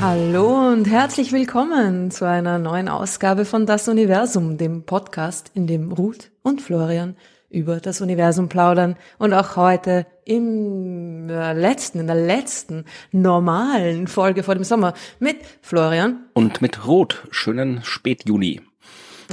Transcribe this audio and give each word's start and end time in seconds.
Hallo 0.00 0.70
und 0.70 0.84
herzlich 0.84 1.32
willkommen 1.32 2.12
zu 2.12 2.28
einer 2.28 2.58
neuen 2.58 2.88
Ausgabe 2.88 3.44
von 3.44 3.66
Das 3.66 3.88
Universum, 3.88 4.58
dem 4.58 4.84
Podcast, 4.84 5.50
in 5.54 5.66
dem 5.66 5.90
Ruth 5.90 6.30
und 6.42 6.62
Florian 6.62 7.16
über 7.50 7.80
das 7.80 8.00
Universum 8.00 8.48
plaudern 8.48 8.96
und 9.18 9.32
auch 9.32 9.56
heute 9.56 10.06
im 10.24 11.26
letzten, 11.28 12.00
in 12.00 12.06
der 12.06 12.16
letzten 12.16 12.84
normalen 13.10 14.06
Folge 14.06 14.44
vor 14.44 14.54
dem 14.54 14.64
Sommer 14.64 14.94
mit 15.18 15.38
Florian. 15.62 16.26
Und 16.34 16.62
mit 16.62 16.86
Ruth. 16.86 17.26
Schönen 17.30 17.82
Spätjuni. 17.82 18.60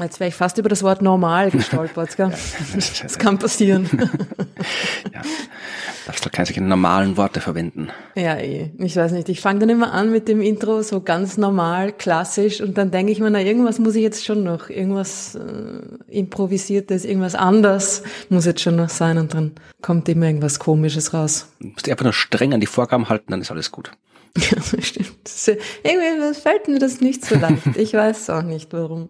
Jetzt 0.02 0.20
wäre 0.20 0.30
ich 0.30 0.36
fast 0.36 0.58
über 0.58 0.70
das 0.70 0.82
Wort 0.82 1.02
normal 1.02 1.52
gestolpert, 1.52 2.18
gell? 2.18 2.32
Das 3.04 3.18
kann 3.20 3.38
passieren. 3.38 3.88
ja. 5.14 5.22
Darfst 6.06 6.26
du 6.26 6.30
keine 6.30 6.68
normalen 6.68 7.16
Worte 7.16 7.40
verwenden. 7.40 7.90
Ja, 8.16 8.36
eh. 8.38 8.72
Ich 8.80 8.96
weiß 8.96 9.12
nicht. 9.12 9.30
Ich 9.30 9.40
fange 9.40 9.60
dann 9.60 9.70
immer 9.70 9.94
an 9.94 10.12
mit 10.12 10.28
dem 10.28 10.42
Intro 10.42 10.82
so 10.82 11.02
ganz 11.02 11.38
normal, 11.38 11.94
klassisch 11.94 12.60
und 12.60 12.78
dann 12.78 12.92
denke 12.92 13.12
ich 13.12 13.20
mir, 13.20 13.30
na, 13.30 13.42
irgendwas 13.42 13.80
muss 13.80 13.96
ich 13.96 14.02
jetzt 14.02 14.26
schon 14.26 14.44
noch, 14.44 14.70
irgendwas 14.70 15.36
äh, 15.36 15.82
improvisiertes, 16.08 17.06
irgendwas 17.06 17.36
anders 17.36 18.04
muss 18.30 18.46
jetzt 18.46 18.62
schon 18.62 18.76
noch 18.76 18.90
sein 18.90 19.18
und 19.18 19.34
dann 19.34 19.52
kommt 19.82 20.10
immer 20.10 20.26
irgendwas 20.26 20.60
komisches 20.60 21.14
raus. 21.14 21.48
Du 21.60 21.68
musst 21.68 21.88
einfach 21.88 22.04
nur 22.04 22.14
streng 22.14 22.54
an 22.54 22.60
die 22.60 22.68
Vorgaben 22.68 23.10
halten, 23.10 23.32
dann 23.32 23.42
ist 23.42 23.52
alles 23.52 23.72
gut. 23.72 23.92
Ja, 24.38 24.82
stimmt. 24.82 25.12
Das, 25.24 25.48
irgendwie 25.48 26.34
fällt 26.40 26.68
mir 26.68 26.80
das 26.80 27.02
nicht 27.02 27.26
so 27.26 27.36
leicht. 27.36 27.62
Ich 27.76 27.94
weiß 27.94 28.30
auch 28.32 28.42
nicht 28.42 28.74
warum. 28.74 29.10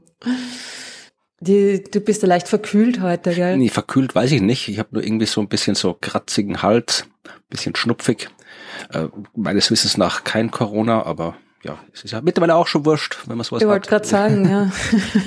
Die, 1.39 1.83
du 1.83 1.99
bist 1.99 2.21
ja 2.21 2.27
leicht 2.27 2.47
verkühlt 2.47 3.01
heute, 3.01 3.33
gell? 3.33 3.57
Nee, 3.57 3.69
verkühlt 3.69 4.15
weiß 4.15 4.31
ich 4.31 4.41
nicht. 4.41 4.67
Ich 4.67 4.79
habe 4.79 4.89
nur 4.91 5.03
irgendwie 5.03 5.25
so 5.25 5.41
ein 5.41 5.47
bisschen 5.47 5.75
so 5.75 5.97
kratzigen 5.99 6.61
Hals, 6.61 7.05
bisschen 7.49 7.75
schnupfig. 7.75 8.29
Äh, 8.91 9.07
meines 9.35 9.69
Wissens 9.71 9.97
nach 9.97 10.23
kein 10.23 10.51
Corona, 10.51 11.03
aber 11.05 11.35
ja, 11.63 11.79
es 11.93 12.03
ist 12.03 12.11
ja 12.11 12.21
mittlerweile 12.21 12.55
auch 12.55 12.67
schon 12.67 12.85
wurscht, 12.85 13.19
wenn 13.27 13.37
man 13.37 13.45
sowas 13.45 13.61
Ich 13.61 13.67
wollte 13.67 13.89
gerade 13.89 14.05
sagen, 14.05 14.49
ja. 14.49 14.71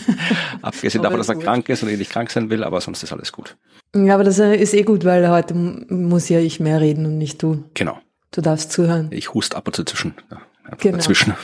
Abgesehen 0.62 1.02
davon, 1.02 1.18
dass 1.18 1.28
man 1.28 1.40
krank 1.40 1.68
ist 1.68 1.82
und 1.82 1.88
eh 1.88 1.96
nicht 1.96 2.10
krank 2.10 2.30
sein 2.30 2.50
will, 2.50 2.62
aber 2.62 2.80
sonst 2.80 3.02
ist 3.02 3.12
alles 3.12 3.32
gut. 3.32 3.56
Ja, 3.94 4.14
aber 4.14 4.24
das 4.24 4.38
ist 4.38 4.74
eh 4.74 4.82
gut, 4.82 5.04
weil 5.04 5.30
heute 5.30 5.54
muss 5.54 6.28
ja 6.28 6.38
ich 6.38 6.60
mehr 6.60 6.80
reden 6.80 7.06
und 7.06 7.16
nicht 7.16 7.42
du. 7.42 7.64
Genau. 7.74 7.98
Du 8.30 8.40
darfst 8.40 8.72
zuhören. 8.72 9.08
Ich 9.12 9.34
hust 9.34 9.54
ab 9.54 9.66
und 9.66 9.76
zu 9.76 9.84
zwischen. 9.84 10.14
Ja, 10.30 10.40
genau. 10.78 10.96
Dazwischen. 10.98 11.34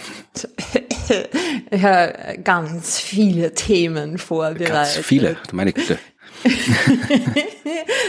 Ja, 1.70 2.12
ganz 2.44 3.00
viele 3.00 3.55
Themen 3.55 4.19
vorbereitet. 4.19 4.69
Ganz 4.69 4.97
viele, 4.98 5.36
meine 5.52 5.72
Güte. 5.72 5.98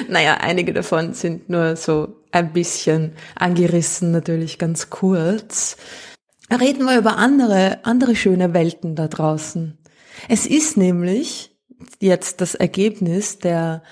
naja, 0.09 0.37
einige 0.41 0.73
davon 0.73 1.13
sind 1.13 1.49
nur 1.49 1.75
so 1.75 2.15
ein 2.31 2.53
bisschen 2.53 3.13
angerissen, 3.35 4.11
natürlich 4.11 4.57
ganz 4.57 4.89
kurz. 4.89 5.77
Reden 6.49 6.85
wir 6.85 6.97
über 6.97 7.17
andere, 7.17 7.79
andere 7.83 8.15
schöne 8.15 8.53
Welten 8.53 8.95
da 8.95 9.07
draußen. 9.07 9.77
Es 10.29 10.45
ist 10.45 10.77
nämlich 10.77 11.55
jetzt 11.99 12.41
das 12.41 12.55
Ergebnis 12.55 13.39
der 13.39 13.83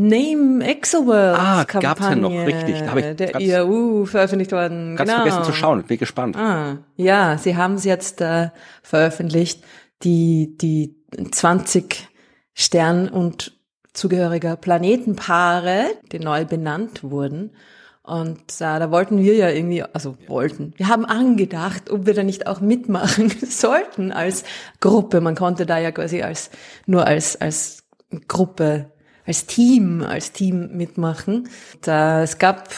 Name 0.00 0.64
Exoworld 0.64 1.36
Ah, 1.36 1.64
Kampagne 1.64 1.80
gab's 1.82 2.08
ja 2.08 2.14
noch, 2.14 2.30
richtig. 2.30 2.78
Da 2.78 2.96
ich 2.96 3.16
der 3.16 3.40
IAU 3.40 4.04
veröffentlicht 4.04 4.52
worden. 4.52 4.94
Ganz 4.94 5.10
genau. 5.10 5.22
vergessen 5.24 5.44
zu 5.44 5.52
schauen, 5.52 5.82
bin 5.82 5.98
gespannt. 5.98 6.36
Ah, 6.36 6.78
ja, 6.94 7.36
sie 7.36 7.56
haben 7.56 7.74
es 7.74 7.84
jetzt 7.84 8.20
äh, 8.20 8.50
veröffentlicht, 8.84 9.64
die, 10.04 10.56
die 10.56 10.94
20 11.32 12.08
Stern- 12.54 13.08
und 13.08 13.58
zugehöriger 13.92 14.54
Planetenpaare, 14.54 15.86
die 16.12 16.20
neu 16.20 16.44
benannt 16.44 17.02
wurden. 17.02 17.50
Und 18.04 18.38
äh, 18.60 18.78
da 18.78 18.92
wollten 18.92 19.18
wir 19.18 19.34
ja 19.34 19.50
irgendwie, 19.50 19.82
also 19.82 20.16
wollten, 20.28 20.74
wir 20.76 20.86
haben 20.86 21.06
angedacht, 21.06 21.90
ob 21.90 22.06
wir 22.06 22.14
da 22.14 22.22
nicht 22.22 22.46
auch 22.46 22.60
mitmachen 22.60 23.30
sollten 23.48 24.12
als 24.12 24.44
Gruppe. 24.78 25.20
Man 25.20 25.34
konnte 25.34 25.66
da 25.66 25.78
ja 25.78 25.90
quasi 25.90 26.22
als, 26.22 26.50
nur 26.86 27.04
als, 27.04 27.34
als 27.40 27.82
Gruppe, 28.28 28.92
als 29.28 29.44
Team, 29.46 30.02
als 30.02 30.32
Team 30.32 30.70
mitmachen. 30.76 31.50
Da, 31.82 32.22
es 32.22 32.38
gab 32.38 32.70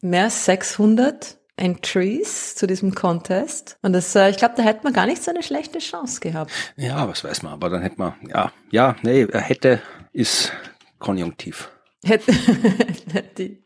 mehr 0.00 0.24
als 0.24 0.44
600 0.44 1.36
Entries 1.56 2.54
zu 2.54 2.68
diesem 2.68 2.94
Contest. 2.94 3.76
Und 3.82 3.92
das, 3.92 4.14
äh, 4.14 4.30
ich 4.30 4.36
glaube, 4.36 4.54
da 4.56 4.62
hätte 4.62 4.84
man 4.84 4.92
gar 4.92 5.06
nicht 5.06 5.22
so 5.22 5.32
eine 5.32 5.42
schlechte 5.42 5.80
Chance 5.80 6.20
gehabt. 6.20 6.52
Ja, 6.76 7.08
was 7.08 7.24
weiß 7.24 7.42
man, 7.42 7.54
aber 7.54 7.70
dann 7.70 7.82
hätte 7.82 7.96
man, 7.98 8.14
ja, 8.28 8.52
ja, 8.70 8.94
nee, 9.02 9.24
er 9.24 9.40
hätte, 9.40 9.82
ist 10.12 10.52
konjunktiv. 11.00 11.70
Hätte, 12.04 12.32
die, 13.38 13.64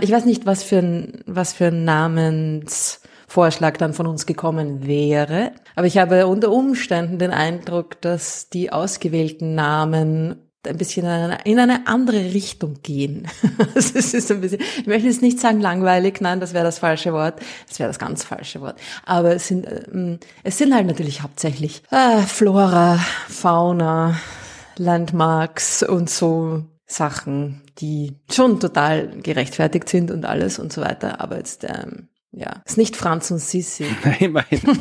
ich 0.00 0.10
weiß 0.10 0.24
nicht, 0.24 0.46
was 0.46 0.62
für 0.62 0.78
ein, 0.78 1.24
was 1.26 1.52
für 1.52 1.66
ein 1.66 1.84
Namensvorschlag 1.84 3.76
dann 3.76 3.92
von 3.92 4.06
uns 4.06 4.24
gekommen 4.24 4.86
wäre. 4.86 5.52
Aber 5.74 5.86
ich 5.86 5.98
habe 5.98 6.26
unter 6.26 6.50
Umständen 6.50 7.18
den 7.18 7.32
Eindruck, 7.32 8.00
dass 8.00 8.48
die 8.48 8.72
ausgewählten 8.72 9.54
Namen 9.54 10.45
ein 10.66 10.76
bisschen 10.76 11.04
in 11.04 11.10
eine, 11.10 11.38
in 11.44 11.58
eine 11.58 11.86
andere 11.86 12.18
Richtung 12.18 12.76
gehen. 12.82 13.28
Es 13.74 13.90
ist 13.92 14.30
ein 14.30 14.40
bisschen, 14.40 14.60
ich 14.60 14.86
möchte 14.86 15.08
jetzt 15.08 15.22
nicht 15.22 15.40
sagen 15.40 15.60
langweilig, 15.60 16.20
nein, 16.20 16.40
das 16.40 16.54
wäre 16.54 16.64
das 16.64 16.78
falsche 16.78 17.12
Wort, 17.12 17.40
das 17.68 17.78
wäre 17.78 17.88
das 17.88 17.98
ganz 17.98 18.24
falsche 18.24 18.60
Wort. 18.60 18.78
Aber 19.04 19.34
es 19.34 19.48
sind, 19.48 19.66
ähm, 19.66 20.18
es 20.42 20.58
sind 20.58 20.74
halt 20.74 20.86
natürlich 20.86 21.22
hauptsächlich 21.22 21.82
äh, 21.90 22.22
Flora, 22.22 22.98
Fauna, 23.28 24.16
Landmarks 24.76 25.82
und 25.82 26.10
so 26.10 26.64
Sachen, 26.86 27.62
die 27.78 28.14
schon 28.30 28.60
total 28.60 29.08
gerechtfertigt 29.08 29.88
sind 29.88 30.10
und 30.10 30.24
alles 30.24 30.58
und 30.58 30.72
so 30.72 30.80
weiter. 30.80 31.20
Aber 31.20 31.36
jetzt, 31.36 31.64
ähm, 31.64 32.08
ja, 32.36 32.62
ist 32.66 32.76
nicht 32.76 32.96
Franz 32.96 33.30
und 33.30 33.38
Sissi. 33.38 33.86
Immerhin. 34.20 34.60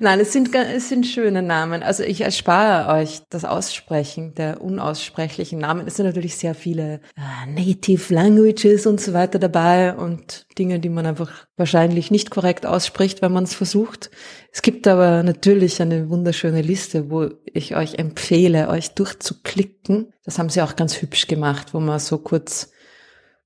Nein, 0.00 0.20
es 0.20 0.32
sind, 0.32 0.54
es 0.54 0.88
sind 0.88 1.06
schöne 1.06 1.42
Namen. 1.42 1.82
Also 1.82 2.02
ich 2.02 2.22
erspare 2.22 2.98
euch 2.98 3.20
das 3.28 3.44
Aussprechen 3.44 4.34
der 4.34 4.62
unaussprechlichen 4.62 5.58
Namen. 5.58 5.86
Es 5.86 5.96
sind 5.96 6.06
natürlich 6.06 6.36
sehr 6.36 6.54
viele 6.54 7.00
äh, 7.16 7.50
Native 7.50 8.14
Languages 8.14 8.86
und 8.86 9.00
so 9.00 9.12
weiter 9.12 9.38
dabei 9.38 9.94
und 9.94 10.46
Dinge, 10.58 10.78
die 10.78 10.88
man 10.88 11.04
einfach 11.04 11.46
wahrscheinlich 11.56 12.10
nicht 12.10 12.30
korrekt 12.30 12.64
ausspricht, 12.64 13.20
wenn 13.20 13.32
man 13.32 13.44
es 13.44 13.54
versucht. 13.54 14.10
Es 14.52 14.62
gibt 14.62 14.86
aber 14.86 15.22
natürlich 15.22 15.82
eine 15.82 16.08
wunderschöne 16.08 16.62
Liste, 16.62 17.10
wo 17.10 17.28
ich 17.44 17.76
euch 17.76 17.96
empfehle, 17.96 18.68
euch 18.68 18.94
durchzuklicken. 18.94 20.12
Das 20.24 20.38
haben 20.38 20.48
sie 20.48 20.62
auch 20.62 20.76
ganz 20.76 21.02
hübsch 21.02 21.26
gemacht, 21.26 21.74
wo 21.74 21.80
man 21.80 21.98
so 21.98 22.18
kurz, 22.18 22.70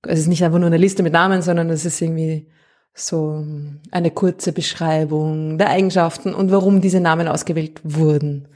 es 0.07 0.21
ist 0.21 0.27
nicht 0.27 0.45
einfach 0.45 0.59
nur 0.59 0.67
eine 0.67 0.77
Liste 0.77 1.03
mit 1.03 1.13
Namen, 1.13 1.43
sondern 1.43 1.71
es 1.71 1.85
ist 1.85 2.01
irgendwie 2.01 2.47
so 2.95 3.45
eine 3.91 4.11
kurze 4.11 4.53
Beschreibung 4.53 5.59
der 5.59 5.71
Eigenschaften 5.71 6.35
und 6.35 6.51
warum 6.51 6.81
diese 6.81 7.01
Namen 7.01 7.29
ausgewählt 7.29 7.81
wurden 7.85 8.49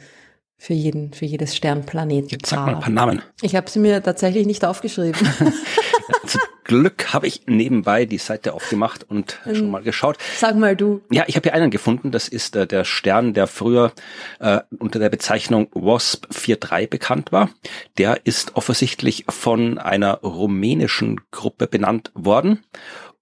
für 0.58 0.72
jeden, 0.72 1.12
für 1.12 1.26
jedes 1.26 1.54
Sternplanet. 1.54 2.32
Jetzt 2.32 2.46
sag 2.46 2.66
mal 2.66 2.74
ein 2.74 2.80
paar 2.80 2.90
Namen. 2.90 3.22
Ich 3.42 3.54
habe 3.56 3.68
sie 3.68 3.78
mir 3.78 4.02
tatsächlich 4.02 4.46
nicht 4.46 4.64
aufgeschrieben. 4.64 5.20
Zum 6.26 6.40
Glück 6.64 7.12
habe 7.12 7.26
ich 7.26 7.42
nebenbei 7.46 8.06
die 8.06 8.18
Seite 8.18 8.52
aufgemacht 8.52 9.04
und 9.08 9.38
schon 9.44 9.70
mal 9.70 9.82
geschaut. 9.82 10.18
Sag 10.36 10.56
mal 10.56 10.74
du. 10.74 11.02
Ja, 11.10 11.24
ich 11.26 11.36
habe 11.36 11.48
hier 11.48 11.54
einen 11.54 11.70
gefunden. 11.70 12.10
Das 12.10 12.26
ist 12.28 12.56
äh, 12.56 12.66
der 12.66 12.84
Stern, 12.84 13.34
der 13.34 13.46
früher 13.46 13.92
äh, 14.40 14.60
unter 14.78 14.98
der 14.98 15.10
Bezeichnung 15.10 15.68
WASP 15.72 16.26
4.3 16.32 16.88
bekannt 16.88 17.32
war. 17.32 17.50
Der 17.98 18.26
ist 18.26 18.56
offensichtlich 18.56 19.24
von 19.28 19.78
einer 19.78 20.14
rumänischen 20.22 21.20
Gruppe 21.30 21.66
benannt 21.68 22.10
worden 22.14 22.64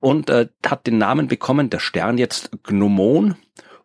und 0.01 0.31
äh, 0.31 0.49
hat 0.65 0.87
den 0.87 0.99
Namen 0.99 1.29
bekommen, 1.29 1.71
der 1.71 1.81
Stern 1.81 2.17
jetzt 2.17 2.51
Gnomon 2.63 3.37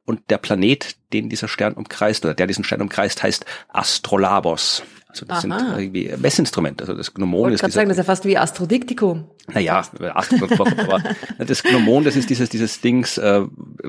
und 0.09 0.31
der 0.31 0.39
Planet, 0.39 0.95
den 1.13 1.29
dieser 1.29 1.47
Stern 1.47 1.73
umkreist 1.73 2.25
oder 2.25 2.33
der 2.33 2.47
diesen 2.47 2.63
Stern 2.63 2.81
umkreist, 2.81 3.21
heißt 3.21 3.45
Astrolabos. 3.67 4.81
Also 5.07 5.25
das 5.25 5.45
Aha. 5.45 5.59
sind 5.59 5.77
irgendwie 5.77 6.11
Messinstrumente. 6.17 6.83
Also 6.83 6.95
das 6.95 7.13
Gnomon 7.13 7.41
wollte 7.41 7.55
ist 7.55 7.61
dieser, 7.61 7.71
sagen, 7.71 7.89
das 7.89 7.97
ist 7.97 8.03
ja 8.03 8.11
fast 8.11 8.25
wie 8.25 8.37
Astrodiktikum. 8.37 9.29
naja, 9.53 9.83
das 11.37 11.63
Gnomon, 11.63 12.03
das 12.03 12.15
ist 12.15 12.29
dieses, 12.29 12.49
dieses 12.49 12.81
Dings, 12.81 13.19
äh, 13.19 13.43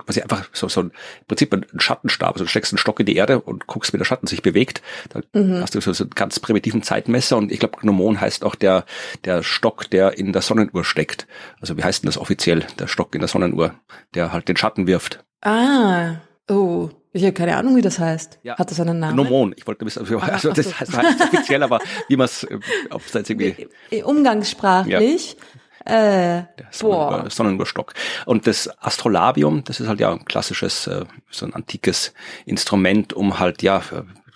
quasi 0.04 0.20
einfach 0.20 0.48
so, 0.52 0.68
so 0.68 0.80
ein, 0.80 0.86
im 0.86 1.26
Prinzip 1.26 1.54
ein 1.54 1.66
Schattenstab. 1.78 2.34
Also 2.34 2.44
du 2.44 2.50
steckst 2.50 2.72
einen 2.72 2.78
Stock 2.78 3.00
in 3.00 3.06
die 3.06 3.16
Erde 3.16 3.40
und 3.40 3.66
guckst, 3.66 3.94
wie 3.94 3.98
der 3.98 4.04
Schatten 4.04 4.26
sich 4.26 4.42
bewegt. 4.42 4.82
Da 5.08 5.20
hast 5.60 5.74
du 5.74 5.80
so, 5.80 5.92
so 5.92 6.04
einen 6.04 6.10
ganz 6.10 6.38
primitiven 6.38 6.82
Zeitmesser 6.82 7.38
und 7.38 7.50
ich 7.50 7.60
glaube, 7.60 7.78
Gnomon 7.80 8.20
heißt 8.20 8.44
auch 8.44 8.54
der, 8.54 8.84
der 9.24 9.42
Stock, 9.42 9.88
der 9.90 10.18
in 10.18 10.34
der 10.34 10.42
Sonnenuhr 10.42 10.84
steckt. 10.84 11.26
Also 11.60 11.78
wie 11.78 11.84
heißt 11.84 12.02
denn 12.02 12.08
das 12.08 12.18
offiziell? 12.18 12.66
Der 12.78 12.88
Stock 12.88 13.14
in 13.14 13.20
der 13.20 13.28
Sonnenuhr, 13.28 13.74
der 14.14 14.32
halt 14.32 14.48
den 14.48 14.56
Schatten 14.56 14.86
wirft. 14.86 15.24
Ah, 15.42 16.16
oh. 16.48 16.90
Ich 17.12 17.22
habe 17.24 17.32
keine 17.32 17.56
Ahnung, 17.56 17.74
wie 17.74 17.82
das 17.82 17.98
heißt. 17.98 18.38
Ja. 18.44 18.56
Hat 18.56 18.70
das 18.70 18.78
einen 18.78 19.00
Namen? 19.00 19.16
Gnomon. 19.16 19.52
Ich 19.56 19.66
wollte 19.66 19.84
wissen, 19.84 19.98
also, 20.00 20.18
also 20.20 20.52
das 20.52 20.78
heißt, 20.78 20.96
heißt 20.96 21.20
offiziell, 21.22 21.62
aber 21.62 21.80
wie 22.06 22.16
man 22.16 22.26
es, 22.26 22.46
ob 22.90 23.04
es 23.04 23.12
jetzt 23.12 23.30
irgendwie 23.30 23.66
Äh, 23.90 24.02
Umgangssprachlich. 24.02 25.36
Äh, 25.84 26.44
der 26.58 26.68
Sonnenuhr, 26.70 27.22
boah. 27.22 27.30
Sonnenuhrstock. 27.30 27.94
Und 28.26 28.46
das 28.46 28.68
Astrolabium, 28.80 29.64
das 29.64 29.80
ist 29.80 29.88
halt 29.88 29.98
ja 29.98 30.12
ein 30.12 30.24
klassisches, 30.24 30.86
äh, 30.86 31.04
so 31.30 31.46
ein 31.46 31.54
antikes 31.54 32.12
Instrument, 32.44 33.12
um 33.12 33.38
halt 33.40 33.62
ja 33.62 33.82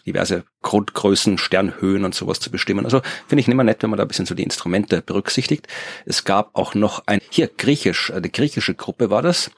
diverse 0.06 0.45
Grundgrößen, 0.62 1.39
Sternhöhen 1.39 2.05
und 2.05 2.15
sowas 2.15 2.41
zu 2.41 2.51
bestimmen. 2.51 2.85
Also 2.85 3.01
finde 3.27 3.41
ich 3.41 3.49
immer 3.49 3.65
nett, 3.65 3.83
wenn 3.83 3.91
man 3.91 3.97
da 3.97 4.05
ein 4.05 4.09
bisschen 4.09 4.27
so 4.27 4.35
die 4.35 4.43
Instrumente 4.43 5.03
berücksichtigt. 5.03 5.69
Es 6.05 6.25
gab 6.25 6.51
auch 6.55 6.75
noch 6.75 7.03
ein, 7.06 7.21
hier 7.31 7.49
griechisch, 7.49 8.12
eine 8.12 8.29
griechische 8.29 8.75
Gruppe 8.75 9.11
war 9.11 9.23
das. 9.23 9.51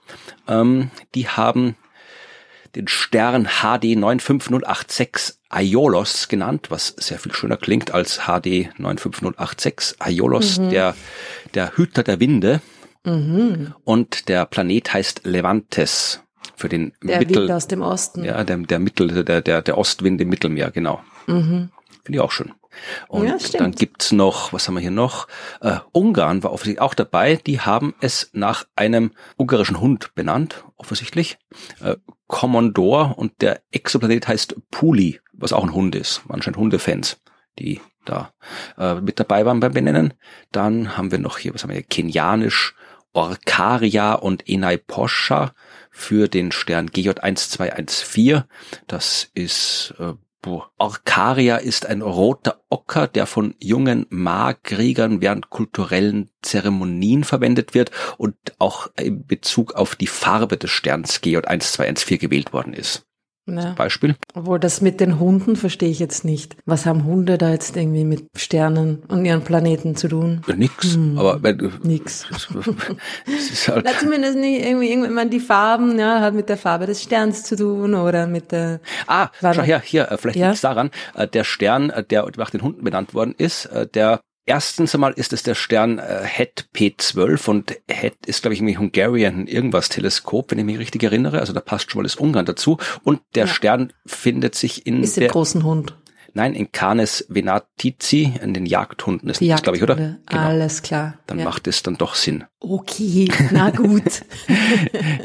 Ähm, 0.49 0.91
die 1.15 1.29
haben 1.29 1.77
den 2.75 2.89
Stern 2.89 3.49
HD 3.63 3.97
95086 3.97 5.37
Aiolos 5.49 6.29
genannt, 6.29 6.67
was 6.71 6.89
sehr 6.99 7.19
viel 7.19 7.33
schöner 7.33 7.57
klingt 7.57 7.93
als 7.93 8.21
HD 8.27 8.69
95086. 8.79 9.97
Aiolos, 10.01 10.59
mhm. 10.59 10.71
der, 10.71 10.95
der 11.55 11.77
Hüter 11.77 12.03
der 12.03 12.21
Winde. 12.21 12.61
Mhm. 13.05 13.75
Und 13.85 14.29
der 14.29 14.45
Planet 14.47 14.93
heißt 14.93 15.23
Levantes 15.25 16.21
für 16.57 16.69
den 16.69 16.93
der 17.03 17.19
Mittel. 17.19 17.43
Wind 17.43 17.53
aus 17.53 17.67
dem 17.67 17.83
Osten. 17.83 18.25
Ja, 18.25 18.45
der, 18.45 18.57
der 18.59 18.79
Mittel, 18.79 19.25
der, 19.25 19.43
der, 19.43 19.63
der 19.63 19.79
Ostwind 19.79 20.21
im 20.21 20.29
Mittelmeer, 20.29 20.71
genau. 20.71 21.03
Mhm. 21.27 21.71
Finde 22.05 22.19
ich 22.19 22.21
auch 22.21 22.31
schön. 22.31 22.53
Und 23.09 23.27
ja, 23.27 23.59
dann 23.59 23.73
gibt's 23.73 24.13
noch, 24.13 24.53
was 24.53 24.69
haben 24.69 24.75
wir 24.75 24.81
hier 24.81 24.91
noch? 24.91 25.29
Äh, 25.61 25.79
Ungarn 25.93 26.43
war 26.43 26.53
offensichtlich 26.53 26.81
auch 26.81 26.95
dabei. 26.95 27.37
Die 27.37 27.61
haben 27.61 27.95
es 28.01 28.31
nach 28.33 28.67
einem 28.77 29.13
ungarischen 29.37 29.81
Hund 29.81 30.15
benannt, 30.15 30.65
offensichtlich. 30.77 31.39
Äh, 31.83 31.97
Commodore 32.29 33.15
und 33.17 33.41
der 33.41 33.61
Exoplanet 33.71 34.29
heißt 34.29 34.57
Puli, 34.71 35.21
was 35.33 35.53
auch 35.53 35.65
ein 35.65 35.75
Hund 35.75 35.95
ist. 35.95 36.23
Anscheinend 36.29 36.59
Hundefans, 36.59 37.21
die 37.59 37.81
da 38.05 38.33
äh, 38.79 38.97
mit 38.97 39.19
dabei 39.19 39.45
waren 39.47 39.61
beim 39.61 39.73
Benennen. 39.73 40.15
Dann 40.53 40.97
haben 40.97 41.11
wir 41.11 41.19
noch 41.19 41.39
hier, 41.39 41.55
was 41.55 41.63
haben 41.63 41.71
wir 41.71 41.77
hier? 41.77 41.87
Kenianisch, 41.87 42.75
Orcaria 43.13 44.15
und 44.15 44.49
Enai 44.49 44.77
Poscha 44.77 45.53
für 45.97 46.29
den 46.29 46.53
Stern 46.53 46.91
GJ1214. 46.91 48.45
Das 48.87 49.31
ist 49.35 49.95
äh, 49.99 50.13
Orcaria 50.79 51.57
ist 51.57 51.87
ein 51.87 52.03
roter 52.03 52.61
Ocker, 52.69 53.09
der 53.09 53.27
von 53.27 53.57
jungen 53.59 54.07
Magkriegern 54.11 55.21
während 55.21 55.51
kulturellen 55.51 56.31
Zeremonien 56.43 57.25
verwendet 57.25 57.75
wird 57.75 57.91
und 58.17 58.37
auch 58.59 58.89
in 58.97 59.27
Bezug 59.27 59.75
auf 59.75 59.97
die 59.97 60.07
Farbe 60.07 60.57
des 60.57 60.71
Sterns 60.71 61.21
GJ1214 61.21 62.19
gewählt 62.19 62.53
worden 62.53 62.75
ist. 62.75 63.06
Ja. 63.49 63.75
Beispiel. 63.75 64.17
Obwohl 64.35 64.59
das 64.59 64.81
mit 64.81 65.01
den 65.01 65.21
Hunden 65.21 65.55
verstehe 65.55 65.89
ich 65.89 66.01
jetzt 66.01 66.25
nicht. 66.25 66.57
Was 66.67 66.85
haben 66.85 67.05
Hunde 67.05 67.39
da 67.39 67.51
jetzt 67.51 67.77
irgendwie 67.77 68.05
mit 68.05 68.27
Sternen 68.37 69.05
und 69.09 69.25
ihren 69.25 69.43
Planeten 69.43 69.95
zu 69.95 70.09
tun? 70.09 70.43
Ja, 70.49 70.57
nix. 70.57 70.95
Hm. 70.95 71.17
Aber 71.17 71.43
wenn, 71.43 71.73
nix. 71.85 72.27
ist 73.27 73.69
halt 73.69 73.85
Na, 73.87 73.93
zumindest 73.99 74.37
nicht 74.37 74.65
irgendwie, 74.65 74.91
irgendwie 74.91 75.11
man 75.11 75.31
die 75.31 75.41
Farben, 75.41 75.99
ja, 75.99 76.21
hat 76.21 76.35
mit 76.35 76.49
der 76.49 76.57
Farbe 76.57 76.87
des 76.87 77.03
Sterns 77.03 77.45
zu 77.45 77.57
tun 77.57 77.95
oder 77.95 78.27
mit 78.27 78.51
der. 78.51 78.81
Ah, 79.07 79.29
schau 79.41 79.63
her, 79.63 79.81
hier, 79.81 80.11
äh, 80.11 80.17
vielleicht 80.17 80.39
ja? 80.39 80.47
liegt 80.47 80.57
es 80.57 80.61
daran, 80.63 80.91
äh, 81.15 81.29
der 81.29 81.45
Stern, 81.45 81.91
äh, 81.91 82.03
der 82.03 82.29
nach 82.37 82.51
den 82.51 82.63
Hunden 82.63 82.83
benannt 82.83 83.15
worden 83.15 83.35
ist, 83.39 83.69
der 83.95 84.21
Erstens 84.49 84.95
einmal 84.95 85.13
ist 85.13 85.33
es 85.33 85.43
der 85.43 85.57
Stern 85.57 85.99
äh, 85.99 86.23
HET 86.23 86.69
P12 86.73 87.51
und 87.51 87.77
HET 87.89 88.15
ist, 88.27 88.43
glaube 88.43 88.55
ich, 88.55 88.61
irgendwie 88.61 88.79
Hungarian 88.79 89.49
irgendwas 89.49 89.89
Teleskop, 89.89 90.53
wenn 90.53 90.59
ich 90.61 90.65
mich 90.65 90.79
richtig 90.79 91.03
erinnere. 91.03 91.41
Also 91.41 91.53
da 91.53 91.61
passt 91.61 91.91
schon 91.91 92.01
mal 92.01 92.05
das 92.05 92.15
Ungarn 92.15 92.47
dazu. 92.47 92.79
Und 93.03 93.21
der 93.35 93.47
ja. 93.47 93.53
Stern 93.53 93.93
findet 94.07 94.55
sich 94.55 94.87
in 94.87 95.03
ist 95.03 95.17
der 95.17 95.29
großen 95.29 95.65
Hund. 95.65 95.97
Nein, 96.37 96.53
in 96.53 96.71
Canes 96.71 97.25
Venatici, 97.31 98.35
in 98.43 98.53
den 98.53 98.67
Jagdhunden 98.67 99.31
ist 99.31 99.41
das, 99.41 99.62
glaube 99.62 99.79
ich, 99.79 99.83
oder? 99.83 99.97
Genau. 99.97 100.19
Alles 100.27 100.83
klar. 100.83 101.15
Dann 101.27 101.38
ja. 101.38 101.47
macht 101.47 101.67
es 101.67 101.83
dann 101.83 101.97
doch 101.97 102.15
Sinn. 102.15 102.44
Okay, 102.61 103.33
na 103.53 103.71
gut. 103.71 104.23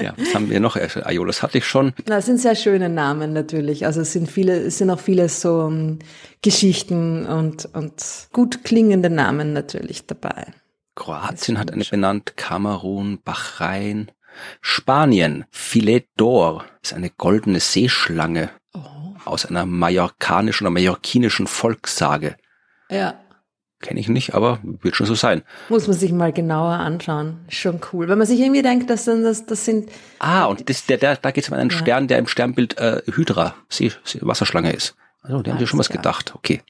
ja, 0.02 0.14
was 0.18 0.34
haben 0.34 0.50
wir 0.50 0.62
noch? 0.62 0.78
Aiolos 0.78 1.44
hatte 1.44 1.58
ich 1.58 1.66
schon. 1.66 1.92
Na, 2.08 2.20
es 2.20 2.28
sind 2.28 2.40
sehr 2.40 2.56
schöne 2.56 2.88
Namen 2.88 3.34
natürlich. 3.34 3.86
Also 3.86 4.00
es 4.00 4.14
sind 4.14 4.32
viele, 4.32 4.58
es 4.58 4.78
sind 4.78 4.90
auch 4.90 5.02
viele 5.02 5.28
so 5.28 5.64
um, 5.64 5.74
ähm, 5.74 6.00
Geschichten 6.42 7.26
und, 7.26 7.66
und 7.74 8.30
gut 8.32 8.64
klingende 8.64 9.10
Namen 9.10 9.52
natürlich 9.52 10.06
dabei. 10.08 10.54
Kroatien 10.96 11.60
hat 11.60 11.74
eine 11.74 11.84
benannt, 11.84 12.38
Kamerun, 12.38 13.20
Bahrain, 13.22 14.10
Spanien, 14.62 15.44
Filet 15.52 16.08
d'Or 16.18 16.64
ist 16.82 16.94
eine 16.94 17.10
goldene 17.10 17.60
Seeschlange 17.60 18.50
aus 19.26 19.46
einer 19.46 19.66
mallorcanischen 19.66 20.66
oder 20.66 20.74
mallorquinischen 20.74 21.48
Volkssage. 21.48 22.36
Ja. 22.90 23.16
Kenne 23.82 24.00
ich 24.00 24.10
nicht, 24.10 24.36
aber 24.36 24.60
wird 24.64 24.96
schon 24.96 25.08
so 25.08 25.16
sein. 25.16 25.42
Muss 25.70 25.88
man 25.88 25.98
sich 25.98 26.12
mal 26.12 26.32
genauer 26.32 26.74
anschauen. 26.74 27.40
Schon 27.50 27.80
cool. 27.92 28.08
Wenn 28.08 28.20
man 28.20 28.28
sich 28.28 28.40
irgendwie 28.40 28.62
denkt, 28.62 28.90
dass 28.92 29.06
dann 29.06 29.24
das, 29.24 29.48
das 29.48 29.66
sind. 29.66 29.90
Ah, 30.20 30.46
und 30.46 30.70
das, 30.70 30.86
der, 30.86 30.98
der, 30.98 31.16
da 31.16 31.32
geht 31.32 31.46
es 31.46 31.50
um 31.50 31.58
einen 31.58 31.72
ja. 31.72 31.78
Stern, 31.78 32.08
der 32.08 32.20
im 32.20 32.28
Sternbild 32.28 32.78
äh, 32.78 33.02
Hydra, 33.08 33.56
See, 33.70 33.92
See, 34.04 34.20
Wasserschlange 34.22 34.72
ist. 34.72 34.96
Also, 35.24 35.42
die 35.42 35.52
haben 35.52 35.58
sich 35.58 35.70
schon 35.70 35.80
was 35.80 35.90
gedacht. 35.90 36.34
Okay. 36.36 36.62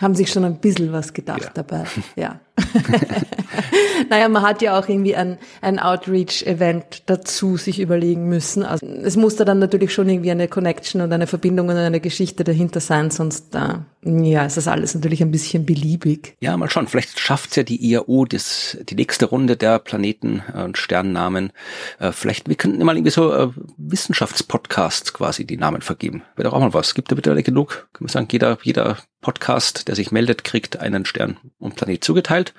Haben 0.00 0.14
sich 0.14 0.30
schon 0.30 0.44
ein 0.44 0.60
bisschen 0.60 0.92
was 0.92 1.12
gedacht 1.12 1.42
ja. 1.42 1.50
dabei. 1.54 1.84
Ja. 2.16 2.40
naja, 4.10 4.28
man 4.28 4.42
hat 4.42 4.62
ja 4.62 4.78
auch 4.78 4.88
irgendwie 4.88 5.16
ein, 5.16 5.38
ein 5.60 5.78
Outreach-Event 5.78 7.02
dazu 7.06 7.56
sich 7.56 7.80
überlegen 7.80 8.28
müssen. 8.28 8.64
Also 8.64 8.86
es 8.86 9.16
muss 9.16 9.36
da 9.36 9.44
dann 9.44 9.58
natürlich 9.58 9.92
schon 9.92 10.08
irgendwie 10.08 10.30
eine 10.30 10.48
Connection 10.48 11.00
und 11.00 11.12
eine 11.12 11.26
Verbindung 11.26 11.68
und 11.68 11.76
eine 11.76 12.00
Geschichte 12.00 12.44
dahinter 12.44 12.80
sein, 12.80 13.10
sonst 13.10 13.54
äh, 13.54 13.78
ja, 14.02 14.44
ist 14.44 14.56
das 14.56 14.68
alles 14.68 14.94
natürlich 14.94 15.22
ein 15.22 15.30
bisschen 15.30 15.66
beliebig. 15.66 16.36
Ja, 16.40 16.56
mal 16.56 16.70
schauen. 16.70 16.86
Vielleicht 16.86 17.18
schafft's 17.18 17.56
ja 17.56 17.62
die 17.62 17.84
IAU 17.92 18.24
das, 18.24 18.78
die 18.88 18.94
nächste 18.94 19.26
Runde 19.26 19.56
der 19.56 19.78
Planeten 19.78 20.42
und 20.54 20.78
Sternnamen. 20.78 21.52
Äh, 21.98 22.12
vielleicht, 22.12 22.48
wir 22.48 22.56
könnten 22.56 22.82
mal 22.84 22.96
irgendwie 22.96 23.10
so 23.10 23.32
äh, 23.32 23.48
Wissenschaftspodcasts 23.76 25.12
quasi 25.12 25.44
die 25.44 25.56
Namen 25.56 25.82
vergeben. 25.82 26.22
Wäre 26.36 26.48
doch 26.48 26.56
auch 26.56 26.60
mal 26.60 26.74
was. 26.74 26.94
Gibt 26.94 27.10
da 27.10 27.14
bitte 27.14 27.42
genug? 27.42 27.88
Können 27.92 28.08
wir 28.08 28.12
sagen, 28.12 28.28
jeder, 28.30 28.58
jeder 28.62 28.96
Podcast, 29.20 29.88
der 29.88 29.94
sich 29.94 30.12
meldet, 30.12 30.44
kriegt 30.44 30.78
einen 30.78 31.04
Stern 31.04 31.36
und 31.58 31.76
Planet 31.76 32.02
zugeteilt. 32.02 32.49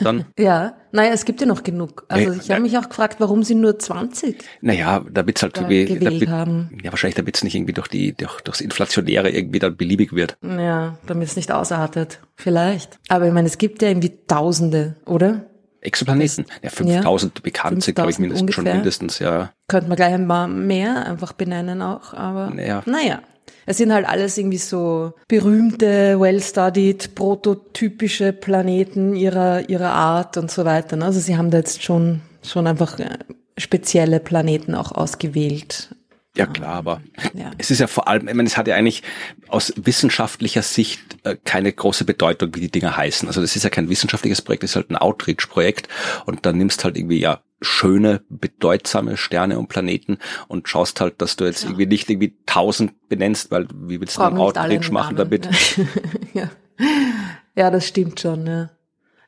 Dann 0.00 0.26
ja, 0.38 0.74
naja, 0.92 1.12
es 1.12 1.24
gibt 1.24 1.40
ja 1.40 1.46
noch 1.46 1.62
genug. 1.62 2.04
Also 2.08 2.32
ich 2.32 2.50
habe 2.50 2.60
mich 2.60 2.78
auch 2.78 2.88
gefragt, 2.88 3.16
warum 3.18 3.42
sie 3.42 3.54
nur 3.54 3.78
20 3.78 4.42
Naja, 4.60 5.04
damit 5.10 5.36
es 5.36 5.42
halt 5.42 5.56
da 5.56 5.68
wie, 5.68 5.84
gewählt 5.84 6.04
damit, 6.04 6.28
haben. 6.28 6.78
Ja, 6.82 6.92
wahrscheinlich 6.92 7.16
damit 7.16 7.36
es 7.36 7.44
nicht 7.44 7.54
irgendwie 7.54 7.72
durch 7.72 7.88
die 7.88 8.12
durch, 8.12 8.40
durchs 8.42 8.60
Inflationäre 8.60 9.30
irgendwie 9.30 9.58
dann 9.58 9.76
beliebig 9.76 10.12
wird. 10.12 10.36
Ja, 10.42 10.98
damit 11.06 11.28
es 11.28 11.36
nicht 11.36 11.50
ausartet. 11.50 12.20
Vielleicht. 12.36 12.98
Aber 13.08 13.26
ich 13.26 13.32
meine, 13.32 13.48
es 13.48 13.58
gibt 13.58 13.82
ja 13.82 13.88
irgendwie 13.88 14.12
Tausende, 14.26 14.96
oder? 15.06 15.46
Exoplaneten. 15.80 16.44
Ja, 16.62 16.70
5000 16.70 17.38
ja, 17.38 17.42
bekannt 17.42 17.82
sind, 17.82 17.94
glaube 17.94 18.10
ich, 18.10 18.18
mindestens, 18.18 18.54
schon 18.54 18.64
mindestens, 18.64 19.18
ja. 19.18 19.52
Könnte 19.66 19.88
man 19.88 19.96
gleich 19.96 20.12
ein 20.12 20.28
paar 20.28 20.46
mehr 20.46 21.06
einfach 21.06 21.32
benennen 21.32 21.82
auch, 21.82 22.12
aber 22.12 22.50
naja. 22.50 22.82
naja. 22.86 23.20
Es 23.66 23.78
sind 23.78 23.92
halt 23.92 24.06
alles 24.08 24.36
irgendwie 24.38 24.58
so 24.58 25.12
berühmte, 25.28 26.18
well-studied, 26.18 27.14
prototypische 27.14 28.32
Planeten 28.32 29.14
ihrer, 29.14 29.68
ihrer 29.68 29.92
Art 29.92 30.36
und 30.36 30.50
so 30.50 30.64
weiter. 30.64 30.96
Ne? 30.96 31.04
Also 31.04 31.20
sie 31.20 31.36
haben 31.36 31.50
da 31.50 31.58
jetzt 31.58 31.82
schon, 31.82 32.20
schon 32.42 32.66
einfach 32.66 32.98
äh, 32.98 33.18
spezielle 33.58 34.20
Planeten 34.20 34.74
auch 34.74 34.92
ausgewählt. 34.92 35.94
Ja 36.36 36.46
klar, 36.46 36.74
aber 36.74 37.02
ja. 37.34 37.50
es 37.58 37.70
ist 37.72 37.80
ja 37.80 37.88
vor 37.88 38.06
allem, 38.06 38.28
ich 38.28 38.34
meine, 38.34 38.46
es 38.46 38.56
hat 38.56 38.68
ja 38.68 38.76
eigentlich 38.76 39.02
aus 39.48 39.72
wissenschaftlicher 39.76 40.62
Sicht 40.62 41.00
äh, 41.24 41.36
keine 41.44 41.72
große 41.72 42.04
Bedeutung, 42.04 42.54
wie 42.54 42.60
die 42.60 42.70
Dinger 42.70 42.96
heißen. 42.96 43.26
Also 43.28 43.40
das 43.40 43.56
ist 43.56 43.64
ja 43.64 43.70
kein 43.70 43.88
wissenschaftliches 43.88 44.40
Projekt, 44.40 44.62
das 44.62 44.70
ist 44.70 44.76
halt 44.76 44.90
ein 44.90 44.96
Outreach-Projekt 44.96 45.88
und 46.26 46.46
dann 46.46 46.56
nimmst 46.56 46.84
halt 46.84 46.96
irgendwie 46.96 47.18
ja 47.18 47.40
schöne, 47.60 48.22
bedeutsame 48.28 49.16
Sterne 49.16 49.58
und 49.58 49.68
Planeten 49.68 50.18
und 50.48 50.68
schaust 50.68 51.00
halt, 51.00 51.20
dass 51.20 51.36
du 51.36 51.44
jetzt 51.44 51.64
ja. 51.64 51.70
irgendwie 51.70 51.86
nicht 51.86 52.08
irgendwie 52.08 52.36
tausend 52.46 53.08
benennst, 53.08 53.50
weil 53.50 53.68
wie 53.74 54.00
willst 54.00 54.16
du 54.16 54.22
einen 54.22 54.38
Outreach 54.38 54.90
machen 54.90 55.16
damit? 55.16 55.48
ja. 56.34 56.50
ja, 57.54 57.70
das 57.70 57.86
stimmt 57.86 58.20
schon, 58.20 58.46
ja. 58.46 58.70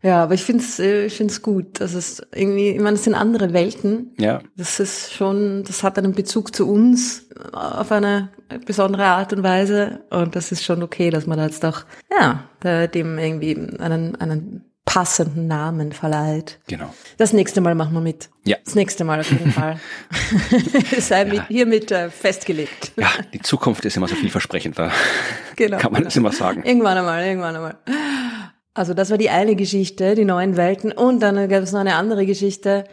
Ja, 0.04 0.24
aber 0.24 0.34
ich 0.34 0.42
finde 0.42 0.64
es 0.64 0.80
äh, 0.80 1.06
ich 1.06 1.14
find's 1.14 1.42
gut. 1.42 1.80
Das 1.80 1.94
ist 1.94 2.26
irgendwie, 2.34 2.70
ich 2.70 2.80
meine, 2.80 2.96
es 2.96 3.04
sind 3.04 3.14
andere 3.14 3.52
Welten. 3.52 4.10
Ja. 4.18 4.40
Das 4.56 4.80
ist 4.80 5.12
schon, 5.12 5.62
das 5.62 5.84
hat 5.84 5.96
einen 5.96 6.12
Bezug 6.12 6.54
zu 6.56 6.68
uns 6.68 7.28
auf 7.52 7.92
eine 7.92 8.30
besondere 8.66 9.04
Art 9.04 9.32
und 9.32 9.44
Weise. 9.44 10.00
Und 10.10 10.34
das 10.34 10.50
ist 10.50 10.64
schon 10.64 10.82
okay, 10.82 11.10
dass 11.10 11.26
man 11.26 11.38
da 11.38 11.46
jetzt 11.46 11.64
auch, 11.64 11.82
ja, 12.10 12.48
dem 12.88 13.16
irgendwie 13.16 13.56
einen, 13.78 14.16
einen 14.16 14.71
passenden 14.84 15.46
Namen 15.46 15.92
verleiht. 15.92 16.58
Genau. 16.66 16.92
Das 17.16 17.32
nächste 17.32 17.60
Mal 17.60 17.74
machen 17.74 17.94
wir 17.94 18.00
mit. 18.00 18.30
Ja. 18.44 18.56
Das 18.64 18.74
nächste 18.74 19.04
Mal 19.04 19.20
auf 19.20 19.30
jeden 19.30 19.52
Fall. 19.52 19.80
Sei 20.98 21.20
ja. 21.20 21.24
mit, 21.24 21.46
hiermit 21.48 21.90
äh, 21.92 22.10
festgelegt. 22.10 22.92
Ja, 22.96 23.10
die 23.32 23.40
Zukunft 23.40 23.84
ist 23.84 23.96
immer 23.96 24.08
so 24.08 24.14
vielversprechend, 24.14 24.78
da 24.78 24.90
genau. 25.56 25.78
kann 25.78 25.92
man 25.92 26.04
das 26.04 26.16
immer 26.16 26.32
sagen. 26.32 26.64
Irgendwann 26.64 26.98
einmal, 26.98 27.24
irgendwann 27.24 27.56
einmal. 27.56 27.78
Also 28.74 28.94
das 28.94 29.10
war 29.10 29.18
die 29.18 29.30
eine 29.30 29.54
Geschichte, 29.54 30.14
die 30.14 30.24
neuen 30.24 30.56
Welten. 30.56 30.92
Und 30.92 31.20
dann 31.20 31.48
gab 31.48 31.62
es 31.62 31.72
noch 31.72 31.80
eine 31.80 31.94
andere 31.94 32.26
Geschichte. 32.26 32.84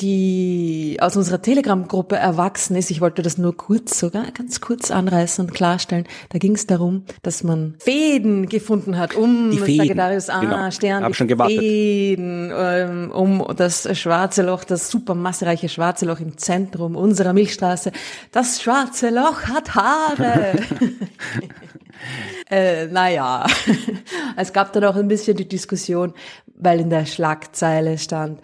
Die 0.00 0.96
aus 1.00 1.16
unserer 1.16 1.42
Telegram-Gruppe 1.42 2.16
erwachsen 2.16 2.76
ist. 2.76 2.90
Ich 2.90 3.00
wollte 3.00 3.22
das 3.22 3.38
nur 3.38 3.56
kurz, 3.56 3.98
sogar 3.98 4.30
ganz 4.32 4.60
kurz 4.60 4.90
anreißen 4.90 5.44
und 5.44 5.54
klarstellen. 5.54 6.06
Da 6.28 6.38
ging 6.38 6.54
es 6.54 6.66
darum, 6.66 7.04
dass 7.22 7.42
man 7.42 7.74
Fäden 7.78 8.48
gefunden 8.48 8.96
hat, 8.96 9.14
um 9.14 9.50
die 9.50 9.58
Fäden, 9.58 9.78
Sagittarius 9.78 10.30
A, 10.30 10.40
genau. 10.40 10.70
Stern, 10.70 11.04
Hab 11.04 11.16
schon 11.16 11.28
gewartet. 11.28 11.58
Fäden, 11.58 12.52
ähm, 12.54 13.10
um 13.10 13.44
das 13.56 13.88
schwarze 13.98 14.42
Loch, 14.42 14.64
das 14.64 14.90
super 14.90 15.14
massereiche 15.14 15.68
schwarze 15.68 16.06
Loch 16.06 16.20
im 16.20 16.38
Zentrum 16.38 16.96
unserer 16.96 17.32
Milchstraße. 17.32 17.92
Das 18.32 18.62
schwarze 18.62 19.10
Loch 19.10 19.42
hat 19.42 19.74
Haare. 19.74 20.52
Äh, 22.50 22.86
naja, 22.86 23.46
es 24.36 24.52
gab 24.52 24.72
dann 24.72 24.84
auch 24.84 24.96
ein 24.96 25.08
bisschen 25.08 25.36
die 25.36 25.48
Diskussion, 25.48 26.14
weil 26.46 26.80
in 26.80 26.90
der 26.90 27.06
Schlagzeile 27.06 27.98
stand, 27.98 28.40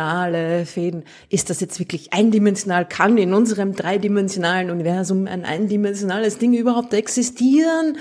eindimensionale 0.00 0.66
Fäden. 0.66 1.04
Ist 1.28 1.50
das 1.50 1.60
jetzt 1.60 1.78
wirklich 1.78 2.12
eindimensional? 2.12 2.86
Kann 2.86 3.18
in 3.18 3.34
unserem 3.34 3.74
dreidimensionalen 3.74 4.70
Universum 4.70 5.26
ein 5.26 5.44
eindimensionales 5.44 6.38
Ding 6.38 6.54
überhaupt 6.54 6.94
existieren? 6.94 7.98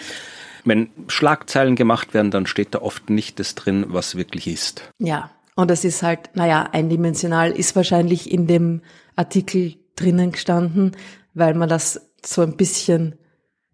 Wenn 0.65 0.89
Schlagzeilen 1.07 1.75
gemacht 1.75 2.13
werden, 2.13 2.31
dann 2.31 2.45
steht 2.45 2.75
da 2.75 2.79
oft 2.79 3.09
nicht 3.09 3.39
das 3.39 3.55
drin, 3.55 3.85
was 3.87 4.15
wirklich 4.15 4.47
ist. 4.47 4.91
Ja, 4.99 5.31
und 5.55 5.69
das 5.69 5.83
ist 5.83 6.03
halt, 6.03 6.29
naja, 6.35 6.69
eindimensional 6.71 7.51
ist 7.51 7.75
wahrscheinlich 7.75 8.31
in 8.31 8.47
dem 8.47 8.81
Artikel 9.15 9.75
drinnen 9.95 10.31
gestanden, 10.31 10.95
weil 11.33 11.53
man 11.53 11.69
das 11.69 12.09
so 12.25 12.41
ein 12.41 12.55
bisschen 12.57 13.15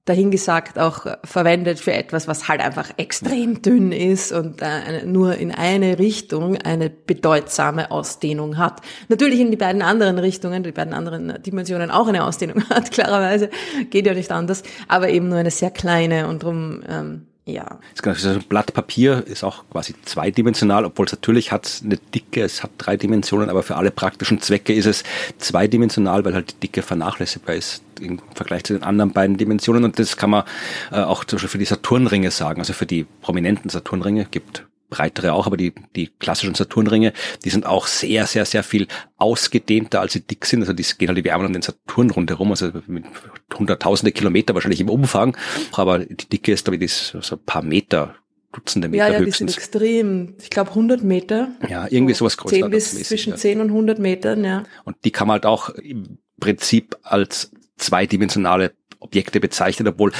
dahingesagt 0.05 0.77
auch 0.77 1.07
verwendet 1.23 1.79
für 1.79 1.93
etwas, 1.93 2.27
was 2.27 2.47
halt 2.47 2.61
einfach 2.61 2.91
extrem 2.97 3.63
dünn 3.63 3.91
ist 3.91 4.31
und 4.31 4.61
äh, 4.61 5.03
nur 5.03 5.35
in 5.35 5.51
eine 5.51 5.97
Richtung 5.97 6.57
eine 6.57 6.91
bedeutsame 6.91 7.89
Ausdehnung 7.89 8.57
hat. 8.57 8.81
Natürlich 9.09 9.39
in 9.39 9.49
die 9.49 9.57
beiden 9.57 9.81
anderen 9.81 10.19
Richtungen, 10.19 10.61
die 10.61 10.71
beiden 10.71 10.93
anderen 10.93 11.41
Dimensionen 11.41 11.89
auch 11.89 12.07
eine 12.07 12.23
Ausdehnung 12.23 12.63
hat, 12.69 12.91
klarerweise, 12.91 13.49
geht 13.89 14.05
ja 14.05 14.13
nicht 14.13 14.31
anders, 14.31 14.61
aber 14.87 15.09
eben 15.09 15.27
nur 15.27 15.39
eine 15.39 15.51
sehr 15.51 15.71
kleine 15.71 16.27
und 16.27 16.43
drum 16.43 16.83
ähm, 16.87 17.25
ja. 17.45 17.79
Das 18.01 18.25
ein 18.25 18.43
Blatt 18.49 18.73
Papier 18.73 19.23
ist 19.27 19.43
auch 19.43 19.63
quasi 19.69 19.93
zweidimensional, 20.03 20.83
obwohl 20.83 21.05
es 21.05 21.11
natürlich 21.11 21.51
hat 21.51 21.81
eine 21.83 21.97
Dicke, 21.97 22.41
es 22.41 22.63
hat 22.63 22.71
drei 22.77 22.97
Dimensionen, 22.97 23.49
aber 23.49 23.63
für 23.63 23.75
alle 23.75 23.91
praktischen 23.91 24.41
Zwecke 24.41 24.73
ist 24.73 24.85
es 24.87 25.03
zweidimensional, 25.37 26.25
weil 26.25 26.33
halt 26.33 26.51
die 26.51 26.59
Dicke 26.61 26.81
vernachlässigbar 26.81 27.55
ist 27.55 27.83
im 28.01 28.19
Vergleich 28.33 28.63
zu 28.63 28.73
den 28.73 28.83
anderen 28.83 29.11
beiden 29.11 29.37
Dimensionen. 29.37 29.83
Und 29.83 29.99
das 29.99 30.17
kann 30.17 30.31
man 30.31 30.43
äh, 30.91 31.01
auch 31.01 31.23
zum 31.23 31.37
Beispiel 31.37 31.49
für 31.49 31.57
die 31.59 31.65
Saturnringe 31.65 32.31
sagen, 32.31 32.59
also 32.59 32.73
für 32.73 32.85
die 32.85 33.05
prominenten 33.21 33.69
Saturnringe 33.69 34.25
gibt 34.25 34.65
breitere 34.95 35.33
auch, 35.33 35.45
aber 35.45 35.57
die, 35.57 35.73
die 35.95 36.07
klassischen 36.07 36.55
Saturnringe, 36.55 37.13
die 37.43 37.49
sind 37.49 37.65
auch 37.65 37.87
sehr, 37.87 38.25
sehr, 38.27 38.45
sehr 38.45 38.63
viel 38.63 38.87
ausgedehnter, 39.17 39.99
als 39.99 40.13
sie 40.13 40.21
dick 40.21 40.45
sind. 40.45 40.61
Also 40.61 40.73
die 40.73 40.83
gehen 40.97 41.09
halt 41.09 41.23
wie 41.23 41.31
einmal 41.31 41.47
um 41.47 41.53
den 41.53 41.61
Saturn 41.61 42.11
rundherum, 42.11 42.51
also 42.51 42.71
mit 42.87 43.05
hunderttausende 43.57 44.11
Kilometer 44.11 44.53
wahrscheinlich 44.53 44.81
im 44.81 44.89
Umfang. 44.89 45.35
Aber 45.73 45.99
die 45.99 46.29
Dicke 46.29 46.53
ist, 46.53 46.65
glaube 46.65 46.83
ich, 46.83 46.93
so 46.93 47.19
ein 47.19 47.43
paar 47.45 47.63
Meter, 47.63 48.15
Dutzende 48.53 48.87
Meter 48.87 49.07
ja, 49.07 49.13
ja, 49.13 49.19
höchstens. 49.19 49.53
die 49.53 49.59
sind 49.59 49.63
extrem. 49.63 50.35
Ich 50.41 50.49
glaube 50.49 50.69
100 50.69 51.03
Meter. 51.03 51.49
Ja, 51.67 51.87
irgendwie 51.89 52.13
sowas 52.13 52.37
größer. 52.37 52.55
10 52.55 52.69
bis 52.69 53.03
zwischen 53.03 53.31
ja. 53.31 53.35
10 53.35 53.59
und 53.59 53.67
100 53.67 53.99
Metern, 53.99 54.45
ja. 54.45 54.63
Und 54.85 54.95
die 55.03 55.11
kann 55.11 55.27
man 55.27 55.33
halt 55.33 55.45
auch 55.45 55.69
im 55.71 56.19
Prinzip 56.39 56.95
als 57.03 57.51
zweidimensionale 57.77 58.71
Objekte 59.05 59.39
bezeichnet, 59.39 59.87
obwohl 59.87 60.11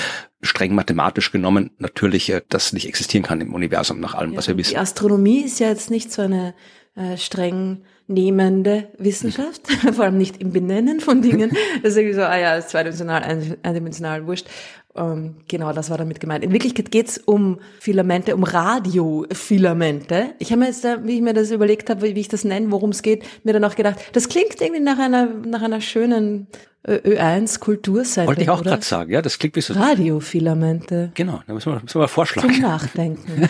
streng 0.42 0.74
mathematisch 0.74 1.32
genommen 1.32 1.72
natürlich 1.80 2.30
äh, 2.32 2.42
das 2.50 2.72
nicht 2.72 2.88
existieren 2.88 3.24
kann 3.24 3.42
im 3.42 3.54
Universum, 3.54 4.00
nach 4.00 4.16
allem, 4.16 4.32
ja, 4.32 4.38
was 4.38 4.48
wir 4.48 4.58
wissen. 4.58 4.72
Die 4.72 4.78
Astronomie 4.78 5.42
ist 5.42 5.60
ja 5.60 5.68
jetzt 5.68 5.90
nicht 5.90 6.12
so 6.12 6.22
eine 6.22 6.54
äh, 6.96 7.18
streng 7.18 7.84
nehmende 8.08 8.90
Wissenschaft, 8.98 9.68
vor 9.94 10.06
allem 10.06 10.18
nicht 10.18 10.38
im 10.38 10.52
Benennen 10.52 11.00
von 11.00 11.22
Dingen. 11.22 11.52
Das 11.82 11.92
ist 11.92 11.98
irgendwie 11.98 12.16
so, 12.16 12.22
ah 12.22 12.38
ja, 12.38 12.56
ist 12.56 12.70
zweidimensional, 12.70 13.24
eindimensional, 13.64 14.28
wurscht. 14.28 14.48
Ähm, 14.96 15.36
genau, 15.48 15.74
das 15.74 15.90
war 15.90 15.98
damit 15.98 16.20
gemeint. 16.20 16.44
In 16.44 16.54
Wirklichkeit 16.54 16.90
geht's 16.90 17.18
um 17.18 17.60
Filamente, 17.80 18.36
um 18.36 18.44
Radiofilamente. 18.44 20.36
Ich 20.40 20.52
habe 20.52 20.62
mir 20.62 20.68
jetzt, 20.68 20.84
wie 20.84 21.16
ich 21.16 21.22
mir 21.22 21.34
das 21.34 21.52
überlegt 21.52 21.90
habe, 21.90 22.04
wie 22.04 22.20
ich 22.20 22.30
das 22.30 22.46
nenne, 22.46 22.72
worum 22.72 22.92
es 22.92 23.02
geht, 23.02 23.26
mir 23.44 23.54
dann 23.54 23.66
auch 23.66 23.76
gedacht, 23.76 24.00
das 24.14 24.30
klingt 24.30 24.62
irgendwie 24.62 24.82
nach 24.82 25.00
einer, 25.00 25.26
nach 25.26 25.62
einer 25.62 25.82
schönen 25.82 26.48
Ö1 26.88 27.60
Kulturseite. 27.60 28.28
Wollte 28.28 28.44
ich 28.44 28.50
auch 28.50 28.62
gerade 28.62 28.84
sagen, 28.84 29.12
ja, 29.12 29.22
das 29.22 29.40
klingt 29.40 29.56
wie 29.56 29.62
so. 29.62 29.74
Radiofilamente. 29.74 31.12
Genau, 31.16 31.42
da 31.48 31.54
müssen 31.54 31.74
wir, 31.74 31.82
müssen 31.82 32.00
wir 32.00 32.08
vorschlagen. 32.08 32.54
Zum 32.54 32.62
Nachdenken. 32.62 33.50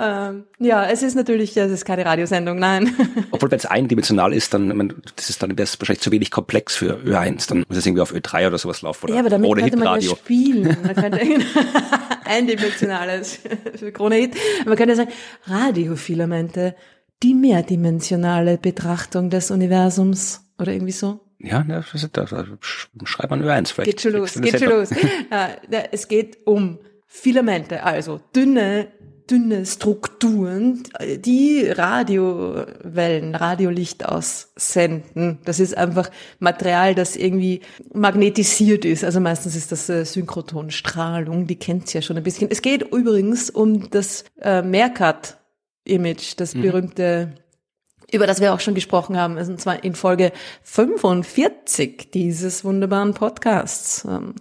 ähm, 0.00 0.44
ja, 0.60 0.86
es 0.88 1.02
ist 1.02 1.16
natürlich, 1.16 1.56
es 1.56 1.72
ist 1.72 1.84
keine 1.84 2.04
Radiosendung, 2.04 2.58
nein. 2.58 2.94
Obwohl, 3.32 3.50
wenn 3.50 3.58
es 3.58 3.66
eindimensional 3.66 4.32
ist, 4.32 4.54
dann, 4.54 4.76
man, 4.76 4.94
das 5.16 5.28
ist 5.28 5.42
dann 5.42 5.56
es 5.58 5.80
wahrscheinlich 5.80 6.02
zu 6.02 6.12
wenig 6.12 6.30
komplex 6.30 6.76
für 6.76 6.96
Ö1. 7.04 7.48
Dann 7.48 7.64
muss 7.66 7.76
es 7.76 7.86
irgendwie 7.86 8.02
auf 8.02 8.14
Ö3 8.14 8.46
oder 8.46 8.58
sowas 8.58 8.82
laufen. 8.82 9.06
Oder 9.06 9.14
ja, 9.14 9.20
aber 9.20 9.30
damit 9.30 9.50
ohne 9.50 9.62
könnte 9.62 9.78
man 9.78 9.86
ja 9.86 9.94
Hitradio. 9.94 10.16
spielen. 10.16 10.76
Man 10.84 10.94
könnte 10.94 11.20
eindimensionales 12.24 13.40
Krone 13.94 14.14
Hit. 14.14 14.36
Man 14.64 14.76
könnte 14.76 14.94
sagen, 14.94 15.10
Radiofilamente, 15.46 16.76
die 17.22 17.34
mehrdimensionale 17.34 18.58
Betrachtung 18.58 19.30
des 19.30 19.50
Universums 19.50 20.46
oder 20.58 20.72
irgendwie 20.72 20.92
so. 20.92 21.20
Ja, 21.38 21.62
ne, 21.64 21.74
das 21.74 22.02
ist 22.02 22.16
das. 22.16 22.32
Also 22.32 22.52
schreib 22.60 23.30
mal 23.30 23.42
Ö1 23.42 23.72
vielleicht. 23.72 23.90
Geht 23.90 24.00
schon 24.00 24.12
los, 24.12 24.34
geht 24.34 24.58
schon 24.58 24.70
los. 24.70 24.90
Es 25.92 26.08
geht 26.08 26.46
um 26.46 26.78
Filamente, 27.06 27.82
also 27.82 28.20
dünne, 28.34 28.88
dünne 29.30 29.66
Strukturen, 29.66 30.82
die 31.18 31.66
Radiowellen, 31.66 33.34
Radiolicht 33.34 34.06
aussenden. 34.06 35.38
Das 35.44 35.60
ist 35.60 35.76
einfach 35.76 36.10
Material, 36.38 36.94
das 36.94 37.16
irgendwie 37.16 37.60
magnetisiert 37.92 38.84
ist. 38.84 39.04
Also 39.04 39.20
meistens 39.20 39.56
ist 39.56 39.72
das 39.72 39.88
äh, 39.88 40.04
Synchrotonstrahlung, 40.04 41.46
die 41.46 41.56
kennt's 41.56 41.92
ja 41.92 42.02
schon 42.02 42.16
ein 42.16 42.22
bisschen. 42.22 42.50
Es 42.50 42.62
geht 42.62 42.82
übrigens 42.92 43.50
um 43.50 43.90
das 43.90 44.24
äh, 44.40 44.62
Meerkat-Image, 45.86 46.34
das 46.36 46.54
Mhm. 46.54 46.62
berühmte 46.62 47.32
über 48.12 48.28
das 48.28 48.40
wir 48.40 48.54
auch 48.54 48.60
schon 48.60 48.76
gesprochen 48.76 49.16
haben, 49.16 49.36
und 49.36 49.60
zwar 49.60 49.82
in 49.82 49.96
Folge 49.96 50.30
45 50.62 52.12
dieses 52.12 52.64
wunderbaren 52.64 53.14
Podcasts. 53.14 54.04
Ähm, 54.08 54.34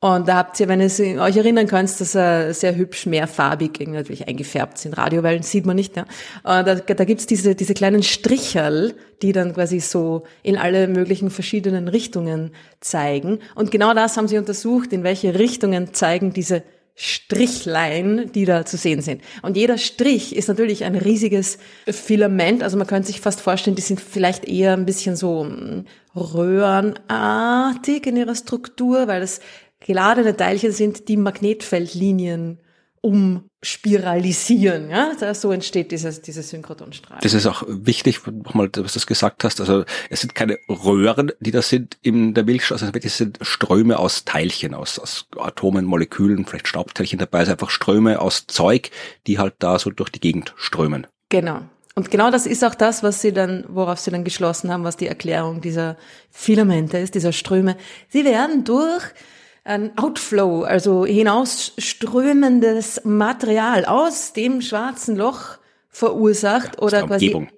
Und 0.00 0.28
da 0.28 0.36
habt 0.36 0.60
ihr, 0.60 0.68
wenn 0.68 0.82
ihr 0.82 1.20
euch 1.20 1.36
erinnern 1.38 1.66
könnt, 1.66 1.98
dass 1.98 2.14
er 2.14 2.52
sehr 2.52 2.76
hübsch 2.76 3.06
mehrfarbig 3.06 3.80
natürlich 3.88 4.28
eingefärbt 4.28 4.76
sind. 4.76 4.98
Radiowellen 4.98 5.42
sieht 5.42 5.64
man 5.64 5.76
nicht, 5.76 5.96
ja. 5.96 6.02
Und 6.42 6.66
da, 6.68 6.74
da 6.74 7.04
gibt's 7.04 7.26
diese, 7.26 7.54
diese 7.54 7.72
kleinen 7.72 8.02
Stricherl, 8.02 8.94
die 9.22 9.32
dann 9.32 9.54
quasi 9.54 9.80
so 9.80 10.24
in 10.42 10.56
alle 10.58 10.88
möglichen 10.88 11.30
verschiedenen 11.30 11.88
Richtungen 11.88 12.52
zeigen. 12.80 13.38
Und 13.54 13.70
genau 13.70 13.94
das 13.94 14.16
haben 14.18 14.28
sie 14.28 14.36
untersucht, 14.36 14.92
in 14.92 15.04
welche 15.04 15.36
Richtungen 15.38 15.94
zeigen 15.94 16.34
diese 16.34 16.62
Strichlein, 16.96 18.30
die 18.32 18.44
da 18.44 18.64
zu 18.64 18.76
sehen 18.76 19.02
sind. 19.02 19.22
Und 19.42 19.56
jeder 19.56 19.78
Strich 19.78 20.36
ist 20.36 20.48
natürlich 20.48 20.84
ein 20.84 20.94
riesiges 20.94 21.58
Filament. 21.86 22.62
Also 22.62 22.76
man 22.76 22.86
könnte 22.86 23.08
sich 23.08 23.20
fast 23.20 23.40
vorstellen, 23.40 23.74
die 23.74 23.82
sind 23.82 24.00
vielleicht 24.00 24.44
eher 24.44 24.74
ein 24.74 24.86
bisschen 24.86 25.16
so 25.16 25.44
mm, 25.44 25.86
röhrenartig 26.14 28.06
in 28.06 28.16
ihrer 28.16 28.36
Struktur, 28.36 29.08
weil 29.08 29.22
es 29.22 29.40
geladene 29.80 30.36
Teilchen 30.36 30.70
sind, 30.70 31.08
die 31.08 31.16
Magnetfeldlinien 31.16 32.58
umspiralisieren. 33.04 34.88
Ja, 34.90 35.12
Da- 35.18 35.34
so 35.34 35.52
entsteht 35.52 35.90
dieses, 35.92 36.22
diese 36.22 36.42
Synchrotonstrahlung. 36.42 37.20
Das 37.22 37.34
ist 37.34 37.46
auch 37.46 37.62
wichtig, 37.68 38.20
nochmal, 38.26 38.70
was 38.76 38.94
du 38.94 39.00
gesagt 39.06 39.44
hast. 39.44 39.60
Also 39.60 39.84
es 40.10 40.20
sind 40.22 40.34
keine 40.34 40.58
Röhren, 40.68 41.32
die 41.40 41.50
das 41.50 41.68
sind 41.68 41.98
in 42.02 42.34
der 42.34 42.44
Milchstraße, 42.44 42.84
sondern 42.86 43.02
es 43.04 43.16
sind 43.16 43.38
Ströme 43.42 43.98
aus 43.98 44.24
Teilchen, 44.24 44.74
aus, 44.74 44.98
aus 44.98 45.26
Atomen, 45.38 45.84
Molekülen, 45.84 46.46
vielleicht 46.46 46.68
Staubteilchen 46.68 47.18
dabei, 47.18 47.40
also 47.40 47.52
einfach 47.52 47.70
Ströme 47.70 48.20
aus 48.20 48.46
Zeug, 48.46 48.90
die 49.26 49.38
halt 49.38 49.54
da 49.58 49.78
so 49.78 49.90
durch 49.90 50.10
die 50.10 50.20
Gegend 50.20 50.54
strömen. 50.56 51.06
Genau. 51.28 51.60
Und 51.96 52.10
genau 52.10 52.30
das 52.30 52.46
ist 52.46 52.64
auch 52.64 52.74
das, 52.74 53.02
was 53.04 53.20
sie 53.20 53.32
dann, 53.32 53.64
worauf 53.68 54.00
sie 54.00 54.10
dann 54.10 54.24
geschlossen 54.24 54.72
haben, 54.72 54.82
was 54.82 54.96
die 54.96 55.06
Erklärung 55.06 55.60
dieser 55.60 55.96
Filamente 56.30 56.98
ist, 56.98 57.14
dieser 57.14 57.32
Ströme. 57.32 57.76
Sie 58.08 58.24
werden 58.24 58.64
durch 58.64 59.04
ein 59.64 59.96
Outflow, 59.96 60.62
also 60.62 61.06
hinausströmendes 61.06 63.02
Material 63.04 63.86
aus 63.86 64.32
dem 64.34 64.60
schwarzen 64.60 65.16
Loch 65.16 65.58
verursacht 65.88 66.78
Aus 66.78 66.82
oder 66.82 66.98
der 66.98 67.06
quasi 67.06 67.48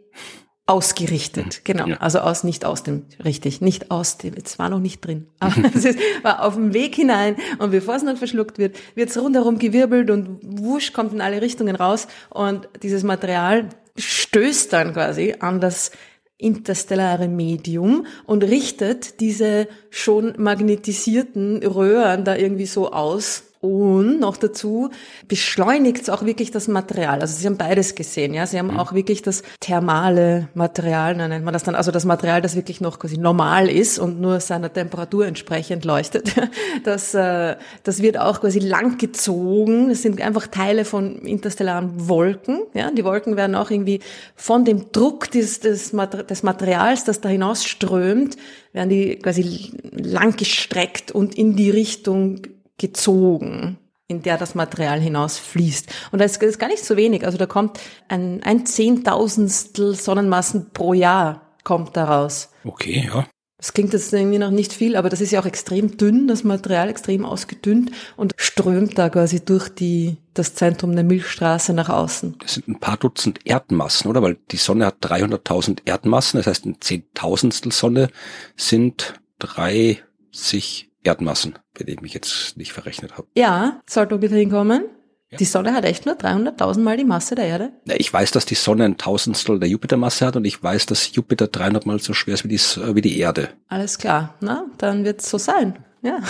ausgerichtet. 0.66 1.64
Genau. 1.64 1.86
Ja. 1.86 1.96
Also 1.98 2.18
aus, 2.18 2.42
nicht 2.42 2.64
aus 2.64 2.82
dem, 2.82 3.04
richtig, 3.24 3.60
nicht 3.60 3.90
aus 3.92 4.18
dem, 4.18 4.34
jetzt 4.34 4.58
war 4.58 4.68
noch 4.68 4.80
nicht 4.80 5.04
drin. 5.04 5.28
Aber 5.38 5.54
es 5.74 5.84
ist, 5.84 5.98
war 6.22 6.44
auf 6.44 6.54
dem 6.54 6.74
Weg 6.74 6.94
hinein 6.96 7.36
und 7.58 7.70
bevor 7.70 7.94
es 7.94 8.02
noch 8.02 8.16
verschluckt 8.16 8.58
wird, 8.58 8.76
wird 8.96 9.10
es 9.10 9.18
rundherum 9.20 9.58
gewirbelt 9.58 10.10
und 10.10 10.40
wusch 10.42 10.92
kommt 10.92 11.12
in 11.12 11.20
alle 11.20 11.40
Richtungen 11.40 11.76
raus 11.76 12.08
und 12.30 12.68
dieses 12.82 13.04
Material 13.04 13.68
stößt 13.96 14.72
dann 14.72 14.92
quasi 14.92 15.36
an 15.38 15.60
das 15.60 15.92
interstellare 16.38 17.28
Medium 17.28 18.06
und 18.26 18.44
richtet 18.44 19.20
diese 19.20 19.68
schon 19.90 20.34
magnetisierten 20.36 21.62
Röhren 21.62 22.24
da 22.24 22.36
irgendwie 22.36 22.66
so 22.66 22.92
aus 22.92 23.44
Und 23.66 24.20
noch 24.20 24.36
dazu 24.36 24.90
beschleunigt 25.26 26.02
es 26.02 26.08
auch 26.08 26.24
wirklich 26.24 26.52
das 26.52 26.68
Material. 26.68 27.20
Also 27.20 27.36
Sie 27.36 27.46
haben 27.46 27.56
beides 27.56 27.96
gesehen, 27.96 28.32
ja. 28.32 28.46
Sie 28.46 28.58
haben 28.58 28.68
mhm. 28.68 28.78
auch 28.78 28.92
wirklich 28.92 29.22
das 29.22 29.42
thermale 29.58 30.48
Material, 30.54 31.16
nennt 31.16 31.44
man 31.44 31.52
das 31.52 31.64
dann, 31.64 31.74
also 31.74 31.90
das 31.90 32.04
Material, 32.04 32.40
das 32.40 32.54
wirklich 32.54 32.80
noch 32.80 33.00
quasi 33.00 33.18
normal 33.18 33.68
ist 33.68 33.98
und 33.98 34.20
nur 34.20 34.38
seiner 34.38 34.72
Temperatur 34.72 35.26
entsprechend 35.26 35.84
leuchtet. 35.84 36.32
Das, 36.84 37.14
äh, 37.14 37.56
das 37.82 38.02
wird 38.02 38.18
auch 38.18 38.40
quasi 38.40 38.58
langgezogen. 38.58 39.88
Das 39.88 40.02
sind 40.02 40.20
einfach 40.20 40.46
Teile 40.46 40.84
von 40.84 41.16
interstellaren 41.16 42.08
Wolken. 42.08 42.60
Ja. 42.74 42.90
Die 42.90 43.04
Wolken 43.04 43.36
werden 43.36 43.56
auch 43.56 43.70
irgendwie 43.70 44.00
von 44.36 44.64
dem 44.64 44.92
Druck 44.92 45.30
des, 45.30 45.60
des, 45.60 45.92
des 45.92 46.42
Materials, 46.42 47.04
das 47.04 47.20
da 47.20 47.28
hinausströmt, 47.28 48.36
werden 48.72 48.90
die 48.90 49.16
quasi 49.16 49.72
langgestreckt 49.92 51.10
und 51.10 51.34
in 51.34 51.56
die 51.56 51.70
Richtung 51.70 52.42
gezogen, 52.78 53.78
in 54.08 54.22
der 54.22 54.38
das 54.38 54.54
Material 54.54 55.00
hinausfließt. 55.00 55.92
Und 56.12 56.20
das 56.20 56.36
ist 56.36 56.58
gar 56.58 56.68
nicht 56.68 56.84
so 56.84 56.96
wenig. 56.96 57.24
Also 57.24 57.38
da 57.38 57.46
kommt 57.46 57.80
ein, 58.08 58.42
ein 58.42 58.66
Zehntausendstel 58.66 59.94
Sonnenmassen 59.94 60.70
pro 60.72 60.94
Jahr 60.94 61.42
kommt 61.64 61.96
daraus. 61.96 62.50
Okay, 62.64 63.08
ja. 63.12 63.26
Das 63.58 63.72
klingt 63.72 63.94
jetzt 63.94 64.12
irgendwie 64.12 64.38
noch 64.38 64.50
nicht 64.50 64.72
viel, 64.72 64.96
aber 64.96 65.08
das 65.08 65.22
ist 65.22 65.30
ja 65.30 65.40
auch 65.40 65.46
extrem 65.46 65.96
dünn, 65.96 66.28
das 66.28 66.44
Material 66.44 66.90
extrem 66.90 67.24
ausgedünnt 67.24 67.90
und 68.16 68.34
strömt 68.36 68.98
da 68.98 69.08
quasi 69.08 69.42
durch 69.42 69.70
die, 69.70 70.18
das 70.34 70.54
Zentrum 70.54 70.94
der 70.94 71.04
Milchstraße 71.04 71.72
nach 71.72 71.88
außen. 71.88 72.36
Das 72.40 72.54
sind 72.54 72.68
ein 72.68 72.78
paar 72.78 72.98
Dutzend 72.98 73.40
Erdmassen, 73.44 74.10
oder? 74.10 74.20
Weil 74.20 74.36
die 74.50 74.58
Sonne 74.58 74.84
hat 74.84 75.02
300.000 75.02 75.80
Erdmassen, 75.86 76.38
das 76.38 76.46
heißt 76.46 76.66
ein 76.66 76.80
Zehntausendstel 76.80 77.72
Sonne 77.72 78.10
sind 78.56 79.14
30 79.38 80.90
Erdmassen, 81.06 81.58
wenn 81.74 81.88
ich 81.88 82.00
mich 82.00 82.14
jetzt 82.14 82.56
nicht 82.56 82.72
verrechnet 82.72 83.16
habe. 83.16 83.28
Ja, 83.36 83.80
sollte 83.86 84.16
ungefähr 84.16 84.38
hinkommen. 84.38 84.84
Ja. 85.30 85.38
Die 85.38 85.44
Sonne 85.44 85.72
hat 85.72 85.84
echt 85.84 86.06
nur 86.06 86.14
300.000 86.14 86.80
Mal 86.80 86.96
die 86.96 87.04
Masse 87.04 87.34
der 87.34 87.46
Erde. 87.46 87.72
Ich 87.86 88.12
weiß, 88.12 88.30
dass 88.30 88.46
die 88.46 88.54
Sonne 88.54 88.84
ein 88.84 88.96
Tausendstel 88.96 89.58
der 89.58 89.68
Jupitermasse 89.68 90.24
hat 90.24 90.36
und 90.36 90.44
ich 90.44 90.62
weiß, 90.62 90.86
dass 90.86 91.12
Jupiter 91.14 91.48
300 91.48 91.84
Mal 91.84 91.98
so 91.98 92.12
schwer 92.12 92.34
ist 92.34 92.44
wie 92.44 92.48
die, 92.48 92.60
wie 92.94 93.00
die 93.00 93.18
Erde. 93.18 93.48
Alles 93.68 93.98
klar, 93.98 94.34
na, 94.40 94.66
dann 94.78 95.04
wird 95.04 95.20
es 95.20 95.30
so 95.30 95.38
sein. 95.38 95.78
Ja. 96.02 96.20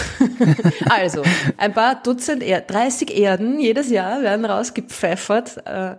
also, 0.88 1.22
ein 1.58 1.74
paar 1.74 2.02
Dutzend, 2.02 2.42
er 2.42 2.62
30 2.62 3.14
Erden 3.14 3.60
jedes 3.60 3.90
Jahr 3.90 4.22
werden 4.22 4.46
rausgepfeffert. 4.46 5.66
Äh, 5.66 5.96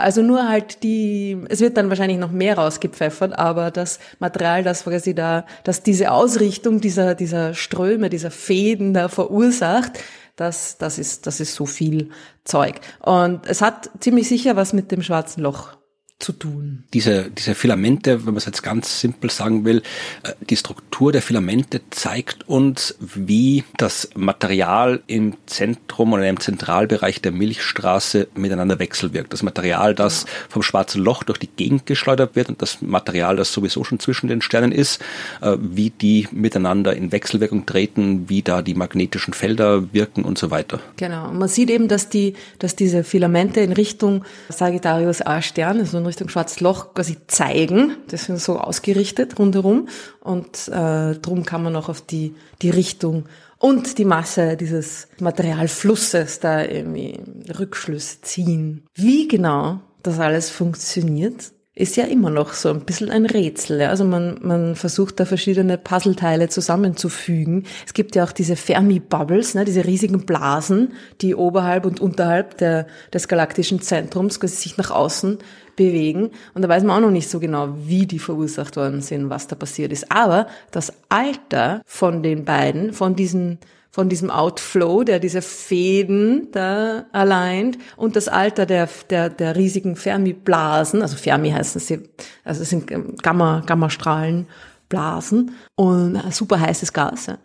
also 0.00 0.22
nur 0.22 0.48
halt 0.48 0.82
die, 0.82 1.38
es 1.48 1.60
wird 1.60 1.76
dann 1.76 1.88
wahrscheinlich 1.88 2.18
noch 2.18 2.30
mehr 2.30 2.56
rausgepfeffert, 2.56 3.38
aber 3.38 3.70
das 3.70 3.98
Material, 4.18 4.62
das 4.62 4.84
quasi 4.84 5.14
da, 5.14 5.44
dass 5.64 5.82
diese 5.82 6.10
Ausrichtung 6.12 6.80
dieser, 6.80 7.14
dieser 7.14 7.54
Ströme, 7.54 8.08
dieser 8.08 8.30
Fäden 8.30 8.94
da 8.94 9.08
verursacht, 9.08 9.98
das, 10.36 10.78
das 10.78 10.98
ist, 10.98 11.26
das 11.26 11.40
ist 11.40 11.54
so 11.54 11.66
viel 11.66 12.10
Zeug. 12.44 12.80
Und 13.00 13.46
es 13.46 13.60
hat 13.60 13.90
ziemlich 14.00 14.28
sicher 14.28 14.56
was 14.56 14.72
mit 14.72 14.90
dem 14.90 15.02
schwarzen 15.02 15.42
Loch 15.42 15.76
zu 16.22 16.32
tun. 16.32 16.84
Diese, 16.94 17.30
diese 17.30 17.54
Filamente, 17.54 18.20
wenn 18.20 18.34
man 18.34 18.36
es 18.36 18.46
jetzt 18.46 18.62
ganz 18.62 19.00
simpel 19.00 19.30
sagen 19.30 19.64
will, 19.64 19.82
äh, 20.22 20.32
die 20.48 20.56
Struktur 20.56 21.12
der 21.12 21.22
Filamente 21.22 21.80
zeigt 21.90 22.48
uns, 22.48 22.96
wie 23.00 23.64
das 23.76 24.10
Material 24.14 25.02
im 25.06 25.36
Zentrum 25.46 26.12
oder 26.12 26.28
im 26.28 26.40
Zentralbereich 26.40 27.20
der 27.20 27.32
Milchstraße 27.32 28.28
miteinander 28.34 28.78
wechselwirkt. 28.78 29.32
Das 29.32 29.42
Material, 29.42 29.94
das 29.94 30.26
vom 30.48 30.62
schwarzen 30.62 31.02
Loch 31.02 31.24
durch 31.24 31.38
die 31.38 31.48
Gegend 31.48 31.86
geschleudert 31.86 32.36
wird 32.36 32.48
und 32.48 32.62
das 32.62 32.80
Material, 32.80 33.36
das 33.36 33.52
sowieso 33.52 33.84
schon 33.84 33.98
zwischen 33.98 34.28
den 34.28 34.42
Sternen 34.42 34.72
ist, 34.72 35.02
äh, 35.40 35.56
wie 35.60 35.90
die 35.90 36.28
miteinander 36.30 36.94
in 36.94 37.12
Wechselwirkung 37.12 37.66
treten, 37.66 38.28
wie 38.28 38.42
da 38.42 38.62
die 38.62 38.74
magnetischen 38.74 39.34
Felder 39.34 39.92
wirken 39.92 40.24
und 40.24 40.38
so 40.38 40.50
weiter. 40.50 40.80
Genau. 40.96 41.28
Und 41.28 41.38
man 41.38 41.48
sieht 41.48 41.70
eben, 41.70 41.88
dass 41.88 42.08
die, 42.08 42.34
dass 42.58 42.76
diese 42.76 43.04
Filamente 43.04 43.60
in 43.60 43.72
Richtung 43.72 44.24
Sagittarius 44.48 45.20
A-Stern, 45.20 45.80
also 45.80 45.98
in 45.98 46.11
Richtung 46.12 46.28
Schwarzes 46.28 46.60
Loch 46.60 46.92
quasi 46.92 47.16
zeigen. 47.26 47.96
Das 48.08 48.24
sind 48.24 48.38
so 48.38 48.58
ausgerichtet 48.58 49.38
rundherum 49.38 49.88
und 50.20 50.68
äh, 50.68 51.14
drum 51.14 51.44
kann 51.44 51.62
man 51.62 51.74
auch 51.74 51.88
auf 51.88 52.02
die, 52.02 52.34
die 52.60 52.68
Richtung 52.68 53.24
und 53.58 53.96
die 53.96 54.04
Masse 54.04 54.58
dieses 54.58 55.08
Materialflusses 55.20 56.40
da 56.40 56.62
irgendwie 56.62 57.18
Rückschlüsse 57.58 58.20
ziehen. 58.20 58.84
Wie 58.94 59.26
genau 59.26 59.80
das 60.02 60.18
alles 60.18 60.50
funktioniert, 60.50 61.51
ist 61.74 61.96
ja 61.96 62.04
immer 62.04 62.28
noch 62.28 62.52
so 62.52 62.68
ein 62.68 62.80
bisschen 62.80 63.10
ein 63.10 63.24
Rätsel. 63.24 63.80
Ja? 63.80 63.88
Also 63.88 64.04
man, 64.04 64.38
man 64.42 64.76
versucht 64.76 65.18
da 65.18 65.24
verschiedene 65.24 65.78
Puzzleteile 65.78 66.48
zusammenzufügen. 66.48 67.64
Es 67.86 67.94
gibt 67.94 68.14
ja 68.14 68.24
auch 68.24 68.32
diese 68.32 68.56
Fermi-Bubbles, 68.56 69.54
ne? 69.54 69.64
diese 69.64 69.86
riesigen 69.86 70.26
Blasen, 70.26 70.92
die 71.22 71.34
oberhalb 71.34 71.86
und 71.86 72.00
unterhalb 72.00 72.58
der, 72.58 72.86
des 73.12 73.26
galaktischen 73.26 73.80
Zentrums 73.80 74.34
sich 74.34 74.76
nach 74.76 74.90
außen 74.90 75.38
bewegen. 75.74 76.30
Und 76.52 76.60
da 76.60 76.68
weiß 76.68 76.82
man 76.82 76.98
auch 76.98 77.06
noch 77.06 77.10
nicht 77.10 77.30
so 77.30 77.40
genau, 77.40 77.74
wie 77.86 78.06
die 78.06 78.18
verursacht 78.18 78.76
worden 78.76 79.00
sind, 79.00 79.30
was 79.30 79.46
da 79.46 79.56
passiert 79.56 79.92
ist. 79.92 80.12
Aber 80.12 80.48
das 80.72 80.92
Alter 81.08 81.80
von 81.86 82.22
den 82.22 82.44
beiden, 82.44 82.92
von 82.92 83.16
diesen 83.16 83.58
von 83.92 84.08
diesem 84.08 84.30
Outflow, 84.30 85.04
der 85.04 85.18
diese 85.20 85.42
Fäden 85.42 86.48
da 86.50 87.04
allein 87.12 87.76
und 87.96 88.16
das 88.16 88.26
Alter 88.26 88.64
der, 88.64 88.88
der, 89.10 89.28
der 89.28 89.54
riesigen 89.54 89.96
Fermi-Blasen, 89.96 91.02
also 91.02 91.16
Fermi 91.16 91.50
heißen 91.50 91.80
sie, 91.80 92.08
also 92.42 92.62
es 92.62 92.70
sind 92.70 92.90
Gamma, 93.22 93.62
Gammastrahlenblasen 93.66 95.54
und 95.76 96.22
super 96.32 96.58
heißes 96.58 96.94
Gas. 96.94 97.26
Ja. 97.26 97.38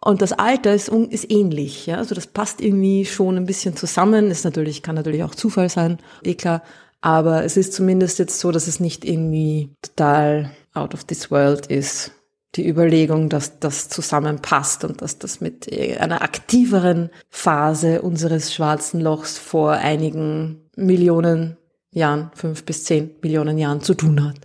Und 0.00 0.22
das 0.22 0.32
Alter 0.32 0.72
ist, 0.72 0.88
ist 0.88 1.30
ähnlich, 1.30 1.86
ja. 1.86 1.96
Also 1.96 2.14
das 2.14 2.28
passt 2.28 2.60
irgendwie 2.60 3.04
schon 3.04 3.36
ein 3.36 3.46
bisschen 3.46 3.74
zusammen. 3.74 4.30
Ist 4.30 4.44
natürlich, 4.44 4.82
kann 4.82 4.94
natürlich 4.94 5.24
auch 5.24 5.34
Zufall 5.34 5.68
sein, 5.68 5.98
eh 6.22 6.34
klar. 6.34 6.62
Aber 7.00 7.44
es 7.44 7.56
ist 7.56 7.72
zumindest 7.72 8.18
jetzt 8.20 8.38
so, 8.38 8.52
dass 8.52 8.68
es 8.68 8.78
nicht 8.78 9.04
irgendwie 9.04 9.70
total 9.82 10.50
out 10.74 10.94
of 10.94 11.04
this 11.04 11.30
world 11.30 11.66
ist. 11.66 12.12
Die 12.54 12.66
Überlegung, 12.66 13.28
dass 13.28 13.60
das 13.60 13.88
zusammenpasst 13.88 14.84
und 14.84 15.02
dass 15.02 15.18
das 15.18 15.40
mit 15.40 15.70
einer 16.00 16.22
aktiveren 16.22 17.10
Phase 17.28 18.00
unseres 18.02 18.54
schwarzen 18.54 19.00
Lochs 19.00 19.36
vor 19.38 19.72
einigen 19.72 20.68
Millionen 20.74 21.58
Jahren, 21.90 22.30
fünf 22.34 22.64
bis 22.64 22.84
zehn 22.84 23.16
Millionen 23.22 23.58
Jahren 23.58 23.80
zu 23.80 23.94
tun 23.94 24.24
hat. 24.24 24.36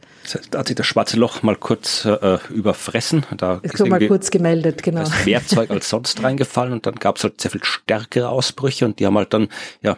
Da 0.51 0.59
hat 0.59 0.67
sich 0.67 0.75
das 0.75 0.87
schwarze 0.87 1.17
Loch 1.17 1.43
mal 1.43 1.57
kurz 1.57 2.05
äh, 2.05 2.37
überfressen. 2.49 3.25
Da 3.35 3.59
ist 3.61 3.77
so 3.77 3.85
mal 3.85 4.05
kurz 4.07 4.31
gemeldet, 4.31 4.81
genau. 4.81 5.01
Das 5.01 5.25
mehr 5.25 5.45
Zeug 5.45 5.69
als 5.69 5.89
sonst 5.89 6.23
reingefallen 6.23 6.71
und 6.71 6.85
dann 6.85 6.95
gab 6.95 7.17
es 7.17 7.23
halt 7.25 7.41
sehr 7.41 7.51
viel 7.51 7.63
stärkere 7.63 8.29
Ausbrüche 8.29 8.85
und 8.85 8.99
die 8.99 9.05
haben 9.05 9.17
halt 9.17 9.33
dann 9.33 9.49
ja 9.81 9.97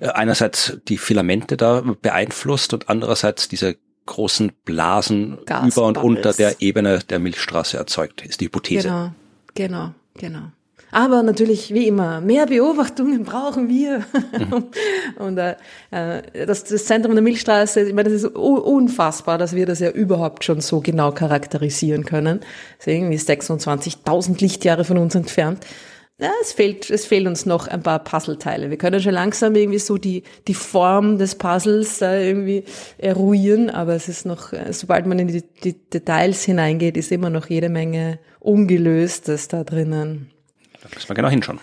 einerseits 0.00 0.78
die 0.88 0.96
Filamente 0.96 1.58
da 1.58 1.82
beeinflusst 2.00 2.72
und 2.72 2.88
andererseits 2.88 3.48
diese 3.48 3.76
großen 4.06 4.52
Blasen 4.64 5.38
über 5.66 5.82
und 5.82 5.98
unter 5.98 6.32
der 6.32 6.60
Ebene 6.60 7.00
der 7.00 7.18
Milchstraße 7.18 7.76
erzeugt, 7.76 8.24
ist 8.24 8.40
die 8.40 8.46
Hypothese. 8.46 8.88
Genau, 8.88 9.10
genau, 9.54 9.90
genau. 10.14 10.42
Aber 10.92 11.22
natürlich, 11.22 11.74
wie 11.74 11.88
immer, 11.88 12.20
mehr 12.20 12.46
Beobachtungen 12.46 13.24
brauchen 13.24 13.68
wir. 13.68 14.04
und 15.18 15.36
äh, 15.36 15.56
das, 16.46 16.64
das 16.64 16.86
Zentrum 16.86 17.14
der 17.14 17.22
Milchstraße, 17.22 17.80
ich 17.80 17.92
meine, 17.92 18.08
das 18.08 18.22
ist 18.22 18.34
unfassbar, 18.34 19.36
dass 19.36 19.54
wir 19.54 19.66
das 19.66 19.80
ja 19.80 19.90
überhaupt 19.90 20.44
schon 20.44 20.60
so 20.60 20.80
genau 20.80 21.10
charakterisieren 21.10 22.04
können. 22.04 22.40
Das 22.78 22.86
ist 22.86 22.92
irgendwie 22.94 23.18
26.000 23.18 24.40
Lichtjahre 24.40 24.84
von 24.84 24.96
uns 24.96 25.14
entfernt. 25.14 25.66
Ja, 26.18 26.30
es 26.40 26.52
fehlt, 26.52 26.88
es 26.88 27.04
fehlen 27.04 27.26
uns 27.26 27.44
noch 27.44 27.68
ein 27.68 27.82
paar 27.82 27.98
Puzzleteile. 27.98 28.70
Wir 28.70 28.78
können 28.78 29.02
schon 29.02 29.12
langsam 29.12 29.54
irgendwie 29.54 29.78
so 29.78 29.98
die, 29.98 30.22
die 30.48 30.54
Form 30.54 31.18
des 31.18 31.34
Puzzles 31.34 31.98
da 31.98 32.16
irgendwie 32.16 32.64
eruieren, 32.96 33.68
aber 33.68 33.94
es 33.94 34.08
ist 34.08 34.24
noch, 34.24 34.54
sobald 34.70 35.04
man 35.06 35.18
in 35.18 35.28
die, 35.28 35.44
die 35.62 35.74
Details 35.74 36.42
hineingeht, 36.42 36.96
ist 36.96 37.12
immer 37.12 37.28
noch 37.28 37.48
jede 37.48 37.68
Menge 37.68 38.18
Ungelöstes 38.40 39.48
da 39.48 39.62
drinnen. 39.62 40.30
Da 40.80 40.88
müssen 40.94 41.08
wir 41.08 41.14
genau 41.14 41.28
hinschauen. 41.28 41.60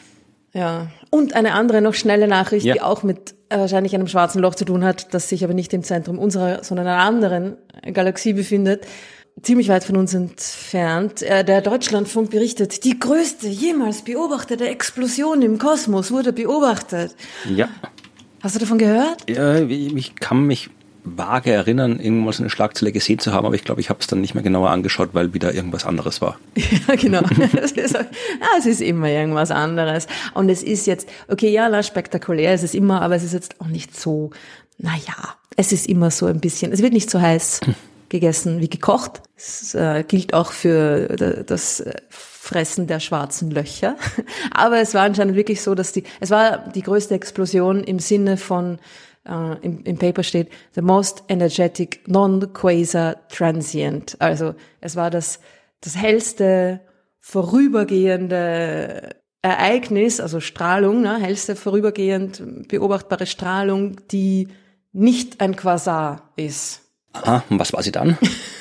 Ja. 0.54 0.92
Und 1.10 1.34
eine 1.34 1.54
andere 1.54 1.82
noch 1.82 1.96
schnelle 1.96 2.28
Nachricht, 2.28 2.66
ja. 2.66 2.76
die 2.76 2.82
auch 2.82 3.02
mit 3.02 3.34
äh, 3.50 3.58
wahrscheinlich 3.58 3.96
einem 3.96 4.08
schwarzen 4.08 4.40
Loch 4.40 4.54
zu 4.54 4.66
tun 4.66 4.84
hat, 4.84 5.16
das 5.16 5.30
sich 5.30 5.44
aber 5.44 5.56
nicht 5.56 5.74
im 5.74 5.82
Zentrum 5.84 6.20
unserer, 6.20 6.64
sondern 6.64 6.86
einer 6.86 7.02
anderen 7.02 7.58
Galaxie 7.92 8.34
befindet. 8.34 8.86
Ziemlich 9.42 9.68
weit 9.68 9.84
von 9.84 9.98
uns 9.98 10.14
entfernt. 10.14 11.22
Äh, 11.22 11.44
der 11.44 11.62
Deutschlandfunk 11.62 12.30
berichtet, 12.30 12.84
die 12.84 12.98
größte 13.00 13.48
jemals 13.48 14.04
beobachtete 14.04 14.68
Explosion 14.68 15.42
im 15.42 15.58
Kosmos 15.58 16.12
wurde 16.12 16.32
beobachtet. 16.32 17.16
Ja. 17.54 17.68
Hast 18.42 18.56
du 18.56 18.60
davon 18.60 18.78
gehört? 18.78 19.30
Ja, 19.30 19.60
ich 19.60 20.16
kann 20.16 20.46
mich 20.46 20.70
vage 21.04 21.52
erinnern, 21.52 22.00
irgendwas 22.00 22.40
in 22.40 22.44
der 22.44 22.50
Schlagzeile 22.50 22.92
gesehen 22.92 23.20
zu 23.20 23.34
haben, 23.34 23.46
aber 23.46 23.56
ich 23.56 23.64
glaube, 23.64 23.82
ich 23.82 23.90
habe 23.90 24.00
es 24.00 24.08
dann 24.08 24.22
nicht 24.22 24.36
mehr 24.36 24.44
genauer 24.44 24.70
angeschaut, 24.70 25.10
weil 25.14 25.34
wieder 25.34 25.54
irgendwas 25.54 25.86
anderes 25.86 26.22
war. 26.22 26.40
Ja, 26.88 26.96
genau. 26.96 27.22
es, 27.62 27.72
ist, 27.74 27.94
ja, 27.94 28.06
es 28.58 28.66
ist 28.66 28.82
immer 28.82 29.10
irgendwas 29.10 29.52
anderes. 29.52 30.08
Und 30.34 30.50
es 30.50 30.64
ist 30.64 30.88
jetzt, 30.88 31.08
okay, 31.28 31.50
ja, 31.50 31.70
na, 31.70 31.84
spektakulär 31.84 32.54
ist 32.54 32.64
es 32.64 32.74
immer, 32.74 33.02
aber 33.02 33.16
es 33.16 33.24
ist 33.24 33.34
jetzt 33.34 33.60
auch 33.60 33.68
nicht 33.68 33.98
so, 33.98 34.32
naja, 34.78 35.36
es 35.56 35.72
ist 35.72 35.88
immer 35.88 36.12
so 36.12 36.26
ein 36.26 36.40
bisschen, 36.40 36.72
es 36.72 36.82
wird 36.82 36.94
nicht 36.94 37.10
so 37.10 37.22
heiß 37.22 37.62
gegessen 38.14 38.62
wie 38.62 38.70
gekocht. 38.70 39.24
Das 39.36 39.74
äh, 39.74 40.06
gilt 40.08 40.34
auch 40.34 40.52
für 40.52 41.10
äh, 41.10 41.44
das 41.44 41.84
Fressen 42.10 42.88
der 42.88 43.00
schwarzen 43.00 43.50
Löcher. 43.52 43.96
Aber 44.52 44.80
es 44.80 44.94
war 44.94 45.02
anscheinend 45.02 45.36
wirklich 45.36 45.62
so, 45.62 45.76
dass 45.76 45.92
die, 45.92 46.04
es 46.20 46.30
war 46.30 46.70
die 46.70 46.84
größte 46.84 47.16
Explosion 47.16 47.84
im 47.84 48.00
Sinne 48.00 48.38
von, 48.38 48.78
äh, 49.26 49.58
im, 49.62 49.84
im 49.84 49.98
Paper 49.98 50.24
steht, 50.24 50.50
the 50.76 50.82
most 50.82 51.24
energetic 51.28 52.08
non-quasar 52.08 53.28
transient. 53.30 54.16
Also 54.20 54.54
es 54.80 54.96
war 54.96 55.10
das, 55.10 55.40
das 55.82 55.98
hellste 55.98 56.82
vorübergehende 57.20 59.16
Ereignis, 59.42 60.20
also 60.20 60.40
Strahlung, 60.40 61.02
ne, 61.02 61.18
hellste 61.18 61.56
vorübergehend 61.56 62.68
beobachtbare 62.68 63.26
Strahlung, 63.26 63.98
die 64.12 64.50
nicht 64.92 65.42
ein 65.42 65.56
Quasar 65.56 66.32
ist. 66.36 66.83
Aha, 67.14 67.44
und 67.50 67.60
was 67.60 67.74
war 67.74 67.84
sie 67.84 67.92
dann? 67.92 68.18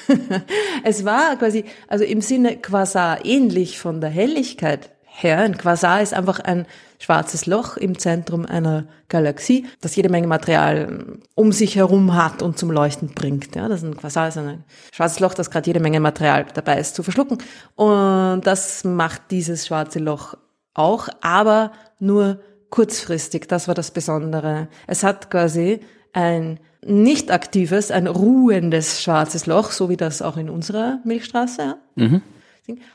es 0.85 1.05
war 1.05 1.37
quasi, 1.37 1.65
also 1.88 2.05
im 2.05 2.21
Sinne 2.21 2.57
Quasar 2.59 3.25
ähnlich 3.25 3.79
von 3.79 4.01
der 4.01 4.11
Helligkeit 4.11 4.91
her. 5.07 5.38
Ein 5.38 5.57
Quasar 5.57 6.03
ist 6.03 6.15
einfach 6.15 6.41
ein 6.41 6.67
schwarzes 6.99 7.47
Loch 7.47 7.77
im 7.77 7.99
Zentrum 7.99 8.47
einer 8.47 8.87
Galaxie, 9.09 9.67
das 9.81 9.97
jede 9.97 10.09
Menge 10.09 10.27
Material 10.27 11.19
um 11.35 11.51
sich 11.53 11.77
herum 11.77 12.15
hat 12.15 12.43
und 12.43 12.59
zum 12.59 12.71
Leuchten 12.71 13.09
bringt. 13.09 13.57
Ja, 13.57 13.69
das 13.69 13.83
ist 13.83 13.88
ein 13.88 13.97
Quasar, 13.97 14.29
ist 14.29 14.38
ein 14.38 14.65
schwarzes 14.93 15.21
Loch, 15.21 15.35
das 15.35 15.51
gerade 15.51 15.67
jede 15.67 15.81
Menge 15.81 16.01
Material 16.01 16.47
dabei 16.55 16.79
ist 16.79 16.95
zu 16.95 17.03
verschlucken. 17.03 17.38
Und 17.75 18.43
das 18.45 18.85
macht 18.85 19.31
dieses 19.31 19.67
schwarze 19.67 19.99
Loch 19.99 20.35
auch, 20.75 21.09
aber 21.21 21.73
nur 21.99 22.41
kurzfristig. 22.71 23.49
Das 23.49 23.69
war 23.69 23.75
das 23.75 23.91
Besondere. 23.91 24.69
Es 24.87 25.03
hat 25.03 25.31
quasi 25.31 25.81
ein 26.12 26.61
nicht 26.85 27.31
aktives, 27.31 27.90
ein 27.90 28.07
ruhendes 28.07 29.03
schwarzes 29.03 29.47
Loch, 29.47 29.71
so 29.71 29.88
wie 29.88 29.97
das 29.97 30.23
auch 30.23 30.37
in 30.37 30.51
unserer 30.51 31.01
Milchstraße 31.05 31.77
mhm. 31.95 32.23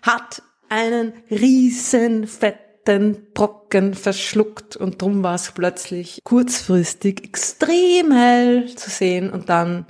hat 0.02 0.42
einen 0.70 1.14
riesen 1.32 2.28
fetten 2.28 3.18
Brocken 3.34 3.94
verschluckt 3.94 4.76
und 4.76 5.02
drum 5.02 5.24
war 5.24 5.36
es 5.36 5.52
plötzlich 5.52 6.22
kurzfristig 6.24 7.24
extrem 7.24 8.12
hell 8.12 8.76
zu 8.76 8.90
sehen 8.90 9.30
und 9.30 9.50
dann 9.50 9.86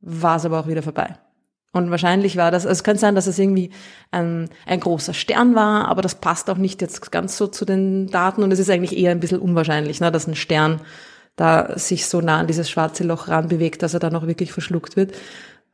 war 0.00 0.36
es 0.36 0.44
aber 0.44 0.60
auch 0.60 0.68
wieder 0.68 0.82
vorbei. 0.82 1.16
Und 1.72 1.90
wahrscheinlich 1.90 2.36
war 2.36 2.50
das, 2.50 2.64
also 2.64 2.72
es 2.72 2.84
könnte 2.84 3.00
sein, 3.00 3.14
dass 3.14 3.26
es 3.26 3.38
irgendwie 3.38 3.70
ein, 4.10 4.48
ein 4.64 4.80
großer 4.80 5.12
Stern 5.12 5.54
war, 5.54 5.88
aber 5.88 6.00
das 6.00 6.14
passt 6.14 6.48
auch 6.48 6.56
nicht 6.56 6.80
jetzt 6.80 7.12
ganz 7.12 7.36
so 7.36 7.48
zu 7.48 7.64
den 7.66 8.06
Daten 8.06 8.42
und 8.42 8.50
es 8.50 8.58
ist 8.58 8.70
eigentlich 8.70 8.96
eher 8.96 9.10
ein 9.10 9.20
bisschen 9.20 9.40
unwahrscheinlich, 9.40 10.00
ne, 10.00 10.10
dass 10.10 10.26
ein 10.26 10.36
Stern 10.36 10.80
da 11.36 11.78
sich 11.78 12.06
so 12.06 12.20
nah 12.20 12.38
an 12.38 12.46
dieses 12.46 12.68
schwarze 12.68 13.04
Loch 13.04 13.28
ranbewegt, 13.28 13.82
dass 13.82 13.94
er 13.94 14.00
dann 14.00 14.16
auch 14.16 14.26
wirklich 14.26 14.52
verschluckt 14.52 14.96
wird. 14.96 15.14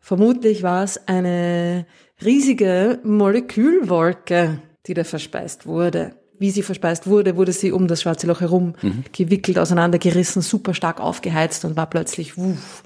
Vermutlich 0.00 0.64
war 0.64 0.82
es 0.82 1.06
eine 1.06 1.86
riesige 2.24 2.98
Molekülwolke, 3.04 4.60
die 4.86 4.94
da 4.94 5.04
verspeist 5.04 5.66
wurde. 5.66 6.16
Wie 6.38 6.50
sie 6.50 6.62
verspeist 6.62 7.06
wurde, 7.06 7.36
wurde 7.36 7.52
sie 7.52 7.70
um 7.70 7.86
das 7.86 8.02
schwarze 8.02 8.26
Loch 8.26 8.40
herum 8.40 8.74
mhm. 8.82 9.04
gewickelt, 9.12 9.60
auseinandergerissen, 9.60 10.42
super 10.42 10.74
stark 10.74 11.00
aufgeheizt 11.00 11.64
und 11.64 11.76
war 11.76 11.88
plötzlich 11.88 12.36
wuff, 12.36 12.82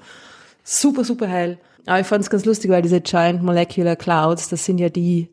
super, 0.63 1.03
super 1.03 1.27
heil. 1.27 1.57
Aber 1.87 1.99
ich 1.99 2.05
fand 2.05 2.23
es 2.23 2.29
ganz 2.29 2.45
lustig, 2.45 2.69
weil 2.69 2.83
diese 2.83 3.01
Giant 3.01 3.41
Molecular 3.41 3.95
Clouds, 3.95 4.49
das 4.49 4.65
sind 4.65 4.77
ja 4.77 4.89
die, 4.89 5.29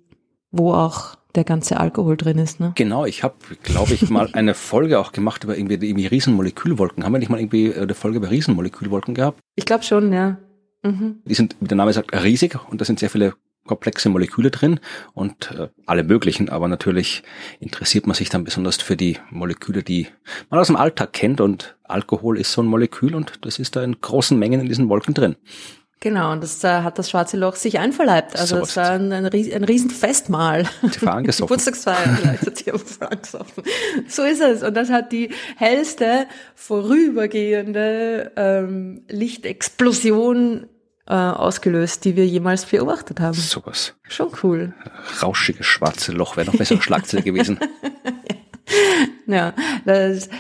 wo 0.51 0.73
auch 0.73 1.17
der 1.35 1.45
ganze 1.45 1.79
Alkohol 1.79 2.17
drin 2.17 2.39
ist. 2.39 2.61
Ne? 2.61 2.73
Genau, 2.75 3.05
ich 3.05 3.23
habe, 3.23 3.35
glaube 3.63 3.95
ich, 3.95 4.09
mal 4.11 4.31
eine 4.33 4.55
Folge 4.55 4.99
auch 4.99 5.13
gemacht 5.13 5.45
über 5.45 5.57
irgendwie, 5.57 5.75
irgendwie 5.75 6.07
Riesenmolekülwolken. 6.07 7.05
Haben 7.05 7.13
wir 7.13 7.19
nicht 7.19 7.31
mal 7.31 7.41
irgendwie 7.41 7.75
eine 7.75 7.95
Folge 7.95 8.19
über 8.19 8.31
Riesenmolekülwolken 8.31 9.15
gehabt? 9.15 9.41
Ich 9.57 9.67
glaube 9.67 9.85
schon, 9.85 10.13
ja. 10.13 10.39
Mhm. 10.83 11.23
Die 11.25 11.35
sind, 11.35 11.57
wie 11.61 11.69
der 11.69 11.77
Name 11.77 11.93
sagt, 11.93 12.13
riesig 12.13 12.59
und 12.71 12.81
da 12.81 12.85
sind 12.85 12.99
sehr 12.99 13.11
viele 13.11 13.35
komplexe 13.67 14.09
Moleküle 14.09 14.51
drin 14.51 14.79
und 15.15 15.51
äh, 15.53 15.69
alle 15.87 16.05
möglichen, 16.05 16.49
aber 16.51 16.69
natürlich 16.69 17.23
interessiert 17.61 18.07
man 18.07 18.15
sich 18.15 18.29
dann 18.29 18.45
besonders 18.45 18.77
für 18.77 18.97
die 18.97 19.19
Moleküle, 19.31 19.83
die 19.83 20.09
man 20.51 20.61
aus 20.61 20.67
dem 20.67 20.77
Alltag 20.77 21.13
kennt 21.13 21.41
und 21.41 21.77
Alkohol 21.83 22.39
ist 22.39 22.53
so 22.53 22.63
ein 22.63 22.67
Molekül 22.67 23.15
und 23.15 23.45
das 23.45 23.59
ist 23.59 23.77
da 23.77 23.83
in 23.83 24.01
großen 24.01 24.39
Mengen 24.39 24.61
in 24.61 24.69
diesen 24.69 24.89
Wolken 24.89 25.15
drin. 25.15 25.37
Genau, 26.05 26.33
und 26.33 26.43
das 26.43 26.63
äh, 26.63 26.69
hat 26.69 26.99
das 26.99 27.09
schwarze 27.09 27.39
Loch 27.39 27.57
sich 27.57 27.79
einverleibt. 27.79 28.39
Also 28.39 28.59
es 28.59 28.77
war 28.77 28.91
ein, 28.91 29.11
ein, 29.11 29.25
ein 29.25 29.65
Riesenfestmahl. 29.65 30.69
Die 30.83 31.01
war 31.07 31.15
angesoffen. 31.15 31.47
Geburtstagsfeier 31.57 32.19
vielleicht 32.21 32.47
hat 32.47 32.59
sie 32.59 32.71
angesoffen. 33.01 33.65
So 34.07 34.23
ist 34.23 34.43
es. 34.43 34.63
Und 34.63 34.75
das 34.75 34.91
hat 34.91 35.13
die 35.13 35.31
hellste 35.57 36.27
vorübergehende 36.57 38.33
ähm, 38.37 39.01
Lichtexplosion 39.09 40.67
äh, 41.07 41.15
ausgelöst, 41.15 42.05
die 42.05 42.17
wir 42.17 42.27
jemals 42.27 42.67
beobachtet 42.67 43.21
haben. 43.21 43.33
Sowas. 43.33 43.95
Schon 44.07 44.29
cool. 44.43 44.75
Rauschiges 45.23 45.65
schwarze 45.65 46.13
Loch 46.13 46.37
wäre 46.37 46.49
noch 46.49 46.59
besser 46.59 46.83
Schlagzeile 46.83 47.23
gewesen. 47.23 47.59
ja, 49.27 49.55
das 49.87 50.19
ist 50.19 50.31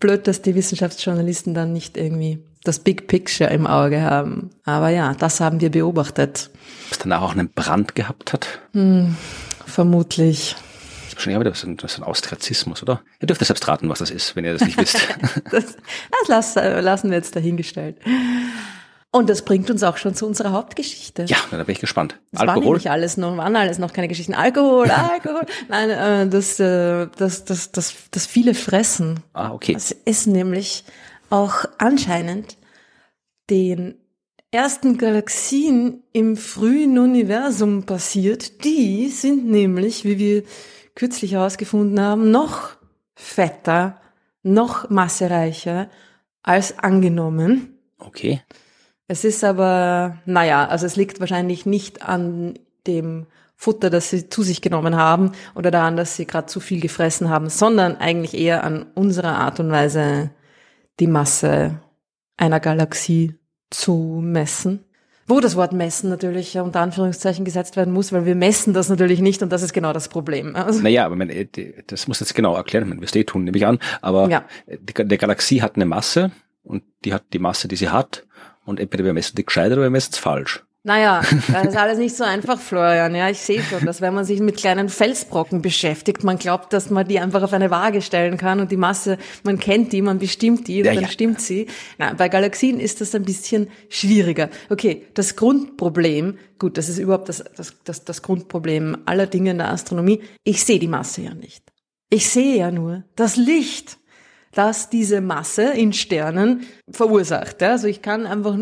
blöd, 0.00 0.26
dass 0.26 0.40
die 0.40 0.54
Wissenschaftsjournalisten 0.54 1.52
dann 1.52 1.74
nicht 1.74 1.98
irgendwie 1.98 2.42
das 2.64 2.78
Big 2.78 3.06
Picture 3.06 3.50
im 3.50 3.66
Auge 3.66 4.02
haben. 4.02 4.50
Aber 4.64 4.88
ja, 4.88 5.14
das 5.14 5.40
haben 5.40 5.60
wir 5.60 5.70
beobachtet. 5.70 6.50
Was 6.88 6.98
danach 6.98 7.22
auch 7.22 7.32
einen 7.32 7.50
Brand 7.50 7.94
gehabt 7.94 8.32
hat? 8.32 8.60
Hm, 8.72 9.16
vermutlich. 9.66 10.56
Das 10.56 11.08
ist 11.08 11.16
wahrscheinlich 11.16 11.52
das 11.52 11.92
ist 11.92 11.98
ein, 11.98 12.04
Austriazismus, 12.04 12.82
oder? 12.82 13.02
Ihr 13.20 13.26
dürft 13.26 13.44
selbst 13.44 13.68
raten, 13.68 13.88
was 13.88 14.00
das 14.00 14.10
ist, 14.10 14.34
wenn 14.34 14.44
ihr 14.44 14.54
das 14.54 14.64
nicht 14.64 14.78
wisst. 14.78 14.96
das, 15.50 15.76
das 16.26 16.54
lassen 16.54 17.10
wir 17.10 17.18
jetzt 17.18 17.36
dahingestellt. 17.36 17.98
Und 19.10 19.30
das 19.30 19.42
bringt 19.42 19.70
uns 19.70 19.84
auch 19.84 19.96
schon 19.96 20.14
zu 20.14 20.26
unserer 20.26 20.50
Hauptgeschichte. 20.50 21.26
Ja, 21.28 21.36
da 21.50 21.62
bin 21.62 21.72
ich 21.72 21.80
gespannt. 21.80 22.18
Das 22.32 22.40
Alkohol. 22.40 22.56
War 22.56 22.64
nämlich 22.64 22.90
alles 22.90 23.16
noch, 23.16 23.36
waren 23.36 23.54
alles 23.54 23.78
noch 23.78 23.92
keine 23.92 24.08
Geschichten. 24.08 24.34
Alkohol, 24.34 24.90
Alkohol. 24.90 25.46
Nein, 25.68 25.90
äh, 25.90 26.26
das, 26.28 26.58
äh, 26.58 27.06
das, 27.16 27.44
das, 27.44 27.70
das, 27.70 27.94
das 28.10 28.26
viele 28.26 28.54
Fressen. 28.54 29.20
Ah, 29.32 29.52
okay. 29.52 29.74
Das 29.74 29.92
ist 29.92 30.26
nämlich 30.26 30.84
auch 31.30 31.64
anscheinend 31.78 32.56
den 33.50 33.96
ersten 34.50 34.98
Galaxien 34.98 36.02
im 36.12 36.36
frühen 36.36 36.98
Universum 36.98 37.84
passiert. 37.84 38.64
Die 38.64 39.08
sind 39.08 39.46
nämlich, 39.46 40.04
wie 40.04 40.18
wir 40.18 40.42
kürzlich 40.94 41.32
herausgefunden 41.32 42.00
haben, 42.00 42.30
noch 42.30 42.76
fetter, 43.16 44.00
noch 44.42 44.90
massereicher 44.90 45.90
als 46.42 46.78
angenommen. 46.78 47.78
Okay. 47.98 48.42
Es 49.08 49.24
ist 49.24 49.44
aber, 49.44 50.18
naja, 50.24 50.66
also 50.66 50.86
es 50.86 50.96
liegt 50.96 51.20
wahrscheinlich 51.20 51.66
nicht 51.66 52.02
an 52.02 52.58
dem 52.86 53.26
Futter, 53.56 53.90
das 53.90 54.10
sie 54.10 54.28
zu 54.28 54.42
sich 54.42 54.62
genommen 54.62 54.96
haben 54.96 55.32
oder 55.54 55.70
daran, 55.70 55.96
dass 55.96 56.16
sie 56.16 56.26
gerade 56.26 56.46
zu 56.46 56.60
viel 56.60 56.80
gefressen 56.80 57.28
haben, 57.28 57.48
sondern 57.48 57.96
eigentlich 57.96 58.34
eher 58.34 58.64
an 58.64 58.86
unserer 58.94 59.36
Art 59.36 59.60
und 59.60 59.70
Weise, 59.70 60.30
die 61.00 61.06
Masse 61.06 61.80
einer 62.36 62.60
Galaxie 62.60 63.34
zu 63.70 64.20
messen. 64.22 64.84
Wo 65.26 65.40
das 65.40 65.56
Wort 65.56 65.72
messen 65.72 66.10
natürlich 66.10 66.58
unter 66.58 66.80
Anführungszeichen 66.80 67.46
gesetzt 67.46 67.76
werden 67.76 67.94
muss, 67.94 68.12
weil 68.12 68.26
wir 68.26 68.34
messen 68.34 68.74
das 68.74 68.90
natürlich 68.90 69.20
nicht 69.20 69.42
und 69.42 69.50
das 69.50 69.62
ist 69.62 69.72
genau 69.72 69.94
das 69.94 70.08
Problem. 70.08 70.54
Also 70.54 70.82
naja, 70.82 71.06
aber 71.06 71.16
das 71.86 72.08
muss 72.08 72.20
jetzt 72.20 72.34
genau 72.34 72.54
erklären, 72.54 72.90
wenn 72.90 73.00
wir 73.00 73.06
es 73.06 73.14
eh 73.14 73.24
tun, 73.24 73.44
nehme 73.44 73.56
ich 73.56 73.66
an. 73.66 73.78
Aber 74.02 74.28
ja. 74.28 74.44
die, 74.66 75.08
die 75.08 75.18
Galaxie 75.18 75.62
hat 75.62 75.76
eine 75.76 75.86
Masse 75.86 76.30
und 76.62 76.82
die 77.04 77.14
hat 77.14 77.24
die 77.32 77.38
Masse, 77.38 77.68
die 77.68 77.76
sie 77.76 77.88
hat 77.88 78.26
und 78.66 78.78
entweder 78.80 79.04
wir 79.04 79.14
messen 79.14 79.36
die 79.36 79.46
gescheit 79.46 79.72
oder 79.72 79.82
wir 79.82 79.90
messen 79.90 80.10
es 80.12 80.18
falsch. 80.18 80.62
Naja, 80.86 81.22
das 81.50 81.68
ist 81.68 81.76
alles 81.78 81.98
nicht 81.98 82.14
so 82.14 82.24
einfach, 82.24 82.60
Florian. 82.60 83.14
Ja, 83.14 83.30
ich 83.30 83.38
sehe 83.38 83.62
schon, 83.62 83.86
dass 83.86 84.02
wenn 84.02 84.12
man 84.12 84.26
sich 84.26 84.40
mit 84.40 84.58
kleinen 84.58 84.90
Felsbrocken 84.90 85.62
beschäftigt, 85.62 86.24
man 86.24 86.36
glaubt, 86.36 86.74
dass 86.74 86.90
man 86.90 87.08
die 87.08 87.18
einfach 87.18 87.42
auf 87.42 87.54
eine 87.54 87.70
Waage 87.70 88.02
stellen 88.02 88.36
kann 88.36 88.60
und 88.60 88.70
die 88.70 88.76
Masse, 88.76 89.16
man 89.44 89.58
kennt 89.58 89.94
die, 89.94 90.02
man 90.02 90.18
bestimmt 90.18 90.68
die 90.68 90.80
und 90.80 90.86
ja, 90.86 90.92
dann 90.92 91.04
ja. 91.04 91.08
stimmt 91.08 91.40
sie. 91.40 91.68
Na, 91.96 92.12
bei 92.12 92.28
Galaxien 92.28 92.80
ist 92.80 93.00
das 93.00 93.14
ein 93.14 93.24
bisschen 93.24 93.68
schwieriger. 93.88 94.50
Okay, 94.68 95.06
das 95.14 95.36
Grundproblem, 95.36 96.36
gut, 96.58 96.76
das 96.76 96.90
ist 96.90 96.98
überhaupt 96.98 97.30
das, 97.30 97.42
das, 97.56 97.76
das, 97.84 98.04
das 98.04 98.20
Grundproblem 98.20 98.98
aller 99.06 99.26
Dinge 99.26 99.52
in 99.52 99.58
der 99.58 99.70
Astronomie. 99.70 100.20
Ich 100.44 100.64
sehe 100.64 100.78
die 100.78 100.86
Masse 100.86 101.22
ja 101.22 101.32
nicht. 101.32 101.64
Ich 102.10 102.28
sehe 102.28 102.58
ja 102.58 102.70
nur 102.70 103.04
das 103.16 103.36
Licht 103.36 103.96
das 104.52 104.88
diese 104.88 105.20
Masse 105.20 105.72
in 105.72 105.92
Sternen 105.92 106.64
verursacht. 106.88 107.60
Also 107.60 107.88
ich 107.88 108.02
kann 108.02 108.24
einfach 108.24 108.56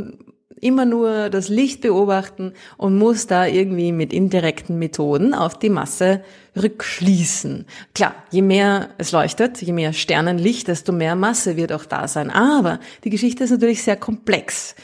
immer 0.63 0.85
nur 0.85 1.29
das 1.29 1.49
Licht 1.49 1.81
beobachten 1.81 2.55
und 2.77 2.97
muss 2.97 3.27
da 3.27 3.47
irgendwie 3.47 3.91
mit 3.91 4.13
indirekten 4.13 4.79
Methoden 4.79 5.35
auf 5.35 5.59
die 5.59 5.69
Masse 5.69 6.23
rückschließen. 6.57 7.67
Klar, 7.95 8.15
je 8.31 8.43
mehr 8.43 8.91
es 8.97 9.11
leuchtet, 9.11 9.61
je 9.61 9.73
mehr 9.73 9.93
Sternenlicht, 9.93 10.69
desto 10.69 10.93
mehr 10.93 11.17
Masse 11.17 11.57
wird 11.57 11.73
auch 11.73 11.85
da 11.85 12.07
sein. 12.07 12.31
Aber 12.31 12.79
die 13.03 13.11
Geschichte 13.11 13.43
ist 13.45 13.51
natürlich 13.51 13.83
sehr 13.83 13.97
komplex, 13.97 14.77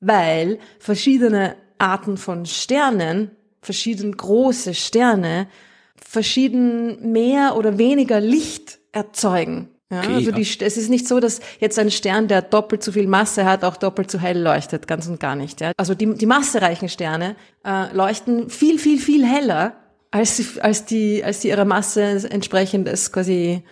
weil 0.00 0.58
verschiedene 0.78 1.56
Arten 1.78 2.16
von 2.16 2.46
Sternen, 2.46 3.32
verschieden 3.60 4.16
große 4.16 4.74
Sterne, 4.74 5.48
verschieden 5.96 7.10
mehr 7.10 7.56
oder 7.56 7.78
weniger 7.78 8.20
Licht 8.20 8.78
erzeugen. 8.92 9.70
Ja, 9.92 10.00
Okay, 10.00 10.14
also 10.14 10.30
ja. 10.30 10.36
die, 10.36 10.42
es 10.42 10.76
ist 10.76 10.90
nicht 10.90 11.06
so, 11.06 11.20
dass 11.20 11.40
jetzt 11.60 11.78
ein 11.78 11.90
Stern, 11.92 12.26
der 12.26 12.42
doppelt 12.42 12.82
so 12.82 12.90
viel 12.92 13.06
Masse 13.06 13.44
hat, 13.44 13.62
auch 13.64 13.76
doppelt 13.76 14.10
so 14.10 14.18
hell 14.18 14.40
leuchtet, 14.42 14.88
ganz 14.88 15.06
und 15.06 15.20
gar 15.20 15.36
nicht. 15.36 15.60
Ja. 15.60 15.72
Also 15.76 15.94
die, 15.94 16.12
die 16.14 16.26
massereichen 16.26 16.88
Sterne 16.88 17.36
äh, 17.64 17.94
leuchten 17.94 18.50
viel, 18.50 18.78
viel, 18.80 18.98
viel 18.98 19.24
heller, 19.24 19.74
als, 20.10 20.36
sie- 20.38 20.60
als 20.60 20.86
die, 20.86 21.22
als 21.22 21.40
die 21.40 21.48
ihrer 21.48 21.64
Masse 21.64 22.28
entsprechend 22.30 22.88
es 22.88 23.12
quasi 23.12 23.62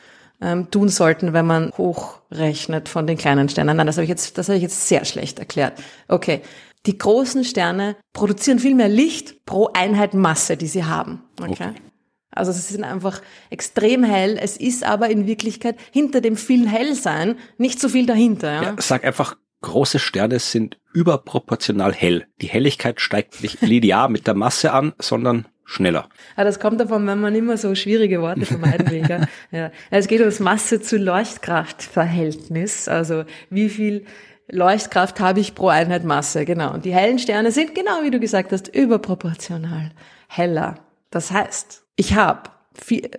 ähm, 0.40 0.70
tun 0.70 0.88
sollten, 0.88 1.33
wenn 1.33 1.46
man 1.46 1.72
hochrechnet 1.77 2.88
von 2.88 3.07
den 3.07 3.16
kleinen 3.18 3.48
Sternen. 3.48 3.77
Nein, 3.77 3.87
das 3.87 3.96
habe 3.96 4.05
ich 4.05 4.11
jetzt, 4.11 4.38
das 4.38 4.48
habe 4.48 4.57
ich 4.57 4.62
jetzt 4.62 4.88
sehr 4.88 5.05
schlecht 5.05 5.38
erklärt. 5.40 5.81
Okay. 6.09 6.42
Die 6.87 6.98
großen 6.98 7.44
Sterne 7.44 7.96
produzieren 8.12 8.59
viel 8.59 8.74
mehr 8.74 8.88
Licht 8.90 9.46
pro 9.46 9.70
Einheit 9.72 10.12
Masse, 10.14 10.57
die 10.57 10.66
sie 10.66 10.85
haben. 10.85 11.22
Okay. 11.40 11.53
Okay. 11.53 11.70
Also 12.35 12.53
sie 12.53 12.61
sind 12.61 12.85
einfach 12.85 13.20
extrem 13.51 14.05
hell. 14.05 14.38
Es 14.40 14.57
ist 14.57 14.85
aber 14.85 15.11
in 15.11 15.27
Wirklichkeit 15.27 15.77
hinter 15.92 16.20
dem 16.20 16.37
viel 16.37 16.68
Hellsein 16.68 17.37
nicht 17.59 17.81
so 17.81 17.88
viel 17.88 18.07
dahinter. 18.07 18.53
Ja? 18.53 18.62
Ja, 18.62 18.75
sag 18.79 19.05
einfach, 19.05 19.37
große 19.62 19.99
Sterne 19.99 20.38
sind 20.38 20.79
überproportional 20.92 21.92
hell. 21.92 22.27
Die 22.40 22.49
Helligkeit 22.49 23.01
steigt 23.01 23.42
nicht 23.42 23.61
linear 23.62 24.09
mit 24.09 24.27
der 24.27 24.35
Masse 24.35 24.73
an, 24.73 24.92
sondern 24.99 25.47
schneller. 25.64 26.09
Aber 26.37 26.44
das 26.44 26.61
kommt 26.61 26.81
davon, 26.81 27.07
wenn 27.07 27.20
man 27.20 27.35
immer 27.35 27.57
so 27.57 27.75
schwierige 27.75 28.20
Worte 28.20 28.44
vermeiden 28.44 28.90
will. 28.90 29.03
gell? 29.03 29.27
ja. 29.51 29.70
Es 29.90 30.07
geht 30.07 30.20
ums 30.20 30.40
Masse 30.40 30.81
zu 30.81 30.99
Leuchtkraftverhältnis. 30.99 32.88
Also 32.88 33.25
wie 33.49 33.70
viel 33.70 34.05
Leuchtkraft 34.51 35.20
habe 35.20 35.40
ich 35.40 35.55
pro 35.55 35.68
Einheit 35.68 36.05
Masse? 36.05 36.44
Genau. 36.44 36.75
Und 36.75 36.85
die 36.85 36.92
hellen 36.92 37.18
Sterne 37.18 37.51
sind 37.51 37.75
genau 37.75 38.03
wie 38.03 38.11
du 38.11 38.20
gesagt 38.20 38.53
hast 38.53 38.68
überproportional 38.68 39.92
heller. 40.29 40.77
Das 41.11 41.31
heißt, 41.31 41.84
ich 41.97 42.15
habe 42.15 42.51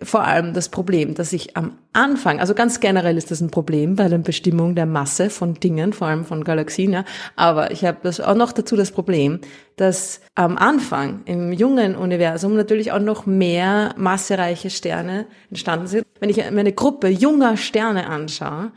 vor 0.03 0.25
allem 0.25 0.53
das 0.53 0.67
Problem, 0.67 1.15
dass 1.15 1.31
ich 1.31 1.55
am 1.55 1.77
Anfang, 1.93 2.41
also 2.41 2.53
ganz 2.53 2.81
generell 2.81 3.17
ist 3.17 3.31
das 3.31 3.39
ein 3.39 3.51
Problem 3.51 3.95
bei 3.95 4.09
der 4.09 4.17
Bestimmung 4.17 4.75
der 4.75 4.85
Masse 4.85 5.29
von 5.29 5.53
Dingen, 5.53 5.93
vor 5.93 6.07
allem 6.07 6.25
von 6.25 6.43
Galaxien, 6.43 6.91
ja, 6.91 7.05
aber 7.37 7.71
ich 7.71 7.85
habe 7.85 7.99
das 8.03 8.19
auch 8.19 8.35
noch 8.35 8.51
dazu 8.51 8.75
das 8.75 8.91
Problem, 8.91 9.39
dass 9.77 10.19
am 10.35 10.57
Anfang 10.57 11.21
im 11.23 11.53
jungen 11.53 11.95
Universum 11.95 12.55
natürlich 12.55 12.91
auch 12.91 12.99
noch 12.99 13.25
mehr 13.25 13.93
massereiche 13.97 14.69
Sterne 14.69 15.25
entstanden 15.49 15.87
sind. 15.87 16.05
Wenn 16.19 16.29
ich 16.29 16.37
mir 16.37 16.45
eine 16.45 16.73
Gruppe 16.73 17.07
junger 17.07 17.55
Sterne 17.55 18.07
anschaue, 18.07 18.73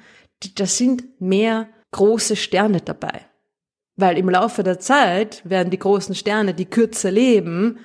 da 0.55 0.67
sind 0.67 1.21
mehr 1.21 1.69
große 1.91 2.37
Sterne 2.37 2.81
dabei. 2.81 3.23
Weil 3.97 4.17
im 4.17 4.31
Laufe 4.31 4.63
der 4.63 4.79
Zeit 4.79 5.43
werden 5.45 5.71
die 5.71 5.79
großen 5.79 6.15
Sterne, 6.15 6.55
die 6.55 6.67
kürzer 6.67 7.11
leben, 7.11 7.79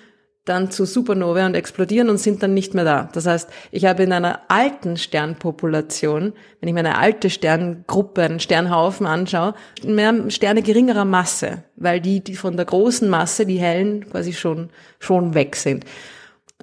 dann 0.45 0.71
zu 0.71 0.86
Supernovae 0.86 1.45
und 1.45 1.56
explodieren 1.56 2.10
und 2.10 2.17
sind 2.17 2.43
dann 2.43 2.53
nicht 2.53 2.73
mehr 2.73 2.84
da. 2.84 3.10
Das 3.13 3.25
heißt, 3.25 3.49
ich 3.71 3.86
habe 3.86 4.03
in 4.03 4.12
einer 4.12 4.41
alten 4.49 4.97
Sternpopulation, 4.97 6.34
wenn 6.60 6.67
ich 6.67 6.73
mir 6.73 6.82
eine 6.82 6.97
alte 6.97 7.29
Sterngruppe, 7.29 8.23
einen 8.23 8.39
Sternhaufen 8.41 9.08
anschaue, 9.08 9.56
mehr 9.86 10.29
Sterne 10.29 10.62
geringerer 10.62 11.06
Masse, 11.06 11.63
weil 11.77 12.01
die, 12.01 12.21
die 12.21 12.36
von 12.36 12.58
der 12.58 12.65
großen 12.65 13.10
Masse, 13.10 13.45
die 13.45 13.58
hellen, 13.58 14.10
quasi 14.10 14.34
schon, 14.34 14.69
schon 14.99 15.34
weg 15.34 15.56
sind. 15.56 15.86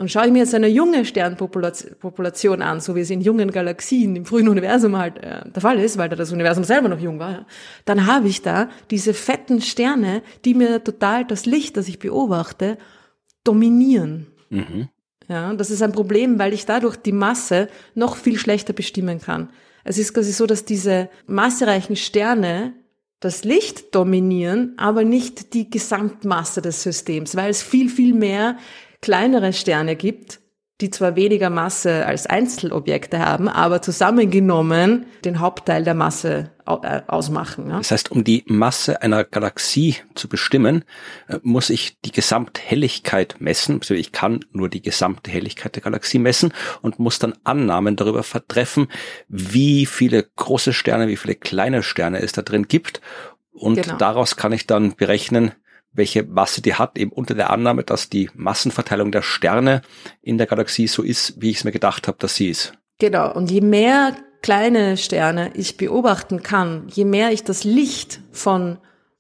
Und 0.01 0.11
schaue 0.11 0.27
ich 0.27 0.33
mir 0.33 0.39
jetzt 0.39 0.55
eine 0.55 0.69
junge 0.69 1.05
Sternpopulation 1.05 2.63
an, 2.63 2.81
so 2.81 2.95
wie 2.95 3.01
es 3.01 3.11
in 3.11 3.21
jungen 3.21 3.51
Galaxien 3.51 4.17
im 4.17 4.25
frühen 4.25 4.49
Universum 4.49 4.97
halt 4.97 5.19
äh, 5.19 5.43
der 5.51 5.61
Fall 5.61 5.79
ist, 5.79 5.99
weil 5.99 6.09
da 6.09 6.17
das 6.17 6.33
Universum 6.33 6.65
selber 6.65 6.89
noch 6.89 7.01
jung 7.01 7.19
war, 7.19 7.31
ja, 7.31 7.47
dann 7.85 8.07
habe 8.07 8.29
ich 8.29 8.41
da 8.41 8.69
diese 8.91 9.15
fetten 9.15 9.61
Sterne, 9.61 10.23
die 10.45 10.55
mir 10.55 10.83
total 10.83 11.27
das 11.27 11.45
Licht, 11.45 11.77
das 11.77 11.89
ich 11.89 11.99
beobachte, 11.99 12.79
dominieren. 13.45 14.27
Mhm. 14.51 14.89
Ja, 15.29 15.55
das 15.55 15.71
ist 15.71 15.83
ein 15.83 15.93
Problem, 15.93 16.39
weil 16.39 16.53
ich 16.53 16.67
dadurch 16.67 16.97
die 16.97 17.13
Masse 17.13 17.69
noch 17.95 18.17
viel 18.17 18.39
schlechter 18.39 18.73
bestimmen 18.73 19.21
kann. 19.21 19.51
Es 19.85 19.97
ist 19.97 20.13
quasi 20.13 20.33
so, 20.33 20.47
dass 20.47 20.65
diese 20.65 21.09
massereichen 21.27 21.97
Sterne 21.97 22.75
das 23.21 23.45
Licht 23.45 23.95
dominieren, 23.95 24.75
aber 24.77 25.05
nicht 25.05 25.55
die 25.55 25.71
Gesamtmasse 25.71 26.63
des 26.63 26.83
Systems, 26.83 27.37
weil 27.37 27.51
es 27.51 27.63
viel, 27.63 27.89
viel 27.89 28.15
mehr 28.15 28.57
kleinere 29.03 29.53
Sterne 29.53 29.95
gibt, 29.95 30.40
die 30.81 30.91
zwar 30.91 31.17
weniger 31.17 31.51
Masse 31.51 32.07
als 32.07 32.27
Einzelobjekte 32.27 33.19
haben, 33.19 33.49
aber 33.49 33.83
zusammengenommen 33.83 35.07
den 35.25 35.41
Hauptteil 35.41 35.85
der 35.85 35.95
Masse 35.95 36.51
äh, 36.67 37.01
ausmachen. 37.07 37.69
Ja? 37.69 37.79
Das 37.79 37.91
heißt, 37.91 38.11
um 38.11 38.25
die 38.25 38.45
Masse 38.47 39.03
einer 39.03 39.25
Galaxie 39.25 39.97
zu 40.15 40.29
bestimmen, 40.29 40.85
äh, 41.29 41.39
muss 41.43 41.71
ich 41.71 41.99
die 42.05 42.13
Gesamthelligkeit 42.13 43.37
messen. 43.41 43.81
Also 43.81 43.95
ich 43.95 44.13
kann 44.13 44.41
nur 44.53 44.69
die 44.69 44.83
gesamte 44.83 45.31
Helligkeit 45.31 45.75
der 45.75 45.83
Galaxie 45.83 46.19
messen 46.19 46.53
und 46.81 46.99
muss 46.99 47.19
dann 47.19 47.35
Annahmen 47.45 47.97
darüber 47.97 48.23
vertreffen, 48.23 48.89
wie 49.29 49.87
viele 49.87 50.23
große 50.37 50.73
Sterne, 50.73 51.09
wie 51.09 51.17
viele 51.17 51.35
kleine 51.35 51.83
Sterne 51.83 52.21
es 52.21 52.33
da 52.33 52.43
drin 52.43 52.69
gibt. 52.69 53.01
Und 53.53 53.83
Genau. 53.83 53.97
daraus 53.97 54.37
kann 54.37 54.53
ich 54.53 54.67
dann 54.67 54.95
berechnen, 54.95 55.53
welche 55.93 56.23
Masse 56.23 56.63
die 56.63 56.75
hat, 56.75 56.99
eben 56.99 57.13
unter 57.13 57.35
der 57.35 57.51
Annahme, 57.51 57.85
dass 57.85 58.09
die 58.09 58.31
Massenverteilung 58.35 59.13
der 59.13 59.23
Sterne 59.23 59.83
in 60.23 60.39
der 60.39 60.47
Galaxie 60.47 60.87
so 60.87 61.03
ist, 61.03 61.41
wie 61.41 61.51
ich 61.51 61.59
es 61.59 61.65
mir 61.65 61.73
gedacht 61.73 62.09
habe, 62.09 62.19
dass 62.19 62.37
sie 62.37 62.49
ist. 62.49 62.75
Genau. 62.99 63.33
Und 63.33 63.51
je 63.51 63.61
mehr 63.61 64.15
kleine 64.43 64.97
Sterne 64.97 65.51
ich 65.55 65.77
beobachten 65.77 66.43
kann, 66.43 66.87
je 66.89 67.05
mehr 67.05 67.33
ich 67.33 67.45
das 67.45 67.65
Licht 67.65 68.21
von 68.31 68.79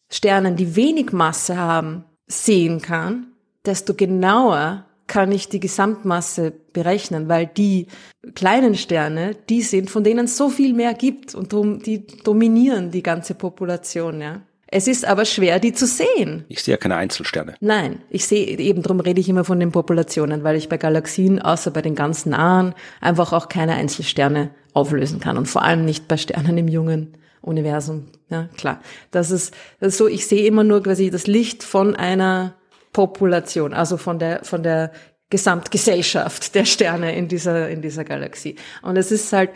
Sternen, 0.09 0.57
die 0.57 0.77
wenig 0.77 1.13
Masse 1.13 1.57
haben, 1.57 2.05
sehen 2.27 2.81
kann, 2.81 3.33
desto 3.65 3.95
genauer 3.95 4.87
kann 5.07 5.33
ich 5.33 5.49
die 5.49 5.59
Gesamtmasse 5.59 6.53
berechnen, 6.73 7.29
weil 7.29 7.47
die 7.47 7.89
kleinen 8.35 8.77
Sterne, 8.77 9.35
die 9.49 9.63
sind, 9.63 9.91
von 9.91 10.05
denen 10.05 10.27
es 10.27 10.37
so 10.37 10.49
viel 10.49 10.73
mehr 10.73 10.95
gibt 10.95 11.35
und 11.35 11.53
die 11.85 12.07
dominieren 12.23 12.93
die 12.93 13.03
ganze 13.03 13.35
Population, 13.35 14.21
ja. 14.21 14.43
Es 14.73 14.87
ist 14.87 15.05
aber 15.05 15.25
schwer, 15.25 15.59
die 15.59 15.73
zu 15.73 15.87
sehen. 15.87 16.45
Ich 16.49 16.63
sehe 16.63 16.75
ja 16.75 16.79
keine 16.79 16.97
Einzelsterne. 16.97 17.55
Nein, 17.61 18.03
ich 18.09 18.27
sehe, 18.27 18.47
eben 18.47 18.83
drum 18.83 19.01
rede 19.01 19.21
ich 19.21 19.29
immer 19.29 19.45
von 19.45 19.59
den 19.59 19.73
Populationen, 19.73 20.45
weil 20.45 20.57
ich 20.57 20.69
bei 20.69 20.77
Galaxien, 20.77 21.43
außer 21.43 21.73
bei 21.73 21.83
den 21.83 21.97
ganz 21.97 22.25
nahen, 22.25 22.75
einfach 23.01 23.33
auch 23.33 23.49
keine 23.49 23.75
Einzelsterne 23.75 24.51
auflösen 24.73 25.19
kann 25.19 25.37
und 25.37 25.47
vor 25.47 25.63
allem 25.63 25.85
nicht 25.85 26.07
bei 26.07 26.17
Sternen 26.17 26.57
im 26.57 26.69
jungen 26.69 27.17
Universum. 27.43 28.09
Ja, 28.29 28.49
klar. 28.57 28.81
Das 29.11 29.33
ist, 29.33 29.55
das 29.81 29.95
ist 29.95 29.99
so, 29.99 30.07
ich 30.07 30.27
sehe 30.27 30.47
immer 30.47 30.63
nur 30.63 30.83
quasi 30.83 31.11
das 31.11 31.27
Licht 31.27 31.65
von 31.65 31.97
einer 31.97 32.55
Population, 32.93 33.73
also 33.73 33.97
von 33.97 34.19
der, 34.21 34.45
von 34.45 34.63
der 34.63 34.93
Gesamtgesellschaft 35.31 36.55
der 36.55 36.65
Sterne 36.65 37.17
in 37.17 37.29
dieser, 37.29 37.69
in 37.71 37.83
dieser 37.83 38.05
Galaxie. 38.05 38.57
Und 38.83 38.97
es 38.97 39.11
ist 39.11 39.33
halt, 39.33 39.51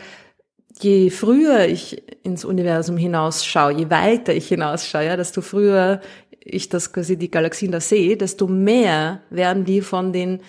je 0.79 1.09
früher 1.09 1.67
ich 1.67 2.03
ins 2.23 2.45
Universum 2.45 2.97
hinausschaue, 2.97 3.73
je 3.73 3.89
weiter 3.89 4.33
ich 4.33 4.47
hinausschaue, 4.47 5.05
ja, 5.05 5.17
desto 5.17 5.41
früher 5.41 6.01
ich 6.45 6.69
das 6.69 6.93
quasi 6.93 7.17
die 7.17 7.31
Galaxien 7.31 7.71
da 7.71 7.79
sehe, 7.79 8.17
desto 8.17 8.47
mehr 8.47 9.21
werden 9.29 9.65
die 9.65 9.81
von 9.81 10.13
den 10.13 10.41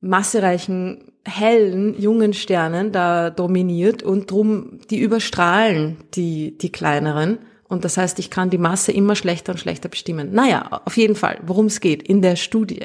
massereichen, 0.00 1.12
hellen, 1.24 2.00
jungen 2.00 2.32
Sternen 2.32 2.92
da 2.92 3.30
dominiert 3.30 4.02
und 4.02 4.30
drum, 4.30 4.78
die 4.90 5.00
überstrahlen 5.00 5.96
die, 6.14 6.56
die 6.56 6.70
kleineren. 6.70 7.38
Und 7.68 7.84
das 7.84 7.96
heißt, 7.96 8.20
ich 8.20 8.30
kann 8.30 8.48
die 8.48 8.58
Masse 8.58 8.92
immer 8.92 9.16
schlechter 9.16 9.50
und 9.50 9.58
schlechter 9.58 9.88
bestimmen. 9.88 10.32
Naja, 10.32 10.82
auf 10.84 10.96
jeden 10.96 11.16
Fall, 11.16 11.40
worum 11.44 11.66
es 11.66 11.80
geht 11.80 12.04
in 12.04 12.22
der 12.22 12.36
Studie. 12.36 12.84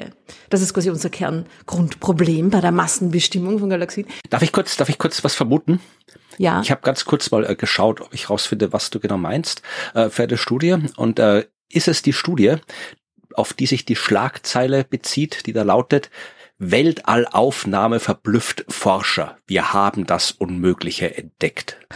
Das 0.50 0.60
ist 0.60 0.74
quasi 0.74 0.90
unser 0.90 1.08
Kerngrundproblem 1.08 2.50
bei 2.50 2.60
der 2.60 2.72
Massenbestimmung 2.72 3.60
von 3.60 3.70
Galaxien. 3.70 4.08
Darf 4.28 4.42
ich 4.42 4.50
kurz, 4.50 4.76
darf 4.76 4.88
ich 4.88 4.98
kurz 4.98 5.22
was 5.22 5.36
vermuten? 5.36 5.78
Ja. 6.42 6.60
Ich 6.60 6.72
habe 6.72 6.80
ganz 6.82 7.04
kurz 7.04 7.30
mal 7.30 7.48
äh, 7.48 7.54
geschaut, 7.54 8.00
ob 8.00 8.12
ich 8.12 8.28
rausfinde, 8.28 8.72
was 8.72 8.90
du 8.90 8.98
genau 8.98 9.16
meinst 9.16 9.62
äh, 9.94 10.08
für 10.08 10.24
eine 10.24 10.36
Studie. 10.36 10.76
Und 10.96 11.20
äh, 11.20 11.46
ist 11.68 11.86
es 11.86 12.02
die 12.02 12.12
Studie, 12.12 12.56
auf 13.34 13.52
die 13.52 13.66
sich 13.66 13.84
die 13.84 13.94
Schlagzeile 13.94 14.82
bezieht, 14.82 15.46
die 15.46 15.52
da 15.52 15.62
lautet, 15.62 16.10
Weltallaufnahme 16.64 17.98
verblüfft 17.98 18.64
Forscher. 18.68 19.36
Wir 19.48 19.72
haben 19.72 20.06
das 20.06 20.30
Unmögliche 20.30 21.16
entdeckt. 21.16 21.78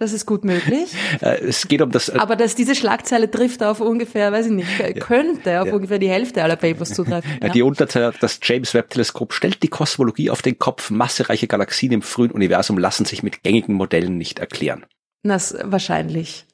Das 0.00 0.12
ist 0.12 0.26
gut 0.26 0.44
möglich. 0.44 0.94
Äh, 1.20 1.40
es 1.40 1.66
geht 1.66 1.82
um 1.82 1.90
das. 1.90 2.08
Äh, 2.08 2.18
Aber 2.18 2.36
dass 2.36 2.54
diese 2.54 2.74
Schlagzeile 2.74 3.30
trifft 3.30 3.62
auf 3.62 3.80
ungefähr, 3.80 4.32
weiß 4.32 4.46
ich 4.46 4.52
nicht, 4.52 5.00
könnte 5.00 5.60
auf 5.60 5.72
ungefähr 5.72 5.98
die 5.98 6.08
Hälfte 6.08 6.42
aller 6.42 6.56
Papers 6.56 6.94
zutreffen. 6.94 7.30
Ja. 7.42 7.48
Die 7.48 7.62
Unterzeile, 7.62 8.12
das 8.20 8.38
James 8.42 8.74
Webb 8.74 8.90
Teleskop 8.90 9.32
stellt 9.32 9.62
die 9.62 9.68
Kosmologie 9.68 10.30
auf 10.30 10.42
den 10.42 10.58
Kopf. 10.58 10.90
Massereiche 10.90 11.46
Galaxien 11.46 11.92
im 11.92 12.02
frühen 12.02 12.30
Universum 12.30 12.78
lassen 12.78 13.04
sich 13.04 13.22
mit 13.22 13.42
gängigen 13.42 13.74
Modellen 13.74 14.16
nicht 14.18 14.38
erklären. 14.38 14.86
Das 15.22 15.56
wahrscheinlich. 15.62 16.46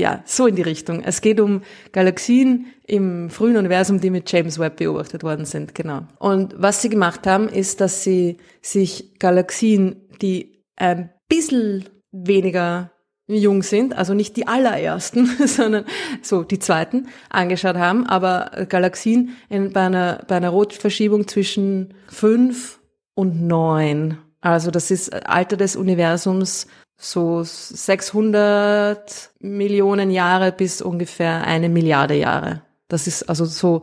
Ja, 0.00 0.22
so 0.24 0.46
in 0.46 0.56
die 0.56 0.62
Richtung. 0.62 1.02
Es 1.02 1.20
geht 1.20 1.40
um 1.40 1.60
Galaxien 1.92 2.68
im 2.86 3.28
frühen 3.28 3.58
Universum, 3.58 4.00
die 4.00 4.08
mit 4.08 4.32
James 4.32 4.58
Webb 4.58 4.76
beobachtet 4.76 5.22
worden 5.22 5.44
sind, 5.44 5.74
genau. 5.74 6.04
Und 6.18 6.54
was 6.56 6.80
sie 6.80 6.88
gemacht 6.88 7.26
haben, 7.26 7.50
ist, 7.50 7.82
dass 7.82 8.02
sie 8.02 8.38
sich 8.62 9.18
Galaxien, 9.18 10.08
die 10.22 10.64
ein 10.76 11.10
bisschen 11.28 11.84
weniger 12.12 12.92
jung 13.26 13.62
sind, 13.62 13.94
also 13.94 14.14
nicht 14.14 14.38
die 14.38 14.48
allerersten, 14.48 15.26
sondern 15.46 15.84
so 16.22 16.44
die 16.44 16.58
zweiten, 16.58 17.08
angeschaut 17.28 17.76
haben, 17.76 18.06
aber 18.06 18.64
Galaxien 18.70 19.36
in, 19.50 19.70
bei, 19.74 19.82
einer, 19.82 20.24
bei 20.26 20.36
einer 20.36 20.48
Rotverschiebung 20.48 21.28
zwischen 21.28 21.92
fünf 22.08 22.80
und 23.14 23.42
neun 23.42 24.16
Also 24.40 24.70
das 24.70 24.90
ist 24.90 25.12
Alter 25.26 25.58
des 25.58 25.76
Universums 25.76 26.68
so 27.00 27.42
600 27.42 29.30
Millionen 29.40 30.10
Jahre 30.10 30.52
bis 30.52 30.82
ungefähr 30.82 31.44
eine 31.46 31.70
Milliarde 31.70 32.14
Jahre. 32.14 32.62
Das 32.88 33.06
ist 33.06 33.22
also 33.24 33.46
so 33.46 33.82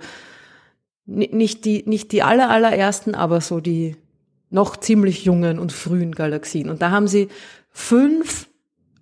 nicht 1.07 1.65
die, 1.65 1.83
nicht 1.87 2.11
die 2.11 2.21
aller, 2.21 2.49
allerersten, 2.49 3.15
aber 3.15 3.41
so 3.41 3.59
die 3.59 3.95
noch 4.49 4.77
ziemlich 4.77 5.25
jungen 5.25 5.57
und 5.57 5.71
frühen 5.71 6.13
Galaxien. 6.13 6.69
Und 6.69 6.81
da 6.81 6.91
haben 6.91 7.07
sie 7.07 7.29
fünf 7.69 8.49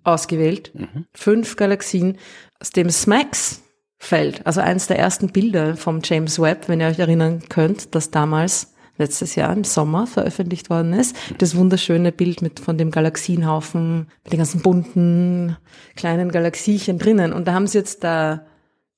ausgewählt, 0.02 0.72
mhm. 0.74 1.04
fünf 1.12 1.56
Galaxien 1.56 2.16
aus 2.58 2.70
dem 2.70 2.88
SMAX-Feld, 2.88 4.46
also 4.46 4.60
eines 4.62 4.86
der 4.86 4.98
ersten 4.98 5.28
Bilder 5.28 5.76
vom 5.76 6.00
James 6.02 6.40
Webb, 6.40 6.68
wenn 6.68 6.80
ihr 6.80 6.86
euch 6.86 6.98
erinnern 6.98 7.42
könnt, 7.48 7.94
das 7.94 8.10
damals 8.10 8.75
letztes 8.98 9.34
Jahr 9.34 9.52
im 9.52 9.64
Sommer 9.64 10.06
veröffentlicht 10.06 10.70
worden 10.70 10.92
ist. 10.92 11.16
Das 11.38 11.56
wunderschöne 11.56 12.12
Bild 12.12 12.42
mit 12.42 12.60
von 12.60 12.78
dem 12.78 12.90
Galaxienhaufen, 12.90 14.08
mit 14.24 14.32
den 14.32 14.38
ganzen 14.38 14.62
bunten 14.62 15.56
kleinen 15.96 16.30
Galaxiechen 16.30 16.98
drinnen. 16.98 17.32
Und 17.32 17.46
da 17.46 17.54
haben 17.54 17.66
sie 17.66 17.78
jetzt 17.78 18.04
da 18.04 18.46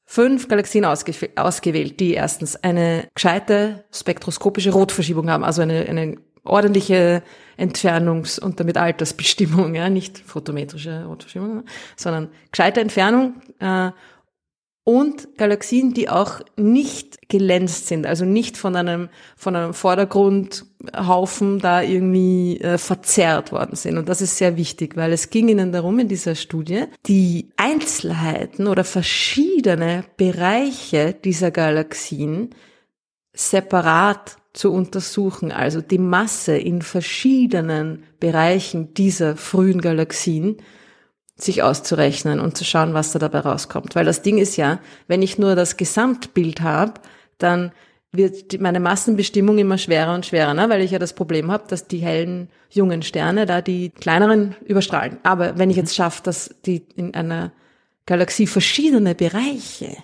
fünf 0.04 0.48
Galaxien 0.48 0.84
ausge 0.84 1.12
ausgewählt, 1.36 2.00
die 2.00 2.14
erstens 2.14 2.56
eine 2.56 3.08
gescheite 3.14 3.84
spektroskopische 3.92 4.72
Rotverschiebung 4.72 5.30
haben, 5.30 5.44
also 5.44 5.60
eine, 5.62 5.86
eine 5.86 6.16
ordentliche 6.44 7.22
Entfernungs- 7.58 8.40
und 8.40 8.58
damit 8.58 8.78
Altersbestimmung, 8.78 9.74
ja, 9.74 9.90
nicht 9.90 10.18
photometrische 10.18 11.04
Rotverschiebung, 11.04 11.64
sondern 11.96 12.28
gescheite 12.50 12.80
Entfernung 12.80 13.34
äh, 13.58 13.90
und 14.88 15.36
Galaxien, 15.36 15.92
die 15.92 16.08
auch 16.08 16.40
nicht 16.56 17.28
gelänzt 17.28 17.88
sind, 17.88 18.06
also 18.06 18.24
nicht 18.24 18.56
von 18.56 18.74
einem, 18.74 19.10
von 19.36 19.54
einem 19.54 19.74
Vordergrundhaufen 19.74 21.58
da 21.58 21.82
irgendwie 21.82 22.58
äh, 22.62 22.78
verzerrt 22.78 23.52
worden 23.52 23.76
sind. 23.76 23.98
Und 23.98 24.08
das 24.08 24.22
ist 24.22 24.38
sehr 24.38 24.56
wichtig, 24.56 24.96
weil 24.96 25.12
es 25.12 25.28
ging 25.28 25.48
ihnen 25.48 25.72
darum 25.72 25.98
in 25.98 26.08
dieser 26.08 26.34
Studie, 26.34 26.84
die 27.04 27.50
Einzelheiten 27.58 28.66
oder 28.66 28.82
verschiedene 28.82 30.04
Bereiche 30.16 31.12
dieser 31.12 31.50
Galaxien 31.50 32.54
separat 33.34 34.38
zu 34.54 34.72
untersuchen, 34.72 35.52
also 35.52 35.82
die 35.82 35.98
Masse 35.98 36.56
in 36.56 36.80
verschiedenen 36.80 38.04
Bereichen 38.20 38.94
dieser 38.94 39.36
frühen 39.36 39.82
Galaxien 39.82 40.56
sich 41.38 41.62
auszurechnen 41.62 42.40
und 42.40 42.56
zu 42.56 42.64
schauen, 42.64 42.94
was 42.94 43.12
da 43.12 43.18
dabei 43.18 43.40
rauskommt. 43.40 43.94
Weil 43.94 44.04
das 44.04 44.22
Ding 44.22 44.38
ist 44.38 44.56
ja, 44.56 44.80
wenn 45.06 45.22
ich 45.22 45.38
nur 45.38 45.54
das 45.54 45.76
Gesamtbild 45.76 46.60
habe, 46.60 46.94
dann 47.38 47.72
wird 48.10 48.60
meine 48.60 48.80
Massenbestimmung 48.80 49.58
immer 49.58 49.78
schwerer 49.78 50.14
und 50.14 50.26
schwerer, 50.26 50.54
ne? 50.54 50.68
weil 50.68 50.80
ich 50.80 50.90
ja 50.90 50.98
das 50.98 51.12
Problem 51.12 51.52
habe, 51.52 51.64
dass 51.68 51.86
die 51.86 51.98
hellen 51.98 52.48
jungen 52.70 53.02
Sterne 53.02 53.46
da 53.46 53.60
die 53.60 53.90
kleineren 53.90 54.56
überstrahlen. 54.64 55.18
Aber 55.22 55.58
wenn 55.58 55.70
ich 55.70 55.76
jetzt 55.76 55.94
schaffe, 55.94 56.22
dass 56.22 56.54
die 56.64 56.86
in 56.96 57.14
einer 57.14 57.52
Galaxie 58.06 58.46
verschiedene 58.46 59.14
Bereiche 59.14 59.96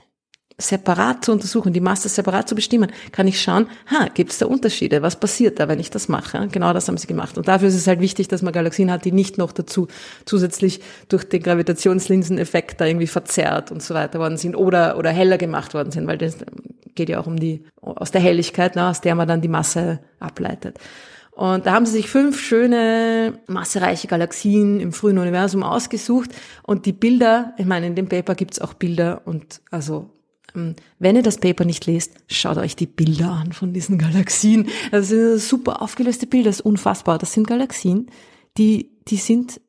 separat 0.56 1.24
zu 1.24 1.32
untersuchen, 1.32 1.72
die 1.72 1.80
Masse 1.80 2.08
separat 2.08 2.48
zu 2.48 2.54
bestimmen, 2.54 2.92
kann 3.10 3.26
ich 3.26 3.42
schauen, 3.42 3.66
ha, 3.90 4.08
gibt 4.14 4.30
es 4.30 4.38
da 4.38 4.46
Unterschiede? 4.46 5.02
Was 5.02 5.18
passiert 5.18 5.58
da, 5.58 5.68
wenn 5.68 5.80
ich 5.80 5.90
das 5.90 6.08
mache? 6.08 6.48
Genau 6.52 6.72
das 6.72 6.86
haben 6.86 6.96
sie 6.96 7.08
gemacht. 7.08 7.36
Und 7.36 7.48
dafür 7.48 7.68
ist 7.68 7.74
es 7.74 7.86
halt 7.86 8.00
wichtig, 8.00 8.28
dass 8.28 8.42
man 8.42 8.52
Galaxien 8.52 8.90
hat, 8.90 9.04
die 9.04 9.12
nicht 9.12 9.36
noch 9.36 9.52
dazu 9.52 9.88
zusätzlich 10.24 10.80
durch 11.08 11.24
den 11.24 11.42
Gravitationslinseneffekt 11.42 12.80
da 12.80 12.86
irgendwie 12.86 13.08
verzerrt 13.08 13.72
und 13.72 13.82
so 13.82 13.94
weiter 13.94 14.20
worden 14.20 14.36
sind 14.36 14.54
oder, 14.54 14.96
oder 14.96 15.10
heller 15.10 15.38
gemacht 15.38 15.74
worden 15.74 15.90
sind, 15.90 16.06
weil 16.06 16.18
das 16.18 16.36
geht 16.94 17.08
ja 17.08 17.20
auch 17.20 17.26
um 17.26 17.38
die, 17.38 17.64
aus 17.80 18.12
der 18.12 18.20
Helligkeit, 18.20 18.76
ne, 18.76 18.88
aus 18.88 19.00
der 19.00 19.16
man 19.16 19.26
dann 19.26 19.40
die 19.40 19.48
Masse 19.48 19.98
ableitet. 20.20 20.78
Und 21.32 21.66
da 21.66 21.72
haben 21.72 21.84
sie 21.84 21.92
sich 21.92 22.08
fünf 22.08 22.38
schöne, 22.38 23.40
massereiche 23.48 24.06
Galaxien 24.06 24.78
im 24.78 24.92
frühen 24.92 25.18
Universum 25.18 25.64
ausgesucht. 25.64 26.30
Und 26.62 26.86
die 26.86 26.92
Bilder, 26.92 27.54
ich 27.58 27.66
meine, 27.66 27.88
in 27.88 27.96
dem 27.96 28.08
Paper 28.08 28.36
gibt's 28.36 28.60
auch 28.60 28.74
Bilder 28.74 29.22
und 29.24 29.60
also 29.72 30.13
wenn 30.54 31.16
ihr 31.16 31.22
das 31.22 31.38
Paper 31.38 31.64
nicht 31.64 31.86
lest, 31.86 32.12
schaut 32.28 32.58
euch 32.58 32.76
die 32.76 32.86
Bilder 32.86 33.32
an 33.32 33.52
von 33.52 33.72
diesen 33.72 33.98
Galaxien. 33.98 34.68
Das 34.90 35.08
sind 35.08 35.38
super 35.38 35.82
aufgelöste 35.82 36.26
Bilder, 36.26 36.50
das 36.50 36.60
ist 36.60 36.66
unfassbar. 36.66 37.18
Das 37.18 37.32
sind 37.32 37.46
Galaxien, 37.46 38.10
die, 38.56 38.92
die 39.08 39.16
sind 39.16 39.60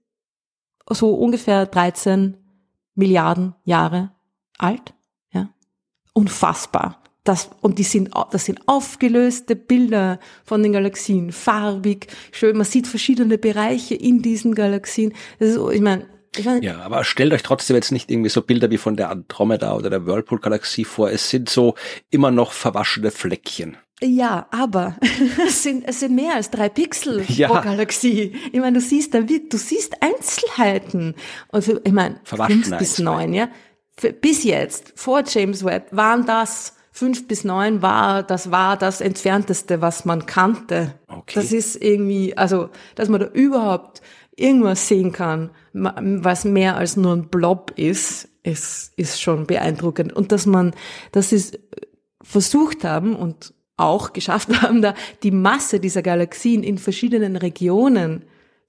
so 0.89 1.13
ungefähr 1.15 1.65
13 1.65 2.37
Milliarden 2.93 3.55
Jahre 3.63 4.11
alt. 4.57 4.93
Ja, 5.33 5.49
unfassbar. 6.13 7.01
Das, 7.23 7.49
und 7.61 7.79
die 7.79 7.83
sind, 7.83 8.11
das 8.31 8.45
sind 8.45 8.61
aufgelöste 8.67 9.55
Bilder 9.55 10.19
von 10.43 10.61
den 10.61 10.73
Galaxien, 10.73 11.31
farbig, 11.31 12.07
schön. 12.31 12.55
Man 12.55 12.65
sieht 12.65 12.85
verschiedene 12.85 13.39
Bereiche 13.39 13.95
in 13.95 14.21
diesen 14.21 14.53
Galaxien. 14.53 15.13
Das 15.39 15.49
ist, 15.49 15.59
ich 15.73 15.81
meine, 15.81 16.05
ja, 16.61 16.79
aber 16.81 17.03
stellt 17.03 17.33
euch 17.33 17.43
trotzdem 17.43 17.75
jetzt 17.75 17.91
nicht 17.91 18.11
irgendwie 18.11 18.29
so 18.29 18.41
Bilder 18.41 18.69
wie 18.71 18.77
von 18.77 18.95
der 18.95 19.09
Andromeda 19.09 19.75
oder 19.75 19.89
der 19.89 20.05
Whirlpool-Galaxie 20.05 20.85
vor. 20.85 21.09
Es 21.09 21.29
sind 21.29 21.49
so 21.49 21.75
immer 22.09 22.31
noch 22.31 22.51
verwaschene 22.51 23.11
Fleckchen. 23.11 23.77
Ja, 24.01 24.47
aber 24.51 24.97
es 25.47 25.63
sind, 25.63 25.83
es 25.87 26.01
sind 26.01 26.15
mehr 26.15 26.35
als 26.35 26.49
drei 26.49 26.69
Pixel 26.69 27.23
ja. 27.27 27.47
pro 27.47 27.61
Galaxie. 27.61 28.35
Ich 28.51 28.59
meine, 28.59 28.79
du 28.79 28.85
siehst 28.85 29.13
da, 29.13 29.21
du 29.21 29.57
siehst 29.57 29.95
Einzelheiten. 30.01 31.15
Und 31.49 31.63
für, 31.63 31.81
ich 31.83 31.93
meine, 31.93 32.19
fünf 32.23 32.77
bis 32.77 32.99
neun, 32.99 33.33
ja. 33.33 33.49
Für, 33.97 34.11
bis 34.11 34.43
jetzt, 34.43 34.93
vor 34.95 35.23
James 35.25 35.63
Webb, 35.63 35.87
waren 35.91 36.25
das 36.25 36.74
fünf 36.95 37.27
bis 37.27 37.43
neun 37.43 37.81
war, 37.81 38.23
das 38.23 38.51
war 38.51 38.77
das 38.77 39.01
entfernteste, 39.01 39.81
was 39.81 40.05
man 40.05 40.25
kannte. 40.25 40.95
Okay. 41.10 41.34
Das 41.36 41.51
ist 41.51 41.75
irgendwie, 41.75 42.38
also, 42.38 42.69
dass 42.95 43.10
man 43.10 43.19
da 43.19 43.27
überhaupt 43.27 44.01
irgendwas 44.38 44.88
sehen 44.88 45.12
kann, 45.12 45.49
was 45.73 46.45
mehr 46.45 46.77
als 46.77 46.95
nur 46.95 47.13
ein 47.13 47.27
Blob 47.27 47.73
ist, 47.75 48.29
ist, 48.43 48.93
ist 48.95 49.21
schon 49.21 49.45
beeindruckend. 49.45 50.13
Und 50.13 50.31
dass 50.31 50.45
man, 50.45 50.73
dass 51.12 51.31
sie 51.31 51.36
es 51.36 51.51
versucht 52.21 52.86
haben 52.86 53.13
und 53.13 53.53
auch 53.75 54.13
geschafft 54.13 54.62
haben, 54.62 54.81
da 54.81 54.93
die 55.21 55.31
Masse 55.31 55.81
dieser 55.81 56.01
Galaxien 56.01 56.63
in 56.63 56.77
verschiedenen 56.77 57.36
Regionen 57.36 58.23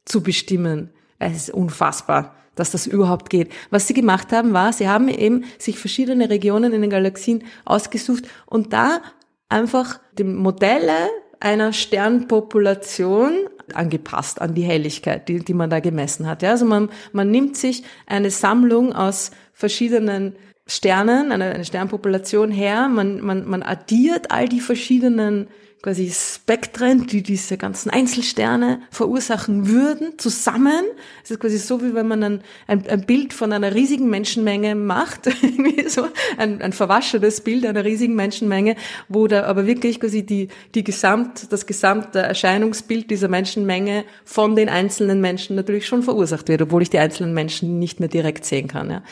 zu 0.05 0.21
bestimmen. 0.21 0.91
Es 1.21 1.37
ist 1.37 1.51
unfassbar, 1.51 2.35
dass 2.57 2.73
das 2.73 2.87
überhaupt 2.87 3.31
geht. 3.31 3.53
Was 3.71 3.87
sie 3.87 3.95
gemacht 3.95 4.33
haben, 4.33 4.53
war, 4.53 4.73
sie 4.73 4.88
haben 4.88 5.09
eben 5.09 5.45
sich 5.59 5.79
verschiedene 5.79 6.29
Regionen 6.29 6.73
in 6.73 6.81
den 6.81 6.90
Galaxien 6.90 7.45
ausgesucht 7.64 8.25
und 8.47 8.73
da 8.73 9.01
einfach 9.49 10.01
die 10.19 10.25
Modelle 10.25 11.09
einer 11.38 11.73
Sternpopulation 11.73 13.47
angepasst 13.75 14.40
an 14.40 14.55
die 14.55 14.62
Helligkeit, 14.62 15.29
die, 15.29 15.40
die 15.40 15.55
man 15.55 15.71
da 15.71 15.81
gemessen 15.81 16.27
hat. 16.27 16.42
Ja, 16.42 16.51
also 16.51 16.64
man, 16.64 16.88
man 17.12 17.31
nimmt 17.31 17.57
sich 17.57 17.85
eine 18.07 18.31
Sammlung 18.31 18.92
aus 18.92 19.31
verschiedenen 19.53 20.37
Sternen, 20.66 21.31
eine, 21.31 21.47
eine 21.53 21.64
Sternpopulation 21.64 22.51
her, 22.51 22.88
man, 22.88 23.21
man, 23.21 23.49
man 23.49 23.62
addiert 23.62 24.31
all 24.31 24.49
die 24.49 24.61
verschiedenen 24.61 25.49
quasi 25.87 26.11
Spektren, 26.11 27.07
die 27.07 27.22
diese 27.22 27.57
ganzen 27.57 27.90
Einzelsterne 27.90 28.81
verursachen 28.90 29.68
würden, 29.68 30.18
zusammen. 30.18 30.83
Es 31.22 31.31
ist 31.31 31.38
quasi 31.38 31.59
so, 31.59 31.81
wie 31.81 31.94
wenn 31.94 32.09
man 32.09 32.25
ein, 32.25 32.40
ein, 32.66 32.88
ein 32.88 33.07
Bild 33.07 33.33
von 33.33 33.53
einer 33.53 33.72
riesigen 33.72 34.11
Menschenmenge 34.11 34.75
macht, 34.75 35.29
irgendwie 35.42 35.88
so 35.88 36.09
ein, 36.38 36.61
ein 36.61 36.72
verwaschenes 36.72 37.40
Bild 37.40 37.64
einer 37.64 37.85
riesigen 37.85 38.16
Menschenmenge, 38.16 38.75
wo 39.09 39.29
da 39.29 39.44
aber 39.44 39.68
wirklich 39.68 40.01
quasi 40.01 40.27
die, 40.27 40.49
die 40.75 40.83
Gesamt, 40.83 41.53
das 41.53 41.66
gesamte 41.66 42.18
Erscheinungsbild 42.18 43.09
dieser 43.09 43.29
Menschenmenge 43.29 44.07
von 44.25 44.57
den 44.57 44.68
einzelnen 44.68 45.20
Menschen 45.20 45.55
natürlich 45.55 45.87
schon 45.87 46.03
verursacht 46.03 46.49
wird, 46.49 46.62
obwohl 46.62 46.83
ich 46.83 46.90
die 46.90 46.99
einzelnen 46.99 47.33
Menschen 47.33 47.79
nicht 47.79 48.01
mehr 48.01 48.09
direkt 48.09 48.44
sehen 48.44 48.66
kann. 48.66 48.90
Ja. 48.90 49.05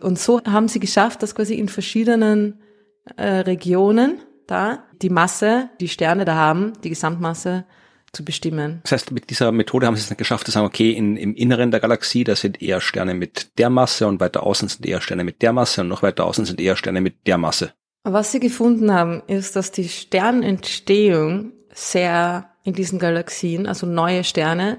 Und 0.00 0.18
so 0.18 0.42
haben 0.42 0.66
sie 0.66 0.80
geschafft, 0.80 1.22
dass 1.22 1.36
quasi 1.36 1.54
in 1.54 1.68
verschiedenen 1.68 2.58
äh, 3.16 3.28
Regionen 3.28 4.22
da, 4.46 4.85
die 5.02 5.10
Masse, 5.10 5.70
die 5.80 5.88
Sterne 5.88 6.24
da 6.24 6.34
haben, 6.34 6.72
die 6.82 6.90
Gesamtmasse 6.90 7.64
zu 8.12 8.24
bestimmen. 8.24 8.80
Das 8.82 8.92
heißt, 8.92 9.12
mit 9.12 9.30
dieser 9.30 9.52
Methode 9.52 9.86
haben 9.86 9.96
sie 9.96 10.02
es 10.02 10.08
dann 10.08 10.16
geschafft 10.16 10.46
zu 10.46 10.52
sagen, 10.52 10.66
okay, 10.66 10.92
in, 10.92 11.16
im 11.16 11.34
Inneren 11.34 11.70
der 11.70 11.80
Galaxie, 11.80 12.24
da 12.24 12.34
sind 12.34 12.62
eher 12.62 12.80
Sterne 12.80 13.14
mit 13.14 13.58
der 13.58 13.70
Masse 13.70 14.06
und 14.06 14.20
weiter 14.20 14.42
außen 14.42 14.68
sind 14.68 14.86
eher 14.86 15.00
Sterne 15.00 15.24
mit 15.24 15.42
der 15.42 15.52
Masse 15.52 15.82
und 15.82 15.88
noch 15.88 16.02
weiter 16.02 16.24
außen 16.24 16.46
sind 16.46 16.60
eher 16.60 16.76
Sterne 16.76 17.00
mit 17.00 17.26
der 17.26 17.38
Masse. 17.38 17.72
Was 18.04 18.32
sie 18.32 18.40
gefunden 18.40 18.92
haben, 18.92 19.22
ist, 19.26 19.56
dass 19.56 19.72
die 19.72 19.88
Sternentstehung 19.88 21.52
sehr 21.74 22.48
in 22.62 22.72
diesen 22.72 22.98
Galaxien, 22.98 23.66
also 23.66 23.86
neue 23.86 24.24
Sterne, 24.24 24.78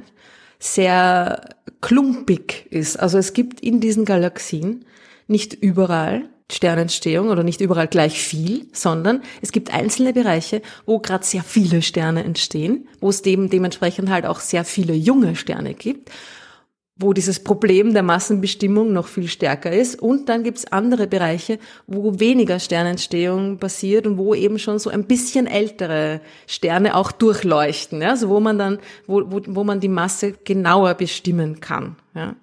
sehr 0.60 1.56
klumpig 1.82 2.68
ist. 2.70 2.98
Also 2.98 3.18
es 3.18 3.34
gibt 3.34 3.60
in 3.60 3.80
diesen 3.80 4.06
Galaxien 4.06 4.86
nicht 5.28 5.54
überall 5.54 6.30
Sternentstehung 6.50 7.30
oder 7.30 7.44
nicht 7.44 7.60
überall 7.60 7.88
gleich 7.88 8.22
viel, 8.22 8.68
sondern 8.72 9.22
es 9.42 9.52
gibt 9.52 9.74
einzelne 9.74 10.14
Bereiche, 10.14 10.62
wo 10.86 11.00
gerade 11.00 11.26
sehr 11.26 11.44
viele 11.44 11.82
Sterne 11.82 12.24
entstehen, 12.24 12.88
wo 13.02 13.10
es 13.10 13.22
dem 13.22 13.50
dementsprechend 13.50 14.10
halt 14.10 14.26
auch 14.26 14.40
sehr 14.40 14.64
viele 14.64 14.94
junge 14.94 15.36
Sterne 15.36 15.74
gibt. 15.74 16.10
wo 17.00 17.14
dieses 17.14 17.44
Problem 17.44 17.94
der 17.94 18.02
Massenbestimmung 18.02 18.92
noch 18.92 19.06
viel 19.08 19.28
stärker 19.28 19.72
ist. 19.72 20.02
Und 20.02 20.30
dann 20.30 20.44
gibt's 20.44 20.66
andere 20.72 21.06
Bereiche, 21.06 21.60
wo 21.86 22.20
weniger 22.20 22.60
Sternentstehung 22.60 23.60
passiert 23.60 24.08
und 24.08 24.18
wo 24.18 24.34
eben 24.34 24.58
schon 24.58 24.80
so 24.80 24.90
ein 24.90 25.04
bisschen 25.04 25.46
ältere 25.46 26.22
Sterne 26.48 26.96
auch 26.96 27.12
durchleuchten, 27.12 28.02
ja? 28.02 28.10
also 28.10 28.30
wo 28.30 28.40
man 28.40 28.58
dann, 28.58 28.80
wo, 29.06 29.22
wo, 29.28 29.42
wo 29.46 29.64
man 29.64 29.80
die 29.80 29.90
Masse 29.90 30.34
genauer 30.44 30.96
bestimmen 30.96 31.60
kann. 31.60 31.98
Ja? 32.16 32.36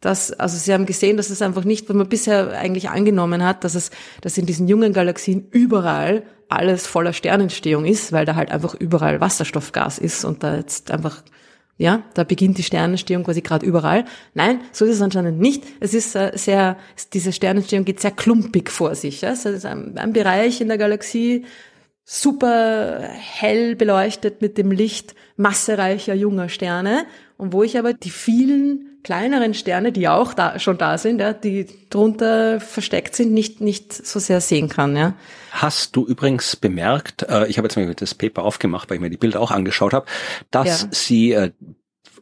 Das, 0.00 0.32
also 0.32 0.56
Sie 0.56 0.72
haben 0.72 0.86
gesehen, 0.86 1.16
dass 1.16 1.30
es 1.30 1.42
einfach 1.42 1.64
nicht, 1.64 1.88
was 1.88 1.96
man 1.96 2.08
bisher 2.08 2.52
eigentlich 2.52 2.88
angenommen 2.90 3.44
hat, 3.44 3.64
dass 3.64 3.74
es, 3.74 3.90
dass 4.20 4.38
in 4.38 4.46
diesen 4.46 4.68
jungen 4.68 4.92
Galaxien 4.92 5.48
überall 5.50 6.22
alles 6.48 6.86
voller 6.86 7.12
Sternentstehung 7.12 7.84
ist, 7.84 8.12
weil 8.12 8.24
da 8.24 8.36
halt 8.36 8.50
einfach 8.50 8.74
überall 8.74 9.20
Wasserstoffgas 9.20 9.98
ist 9.98 10.24
und 10.24 10.42
da 10.42 10.56
jetzt 10.56 10.90
einfach 10.90 11.22
ja, 11.80 12.02
da 12.14 12.24
beginnt 12.24 12.58
die 12.58 12.64
Sternentstehung 12.64 13.22
quasi 13.22 13.40
gerade 13.40 13.64
überall. 13.64 14.04
Nein, 14.34 14.60
so 14.72 14.84
ist 14.84 14.96
es 14.96 15.02
anscheinend 15.02 15.38
nicht. 15.38 15.62
Es 15.78 15.94
ist 15.94 16.16
äh, 16.16 16.32
sehr, 16.34 16.76
diese 17.12 17.32
Sternentstehung 17.32 17.84
geht 17.84 18.00
sehr 18.00 18.10
klumpig 18.10 18.70
vor 18.70 18.96
sich. 18.96 19.20
Ja? 19.20 19.30
Es 19.30 19.44
ist 19.44 19.64
ein, 19.64 19.96
ein 19.96 20.12
Bereich 20.12 20.60
in 20.60 20.66
der 20.66 20.76
Galaxie, 20.76 21.44
super 22.04 23.00
hell 23.00 23.76
beleuchtet 23.76 24.42
mit 24.42 24.58
dem 24.58 24.72
Licht 24.72 25.14
massereicher 25.36 26.14
junger 26.14 26.48
Sterne 26.48 27.04
und 27.36 27.52
wo 27.52 27.62
ich 27.62 27.78
aber 27.78 27.92
die 27.92 28.10
vielen 28.10 28.87
kleineren 29.08 29.54
Sterne, 29.54 29.90
die 29.90 30.06
auch 30.06 30.34
da, 30.34 30.58
schon 30.58 30.76
da 30.76 30.98
sind, 30.98 31.18
ja, 31.18 31.32
die 31.32 31.66
drunter 31.88 32.60
versteckt 32.60 33.16
sind, 33.16 33.32
nicht, 33.32 33.62
nicht 33.62 33.90
so 33.90 34.18
sehr 34.18 34.42
sehen 34.42 34.68
kann. 34.68 34.94
Ja. 34.98 35.14
Hast 35.50 35.96
du 35.96 36.06
übrigens 36.06 36.56
bemerkt, 36.56 37.22
äh, 37.22 37.46
ich 37.46 37.56
habe 37.56 37.68
jetzt 37.68 37.76
mal 37.76 37.94
das 37.94 38.14
Paper 38.14 38.42
aufgemacht, 38.42 38.90
weil 38.90 38.96
ich 38.96 39.00
mir 39.00 39.08
die 39.08 39.16
Bilder 39.16 39.40
auch 39.40 39.50
angeschaut 39.50 39.94
habe, 39.94 40.04
dass 40.50 40.82
ja. 40.82 40.88
sie 40.90 41.32
äh, 41.32 41.52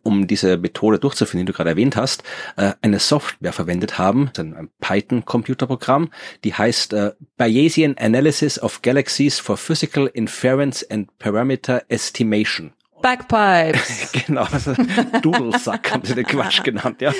um 0.05 0.29
diese 0.29 0.59
Methode 0.59 1.01
durchzuführen, 1.01 1.45
die 1.45 1.51
du 1.51 1.57
gerade 1.57 1.71
erwähnt 1.71 1.97
hast, 1.97 2.23
äh, 2.55 2.75
eine 2.83 3.01
Software 3.01 3.53
verwendet 3.53 3.99
haben, 3.99 4.31
ein 4.39 4.71
Python-Computerprogramm, 4.79 6.11
die 6.45 6.55
heißt 6.55 6.93
äh, 6.93 7.15
Bayesian 7.37 7.97
Analysis 7.99 8.63
of 8.63 8.83
Galaxies 8.83 9.41
for 9.41 9.57
Physical 9.57 10.07
Inference 10.07 10.89
and 10.89 11.19
Parameter 11.19 11.83
Estimation. 11.89 12.76
Bagpipes. 13.03 14.13
genau, 14.27 14.47
also 14.51 14.75
Dudelsack 15.23 15.93
haben 15.93 16.05
sie 16.05 16.15
den 16.15 16.27
Quatsch 16.27 16.63
genannt, 16.63 17.01
ja. 17.01 17.13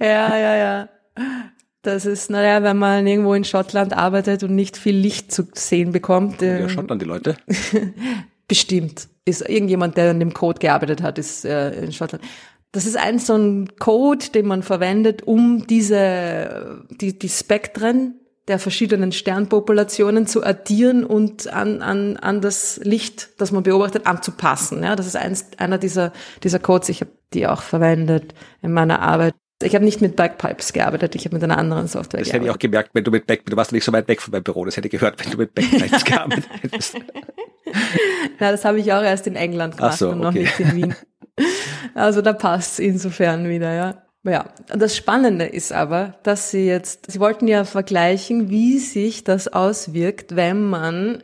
Ja, 0.00 0.36
ja, 0.36 0.56
ja. 0.56 0.88
Das 1.82 2.04
ist, 2.04 2.30
naja, 2.30 2.62
wenn 2.62 2.78
man 2.78 3.06
irgendwo 3.06 3.34
in 3.34 3.44
Schottland 3.44 3.96
arbeitet 3.96 4.42
und 4.42 4.54
nicht 4.54 4.76
viel 4.76 4.96
Licht 4.96 5.30
zu 5.32 5.46
sehen 5.54 5.92
bekommt. 5.92 6.42
Ja, 6.42 6.58
ähm, 6.58 6.68
Schottland, 6.68 7.00
die 7.00 7.06
Leute. 7.06 7.36
Bestimmt. 8.48 9.08
Ist 9.24 9.48
irgendjemand, 9.48 9.96
der 9.96 10.10
an 10.10 10.18
dem 10.18 10.34
Code 10.34 10.58
gearbeitet 10.58 11.02
hat, 11.02 11.18
ist 11.18 11.44
äh, 11.44 11.70
in 11.84 11.92
Schottland. 11.92 12.24
Das 12.72 12.86
ist 12.86 12.96
ein 12.96 13.18
so 13.18 13.36
ein 13.36 13.76
Code, 13.78 14.26
den 14.34 14.46
man 14.46 14.62
verwendet, 14.62 15.22
um 15.22 15.66
diese, 15.66 16.84
die, 16.90 17.18
die 17.18 17.28
Spektren 17.28 18.20
der 18.48 18.58
verschiedenen 18.58 19.12
Sternpopulationen 19.12 20.26
zu 20.26 20.44
addieren 20.44 21.04
und 21.04 21.52
an, 21.52 21.82
an, 21.82 22.16
an 22.16 22.40
das 22.40 22.78
Licht, 22.82 23.30
das 23.38 23.50
man 23.50 23.64
beobachtet, 23.64 24.06
anzupassen. 24.06 24.82
Ja, 24.82 24.94
das 24.94 25.06
ist 25.06 25.16
eins, 25.16 25.46
einer 25.58 25.78
dieser, 25.78 26.12
dieser 26.44 26.60
Codes. 26.60 26.88
Ich 26.88 27.00
habe 27.00 27.10
die 27.34 27.46
auch 27.46 27.62
verwendet 27.62 28.34
in 28.62 28.72
meiner 28.72 29.00
Arbeit. 29.00 29.34
Ich 29.62 29.74
habe 29.74 29.84
nicht 29.84 30.02
mit 30.02 30.16
Bagpipes 30.16 30.74
gearbeitet, 30.74 31.14
ich 31.14 31.24
habe 31.24 31.34
mit 31.34 31.42
einer 31.42 31.56
anderen 31.56 31.88
Software 31.88 32.20
das 32.20 32.28
gearbeitet. 32.28 32.28
Das 32.28 32.34
hätte 32.34 32.44
ich 32.44 32.50
auch 32.50 32.58
gemerkt, 32.58 32.90
wenn 32.92 33.04
du 33.04 33.10
mit 33.10 33.26
Back, 33.26 33.46
du 33.46 33.56
warst 33.56 33.72
nicht 33.72 33.84
so 33.84 33.92
weit 33.92 34.06
weg 34.06 34.20
von 34.20 34.32
meinem 34.32 34.44
Büro, 34.44 34.64
das 34.66 34.76
hätte 34.76 34.86
ich 34.88 34.92
gehört, 34.92 35.24
wenn 35.24 35.32
du 35.32 35.38
mit 35.38 35.54
Bagpipes 35.54 36.04
gearbeitet 36.04 36.44
hättest. 36.60 36.96
Na, 38.38 38.50
das 38.50 38.64
habe 38.66 38.78
ich 38.78 38.92
auch 38.92 39.02
erst 39.02 39.26
in 39.26 39.34
England 39.34 39.78
gemacht 39.78 39.98
so, 39.98 40.10
und 40.10 40.20
noch 40.20 40.28
okay. 40.28 40.40
nicht 40.40 40.60
in 40.60 40.76
Wien. 40.76 40.94
Also 41.94 42.20
da 42.20 42.34
passt 42.34 42.80
insofern 42.80 43.48
wieder, 43.48 43.72
ja. 43.72 44.05
Ja, 44.26 44.46
das 44.66 44.96
Spannende 44.96 45.44
ist 45.44 45.72
aber, 45.72 46.14
dass 46.24 46.50
Sie 46.50 46.66
jetzt, 46.66 47.10
Sie 47.10 47.20
wollten 47.20 47.46
ja 47.46 47.64
vergleichen, 47.64 48.50
wie 48.50 48.78
sich 48.78 49.22
das 49.22 49.48
auswirkt, 49.48 50.34
wenn 50.34 50.62
man 50.64 51.22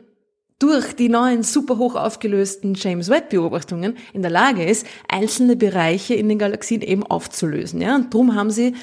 durch 0.57 0.95
die 0.95 1.09
neuen 1.09 1.43
super 1.43 1.77
hoch 1.77 1.95
aufgelösten 1.95 2.75
James 2.75 3.09
Webb 3.09 3.31
Beobachtungen 3.31 3.97
in 4.13 4.21
der 4.21 4.31
Lage 4.31 4.63
ist, 4.63 4.87
einzelne 5.09 5.57
Bereiche 5.57 6.13
in 6.13 6.29
den 6.29 6.39
Galaxien 6.39 6.81
eben 6.81 7.03
aufzulösen. 7.03 7.81
Ja, 7.81 7.95
und 7.95 8.13
darum 8.13 8.35
haben 8.35 8.49
Sie 8.49 8.75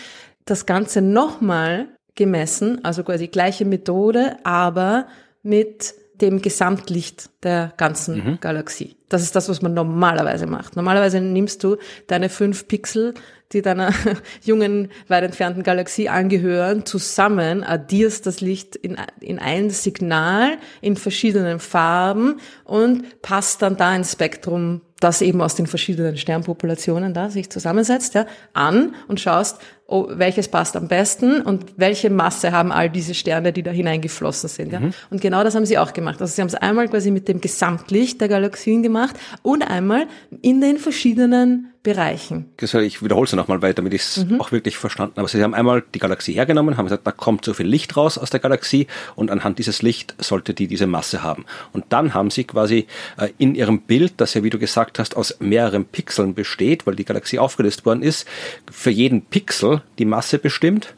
das 0.44 0.66
Ganze 0.66 1.00
nochmal 1.00 1.88
gemessen, 2.16 2.84
also 2.84 3.02
quasi 3.02 3.28
gleiche 3.28 3.64
Methode, 3.64 4.36
aber 4.44 5.06
mit 5.42 5.94
dem 6.20 6.42
Gesamtlicht 6.42 7.30
der 7.42 7.72
ganzen 7.78 8.16
mhm. 8.16 8.38
Galaxie. 8.40 8.96
Das 9.08 9.22
ist 9.22 9.34
das, 9.34 9.48
was 9.48 9.62
man 9.62 9.72
normalerweise 9.72 10.46
macht. 10.46 10.76
Normalerweise 10.76 11.20
nimmst 11.20 11.64
du 11.64 11.78
deine 12.08 12.28
fünf 12.28 12.68
Pixel, 12.68 13.14
die 13.52 13.62
deiner 13.62 13.92
jungen, 14.42 14.90
weit 15.08 15.24
entfernten 15.24 15.62
Galaxie 15.62 16.08
angehören, 16.08 16.86
zusammen, 16.86 17.64
addierst 17.64 18.26
das 18.26 18.40
Licht 18.40 18.76
in, 18.76 18.96
in 19.20 19.38
ein 19.38 19.70
Signal 19.70 20.58
in 20.80 20.96
verschiedenen 20.96 21.58
Farben 21.58 22.40
und 22.64 23.22
passt 23.22 23.62
dann 23.62 23.76
da 23.76 23.88
ein 23.90 24.04
Spektrum, 24.04 24.82
das 25.00 25.22
eben 25.22 25.40
aus 25.40 25.54
den 25.54 25.66
verschiedenen 25.66 26.16
Sternpopulationen 26.16 27.14
da 27.14 27.30
sich 27.30 27.50
zusammensetzt, 27.50 28.14
ja, 28.14 28.26
an 28.52 28.94
und 29.08 29.18
schaust, 29.18 29.58
oh, 29.86 30.06
welches 30.10 30.48
passt 30.48 30.76
am 30.76 30.88
besten 30.88 31.40
und 31.40 31.64
welche 31.76 32.10
Masse 32.10 32.52
haben 32.52 32.70
all 32.70 32.90
diese 32.90 33.14
Sterne, 33.14 33.52
die 33.52 33.62
da 33.62 33.70
hineingeflossen 33.70 34.48
sind. 34.48 34.72
Ja? 34.72 34.80
Mhm. 34.80 34.92
Und 35.10 35.20
genau 35.20 35.42
das 35.42 35.54
haben 35.54 35.66
sie 35.66 35.78
auch 35.78 35.92
gemacht. 35.92 36.20
Also 36.20 36.34
sie 36.34 36.42
haben 36.42 36.48
es 36.48 36.54
einmal 36.54 36.88
quasi 36.88 37.10
mit 37.10 37.28
dem 37.28 37.40
Gesamtlicht 37.40 38.20
der 38.20 38.28
Galaxien 38.28 38.82
gemacht 38.82 39.16
und 39.42 39.62
einmal 39.62 40.06
in 40.42 40.60
den 40.60 40.78
verschiedenen 40.78 41.72
Bereichen. 41.82 42.52
Ich 42.60 43.02
wiederhole 43.02 43.24
es 43.24 43.32
nochmal 43.32 43.62
weiter, 43.62 43.76
damit 43.76 43.94
ich 43.94 44.02
es 44.02 44.16
mhm. 44.24 44.38
auch 44.38 44.52
wirklich 44.52 44.76
verstanden 44.76 45.14
habe. 45.16 45.28
Sie 45.28 45.42
haben 45.42 45.54
einmal 45.54 45.82
die 45.94 45.98
Galaxie 45.98 46.34
hergenommen, 46.34 46.76
haben 46.76 46.84
gesagt, 46.84 47.06
da 47.06 47.12
kommt 47.12 47.44
so 47.44 47.54
viel 47.54 47.66
Licht 47.66 47.96
raus 47.96 48.18
aus 48.18 48.28
der 48.28 48.40
Galaxie 48.40 48.86
und 49.16 49.30
anhand 49.30 49.58
dieses 49.58 49.80
Licht 49.80 50.14
sollte 50.18 50.52
die 50.52 50.66
diese 50.66 50.86
Masse 50.86 51.22
haben. 51.22 51.46
Und 51.72 51.86
dann 51.88 52.12
haben 52.12 52.30
sie 52.30 52.44
quasi 52.44 52.86
äh, 53.16 53.30
in 53.38 53.54
ihrem 53.54 53.80
Bild, 53.80 54.14
das 54.18 54.34
ja, 54.34 54.44
wie 54.44 54.50
du 54.50 54.58
gesagt 54.58 54.98
hast, 54.98 55.16
aus 55.16 55.36
mehreren 55.40 55.86
Pixeln 55.86 56.34
besteht, 56.34 56.86
weil 56.86 56.96
die 56.96 57.06
Galaxie 57.06 57.38
aufgelöst 57.38 57.86
worden 57.86 58.02
ist, 58.02 58.28
für 58.70 58.90
jeden 58.90 59.22
Pixel 59.22 59.82
die 59.98 60.04
Masse 60.04 60.38
bestimmt, 60.38 60.94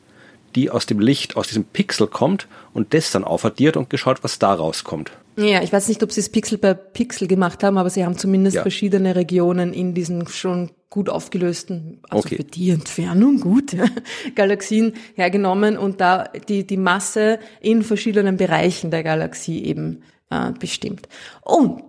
die 0.57 0.69
aus 0.69 0.87
dem 0.87 0.99
Licht, 0.99 1.37
aus 1.37 1.47
diesem 1.47 1.65
Pixel 1.65 2.09
kommt 2.09 2.49
und 2.75 2.93
das 2.93 3.13
dann 3.13 3.23
aufaddiert 3.23 3.77
und 3.77 3.89
geschaut, 3.89 4.25
was 4.25 4.41
da 4.41 4.53
rauskommt. 4.53 5.13
Ja, 5.37 5.63
ich 5.63 5.73
weiß 5.73 5.89
nicht, 5.89 6.03
ob 6.03 6.13
sie 6.13 6.21
es 6.21 6.29
Pixel 6.29 6.59
per 6.59 6.75
Pixel 6.75 7.27
gemacht 7.27 7.63
haben, 7.65 7.79
aber 7.79 7.91
sie 7.91 8.05
haben 8.05 8.19
zumindest 8.19 8.57
ja. 8.57 8.63
verschiedene 8.63 9.17
Regionen 9.17 9.73
in 9.73 9.95
diesen 9.95 10.27
schon 10.29 10.71
gut 10.91 11.09
aufgelösten, 11.09 12.01
also 12.11 12.27
okay. 12.27 12.37
für 12.37 12.45
die 12.45 12.71
Entfernung 12.71 13.41
gut, 13.41 13.73
ja, 13.73 13.87
Galaxien 14.35 14.93
hergenommen 15.15 15.79
und 15.79 16.03
da 16.03 16.25
die, 16.49 16.67
die 16.67 16.77
Masse 16.77 17.39
in 17.61 17.83
verschiedenen 17.83 18.37
Bereichen 18.37 18.91
der 18.91 19.03
Galaxie 19.03 19.65
eben 19.65 20.03
äh, 20.29 20.53
bestimmt. 20.53 21.09
Und 21.41 21.83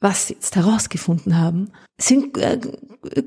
was 0.00 0.28
sie 0.28 0.34
jetzt 0.34 0.56
herausgefunden 0.56 1.38
haben, 1.38 1.72
sind 2.00 2.38
äh, 2.38 2.58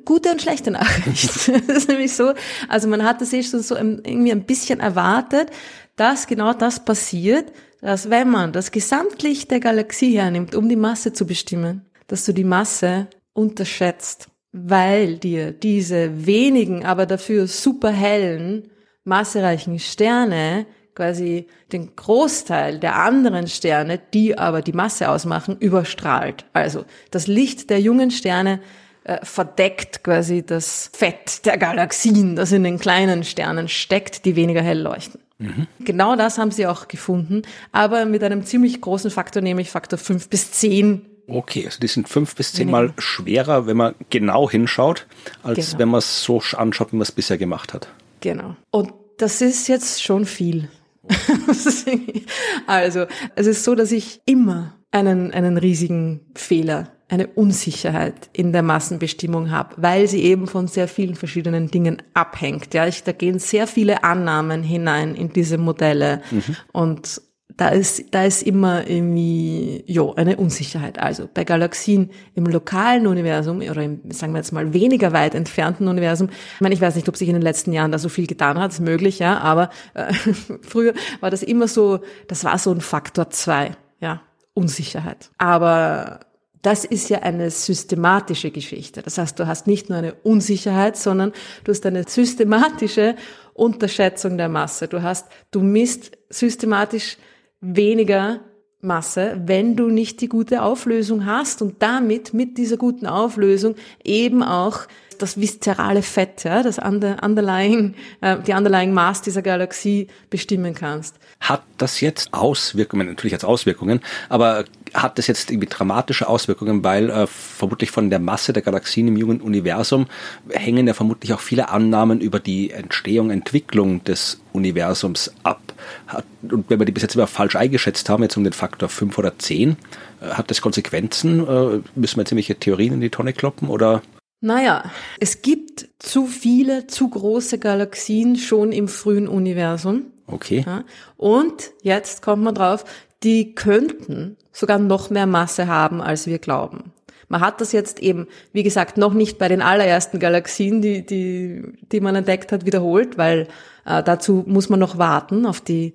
gute 0.05 0.31
und 0.31 0.41
schlechte 0.41 0.71
Nachrichten. 0.71 1.61
das 1.67 1.77
ist 1.77 1.89
nämlich 1.89 2.15
so, 2.15 2.33
also 2.67 2.87
man 2.87 3.03
hat 3.03 3.21
das 3.21 3.33
eh 3.33 3.43
schon 3.43 3.61
so 3.61 3.75
irgendwie 3.75 4.31
ein 4.31 4.45
bisschen 4.45 4.79
erwartet, 4.79 5.51
dass 5.95 6.25
genau 6.25 6.53
das 6.53 6.83
passiert, 6.83 7.51
dass 7.81 8.09
wenn 8.09 8.29
man 8.29 8.51
das 8.51 8.71
Gesamtlicht 8.71 9.51
der 9.51 9.59
Galaxie 9.59 10.17
hernimmt, 10.17 10.55
um 10.55 10.67
die 10.67 10.75
Masse 10.75 11.13
zu 11.13 11.25
bestimmen, 11.25 11.85
dass 12.07 12.25
du 12.25 12.33
die 12.33 12.43
Masse 12.43 13.07
unterschätzt, 13.33 14.27
weil 14.51 15.17
dir 15.17 15.51
diese 15.51 16.25
wenigen, 16.25 16.85
aber 16.85 17.05
dafür 17.05 17.47
super 17.47 17.91
hellen, 17.91 18.69
massereichen 19.03 19.79
Sterne 19.79 20.65
quasi 20.95 21.47
den 21.71 21.95
Großteil 21.95 22.79
der 22.79 22.97
anderen 22.97 23.47
Sterne, 23.47 23.99
die 24.13 24.37
aber 24.37 24.61
die 24.61 24.73
Masse 24.73 25.09
ausmachen, 25.09 25.55
überstrahlt. 25.57 26.45
Also 26.51 26.83
das 27.11 27.27
Licht 27.27 27.69
der 27.69 27.79
jungen 27.79 28.11
Sterne 28.11 28.59
äh, 29.05 29.19
verdeckt 29.23 30.03
quasi 30.03 30.45
das 30.45 30.91
Fett 30.93 31.45
der 31.45 31.57
Galaxien, 31.57 32.35
das 32.35 32.51
in 32.51 32.65
den 32.65 32.79
kleinen 32.79 33.23
Sternen 33.23 33.69
steckt, 33.69 34.25
die 34.25 34.35
weniger 34.35 34.61
hell 34.61 34.81
leuchten. 34.81 35.21
Mhm. 35.39 35.67
Genau 35.79 36.15
das 36.15 36.37
haben 36.37 36.51
sie 36.51 36.67
auch 36.67 36.87
gefunden, 36.87 37.41
aber 37.71 38.05
mit 38.05 38.23
einem 38.23 38.45
ziemlich 38.45 38.79
großen 38.81 39.09
Faktor, 39.09 39.41
nämlich 39.41 39.71
Faktor 39.71 39.97
5 39.97 40.29
bis 40.29 40.51
10 40.51 41.05
Okay, 41.31 41.65
also 41.65 41.79
die 41.79 41.87
sind 41.87 42.09
fünf 42.09 42.35
bis 42.35 42.53
zehnmal 42.53 42.91
schwerer, 42.97 43.67
wenn 43.67 43.77
man 43.77 43.93
genau 44.09 44.49
hinschaut, 44.49 45.05
als 45.43 45.67
genau. 45.67 45.79
wenn 45.79 45.89
man 45.89 45.99
es 45.99 46.23
so 46.23 46.41
anschaut, 46.57 46.91
wie 46.91 46.95
man 46.95 47.03
es 47.03 47.11
bisher 47.11 47.37
gemacht 47.37 47.73
hat. 47.73 47.87
Genau. 48.21 48.55
Und 48.71 48.93
das 49.17 49.41
ist 49.41 49.67
jetzt 49.67 50.03
schon 50.03 50.25
viel. 50.25 50.69
also, 52.67 53.05
es 53.35 53.47
ist 53.47 53.63
so, 53.63 53.75
dass 53.75 53.91
ich 53.91 54.21
immer 54.25 54.75
einen, 54.91 55.31
einen 55.31 55.57
riesigen 55.57 56.21
Fehler, 56.35 56.91
eine 57.09 57.27
Unsicherheit 57.27 58.29
in 58.33 58.53
der 58.53 58.61
Massenbestimmung 58.61 59.51
habe, 59.51 59.75
weil 59.77 60.07
sie 60.07 60.23
eben 60.23 60.47
von 60.47 60.67
sehr 60.67 60.87
vielen 60.87 61.15
verschiedenen 61.15 61.69
Dingen 61.69 62.01
abhängt. 62.13 62.73
Ja, 62.73 62.87
ich, 62.87 63.03
da 63.03 63.11
gehen 63.11 63.39
sehr 63.39 63.67
viele 63.67 64.03
Annahmen 64.03 64.63
hinein 64.63 65.15
in 65.15 65.33
diese 65.33 65.57
Modelle 65.57 66.21
mhm. 66.31 66.55
und 66.71 67.21
da 67.57 67.69
ist, 67.69 68.05
da 68.11 68.23
ist 68.23 68.43
immer 68.43 68.87
irgendwie, 68.87 69.83
jo, 69.85 70.13
eine 70.13 70.37
Unsicherheit. 70.37 70.97
Also 70.97 71.27
bei 71.33 71.43
Galaxien 71.43 72.09
im 72.33 72.45
lokalen 72.45 73.05
Universum 73.05 73.57
oder 73.57 73.83
im, 73.83 73.99
sagen 74.11 74.31
wir 74.31 74.37
jetzt 74.37 74.53
mal, 74.53 74.73
weniger 74.73 75.11
weit 75.11 75.35
entfernten 75.35 75.89
Universum. 75.89 76.29
Ich 76.29 76.61
meine, 76.61 76.73
ich 76.73 76.79
weiß 76.79 76.95
nicht, 76.95 77.09
ob 77.09 77.17
sich 77.17 77.27
in 77.27 77.33
den 77.33 77.41
letzten 77.41 77.73
Jahren 77.73 77.91
da 77.91 77.97
so 77.97 78.07
viel 78.07 78.27
getan 78.27 78.57
hat, 78.57 78.71
ist 78.71 78.79
möglich, 78.79 79.19
ja, 79.19 79.39
aber 79.39 79.71
äh, 79.93 80.13
früher 80.61 80.93
war 81.19 81.31
das 81.31 81.43
immer 81.43 81.67
so, 81.67 81.99
das 82.29 82.45
war 82.45 82.57
so 82.57 82.71
ein 82.71 82.79
Faktor 82.79 83.29
zwei, 83.29 83.71
ja, 83.99 84.21
Unsicherheit. 84.53 85.29
Aber 85.37 86.21
das 86.61 86.83
ist 86.85 87.09
ja 87.09 87.19
eine 87.19 87.51
systematische 87.51 88.51
Geschichte. 88.51 89.01
Das 89.01 89.17
heißt, 89.17 89.39
du 89.39 89.47
hast 89.47 89.67
nicht 89.67 89.89
nur 89.89 89.97
eine 89.97 90.13
Unsicherheit, 90.23 90.97
sondern 90.97 91.31
du 91.63 91.71
hast 91.71 91.85
eine 91.85 92.03
systematische 92.07 93.15
Unterschätzung 93.53 94.37
der 94.37 94.49
Masse. 94.49 94.87
Du 94.87 95.01
hast, 95.01 95.27
du 95.51 95.61
misst 95.61 96.17
systematisch 96.29 97.17
weniger 97.61 98.41
Masse, 98.81 99.41
wenn 99.45 99.75
du 99.75 99.89
nicht 99.89 100.21
die 100.21 100.29
gute 100.29 100.61
Auflösung 100.61 101.25
hast 101.25 101.61
und 101.61 101.81
damit 101.81 102.33
mit 102.33 102.57
dieser 102.57 102.77
guten 102.77 103.07
Auflösung 103.07 103.75
eben 104.05 104.41
auch 104.41 104.87
das 105.17 105.37
viszerale 105.37 106.01
Fett, 106.01 106.45
ja, 106.45 106.63
das 106.63 106.79
underlying, 106.79 107.95
äh, 108.21 108.37
die 108.39 108.53
underlying 108.53 108.93
Mass 108.93 109.21
dieser 109.21 109.41
Galaxie 109.41 110.07
bestimmen 110.29 110.73
kannst. 110.73 111.15
Hat 111.41 111.63
das 111.77 111.99
jetzt 111.99 112.33
Auswirkungen, 112.33 113.07
natürlich 113.07 113.33
als 113.33 113.43
Auswirkungen, 113.43 113.99
aber 114.29 114.63
hat 114.93 115.17
das 115.17 115.27
jetzt 115.27 115.51
irgendwie 115.51 115.67
dramatische 115.67 116.27
Auswirkungen, 116.27 116.83
weil 116.83 117.09
äh, 117.09 117.27
vermutlich 117.27 117.91
von 117.91 118.09
der 118.09 118.19
Masse 118.19 118.53
der 118.53 118.61
Galaxien 118.61 119.07
im 119.07 119.17
jungen 119.17 119.41
Universum 119.41 120.07
hängen 120.49 120.87
ja 120.87 120.93
vermutlich 120.93 121.33
auch 121.33 121.39
viele 121.39 121.69
Annahmen 121.69 122.21
über 122.21 122.39
die 122.39 122.71
Entstehung, 122.71 123.29
Entwicklung 123.31 124.03
des 124.03 124.41
Universums 124.53 125.33
ab. 125.43 125.61
Hat, 126.07 126.25
und 126.43 126.69
wenn 126.69 126.79
wir 126.79 126.85
die 126.85 126.91
bis 126.91 127.03
jetzt 127.03 127.15
immer 127.15 127.27
falsch 127.27 127.55
eingeschätzt 127.55 128.09
haben, 128.09 128.23
jetzt 128.23 128.37
um 128.37 128.43
den 128.43 128.53
Faktor 128.53 128.89
5 128.89 129.17
oder 129.17 129.37
10, 129.37 129.77
äh, 130.21 130.25
hat 130.29 130.49
das 130.49 130.61
Konsequenzen? 130.61 131.47
Äh, 131.47 131.79
müssen 131.95 132.17
wir 132.17 132.25
ziemliche 132.25 132.55
Theorien 132.55 132.93
in 132.93 133.01
die 133.01 133.09
Tonne 133.09 133.33
kloppen 133.33 133.69
oder 133.69 134.01
naja, 134.41 134.89
es 135.19 135.41
gibt 135.41 135.89
zu 135.99 136.25
viele, 136.25 136.87
zu 136.87 137.09
große 137.09 137.59
Galaxien 137.59 138.37
schon 138.37 138.71
im 138.71 138.87
frühen 138.87 139.27
Universum. 139.27 140.05
Okay. 140.27 140.63
Ja, 140.65 140.83
und 141.17 141.71
jetzt 141.81 142.21
kommt 142.21 142.43
man 142.43 142.55
drauf, 142.55 142.85
die 143.23 143.53
könnten 143.55 144.37
sogar 144.51 144.79
noch 144.79 145.09
mehr 145.09 145.25
Masse 145.25 145.67
haben, 145.67 146.01
als 146.01 146.27
wir 146.27 146.39
glauben. 146.39 146.91
Man 147.27 147.41
hat 147.41 147.61
das 147.61 147.71
jetzt 147.71 147.99
eben, 147.99 148.27
wie 148.53 148.63
gesagt, 148.63 148.97
noch 148.97 149.13
nicht 149.13 149.37
bei 149.37 149.47
den 149.47 149.61
allerersten 149.61 150.19
Galaxien, 150.19 150.81
die, 150.81 151.05
die, 151.05 151.63
die 151.91 151.99
man 152.01 152.15
entdeckt 152.15 152.51
hat, 152.51 152.65
wiederholt, 152.65 153.17
weil 153.17 153.47
äh, 153.85 154.01
dazu 154.01 154.43
muss 154.47 154.69
man 154.69 154.79
noch 154.79 154.97
warten 154.97 155.45
auf 155.45 155.61
die, 155.61 155.93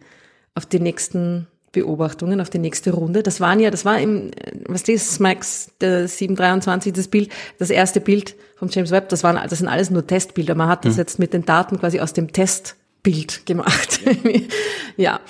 auf 0.54 0.66
die 0.66 0.80
nächsten 0.80 1.48
Beobachtungen 1.74 2.40
auf 2.40 2.48
die 2.48 2.58
nächste 2.58 2.92
Runde. 2.92 3.22
Das 3.22 3.40
waren 3.40 3.60
ja, 3.60 3.70
das 3.70 3.84
war 3.84 3.98
im, 3.98 4.30
was 4.66 4.82
ist 4.82 5.20
Max, 5.20 5.70
der 5.80 6.08
723, 6.08 6.92
das 6.92 7.08
Bild, 7.08 7.30
das 7.58 7.68
erste 7.68 8.00
Bild 8.00 8.36
vom 8.56 8.68
James 8.70 8.90
Webb, 8.90 9.10
das 9.10 9.22
waren, 9.22 9.38
das 9.48 9.58
sind 9.58 9.68
alles 9.68 9.90
nur 9.90 10.06
Testbilder. 10.06 10.54
Man 10.54 10.68
hat 10.68 10.86
das 10.86 10.94
mhm. 10.94 11.00
jetzt 11.00 11.18
mit 11.18 11.34
den 11.34 11.44
Daten 11.44 11.78
quasi 11.78 12.00
aus 12.00 12.14
dem 12.14 12.32
Testbild 12.32 13.44
gemacht. 13.44 14.00
ja. 14.96 15.20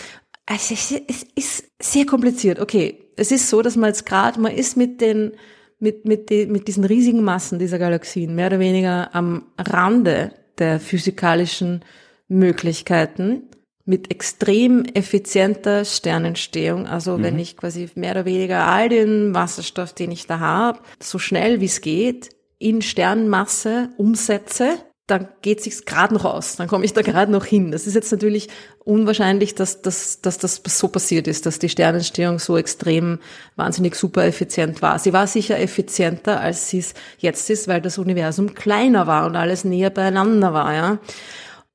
Also 0.47 0.74
es 0.74 1.22
ist 1.34 1.64
sehr 1.80 2.07
kompliziert. 2.07 2.61
Okay, 2.61 3.11
es 3.16 3.32
ist 3.32 3.49
so, 3.49 3.62
dass 3.62 3.76
man 3.76 3.88
jetzt 3.88 4.07
gerade, 4.07 4.40
man 4.40 4.53
ist 4.53 4.76
mit 4.76 5.01
den, 5.01 5.32
mit, 5.78 6.05
mit, 6.05 6.30
die, 6.30 6.47
mit 6.47 6.68
diesen 6.68 6.84
riesigen 6.84 7.22
Massen 7.22 7.59
dieser 7.59 7.78
Galaxien 7.78 8.34
mehr 8.34 8.49
oder 8.49 8.59
weniger 8.59 9.14
am 9.14 9.47
Rande 9.59 10.32
der 10.59 10.80
physikalischen 10.80 11.84
Möglichkeiten 12.28 13.49
mit 13.86 14.11
extrem 14.11 14.84
effizienter 14.84 15.84
Sternentstehung. 15.84 16.86
Also 16.86 17.18
mhm. 17.18 17.22
wenn 17.22 17.38
ich 17.38 17.57
quasi 17.57 17.88
mehr 17.95 18.12
oder 18.12 18.24
weniger 18.24 18.66
all 18.66 18.88
den 18.88 19.34
Wasserstoff, 19.34 19.92
den 19.92 20.11
ich 20.11 20.26
da 20.26 20.40
habe, 20.40 20.80
so 21.01 21.18
schnell 21.18 21.61
wie 21.61 21.66
es 21.66 21.80
geht, 21.80 22.30
in 22.59 22.80
Sternmasse 22.82 23.90
umsetze, 23.99 24.78
dann 25.07 25.29
geht 25.43 25.63
sich's 25.63 25.85
gerade 25.85 26.15
noch 26.15 26.25
aus. 26.25 26.57
Dann 26.57 26.67
komme 26.67 26.85
ich 26.85 26.95
da 26.95 27.03
gerade 27.03 27.31
noch 27.31 27.45
hin. 27.45 27.71
Das 27.71 27.87
ist 27.87 27.95
jetzt 27.95 28.11
natürlich 28.11 28.49
unwahrscheinlich, 28.85 29.55
dass, 29.55 29.83
dass, 29.83 30.23
dass 30.23 30.39
das 30.39 30.63
so 30.65 30.89
passiert 30.89 31.29
ist, 31.29 31.45
dass 31.45 31.59
die 31.59 31.69
Sternentstehung 31.69 32.39
so 32.39 32.57
extrem 32.57 33.19
wahnsinnig 33.57 33.97
super 33.97 34.25
effizient 34.25 34.81
war. 34.81 34.99
Sie 34.99 35.13
war 35.13 35.27
sicher 35.27 35.59
effizienter, 35.59 36.41
als 36.41 36.71
sie 36.71 36.79
es 36.79 36.95
jetzt 37.19 37.51
ist, 37.51 37.69
weil 37.69 37.83
das 37.83 37.99
Universum 37.99 38.55
kleiner 38.55 39.07
war 39.07 39.27
und 39.27 39.37
alles 39.37 39.65
näher 39.65 39.91
beieinander 39.91 40.55
war. 40.55 40.73
Ja. 40.73 40.99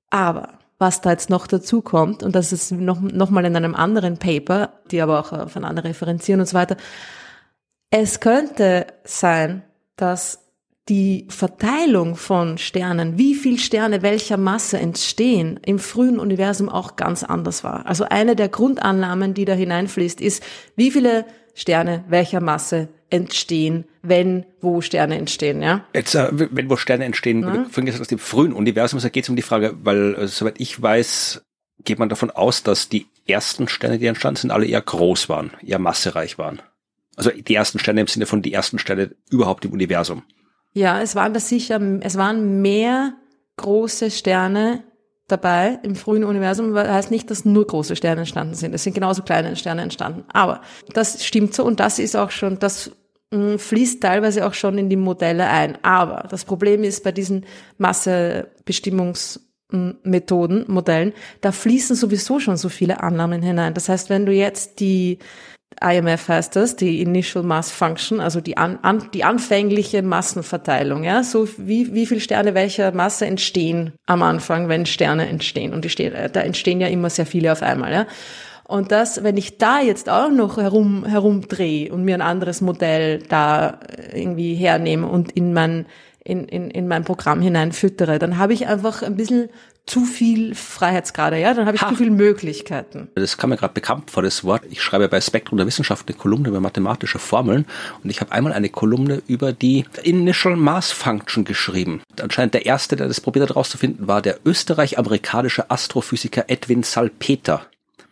Aber 0.10 0.60
was 0.80 1.02
da 1.02 1.12
jetzt 1.12 1.30
noch 1.30 1.46
dazu 1.46 1.84
kommt, 1.84 2.24
und 2.24 2.36
das 2.36 2.52
ist 2.52 2.72
noch, 2.72 3.00
noch 3.00 3.30
mal 3.30 3.46
in 3.46 3.56
einem 3.56 3.76
anderen 3.76 4.18
Paper, 4.18 4.74
die 4.90 5.02
aber 5.02 5.20
auch 5.20 5.34
auf 5.34 5.56
andere 5.56 5.90
referenzieren 5.90 6.40
und 6.40 6.48
so 6.48 6.56
weiter. 6.56 6.78
Es 7.92 8.22
könnte 8.22 8.88
sein, 9.04 9.64
dass 9.98 10.49
die 10.90 11.28
Verteilung 11.30 12.16
von 12.16 12.58
Sternen, 12.58 13.18
wie 13.18 13.36
viel 13.36 13.60
Sterne 13.60 14.02
welcher 14.02 14.38
Masse 14.38 14.80
entstehen, 14.80 15.60
im 15.64 15.80
frühen 15.80 16.20
Universum 16.20 16.68
auch 16.68 16.96
ganz 16.96 17.24
anders 17.24 17.64
war. 17.64 17.86
Also 17.86 18.06
eine 18.06 18.36
der 18.36 18.50
Grundannahmen, 18.50 19.34
die 19.34 19.46
da 19.46 19.54
hineinfließt, 19.54 20.20
ist, 20.20 20.44
wie 20.76 20.92
viele 20.92 21.26
Sterne 21.54 22.04
welcher 22.08 22.42
Masse 22.42 22.90
entstehen, 23.10 23.86
wenn 24.02 24.46
wo 24.62 24.82
Sterne 24.82 25.18
entstehen, 25.18 25.62
ja? 25.62 25.86
Jetzt, 25.94 26.16
äh, 26.16 26.30
wenn 26.32 26.70
wo 26.70 26.76
Sterne 26.76 27.06
entstehen, 27.06 27.44
ja. 27.44 27.66
vorhin 27.66 27.86
gesagt, 27.86 28.02
aus 28.02 28.08
dem 28.08 28.20
frühen 28.20 28.54
Universum, 28.54 28.98
also 28.98 29.10
geht 29.10 29.24
es 29.24 29.30
um 29.30 29.36
die 29.36 29.42
Frage, 29.42 29.76
weil, 29.84 30.16
äh, 30.16 30.28
soweit 30.28 30.60
ich 30.60 30.82
weiß, 30.82 31.44
geht 31.84 32.00
man 32.00 32.10
davon 32.10 32.32
aus, 32.32 32.64
dass 32.64 32.90
die 32.90 33.08
ersten 33.28 33.68
Sterne, 33.68 34.00
die 34.00 34.08
entstanden 34.08 34.38
sind, 34.38 34.52
alle 34.52 34.66
eher 34.66 34.82
groß 34.82 35.30
waren, 35.30 35.52
eher 35.66 35.80
massereich 35.80 36.38
waren. 36.38 36.62
Also 37.16 37.32
die 37.32 37.56
ersten 37.56 37.80
Sterne 37.80 38.02
im 38.02 38.08
Sinne 38.08 38.26
von 38.26 38.42
die 38.42 38.54
ersten 38.54 38.80
Sterne 38.80 39.16
überhaupt 39.30 39.66
im 39.66 39.72
Universum. 39.72 40.24
Ja, 40.74 41.01
es 41.01 41.15
waren 41.15 41.34
da 41.34 41.39
sicher, 41.39 41.82
es 42.01 42.17
waren 42.17 42.61
mehr 42.61 43.13
große 43.57 44.11
Sterne 44.11 44.84
dabei 45.28 45.80
im 45.84 45.95
frühen 45.95 46.24
Universum, 46.24 46.74
weil 46.74 46.91
heißt 46.91 47.11
nicht, 47.11 47.30
dass 47.32 47.45
nur 47.45 47.67
große 47.67 47.95
Sterne 47.95 48.22
entstanden 48.22 48.55
sind. 48.55 48.74
Es 48.74 48.84
sind 48.84 48.93
genauso 48.93 49.22
kleine 49.24 49.55
Sterne 49.55 49.84
entstanden. 49.84 50.26
Aber 50.34 50.61
das 50.93 51.24
stimmt 51.24 51.53
so 51.53 51.63
und 51.63 51.80
das 51.80 51.99
ist 51.99 52.15
auch 52.15 52.32
schon, 52.32 52.57
das 52.59 52.91
mm, 53.32 53.57
fließt 53.57 54.01
teilweise 54.01 54.47
auch 54.47 54.53
schon 54.53 54.78
in 54.78 54.89
die 54.89 54.95
Modelle 54.95 55.47
ein. 55.47 55.78
Aber 55.84 56.28
das 56.30 56.45
Problem 56.45 56.84
ist 56.84 57.03
bei 57.03 57.11
diesen 57.11 57.45
Massebestimmungsmethoden, 57.78 60.65
Modellen, 60.67 61.13
da 61.41 61.51
fließen 61.51 61.95
sowieso 61.95 62.39
schon 62.39 62.57
so 62.57 62.70
viele 62.70 63.03
Annahmen 63.03 63.41
hinein. 63.41 63.74
Das 63.74 63.89
heißt, 63.89 64.09
wenn 64.09 64.26
du 64.26 64.32
jetzt 64.32 64.80
die 64.80 65.20
IMF 65.82 66.28
heißt 66.28 66.56
das, 66.56 66.76
die 66.76 67.02
Initial 67.02 67.44
Mass 67.44 67.72
Function, 67.72 68.20
also 68.20 68.42
die, 68.42 68.58
an, 68.58 68.80
an, 68.82 69.10
die 69.14 69.24
anfängliche 69.24 70.02
Massenverteilung, 70.02 71.04
ja, 71.04 71.24
so 71.24 71.48
wie, 71.58 71.94
wie 71.94 72.06
viel 72.06 72.20
Sterne 72.20 72.54
welcher 72.54 72.92
Masse 72.92 73.26
entstehen 73.26 73.94
am 74.06 74.22
Anfang, 74.22 74.68
wenn 74.68 74.86
Sterne 74.86 75.28
entstehen. 75.28 75.74
Und 75.74 75.86
die 75.86 75.90
stehen, 75.90 76.14
da 76.34 76.42
entstehen 76.42 76.82
ja 76.82 76.88
immer 76.88 77.10
sehr 77.10 77.26
viele 77.26 77.52
auf 77.52 77.62
einmal, 77.62 77.94
ja. 77.94 78.08
Und 78.68 78.92
das, 78.92 79.24
wenn 79.24 79.36
ich 79.36 79.58
da 79.58 79.82
jetzt 79.82 80.10
auch 80.10 80.30
noch 80.30 80.58
herum, 80.58 81.04
herumdrehe 81.04 81.92
und 81.92 82.04
mir 82.04 82.14
ein 82.14 82.22
anderes 82.22 82.62
Modell 82.62 83.18
da 83.28 83.80
irgendwie 84.14 84.54
hernehme 84.54 85.08
und 85.08 85.32
in 85.32 85.54
mein, 85.54 85.88
in, 86.24 86.46
in, 86.46 86.70
in 86.70 86.88
mein 86.88 87.04
Programm 87.04 87.42
hineinfüttere, 87.42 88.20
dann 88.20 88.38
habe 88.38 88.54
ich 88.54 88.68
einfach 88.68 89.02
ein 89.02 89.16
bisschen 89.16 89.50
zu 89.86 90.06
viel 90.06 90.54
Freiheitsgrade, 90.56 91.40
ja, 91.40 91.54
dann 91.54 91.66
habe 91.66 91.76
ich 91.76 91.82
ha. 91.82 91.90
zu 91.90 91.96
viele 91.96 92.12
Möglichkeiten. 92.12 93.10
Das 93.16 93.38
kam 93.38 93.50
mir 93.50 93.58
gerade 93.58 93.74
bekannt 93.74 94.12
vor, 94.12 94.24
das 94.24 94.44
Wort. 94.44 94.64
Ich 94.70 94.82
schreibe 94.82 95.10
bei 95.10 95.20
Spektrum 95.20 95.58
der 95.58 95.66
Wissenschaft 95.66 96.08
eine 96.08 96.18
Kolumne 96.18 96.50
über 96.50 96.60
mathematische 96.60 97.20
Formeln 97.20 97.66
und 98.04 98.10
ich 98.10 98.22
habe 98.22 98.32
einmal 98.32 98.54
eine 98.54 98.70
Kolumne 98.70 99.22
über 99.28 99.52
die 99.52 99.86
Initial 100.04 100.56
Mass 100.56 100.92
Function 100.92 101.44
geschrieben. 101.44 102.02
Anscheinend 102.22 102.54
der 102.54 102.66
erste, 102.66 102.96
der 102.96 103.08
das 103.08 103.22
probiert 103.22 103.44
hat 103.44 103.56
herauszufinden, 103.56 104.08
war 104.08 104.22
der 104.22 104.38
österreich-amerikanische 104.46 105.72
Astrophysiker 105.72 106.46
Edwin 106.48 106.84
Salpeter. 106.84 107.66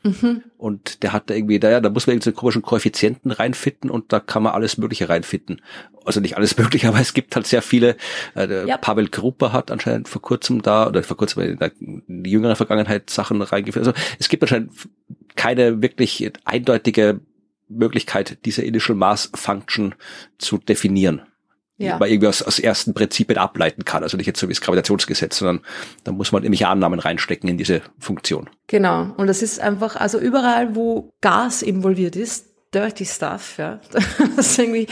Mhm. 0.07 0.43
Und 0.57 1.03
der 1.03 1.13
hat 1.13 1.29
da 1.29 1.33
irgendwie, 1.33 1.59
da, 1.59 1.69
ja, 1.69 1.79
da 1.79 1.89
muss 1.89 2.07
man 2.07 2.15
irgendeinen 2.15 2.35
komischen 2.35 2.61
Koeffizienten 2.61 3.31
reinfitten 3.31 3.89
und 3.89 4.11
da 4.13 4.19
kann 4.19 4.43
man 4.43 4.53
alles 4.53 4.77
Mögliche 4.77 5.09
reinfitten. 5.09 5.61
Also 6.05 6.19
nicht 6.19 6.37
alles 6.37 6.57
Mögliche, 6.57 6.87
aber 6.87 6.99
es 6.99 7.13
gibt 7.13 7.35
halt 7.35 7.47
sehr 7.47 7.61
viele. 7.61 7.97
Äh, 8.35 8.67
ja. 8.67 8.77
Pavel 8.77 9.09
Gruppe 9.09 9.53
hat 9.53 9.71
anscheinend 9.71 10.07
vor 10.07 10.21
kurzem 10.21 10.61
da, 10.61 10.87
oder 10.87 11.03
vor 11.03 11.17
kurzem 11.17 11.43
in 11.43 11.59
der, 11.59 11.71
in 11.79 12.23
der 12.23 12.31
jüngeren 12.31 12.55
Vergangenheit 12.55 13.09
Sachen 13.09 13.41
reingeführt. 13.41 13.87
Also 13.87 13.99
es 14.19 14.29
gibt 14.29 14.43
anscheinend 14.43 14.71
keine 15.35 15.81
wirklich 15.81 16.31
eindeutige 16.45 17.21
Möglichkeit, 17.69 18.39
diese 18.45 18.63
Initial 18.63 18.97
Mass 18.97 19.29
Function 19.35 19.95
zu 20.37 20.57
definieren 20.57 21.21
ja. 21.77 21.97
man 21.97 22.09
irgendwie 22.09 22.27
aus, 22.27 22.41
aus 22.41 22.59
ersten 22.59 22.93
Prinzipien 22.93 23.37
ableiten 23.37 23.85
kann. 23.85 24.03
Also 24.03 24.17
nicht 24.17 24.27
jetzt 24.27 24.39
so 24.39 24.47
wie 24.47 24.53
das 24.53 24.61
Gravitationsgesetz, 24.61 25.37
sondern 25.37 25.61
da 26.03 26.11
muss 26.11 26.31
man 26.31 26.43
irgendwelche 26.43 26.67
Annahmen 26.67 26.99
reinstecken 26.99 27.49
in 27.49 27.57
diese 27.57 27.81
Funktion. 27.99 28.49
Genau. 28.67 29.13
Und 29.17 29.27
das 29.27 29.41
ist 29.41 29.59
einfach, 29.59 29.95
also 29.95 30.19
überall, 30.19 30.75
wo 30.75 31.13
Gas 31.21 31.61
involviert 31.61 32.15
ist, 32.15 32.47
dirty 32.73 33.05
stuff, 33.05 33.57
ja. 33.57 33.79
Das 34.35 34.47
ist 34.47 34.59
irgendwie 34.59 34.87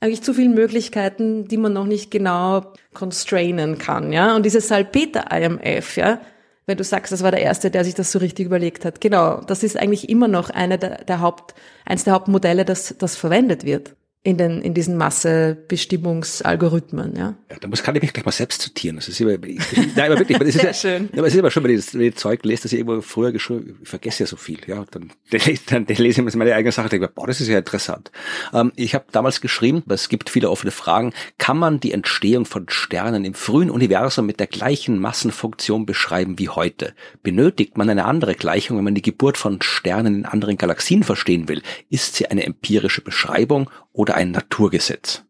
eigentlich 0.00 0.22
zu 0.22 0.32
viele 0.32 0.48
Möglichkeiten, 0.48 1.46
die 1.48 1.58
man 1.58 1.72
noch 1.72 1.84
nicht 1.84 2.10
genau 2.10 2.72
constrainen 2.94 3.78
kann, 3.78 4.12
ja. 4.12 4.34
Und 4.34 4.46
dieses 4.46 4.68
Salpeter-IMF, 4.68 5.96
ja, 5.96 6.20
wenn 6.66 6.78
du 6.78 6.84
sagst, 6.84 7.12
das 7.12 7.22
war 7.22 7.32
der 7.32 7.42
Erste, 7.42 7.70
der 7.70 7.84
sich 7.84 7.94
das 7.94 8.12
so 8.12 8.20
richtig 8.20 8.46
überlegt 8.46 8.84
hat. 8.84 9.00
Genau, 9.00 9.40
das 9.40 9.64
ist 9.64 9.76
eigentlich 9.76 10.08
immer 10.08 10.28
noch 10.28 10.50
eine 10.50 10.78
der, 10.78 11.04
der 11.04 11.20
Haupt, 11.20 11.54
eins 11.84 12.04
der 12.04 12.14
Hauptmodelle, 12.14 12.64
das, 12.64 12.94
das 12.98 13.16
verwendet 13.16 13.64
wird 13.64 13.96
in 14.22 14.36
den 14.36 14.60
in 14.60 14.74
diesen 14.74 14.98
Massebestimmungsalgorithmen, 14.98 17.16
ja. 17.16 17.36
ja 17.50 17.56
da 17.58 17.68
muss 17.68 17.82
kann 17.82 17.96
ich 17.96 18.02
mich 18.02 18.12
gleich 18.12 18.26
mal 18.26 18.32
selbst 18.32 18.60
zitieren. 18.60 18.96
Das 18.96 19.08
ist 19.08 19.18
immer, 19.18 19.42
ich, 19.42 19.58
nein, 19.96 20.12
aber 20.12 20.18
wirklich, 20.18 20.36
das 20.36 20.48
ist 20.48 20.62
ja, 20.62 20.74
schön. 20.74 21.08
Aber 21.14 21.26
es 21.26 21.32
ist 21.32 21.38
immer 21.38 21.50
schon, 21.50 21.64
wenn 21.64 21.70
ich 21.70 21.78
das, 21.78 21.94
wenn 21.94 22.02
ich 22.02 22.16
Zeug 22.16 22.44
lese, 22.44 22.64
dass 22.64 22.74
ich 22.74 22.80
irgendwo 22.80 23.00
früher 23.00 23.32
geschrieben, 23.32 23.78
ich 23.82 23.88
vergesse 23.88 24.24
ja 24.24 24.26
so 24.26 24.36
viel, 24.36 24.58
ja. 24.66 24.84
Dann, 24.90 25.10
dann, 25.70 25.86
dann, 25.86 25.96
lese 25.96 26.20
ich 26.20 26.34
meine 26.34 26.54
eigene 26.54 26.70
Sache, 26.70 26.84
und 26.84 26.92
denke, 26.92 27.08
boah, 27.08 27.26
das 27.26 27.40
ist 27.40 27.48
ja 27.48 27.56
interessant. 27.56 28.12
Ähm, 28.52 28.72
ich 28.76 28.94
habe 28.94 29.06
damals 29.10 29.40
geschrieben, 29.40 29.82
es 29.88 30.10
gibt 30.10 30.28
viele 30.28 30.50
offene 30.50 30.70
Fragen. 30.70 31.14
Kann 31.38 31.56
man 31.56 31.80
die 31.80 31.92
Entstehung 31.92 32.44
von 32.44 32.68
Sternen 32.68 33.24
im 33.24 33.32
frühen 33.32 33.70
Universum 33.70 34.26
mit 34.26 34.38
der 34.38 34.48
gleichen 34.48 34.98
Massenfunktion 34.98 35.86
beschreiben 35.86 36.38
wie 36.38 36.50
heute? 36.50 36.92
Benötigt 37.22 37.78
man 37.78 37.88
eine 37.88 38.04
andere 38.04 38.34
Gleichung, 38.34 38.76
wenn 38.76 38.84
man 38.84 38.94
die 38.94 39.00
Geburt 39.00 39.38
von 39.38 39.62
Sternen 39.62 40.14
in 40.14 40.26
anderen 40.26 40.58
Galaxien 40.58 41.04
verstehen 41.04 41.48
will? 41.48 41.62
Ist 41.88 42.16
sie 42.16 42.26
eine 42.26 42.44
empirische 42.44 43.00
Beschreibung 43.00 43.70
oder 43.92 44.14
ein 44.14 44.30
Naturgesetz? 44.30 45.24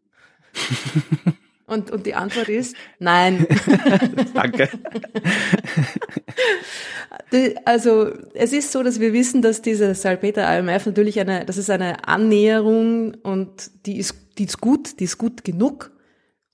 Und, 1.71 1.89
und 1.89 2.05
die 2.05 2.15
Antwort 2.15 2.49
ist 2.49 2.75
nein. 2.99 3.47
Danke. 4.33 4.67
also 7.63 8.11
es 8.33 8.51
ist 8.51 8.73
so, 8.73 8.83
dass 8.83 8.99
wir 8.99 9.13
wissen, 9.13 9.41
dass 9.41 9.61
diese 9.61 9.95
Salpeter 9.95 10.59
IMF 10.59 10.85
natürlich 10.85 11.17
eine, 11.21 11.45
das 11.45 11.57
ist 11.57 11.69
eine 11.69 12.05
Annäherung 12.09 13.13
und 13.23 13.71
die 13.85 13.99
ist, 13.99 14.15
die 14.37 14.43
ist 14.43 14.59
gut, 14.59 14.99
die 14.99 15.05
ist 15.05 15.17
gut 15.17 15.45
genug 15.45 15.91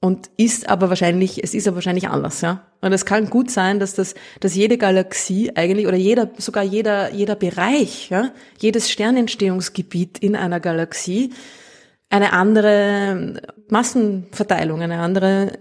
und 0.01 0.29
ist 0.37 0.69
aber 0.69 0.89
wahrscheinlich, 0.89 1.43
es 1.43 1.55
ist 1.55 1.67
aber 1.67 1.77
wahrscheinlich 1.77 2.09
anders, 2.09 2.41
ja. 2.41 2.67
Und 2.81 2.93
es 2.93 3.05
kann 3.05 3.31
gut 3.31 3.49
sein, 3.49 3.79
dass 3.79 3.95
das, 3.95 4.13
dass 4.39 4.53
jede 4.53 4.77
Galaxie 4.77 5.51
eigentlich 5.55 5.87
oder 5.87 5.97
jeder, 5.97 6.29
sogar 6.37 6.63
jeder, 6.63 7.11
jeder 7.11 7.35
Bereich, 7.35 8.11
ja, 8.11 8.31
jedes 8.59 8.91
Sternentstehungsgebiet 8.91 10.19
in 10.19 10.35
einer 10.35 10.59
Galaxie 10.59 11.31
eine 12.09 12.33
andere 12.33 13.41
Massenverteilung, 13.69 14.81
eine 14.81 14.99
andere 14.99 15.53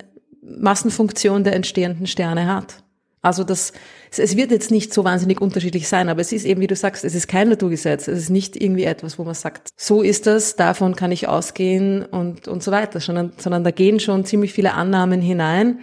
Massenfunktion 0.42 1.44
der 1.44 1.55
entstehenden 1.55 2.07
Sterne 2.07 2.47
hat. 2.47 2.84
Also 3.26 3.42
das, 3.42 3.72
es 4.16 4.36
wird 4.36 4.53
jetzt 4.53 4.70
nicht 4.70 4.94
so 4.94 5.03
wahnsinnig 5.03 5.40
unterschiedlich 5.40 5.88
sein, 5.88 6.09
aber 6.09 6.20
es 6.20 6.30
ist 6.30 6.44
eben, 6.44 6.61
wie 6.61 6.68
du 6.68 6.76
sagst, 6.76 7.05
es 7.05 7.16
ist 7.16 7.26
kein 7.26 7.49
Naturgesetz. 7.49 8.07
Es 8.07 8.20
ist 8.20 8.30
nicht 8.30 8.55
irgendwie 8.55 8.84
etwas, 8.84 9.18
wo 9.18 9.24
man 9.24 9.34
sagt, 9.34 9.70
so 9.76 10.01
ist 10.03 10.28
das, 10.28 10.55
davon 10.55 10.94
kann 10.94 11.11
ich 11.11 11.26
ausgehen 11.26 12.05
und, 12.05 12.47
und 12.47 12.62
so 12.62 12.70
weiter, 12.70 13.01
sondern, 13.01 13.32
sondern 13.36 13.64
da 13.64 13.72
gehen 13.72 13.99
schon 13.99 14.24
ziemlich 14.24 14.53
viele 14.53 14.74
Annahmen 14.74 15.20
hinein. 15.20 15.80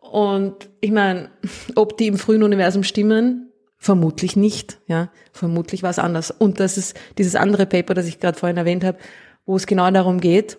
Und 0.00 0.68
ich 0.80 0.90
meine, 0.90 1.30
ob 1.76 1.96
die 1.96 2.08
im 2.08 2.18
frühen 2.18 2.42
Universum 2.42 2.82
stimmen, 2.82 3.52
vermutlich 3.78 4.34
nicht, 4.34 4.78
ja. 4.88 5.10
Vermutlich 5.32 5.84
war 5.84 5.90
es 5.90 6.00
anders. 6.00 6.32
Und 6.32 6.58
das 6.58 6.76
ist 6.76 6.98
dieses 7.18 7.36
andere 7.36 7.66
Paper, 7.66 7.94
das 7.94 8.06
ich 8.06 8.18
gerade 8.18 8.36
vorhin 8.36 8.56
erwähnt 8.56 8.82
habe, 8.82 8.98
wo 9.46 9.56
es 9.56 9.66
genau 9.66 9.90
darum 9.90 10.20
geht, 10.20 10.58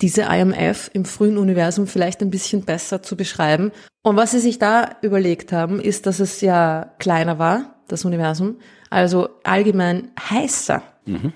diese 0.00 0.22
IMF 0.22 0.90
im 0.92 1.04
frühen 1.04 1.38
Universum 1.38 1.86
vielleicht 1.86 2.22
ein 2.22 2.30
bisschen 2.30 2.64
besser 2.64 3.02
zu 3.02 3.16
beschreiben. 3.16 3.72
Und 4.02 4.16
was 4.16 4.32
sie 4.32 4.40
sich 4.40 4.58
da 4.58 4.96
überlegt 5.02 5.52
haben, 5.52 5.80
ist, 5.80 6.06
dass 6.06 6.20
es 6.20 6.40
ja 6.40 6.92
kleiner 6.98 7.38
war, 7.38 7.76
das 7.88 8.04
Universum, 8.04 8.58
also 8.90 9.28
allgemein 9.44 10.10
heißer. 10.30 10.82
Mhm. 11.06 11.32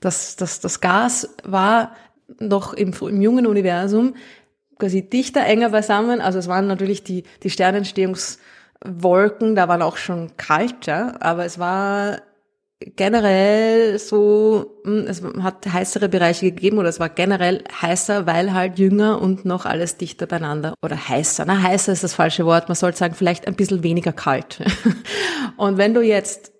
Das, 0.00 0.36
das, 0.36 0.60
das 0.60 0.80
Gas 0.80 1.28
war 1.44 1.94
noch 2.38 2.72
im, 2.72 2.94
im 3.00 3.20
jungen 3.20 3.46
Universum 3.46 4.14
quasi 4.78 5.08
dichter, 5.08 5.44
enger 5.44 5.70
beisammen. 5.70 6.20
Also 6.20 6.38
es 6.38 6.48
waren 6.48 6.66
natürlich 6.66 7.04
die, 7.04 7.24
die 7.42 7.50
Sternentstehungswolken, 7.50 9.54
da 9.54 9.68
waren 9.68 9.82
auch 9.82 9.98
schon 9.98 10.36
kalter, 10.36 11.22
aber 11.22 11.44
es 11.44 11.58
war 11.58 12.22
generell 12.96 13.98
so, 13.98 14.80
hm, 14.84 15.06
es 15.06 15.22
hat 15.40 15.66
heißere 15.66 16.08
Bereiche 16.08 16.46
gegeben 16.46 16.78
oder 16.78 16.88
es 16.88 16.98
war 16.98 17.10
generell 17.10 17.62
heißer, 17.80 18.26
weil 18.26 18.54
halt 18.54 18.78
jünger 18.78 19.20
und 19.20 19.44
noch 19.44 19.66
alles 19.66 19.96
dichter 19.96 20.26
beieinander. 20.26 20.74
Oder 20.82 20.96
heißer, 20.96 21.44
na 21.46 21.62
heißer 21.62 21.92
ist 21.92 22.04
das 22.04 22.14
falsche 22.14 22.46
Wort, 22.46 22.68
man 22.68 22.76
sollte 22.76 22.98
sagen, 22.98 23.14
vielleicht 23.14 23.46
ein 23.46 23.54
bisschen 23.54 23.82
weniger 23.82 24.12
kalt. 24.12 24.60
Und 25.56 25.76
wenn 25.76 25.92
du 25.92 26.00
jetzt 26.00 26.52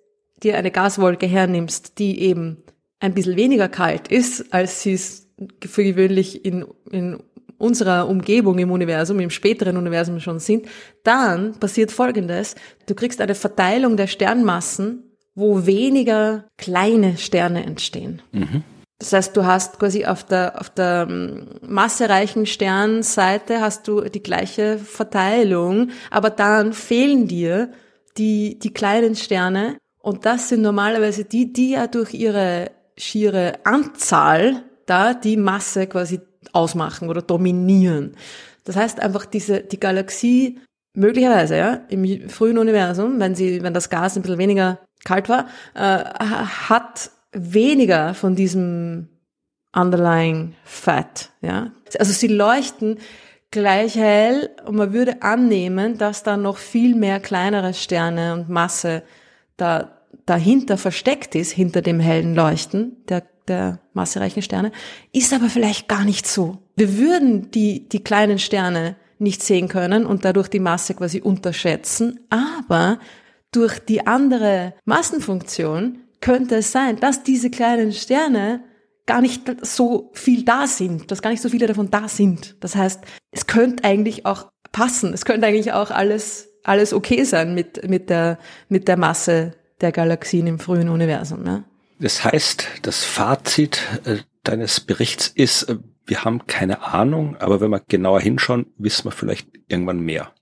dir 0.42 0.58
eine 0.58 0.70
Gaswolke 0.70 1.26
hernimmst, 1.26 1.98
die 1.98 2.20
eben 2.20 2.62
ein 2.98 3.14
bisschen 3.14 3.36
weniger 3.36 3.68
kalt 3.68 4.08
ist, 4.08 4.52
als 4.52 4.82
sie 4.82 4.94
es 4.94 5.26
für 5.66 5.84
gewöhnlich 5.84 6.44
in, 6.44 6.66
in 6.90 7.22
unserer 7.56 8.08
Umgebung 8.08 8.58
im 8.58 8.70
Universum, 8.70 9.20
im 9.20 9.30
späteren 9.30 9.78
Universum 9.78 10.20
schon 10.20 10.38
sind, 10.38 10.66
dann 11.02 11.58
passiert 11.58 11.92
Folgendes. 11.92 12.56
Du 12.86 12.94
kriegst 12.94 13.20
eine 13.22 13.34
Verteilung 13.34 13.96
der 13.96 14.06
Sternmassen 14.06 15.09
wo 15.40 15.66
weniger 15.66 16.44
kleine 16.56 17.16
Sterne 17.16 17.64
entstehen. 17.64 18.22
Mhm. 18.32 18.62
Das 18.98 19.14
heißt, 19.14 19.36
du 19.36 19.46
hast 19.46 19.78
quasi 19.78 20.04
auf 20.04 20.24
der, 20.24 20.60
auf 20.60 20.68
der 20.68 21.06
ähm, 21.08 21.46
massereichen 21.66 22.44
Sternseite 22.44 23.62
hast 23.62 23.88
du 23.88 24.02
die 24.02 24.22
gleiche 24.22 24.78
Verteilung, 24.78 25.88
aber 26.10 26.28
dann 26.28 26.74
fehlen 26.74 27.26
dir 27.26 27.72
die, 28.18 28.58
die 28.58 28.74
kleinen 28.74 29.16
Sterne 29.16 29.78
und 30.02 30.26
das 30.26 30.50
sind 30.50 30.60
normalerweise 30.60 31.24
die, 31.24 31.52
die 31.52 31.70
ja 31.70 31.86
durch 31.86 32.12
ihre 32.12 32.72
schiere 32.98 33.54
Anzahl 33.64 34.64
da 34.84 35.14
die 35.14 35.38
Masse 35.38 35.86
quasi 35.86 36.20
ausmachen 36.52 37.08
oder 37.08 37.22
dominieren. 37.22 38.16
Das 38.64 38.76
heißt 38.76 39.00
einfach 39.00 39.24
diese, 39.24 39.60
die 39.60 39.80
Galaxie 39.80 40.58
möglicherweise, 40.94 41.56
ja, 41.56 41.80
im 41.88 42.28
frühen 42.28 42.58
Universum, 42.58 43.20
wenn 43.20 43.34
sie, 43.34 43.62
wenn 43.62 43.74
das 43.74 43.90
Gas 43.90 44.16
ein 44.16 44.22
bisschen 44.22 44.38
weniger 44.38 44.80
kalt 45.04 45.28
war, 45.28 45.46
äh, 45.74 45.80
hat 45.80 47.10
weniger 47.32 48.14
von 48.14 48.34
diesem 48.34 49.08
underlying 49.74 50.54
fat, 50.64 51.30
ja. 51.40 51.70
Also 51.98 52.12
sie 52.12 52.26
leuchten 52.26 52.98
gleich 53.50 53.96
hell 53.96 54.50
und 54.66 54.76
man 54.76 54.92
würde 54.92 55.22
annehmen, 55.22 55.98
dass 55.98 56.22
da 56.22 56.36
noch 56.36 56.56
viel 56.56 56.94
mehr 56.94 57.20
kleinere 57.20 57.74
Sterne 57.74 58.34
und 58.34 58.48
Masse 58.48 59.02
da 59.56 59.96
dahinter 60.26 60.76
versteckt 60.76 61.34
ist, 61.34 61.52
hinter 61.52 61.82
dem 61.82 62.00
hellen 62.00 62.34
Leuchten 62.34 63.04
der, 63.08 63.24
der 63.48 63.80
massereichen 63.92 64.42
Sterne, 64.42 64.70
ist 65.12 65.32
aber 65.32 65.48
vielleicht 65.48 65.88
gar 65.88 66.04
nicht 66.04 66.26
so. 66.26 66.58
Wir 66.76 66.96
würden 66.98 67.50
die, 67.50 67.88
die 67.88 68.02
kleinen 68.02 68.38
Sterne 68.38 68.96
nicht 69.20 69.42
sehen 69.42 69.68
können 69.68 70.06
und 70.06 70.24
dadurch 70.24 70.48
die 70.48 70.60
Masse 70.60 70.94
quasi 70.94 71.20
unterschätzen, 71.20 72.20
aber 72.30 72.98
durch 73.52 73.78
die 73.78 74.06
andere 74.06 74.74
Massenfunktion 74.84 75.98
könnte 76.20 76.56
es 76.56 76.72
sein, 76.72 76.98
dass 77.00 77.22
diese 77.22 77.50
kleinen 77.50 77.92
Sterne 77.92 78.62
gar 79.06 79.20
nicht 79.20 79.42
so 79.62 80.10
viel 80.14 80.44
da 80.44 80.66
sind, 80.66 81.10
dass 81.10 81.22
gar 81.22 81.30
nicht 81.30 81.42
so 81.42 81.48
viele 81.48 81.66
davon 81.66 81.90
da 81.90 82.08
sind. 82.08 82.56
Das 82.60 82.76
heißt, 82.76 83.00
es 83.32 83.46
könnte 83.46 83.84
eigentlich 83.84 84.24
auch 84.26 84.50
passen. 84.72 85.12
Es 85.12 85.24
könnte 85.24 85.46
eigentlich 85.46 85.72
auch 85.72 85.90
alles, 85.90 86.48
alles 86.62 86.92
okay 86.92 87.24
sein 87.24 87.54
mit, 87.54 87.88
mit 87.88 88.08
der, 88.10 88.38
mit 88.68 88.86
der 88.86 88.96
Masse 88.96 89.54
der 89.80 89.92
Galaxien 89.92 90.46
im 90.46 90.58
frühen 90.58 90.88
Universum. 90.88 91.42
Ne? 91.42 91.64
Das 91.98 92.24
heißt, 92.24 92.66
das 92.82 93.04
Fazit 93.04 93.80
äh, 94.04 94.18
deines 94.44 94.80
Berichts 94.80 95.28
ist, 95.34 95.64
äh, 95.64 95.76
wir 96.10 96.24
haben 96.24 96.48
keine 96.48 96.82
Ahnung, 96.82 97.36
aber 97.38 97.60
wenn 97.60 97.70
wir 97.70 97.80
genauer 97.86 98.20
hinschauen, 98.20 98.66
wissen 98.76 99.04
wir 99.04 99.12
vielleicht 99.12 99.48
irgendwann 99.68 100.00
mehr. 100.00 100.32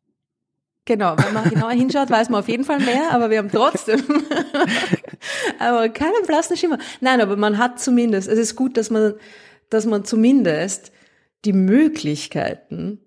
Genau, 0.87 1.15
wenn 1.19 1.35
man 1.35 1.51
genauer 1.51 1.73
hinschaut, 1.73 2.09
weiß 2.09 2.31
man 2.31 2.41
auf 2.41 2.49
jeden 2.49 2.65
Fall 2.65 2.81
mehr, 2.81 3.11
aber 3.11 3.29
wir 3.29 3.37
haben 3.37 3.51
trotzdem 3.51 4.03
aber 5.59 5.91
keinen 5.91 6.25
blassen 6.27 6.57
Schimmer. 6.57 6.79
Nein, 7.03 7.21
aber 7.21 7.37
man 7.37 7.59
hat 7.59 7.79
zumindest, 7.79 8.29
es 8.29 8.39
ist 8.39 8.57
gut, 8.57 8.79
dass 8.79 8.89
man, 8.89 9.13
dass 9.69 9.85
man 9.85 10.07
zumindest 10.07 10.91
die 11.45 11.53
Möglichkeiten 11.53 13.01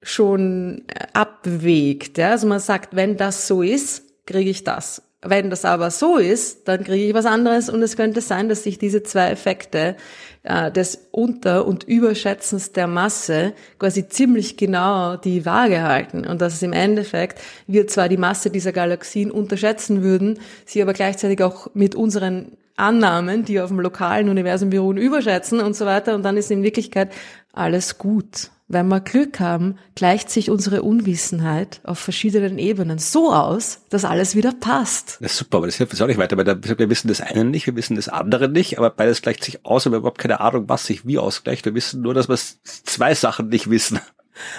schon 0.00 0.84
abwägt. 1.12 2.16
Ja? 2.16 2.30
Also 2.30 2.46
man 2.46 2.60
sagt, 2.60 2.96
wenn 2.96 3.18
das 3.18 3.46
so 3.46 3.60
ist, 3.60 4.24
kriege 4.24 4.48
ich 4.48 4.64
das. 4.64 5.02
Wenn 5.20 5.50
das 5.50 5.66
aber 5.66 5.90
so 5.90 6.16
ist, 6.16 6.66
dann 6.68 6.84
kriege 6.84 7.04
ich 7.08 7.14
was 7.14 7.26
anderes 7.26 7.68
und 7.68 7.82
es 7.82 7.98
könnte 7.98 8.22
sein, 8.22 8.48
dass 8.48 8.64
sich 8.64 8.78
diese 8.78 9.02
zwei 9.02 9.28
Effekte 9.28 9.96
äh, 10.44 10.70
des 10.70 11.08
Unter- 11.12 11.66
und 11.66 11.84
Überschätzens 11.84 12.72
der 12.72 12.86
Masse 12.86 13.52
quasi 13.78 14.08
ziemlich 14.08 14.56
genau 14.56 15.16
die 15.16 15.46
Waage 15.46 15.82
halten. 15.82 16.26
Und 16.26 16.40
dass 16.40 16.54
es 16.54 16.62
im 16.62 16.72
Endeffekt 16.72 17.40
wir 17.66 17.86
zwar 17.86 18.08
die 18.08 18.16
Masse 18.16 18.50
dieser 18.50 18.72
Galaxien 18.72 19.30
unterschätzen 19.30 20.02
würden, 20.02 20.38
sie 20.64 20.82
aber 20.82 20.92
gleichzeitig 20.92 21.42
auch 21.42 21.68
mit 21.74 21.94
unseren 21.94 22.56
Annahmen, 22.76 23.44
die 23.44 23.60
auf 23.60 23.68
dem 23.68 23.80
lokalen 23.80 24.28
Universum 24.28 24.70
beruhen, 24.70 24.96
überschätzen 24.96 25.60
und 25.60 25.76
so 25.76 25.86
weiter. 25.86 26.14
Und 26.14 26.22
dann 26.24 26.36
ist 26.36 26.50
in 26.50 26.62
Wirklichkeit 26.62 27.12
alles 27.52 27.98
gut 27.98 28.50
wenn 28.72 28.88
wir 28.88 29.00
Glück 29.00 29.38
haben, 29.38 29.76
gleicht 29.94 30.30
sich 30.30 30.48
unsere 30.48 30.82
Unwissenheit 30.82 31.80
auf 31.84 31.98
verschiedenen 31.98 32.58
Ebenen 32.58 32.98
so 32.98 33.32
aus, 33.32 33.82
dass 33.90 34.04
alles 34.04 34.34
wieder 34.34 34.52
passt. 34.52 35.18
Das 35.20 35.32
ist 35.32 35.38
super, 35.38 35.58
aber 35.58 35.66
das 35.66 35.76
hilft 35.76 35.92
uns 35.92 36.00
auch 36.00 36.06
nicht 36.06 36.18
weiter, 36.18 36.36
weil 36.38 36.46
wir 36.46 36.90
wissen 36.90 37.08
das 37.08 37.20
eine 37.20 37.44
nicht, 37.44 37.66
wir 37.66 37.76
wissen 37.76 37.96
das 37.96 38.08
andere 38.08 38.48
nicht, 38.48 38.78
aber 38.78 38.88
beides 38.90 39.20
gleicht 39.20 39.44
sich 39.44 39.64
aus 39.66 39.84
und 39.84 39.92
wir 39.92 39.96
haben 39.96 40.02
überhaupt 40.02 40.18
keine 40.18 40.40
Ahnung, 40.40 40.68
was 40.68 40.86
sich 40.86 41.06
wie 41.06 41.18
ausgleicht. 41.18 41.66
Wir 41.66 41.74
wissen 41.74 42.00
nur, 42.00 42.14
dass 42.14 42.28
wir 42.28 42.38
zwei 42.64 43.14
Sachen 43.14 43.48
nicht 43.50 43.68
wissen. 43.68 44.00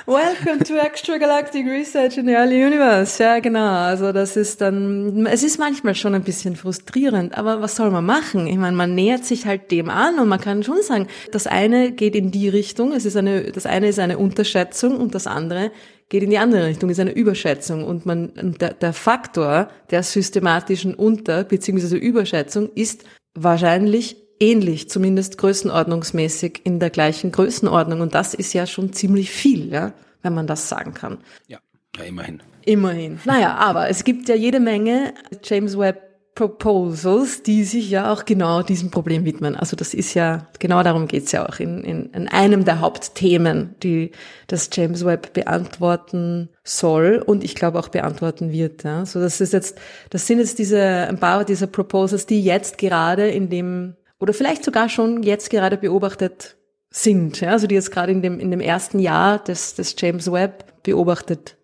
Welcome 0.06 0.64
to 0.66 0.76
Extragalactic 0.76 1.66
Research 1.66 2.18
in 2.18 2.28
the 2.28 2.34
Early 2.34 2.64
Universe. 2.64 3.22
Ja, 3.22 3.40
genau. 3.40 3.72
Also 3.72 4.12
das 4.12 4.38
ist 4.38 4.62
dann, 4.62 5.26
es 5.26 5.44
ist 5.44 5.58
manchmal 5.58 5.96
schon 5.96 6.14
ein 6.14 6.24
bisschen 6.24 6.56
frustrierend, 6.56 7.36
aber 7.38 7.60
was 7.62 7.76
soll 7.76 7.90
man 7.90 8.06
machen? 8.06 8.46
Ich 8.46 8.58
meine, 8.58 8.78
man 8.78 8.94
nähert 8.94 9.26
sich 9.26 9.48
halt 9.48 9.72
dem 9.72 9.90
an 9.90 10.20
und 10.20 10.28
man 10.28 10.40
kann 10.40 10.62
schon 10.62 10.82
sagen, 10.84 11.08
das 11.32 11.48
eine 11.48 11.92
geht 11.92 12.16
in 12.16 12.30
die 12.30 12.50
Richtung, 12.50 12.94
es 12.94 13.06
ist 13.06 13.18
eine, 13.18 13.52
das 13.52 13.66
eine 13.66 13.88
ist 13.88 13.98
eine 13.98 14.20
Unterschätzung 14.20 14.98
und 14.98 15.16
das 15.16 15.26
andere 15.26 15.72
geht 16.10 16.22
in 16.22 16.30
die 16.30 16.38
andere 16.38 16.68
Richtung, 16.68 16.92
ist 16.92 17.00
eine 17.00 17.14
Überschätzung. 17.14 17.84
Und 17.84 18.06
man, 18.06 18.32
der, 18.60 18.76
der 18.76 18.94
Faktor 18.94 19.70
der 19.90 20.04
systematischen 20.04 20.94
Unter- 20.94 21.44
bzw. 21.44 21.98
Überschätzung 21.98 22.70
ist 22.76 23.06
wahrscheinlich 23.34 24.23
ähnlich, 24.44 24.90
zumindest 24.90 25.38
größenordnungsmäßig 25.38 26.62
in 26.66 26.80
der 26.80 26.90
gleichen 26.90 27.32
Größenordnung. 27.32 28.02
Und 28.02 28.14
das 28.14 28.34
ist 28.34 28.54
ja 28.54 28.68
schon 28.68 28.92
ziemlich 28.92 29.32
viel, 29.32 29.72
ja, 29.72 29.94
wenn 30.22 30.34
man 30.34 30.48
das 30.48 30.68
sagen 30.68 30.94
kann. 30.94 31.20
Ja, 31.48 31.60
ja 31.98 32.04
immerhin. 32.04 32.44
Immerhin. 32.66 33.20
Naja, 33.26 33.56
aber 33.56 33.90
es 33.90 34.04
gibt 34.04 34.30
ja 34.30 34.36
jede 34.36 34.60
Menge 34.60 35.14
James 35.44 35.78
Webb 35.78 36.14
Proposals, 36.36 37.44
die 37.44 37.64
sich 37.64 37.92
ja 37.92 38.12
auch 38.12 38.26
genau 38.26 38.64
diesem 38.64 38.90
Problem 38.90 39.24
widmen. 39.24 39.56
Also 39.56 39.76
das 39.76 39.94
ist 39.94 40.16
ja, 40.16 40.48
genau 40.58 40.82
darum 40.82 41.08
geht's 41.08 41.32
ja 41.32 41.48
auch 41.48 41.60
in, 41.60 41.84
in, 41.84 42.08
in 42.08 42.28
einem 42.28 42.66
der 42.66 42.80
Hauptthemen, 42.80 43.76
die 43.84 44.12
das 44.48 44.70
James 44.74 45.06
Webb 45.06 45.34
beantworten 45.34 46.50
soll 46.64 47.24
und 47.24 47.44
ich 47.44 47.54
glaube 47.54 47.78
auch 47.78 47.90
beantworten 47.90 48.52
wird. 48.52 48.84
Ja. 48.84 49.06
So 49.06 49.20
das 49.20 49.42
ist 49.42 49.54
jetzt, 49.54 49.78
das 50.10 50.26
sind 50.26 50.40
jetzt 50.40 50.58
diese, 50.58 50.82
ein 50.82 51.20
paar 51.20 51.46
dieser 51.46 51.68
Proposals, 51.68 52.26
die 52.26 52.44
jetzt 52.44 52.80
gerade 52.80 53.30
in 53.30 53.52
dem 53.52 53.96
oder 54.24 54.34
vielleicht 54.34 54.64
sogar 54.64 54.88
schon 54.88 55.22
jetzt 55.22 55.50
gerade 55.50 55.76
beobachtet 55.76 56.56
sind, 56.90 57.42
ja, 57.42 57.52
also 57.52 57.68
die 57.68 57.76
jetzt 57.76 57.92
gerade 57.92 58.14
in 58.14 58.22
dem, 58.22 58.40
in 58.40 58.52
dem 58.52 58.62
ersten 58.62 59.00
Jahr 59.00 59.38
des, 59.38 59.76
des 59.76 59.98
James 60.00 60.32
Webb 60.32 60.82
beobachtet 60.84 61.58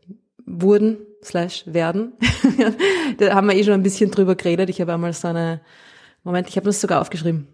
wurden, 0.45 0.97
slash 1.24 1.64
werden. 1.68 2.12
da 3.18 3.34
haben 3.34 3.47
wir 3.47 3.55
eh 3.55 3.64
schon 3.64 3.76
ein 3.76 3.84
bisschen 3.84 4.12
drüber 4.12 4.36
geredet. 4.36 4.70
Ich 4.70 4.82
habe 4.82 4.93
einmal 4.93 5.14
so 5.14 5.30
eine, 5.30 5.62
Moment, 6.26 6.49
ich 6.49 6.57
habe 6.57 6.66
das 6.66 6.82
sogar 6.82 6.99
aufgeschrieben. 6.99 7.47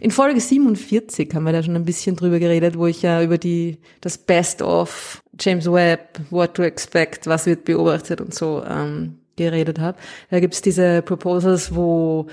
In 0.00 0.10
Folge 0.10 0.40
47 0.40 1.34
haben 1.34 1.44
wir 1.44 1.52
da 1.52 1.62
schon 1.62 1.76
ein 1.76 1.84
bisschen 1.84 2.16
drüber 2.16 2.38
geredet, 2.38 2.78
wo 2.78 2.86
ich 2.86 3.02
ja 3.02 3.22
über 3.22 3.36
die, 3.36 3.76
das 4.00 4.16
Best 4.16 4.62
of 4.62 5.22
James 5.38 5.70
Webb, 5.70 6.18
What 6.30 6.54
to 6.54 6.62
Expect, 6.62 7.26
was 7.26 7.44
wird 7.44 7.66
beobachtet 7.66 8.22
und 8.22 8.34
so 8.34 8.64
ähm, 8.66 9.18
geredet 9.36 9.78
habe. 9.78 9.98
Da 10.30 10.40
gibt's 10.40 10.62
diese 10.62 11.02
Proposals, 11.02 11.74
wo 11.74 12.26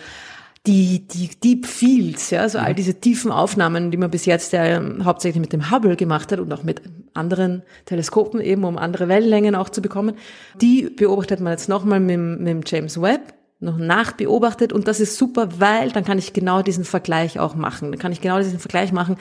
die, 0.68 1.08
die 1.08 1.30
Deep 1.30 1.66
Fields, 1.66 2.30
ja, 2.30 2.42
also 2.42 2.60
all 2.60 2.76
diese 2.76 2.96
tiefen 2.96 3.32
Aufnahmen, 3.32 3.90
die 3.90 3.98
man 3.98 4.12
bis 4.12 4.26
jetzt 4.26 4.52
ja 4.52 4.66
ähm, 4.66 5.06
hauptsächlich 5.06 5.40
mit 5.40 5.54
dem 5.54 5.72
Hubble 5.72 5.96
gemacht 5.96 6.32
hat 6.32 6.40
und 6.40 6.52
auch 6.52 6.64
mit 6.64 6.82
anderen 7.14 7.64
Teleskopen 7.86 8.42
eben, 8.42 8.66
um 8.66 8.78
andere 8.78 9.08
Wellenlängen 9.08 9.56
auch 9.56 9.70
zu 9.70 9.82
bekommen, 9.82 10.16
die 10.62 10.90
beobachtet 10.90 11.40
man 11.40 11.54
jetzt 11.54 11.70
nochmal 11.70 12.02
mit, 12.02 12.20
mit 12.20 12.48
dem 12.48 12.62
James 12.66 13.02
Webb 13.02 13.34
noch 13.60 13.78
nachbeobachtet 13.78 14.74
und 14.74 14.88
das 14.88 15.00
ist 15.00 15.18
super, 15.18 15.60
weil 15.60 15.90
dann 15.92 16.04
kann 16.04 16.20
ich 16.20 16.34
genau 16.34 16.62
diesen 16.62 16.84
Vergleich 16.84 17.40
auch 17.40 17.56
machen. 17.56 17.92
Dann 17.92 18.00
kann 18.00 18.12
ich 18.12 18.22
genau 18.22 18.38
diesen 18.38 18.60
Vergleich 18.60 18.92
machen 18.92 19.18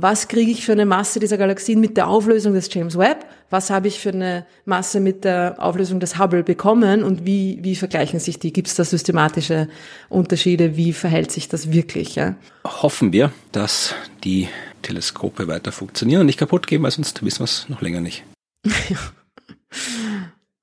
was 0.00 0.28
kriege 0.28 0.50
ich 0.50 0.64
für 0.64 0.72
eine 0.72 0.86
Masse 0.86 1.18
dieser 1.18 1.38
Galaxien 1.38 1.80
mit 1.80 1.96
der 1.96 2.08
Auflösung 2.08 2.54
des 2.54 2.72
James 2.72 2.96
Webb, 2.96 3.26
was 3.50 3.70
habe 3.70 3.88
ich 3.88 3.98
für 3.98 4.10
eine 4.10 4.46
Masse 4.64 5.00
mit 5.00 5.24
der 5.24 5.56
Auflösung 5.58 5.98
des 5.98 6.18
Hubble 6.18 6.44
bekommen 6.44 7.02
und 7.02 7.26
wie, 7.26 7.58
wie 7.62 7.74
vergleichen 7.74 8.20
sich 8.20 8.38
die? 8.38 8.52
Gibt 8.52 8.68
es 8.68 8.76
da 8.76 8.84
systematische 8.84 9.68
Unterschiede? 10.08 10.76
Wie 10.76 10.92
verhält 10.92 11.32
sich 11.32 11.48
das 11.48 11.72
wirklich? 11.72 12.14
Ja? 12.14 12.36
Hoffen 12.64 13.12
wir, 13.12 13.32
dass 13.50 13.94
die 14.22 14.48
Teleskope 14.82 15.48
weiter 15.48 15.72
funktionieren 15.72 16.20
und 16.20 16.26
nicht 16.26 16.38
kaputt 16.38 16.66
gehen, 16.66 16.82
weil 16.82 16.92
sonst 16.92 17.24
wissen 17.24 17.40
wir 17.40 17.44
es 17.44 17.68
noch 17.68 17.82
länger 17.82 18.00
nicht. 18.00 18.22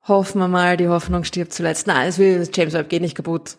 Hoffen 0.07 0.39
wir 0.39 0.47
mal, 0.47 0.77
die 0.77 0.87
Hoffnung 0.87 1.23
stirbt 1.23 1.51
zuletzt. 1.51 1.87
Nein, 1.87 2.07
es 2.07 2.19
will, 2.19 2.47
James 2.53 2.73
Webb 2.73 2.89
geht 2.89 3.01
nicht 3.01 3.15
kaputt. 3.15 3.57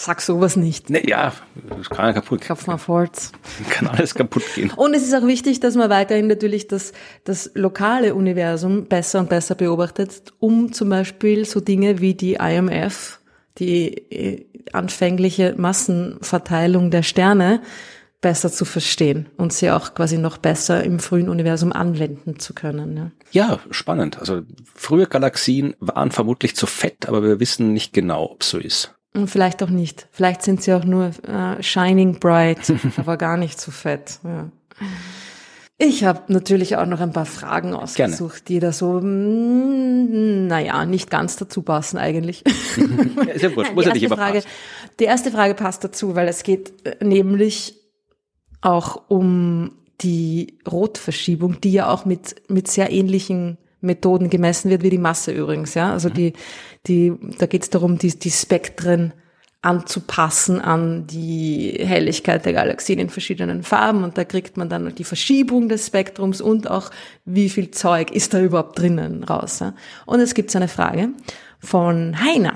Sag 0.00 0.20
sowas 0.20 0.54
nicht. 0.54 0.90
Nee, 0.90 1.02
ja, 1.08 1.32
das 1.76 1.90
kann 1.90 2.06
ja 2.06 2.12
kaputt 2.12 2.40
gehen. 2.40 2.46
Kopf 2.46 2.68
mal 2.68 2.78
fort. 2.78 3.32
Kann 3.70 3.88
alles 3.88 4.14
kaputt 4.14 4.44
gehen. 4.54 4.70
Und 4.70 4.94
es 4.94 5.02
ist 5.02 5.12
auch 5.12 5.26
wichtig, 5.26 5.58
dass 5.58 5.74
man 5.74 5.90
weiterhin 5.90 6.28
natürlich 6.28 6.68
das, 6.68 6.92
das 7.24 7.50
lokale 7.54 8.14
Universum 8.14 8.84
besser 8.84 9.18
und 9.18 9.28
besser 9.28 9.56
beobachtet, 9.56 10.32
um 10.38 10.72
zum 10.72 10.88
Beispiel 10.88 11.44
so 11.46 11.58
Dinge 11.58 11.98
wie 11.98 12.14
die 12.14 12.34
IMF, 12.34 13.18
die 13.58 13.88
äh, 14.12 14.46
anfängliche 14.72 15.56
Massenverteilung 15.56 16.92
der 16.92 17.02
Sterne, 17.02 17.60
besser 18.20 18.52
zu 18.52 18.64
verstehen 18.64 19.28
und 19.36 19.52
sie 19.52 19.68
auch 19.72 19.94
quasi 19.94 20.16
noch 20.16 20.38
besser 20.38 20.84
im 20.84 21.00
frühen 21.00 21.28
Universum 21.28 21.72
anwenden 21.72 22.38
zu 22.38 22.54
können. 22.54 23.12
Ja, 23.32 23.48
ja 23.48 23.58
spannend. 23.72 24.20
Also 24.20 24.42
frühe 24.76 25.08
Galaxien 25.08 25.74
waren 25.80 26.12
vermutlich 26.12 26.54
zu 26.54 26.66
fett, 26.66 27.08
aber 27.08 27.24
wir 27.24 27.40
wissen 27.40 27.72
nicht 27.72 27.92
genau, 27.92 28.30
ob 28.30 28.44
so 28.44 28.58
ist. 28.58 28.94
Und 29.14 29.28
vielleicht 29.28 29.62
auch 29.62 29.70
nicht. 29.70 30.06
Vielleicht 30.12 30.42
sind 30.42 30.62
sie 30.62 30.72
auch 30.74 30.84
nur 30.84 31.10
äh, 31.26 31.62
shining 31.62 32.18
bright, 32.18 32.72
aber 32.96 33.16
gar 33.16 33.36
nicht 33.36 33.60
so 33.60 33.70
fett. 33.70 34.20
Ja. 34.22 34.50
Ich 35.80 36.02
habe 36.02 36.32
natürlich 36.32 36.76
auch 36.76 36.86
noch 36.86 37.00
ein 37.00 37.12
paar 37.12 37.24
Fragen 37.24 37.72
ausgesucht, 37.72 38.44
Gerne. 38.44 38.48
die 38.48 38.58
da 38.58 38.72
so, 38.72 39.00
mm, 39.00 40.48
naja, 40.48 40.84
nicht 40.84 41.08
ganz 41.08 41.36
dazu 41.36 41.62
passen 41.62 41.98
eigentlich. 41.98 42.44
ist 43.32 43.42
ja 43.42 43.48
gut, 43.48 43.72
muss 43.74 43.86
ja 43.86 43.92
nicht 43.92 44.02
immer 44.02 44.16
Frage, 44.16 44.38
passen. 44.38 44.48
Die 44.98 45.04
erste 45.04 45.30
Frage 45.30 45.54
passt 45.54 45.84
dazu, 45.84 46.16
weil 46.16 46.26
es 46.26 46.42
geht 46.42 46.72
äh, 46.84 47.04
nämlich 47.04 47.76
auch 48.60 49.02
um 49.08 49.76
die 50.00 50.58
Rotverschiebung, 50.68 51.60
die 51.60 51.72
ja 51.72 51.88
auch 51.88 52.04
mit, 52.04 52.42
mit 52.48 52.68
sehr 52.68 52.90
ähnlichen 52.90 53.58
Methoden 53.80 54.30
gemessen 54.30 54.70
wird, 54.70 54.82
wie 54.82 54.90
die 54.90 54.98
Masse 54.98 55.32
übrigens, 55.32 55.74
ja. 55.74 55.92
Also 55.92 56.08
die, 56.08 56.32
die, 56.86 57.12
da 57.38 57.46
geht 57.46 57.62
es 57.62 57.70
darum, 57.70 57.98
die, 57.98 58.18
die 58.18 58.30
Spektren 58.30 59.12
anzupassen 59.60 60.60
an 60.60 61.06
die 61.08 61.76
Helligkeit 61.80 62.44
der 62.44 62.52
Galaxien 62.52 63.00
in 63.00 63.10
verschiedenen 63.10 63.64
Farben 63.64 64.04
und 64.04 64.16
da 64.16 64.24
kriegt 64.24 64.56
man 64.56 64.68
dann 64.68 64.94
die 64.94 65.04
Verschiebung 65.04 65.68
des 65.68 65.88
Spektrums 65.88 66.40
und 66.40 66.70
auch 66.70 66.90
wie 67.24 67.48
viel 67.48 67.72
Zeug 67.72 68.12
ist 68.12 68.34
da 68.34 68.40
überhaupt 68.40 68.78
drinnen 68.78 69.24
raus. 69.24 69.58
Ja? 69.58 69.74
Und 70.06 70.20
es 70.20 70.34
gibt 70.34 70.52
so 70.52 70.58
eine 70.58 70.68
Frage 70.68 71.08
von 71.58 72.22
Heiner, 72.22 72.54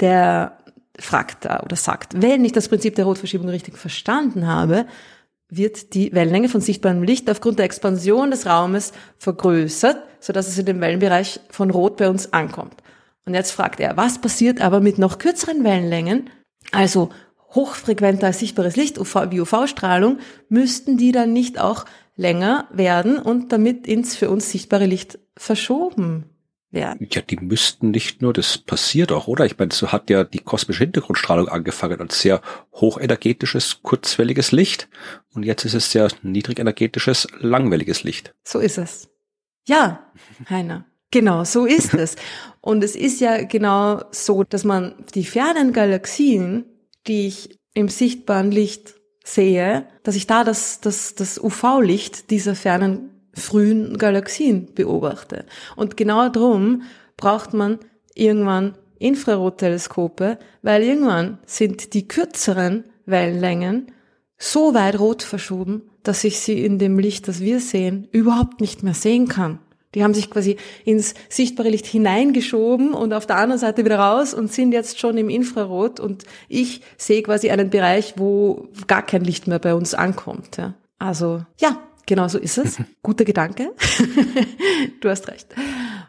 der 0.00 0.58
fragt 0.98 1.46
oder 1.46 1.76
sagt, 1.76 2.20
wenn 2.20 2.44
ich 2.44 2.52
das 2.52 2.68
Prinzip 2.68 2.96
der 2.96 3.06
Rotverschiebung 3.06 3.48
richtig 3.48 3.78
verstanden 3.78 4.46
habe, 4.46 4.84
wird 5.50 5.94
die 5.94 6.12
Wellenlänge 6.12 6.48
von 6.48 6.60
sichtbarem 6.60 7.02
Licht 7.02 7.28
aufgrund 7.28 7.58
der 7.58 7.66
Expansion 7.66 8.30
des 8.30 8.46
Raumes 8.46 8.92
vergrößert, 9.18 10.02
sodass 10.20 10.48
es 10.48 10.58
in 10.58 10.66
den 10.66 10.80
Wellenbereich 10.80 11.40
von 11.50 11.70
Rot 11.70 11.96
bei 11.96 12.08
uns 12.08 12.32
ankommt. 12.32 12.76
Und 13.26 13.34
jetzt 13.34 13.50
fragt 13.50 13.80
er, 13.80 13.96
was 13.96 14.20
passiert 14.20 14.60
aber 14.60 14.80
mit 14.80 14.98
noch 14.98 15.18
kürzeren 15.18 15.64
Wellenlängen, 15.64 16.30
also 16.72 17.10
hochfrequenter 17.54 18.32
sichtbares 18.32 18.76
Licht, 18.76 18.98
UV, 18.98 19.30
wie 19.30 19.40
UV-Strahlung, 19.40 20.18
müssten 20.48 20.96
die 20.96 21.12
dann 21.12 21.32
nicht 21.32 21.60
auch 21.60 21.84
länger 22.16 22.68
werden 22.72 23.18
und 23.18 23.52
damit 23.52 23.86
ins 23.86 24.14
für 24.14 24.30
uns 24.30 24.50
sichtbare 24.50 24.86
Licht 24.86 25.18
verschoben 25.36 26.29
werden. 26.70 27.08
Ja, 27.10 27.22
die 27.22 27.36
müssten 27.36 27.90
nicht 27.90 28.22
nur, 28.22 28.32
das 28.32 28.58
passiert 28.58 29.12
auch, 29.12 29.26
oder? 29.26 29.46
Ich 29.46 29.58
meine, 29.58 29.72
so 29.72 29.92
hat 29.92 30.10
ja 30.10 30.24
die 30.24 30.38
kosmische 30.38 30.84
Hintergrundstrahlung 30.84 31.48
angefangen 31.48 32.00
als 32.00 32.20
sehr 32.20 32.40
hochenergetisches, 32.72 33.82
kurzwelliges 33.82 34.52
Licht 34.52 34.88
und 35.34 35.44
jetzt 35.44 35.64
ist 35.64 35.74
es 35.74 35.90
sehr 35.90 36.08
niedrigenergetisches, 36.22 37.28
langwelliges 37.38 38.02
Licht. 38.02 38.34
So 38.44 38.58
ist 38.58 38.78
es. 38.78 39.08
Ja, 39.66 40.10
Heiner. 40.48 40.86
Genau, 41.10 41.44
so 41.44 41.66
ist 41.66 41.94
es. 41.94 42.16
Und 42.60 42.84
es 42.84 42.94
ist 42.94 43.20
ja 43.20 43.42
genau 43.42 44.02
so, 44.12 44.44
dass 44.44 44.64
man 44.64 44.94
die 45.14 45.24
fernen 45.24 45.72
Galaxien, 45.72 46.64
die 47.06 47.26
ich 47.26 47.58
im 47.74 47.88
sichtbaren 47.88 48.50
Licht 48.50 48.94
sehe, 49.24 49.88
dass 50.02 50.14
ich 50.14 50.26
da 50.26 50.44
das, 50.44 50.80
das, 50.80 51.14
das 51.14 51.38
UV-Licht 51.38 52.30
dieser 52.30 52.54
fernen 52.54 53.19
frühen 53.32 53.98
Galaxien 53.98 54.68
beobachte. 54.74 55.44
Und 55.76 55.96
genau 55.96 56.28
darum 56.28 56.82
braucht 57.16 57.54
man 57.54 57.78
irgendwann 58.14 58.76
Infrarotteleskope, 58.98 60.38
weil 60.62 60.82
irgendwann 60.82 61.38
sind 61.46 61.94
die 61.94 62.06
kürzeren 62.06 62.84
Wellenlängen 63.06 63.92
so 64.38 64.74
weit 64.74 64.98
rot 64.98 65.22
verschoben, 65.22 65.82
dass 66.02 66.24
ich 66.24 66.40
sie 66.40 66.64
in 66.64 66.78
dem 66.78 66.98
Licht, 66.98 67.28
das 67.28 67.40
wir 67.40 67.60
sehen, 67.60 68.08
überhaupt 68.12 68.60
nicht 68.60 68.82
mehr 68.82 68.94
sehen 68.94 69.28
kann. 69.28 69.58
Die 69.94 70.04
haben 70.04 70.14
sich 70.14 70.30
quasi 70.30 70.56
ins 70.84 71.14
sichtbare 71.28 71.68
Licht 71.68 71.86
hineingeschoben 71.86 72.94
und 72.94 73.12
auf 73.12 73.26
der 73.26 73.36
anderen 73.36 73.58
Seite 73.58 73.84
wieder 73.84 73.98
raus 73.98 74.34
und 74.34 74.52
sind 74.52 74.72
jetzt 74.72 75.00
schon 75.00 75.18
im 75.18 75.28
Infrarot 75.28 75.98
und 75.98 76.24
ich 76.48 76.82
sehe 76.96 77.22
quasi 77.22 77.50
einen 77.50 77.70
Bereich, 77.70 78.14
wo 78.16 78.68
gar 78.86 79.04
kein 79.04 79.24
Licht 79.24 79.48
mehr 79.48 79.58
bei 79.58 79.74
uns 79.74 79.94
ankommt. 79.94 80.58
Ja. 80.58 80.74
Also 80.98 81.44
ja, 81.60 81.80
Genau 82.10 82.26
so 82.26 82.38
ist 82.38 82.58
es. 82.58 82.76
Guter 83.04 83.24
Gedanke. 83.24 83.72
du 85.00 85.08
hast 85.08 85.28
recht. 85.28 85.46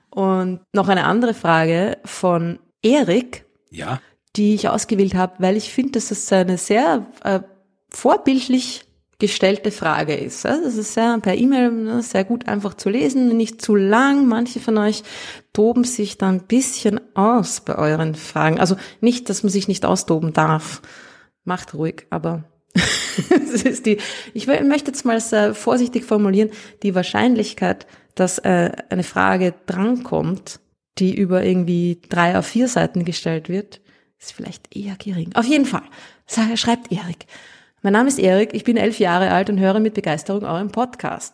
Und 0.10 0.62
noch 0.74 0.88
eine 0.88 1.04
andere 1.04 1.36
Frage 1.36 2.00
von 2.06 2.58
Erik. 2.82 3.46
Ja. 3.70 4.02
Die 4.36 4.56
ich 4.56 4.68
ausgewählt 4.68 5.14
habe, 5.14 5.36
weil 5.38 5.56
ich 5.58 5.72
finde, 5.72 5.92
dass 5.92 6.10
es 6.10 6.34
eine 6.34 6.58
sehr 6.58 7.06
äh, 7.24 7.42
vorbildlich 7.90 8.86
gestellte 9.20 9.70
Frage 9.70 10.16
ist. 10.16 10.44
Das 10.44 10.76
ist 10.76 10.96
sehr 10.96 11.20
per 11.20 11.36
E-Mail 11.36 11.72
ne, 11.72 12.02
sehr 12.02 12.24
gut 12.24 12.48
einfach 12.48 12.74
zu 12.74 12.90
lesen, 12.90 13.38
nicht 13.38 13.62
zu 13.62 13.76
lang. 13.76 14.28
Manche 14.28 14.60
von 14.60 14.80
euch 14.80 15.04
toben 15.54 15.84
sich 15.84 16.18
da 16.18 16.30
ein 16.30 16.48
bisschen 16.48 17.00
aus 17.14 17.62
bei 17.62 17.76
euren 17.76 18.16
Fragen. 18.16 18.60
Also 18.60 18.76
nicht, 19.02 19.30
dass 19.30 19.44
man 19.44 19.52
sich 19.52 19.68
nicht 19.68 19.86
austoben 19.86 20.34
darf. 20.34 20.82
Macht 21.44 21.76
ruhig, 21.76 22.08
aber 22.10 22.46
die, 23.86 23.98
ich 24.34 24.48
möchte 24.48 24.92
jetzt 24.92 25.06
mal 25.06 25.20
sehr 25.20 25.54
vorsichtig 25.54 26.06
formulieren, 26.06 26.50
die 26.84 26.96
Wahrscheinlichkeit, 26.96 27.86
dass 28.16 28.40
äh, 28.40 28.72
eine 28.90 29.04
Frage 29.04 29.54
drankommt, 29.66 30.60
die 30.98 31.16
über 31.16 31.44
irgendwie 31.44 32.02
drei 32.10 32.38
auf 32.38 32.46
vier 32.46 32.68
Seiten 32.68 33.06
gestellt 33.06 33.50
wird, 33.50 33.82
ist 34.20 34.34
vielleicht 34.34 34.76
eher 34.76 34.96
gering. 34.96 35.32
Auf 35.34 35.46
jeden 35.46 35.66
Fall, 35.66 35.84
schreibt 36.56 36.92
Erik. 36.92 37.26
Mein 37.82 37.94
Name 37.94 38.10
ist 38.10 38.20
Erik, 38.20 38.54
ich 38.54 38.64
bin 38.64 38.78
elf 38.78 39.00
Jahre 39.00 39.32
alt 39.32 39.50
und 39.50 39.60
höre 39.60 39.80
mit 39.80 39.96
Begeisterung 39.96 40.44
euren 40.44 40.72
Podcast. 40.72 41.34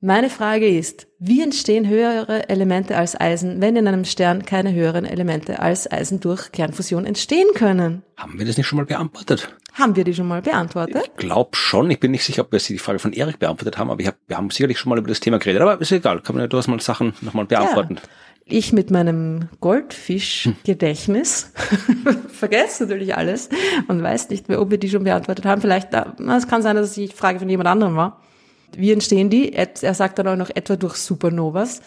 Meine 0.00 0.30
Frage 0.30 0.68
ist, 0.68 1.08
wie 1.18 1.42
entstehen 1.42 1.88
höhere 1.88 2.48
Elemente 2.48 2.96
als 2.96 3.18
Eisen, 3.20 3.60
wenn 3.60 3.74
in 3.74 3.88
einem 3.88 4.04
Stern 4.04 4.44
keine 4.44 4.72
höheren 4.72 5.04
Elemente 5.04 5.58
als 5.58 5.90
Eisen 5.90 6.20
durch 6.20 6.52
Kernfusion 6.52 7.04
entstehen 7.04 7.48
können? 7.52 8.04
Haben 8.16 8.38
wir 8.38 8.46
das 8.46 8.56
nicht 8.56 8.68
schon 8.68 8.76
mal 8.76 8.86
beantwortet? 8.86 9.52
Haben 9.72 9.96
wir 9.96 10.04
die 10.04 10.14
schon 10.14 10.28
mal 10.28 10.40
beantwortet? 10.40 11.02
Ich 11.04 11.16
glaube 11.16 11.56
schon. 11.56 11.90
Ich 11.90 11.98
bin 11.98 12.12
nicht 12.12 12.22
sicher, 12.22 12.42
ob 12.42 12.52
wir 12.52 12.60
die 12.60 12.78
Frage 12.78 13.00
von 13.00 13.12
Erik 13.12 13.40
beantwortet 13.40 13.76
haben, 13.76 13.90
aber 13.90 14.04
hab, 14.04 14.14
wir 14.28 14.36
haben 14.36 14.50
sicherlich 14.50 14.78
schon 14.78 14.90
mal 14.90 14.98
über 14.98 15.08
das 15.08 15.18
Thema 15.18 15.40
geredet. 15.40 15.62
Aber 15.62 15.80
ist 15.80 15.90
egal, 15.90 16.20
kann 16.20 16.36
man 16.36 16.44
ja 16.44 16.46
durchaus 16.46 16.68
mal 16.68 16.78
Sachen 16.78 17.14
nochmal 17.20 17.46
beantworten. 17.46 17.96
Ja 17.96 18.02
ich 18.50 18.72
mit 18.72 18.90
meinem 18.90 19.50
Goldfischgedächtnis 19.60 21.52
vergesse 22.28 22.84
natürlich 22.84 23.14
alles 23.14 23.50
und 23.88 24.02
weiß 24.02 24.30
nicht 24.30 24.48
mehr, 24.48 24.62
ob 24.62 24.70
wir 24.70 24.78
die 24.78 24.88
schon 24.88 25.04
beantwortet 25.04 25.44
haben. 25.44 25.60
Vielleicht, 25.60 25.92
äh, 25.92 26.04
es 26.34 26.48
kann 26.48 26.62
sein, 26.62 26.74
dass 26.74 26.94
die 26.94 27.08
Frage 27.08 27.40
von 27.40 27.48
jemand 27.50 27.68
anderem 27.68 27.96
war. 27.96 28.22
Wie 28.76 28.92
entstehen 28.92 29.30
die? 29.30 29.52
Er 29.52 29.94
sagt 29.94 30.18
dann 30.18 30.28
auch 30.28 30.36
noch 30.36 30.50
etwa 30.50 30.76
durch 30.76 30.96
Supernovas. 30.96 31.80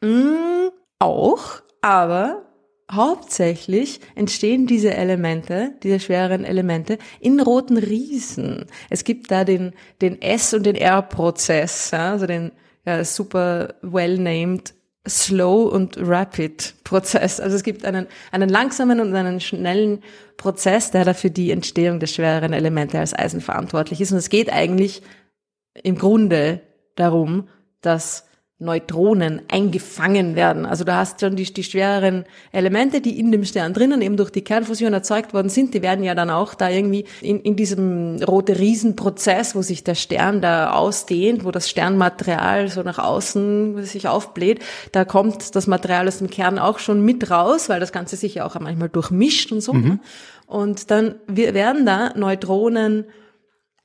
Mm, 0.00 0.68
auch, 0.98 1.62
aber 1.80 2.42
hauptsächlich 2.90 4.00
entstehen 4.14 4.66
diese 4.66 4.94
Elemente, 4.94 5.72
diese 5.82 6.00
schweren 6.00 6.44
Elemente, 6.44 6.98
in 7.20 7.40
roten 7.40 7.78
Riesen. 7.78 8.66
Es 8.90 9.04
gibt 9.04 9.30
da 9.30 9.44
den, 9.44 9.72
den 10.00 10.20
S- 10.20 10.54
und 10.54 10.64
den 10.64 10.76
R-Prozess, 10.76 11.92
also 11.94 12.26
den 12.26 12.52
ja, 12.84 13.04
super 13.04 13.74
well-named 13.82 14.74
Slow 15.08 15.68
und 15.68 15.96
Rapid 15.98 16.74
Prozess. 16.84 17.40
Also 17.40 17.56
es 17.56 17.64
gibt 17.64 17.84
einen, 17.84 18.06
einen 18.30 18.48
langsamen 18.48 19.00
und 19.00 19.14
einen 19.14 19.40
schnellen 19.40 20.02
Prozess, 20.36 20.92
der 20.92 21.04
dafür 21.04 21.30
die 21.30 21.50
Entstehung 21.50 21.98
der 21.98 22.06
schwereren 22.06 22.52
Elemente 22.52 22.98
als 22.98 23.12
Eisen 23.12 23.40
verantwortlich 23.40 24.00
ist. 24.00 24.12
Und 24.12 24.18
es 24.18 24.28
geht 24.28 24.52
eigentlich 24.52 25.02
im 25.74 25.96
Grunde 25.96 26.60
darum, 26.96 27.48
dass 27.80 28.26
Neutronen 28.62 29.42
eingefangen 29.50 30.36
werden. 30.36 30.64
Also 30.64 30.84
du 30.84 30.94
hast 30.94 31.20
schon 31.20 31.36
die, 31.36 31.52
die 31.52 31.64
schwereren 31.64 32.24
Elemente, 32.52 33.00
die 33.00 33.18
in 33.18 33.32
dem 33.32 33.44
Stern 33.44 33.74
drinnen 33.74 34.00
eben 34.02 34.16
durch 34.16 34.30
die 34.30 34.42
Kernfusion 34.42 34.92
erzeugt 34.92 35.34
worden 35.34 35.48
sind, 35.48 35.74
die 35.74 35.82
werden 35.82 36.04
ja 36.04 36.14
dann 36.14 36.30
auch 36.30 36.54
da 36.54 36.70
irgendwie 36.70 37.04
in, 37.20 37.40
in 37.40 37.56
diesem 37.56 38.22
rote 38.22 38.58
Riesenprozess, 38.58 39.54
wo 39.54 39.62
sich 39.62 39.84
der 39.84 39.96
Stern 39.96 40.40
da 40.40 40.72
ausdehnt, 40.72 41.44
wo 41.44 41.50
das 41.50 41.68
Sternmaterial 41.68 42.68
so 42.68 42.82
nach 42.82 42.98
außen 42.98 43.84
sich 43.84 44.08
aufbläht, 44.08 44.60
da 44.92 45.04
kommt 45.04 45.56
das 45.56 45.66
Material 45.66 46.06
aus 46.06 46.18
dem 46.18 46.30
Kern 46.30 46.58
auch 46.58 46.78
schon 46.78 47.04
mit 47.04 47.30
raus, 47.30 47.68
weil 47.68 47.80
das 47.80 47.92
Ganze 47.92 48.16
sich 48.16 48.36
ja 48.36 48.46
auch 48.46 48.58
manchmal 48.58 48.88
durchmischt 48.88 49.50
und 49.52 49.60
so. 49.60 49.72
Mhm. 49.72 50.00
Und 50.46 50.90
dann 50.90 51.16
werden 51.26 51.84
da 51.84 52.12
Neutronen 52.14 53.06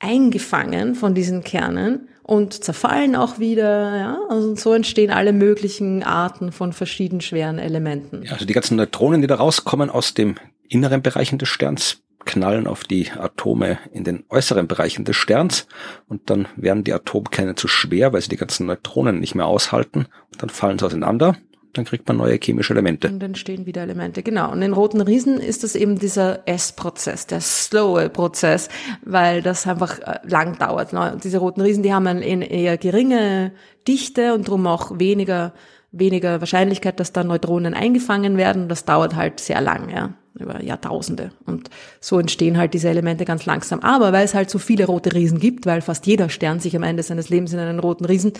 eingefangen 0.00 0.94
von 0.94 1.14
diesen 1.14 1.42
Kernen 1.42 2.08
und 2.22 2.62
zerfallen 2.62 3.16
auch 3.16 3.38
wieder. 3.38 3.96
Ja? 3.96 4.18
Also 4.28 4.54
so 4.54 4.74
entstehen 4.74 5.10
alle 5.10 5.32
möglichen 5.32 6.02
Arten 6.02 6.52
von 6.52 6.72
verschieden 6.72 7.20
schweren 7.20 7.58
Elementen. 7.58 8.22
Ja, 8.22 8.32
also 8.32 8.44
die 8.44 8.52
ganzen 8.52 8.76
Neutronen, 8.76 9.20
die 9.20 9.26
da 9.26 9.36
rauskommen 9.36 9.90
aus 9.90 10.14
dem 10.14 10.36
inneren 10.68 11.02
Bereichen 11.02 11.38
des 11.38 11.48
Sterns, 11.48 12.02
knallen 12.26 12.66
auf 12.66 12.84
die 12.84 13.10
Atome 13.10 13.78
in 13.92 14.04
den 14.04 14.24
äußeren 14.28 14.68
Bereichen 14.68 15.04
des 15.06 15.16
Sterns 15.16 15.66
und 16.08 16.28
dann 16.28 16.46
werden 16.56 16.84
die 16.84 16.92
Atomkerne 16.92 17.54
zu 17.54 17.68
schwer, 17.68 18.12
weil 18.12 18.20
sie 18.20 18.28
die 18.28 18.36
ganzen 18.36 18.66
Neutronen 18.66 19.18
nicht 19.18 19.34
mehr 19.34 19.46
aushalten 19.46 20.06
und 20.32 20.42
dann 20.42 20.50
fallen 20.50 20.78
sie 20.78 20.84
auseinander 20.84 21.36
dann 21.78 21.84
kriegt 21.84 22.08
man 22.08 22.16
neue 22.16 22.38
chemische 22.42 22.72
Elemente. 22.72 23.08
Und 23.08 23.22
entstehen 23.22 23.64
wieder 23.64 23.82
Elemente, 23.82 24.22
genau. 24.22 24.50
Und 24.50 24.62
in 24.62 24.72
roten 24.72 25.00
Riesen 25.00 25.38
ist 25.38 25.62
das 25.62 25.76
eben 25.76 25.98
dieser 25.98 26.46
S-Prozess, 26.46 27.26
der 27.26 27.40
slowe 27.40 28.08
Prozess, 28.08 28.68
weil 29.04 29.42
das 29.42 29.66
einfach 29.66 30.00
äh, 30.00 30.18
lang 30.24 30.58
dauert. 30.58 30.92
Ne? 30.92 31.16
Diese 31.22 31.38
roten 31.38 31.60
Riesen, 31.60 31.84
die 31.84 31.94
haben 31.94 32.06
eine 32.06 32.50
eher 32.50 32.76
geringe 32.76 33.52
Dichte 33.86 34.34
und 34.34 34.48
darum 34.48 34.66
auch 34.66 34.98
weniger, 34.98 35.54
weniger 35.92 36.40
Wahrscheinlichkeit, 36.40 36.98
dass 36.98 37.12
da 37.12 37.22
Neutronen 37.22 37.74
eingefangen 37.74 38.36
werden. 38.36 38.68
Das 38.68 38.84
dauert 38.84 39.14
halt 39.14 39.38
sehr 39.38 39.60
lang, 39.60 39.88
ja 39.90 40.14
über 40.34 40.62
Jahrtausende. 40.62 41.32
Und 41.46 41.68
so 42.00 42.20
entstehen 42.20 42.58
halt 42.58 42.72
diese 42.72 42.88
Elemente 42.88 43.24
ganz 43.24 43.44
langsam. 43.44 43.80
Aber 43.80 44.12
weil 44.12 44.24
es 44.24 44.34
halt 44.34 44.50
so 44.50 44.60
viele 44.60 44.86
rote 44.86 45.12
Riesen 45.12 45.40
gibt, 45.40 45.66
weil 45.66 45.80
fast 45.80 46.06
jeder 46.06 46.28
Stern 46.28 46.60
sich 46.60 46.76
am 46.76 46.84
Ende 46.84 47.02
seines 47.02 47.28
Lebens 47.28 47.52
in 47.52 47.58
einen 47.58 47.80
roten 47.80 48.04
Riesen 48.04 48.32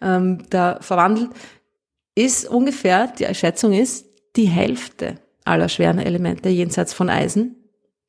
ähm, 0.00 0.38
da 0.48 0.78
verwandelt, 0.80 1.28
ist 2.14 2.48
ungefähr, 2.48 3.06
die 3.06 3.34
Schätzung 3.34 3.72
ist, 3.72 4.06
die 4.36 4.46
Hälfte 4.46 5.16
aller 5.44 5.68
schweren 5.68 5.98
Elemente 5.98 6.48
jenseits 6.48 6.92
von 6.92 7.10
Eisen 7.10 7.56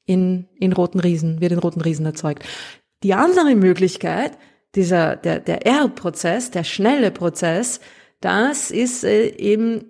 in, 0.06 0.48
in 0.60 0.74
roten 0.74 1.00
Riesen, 1.00 1.42
wird 1.42 1.52
in 1.52 1.60
roten 1.60 1.82
Riesen 1.82 2.06
erzeugt. 2.06 2.44
Die 3.04 3.14
andere 3.14 3.56
Möglichkeit, 3.56 4.38
dieser, 4.76 5.16
der, 5.16 5.40
der 5.40 5.66
R-Prozess, 5.66 6.52
der 6.52 6.64
schnelle 6.64 7.12
Prozess, 7.12 7.80
das 8.22 8.72
ist 8.72 9.04
äh, 9.04 9.28
eben 9.36 9.86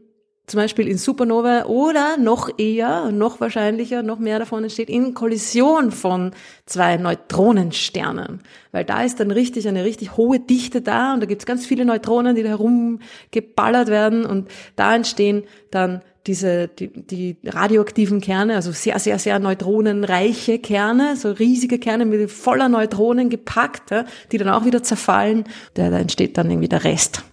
zum 0.45 0.59
Beispiel 0.59 0.87
in 0.87 0.97
Supernova 0.97 1.65
oder 1.65 2.17
noch 2.17 2.49
eher, 2.57 3.11
noch 3.11 3.39
wahrscheinlicher, 3.39 4.03
noch 4.03 4.19
mehr 4.19 4.39
davon 4.39 4.63
entsteht 4.63 4.89
in 4.89 5.13
Kollision 5.13 5.91
von 5.91 6.31
zwei 6.65 6.97
Neutronensternen. 6.97 8.41
Weil 8.71 8.83
da 8.83 9.03
ist 9.03 9.19
dann 9.19 9.31
richtig 9.31 9.67
eine 9.67 9.85
richtig 9.85 10.17
hohe 10.17 10.39
Dichte 10.39 10.81
da 10.81 11.13
und 11.13 11.21
da 11.21 11.27
gibt's 11.27 11.45
ganz 11.45 11.65
viele 11.65 11.85
Neutronen, 11.85 12.35
die 12.35 12.43
da 12.43 12.49
herumgeballert 12.49 13.87
werden 13.87 14.25
und 14.25 14.49
da 14.75 14.95
entstehen 14.95 15.43
dann 15.71 16.01
diese, 16.27 16.67
die, 16.67 16.89
die 16.89 17.37
radioaktiven 17.45 18.21
Kerne, 18.21 18.55
also 18.55 18.71
sehr, 18.71 18.99
sehr, 18.99 19.19
sehr 19.19 19.39
neutronenreiche 19.39 20.59
Kerne, 20.59 21.15
so 21.15 21.31
riesige 21.31 21.79
Kerne 21.79 22.05
mit 22.05 22.31
voller 22.31 22.69
Neutronen 22.69 23.29
gepackt, 23.29 23.93
die 24.31 24.37
dann 24.37 24.49
auch 24.49 24.65
wieder 24.65 24.83
zerfallen. 24.83 25.45
Da, 25.73 25.89
da 25.89 25.99
entsteht 25.99 26.37
dann 26.37 26.49
irgendwie 26.49 26.69
der 26.69 26.83
Rest 26.83 27.23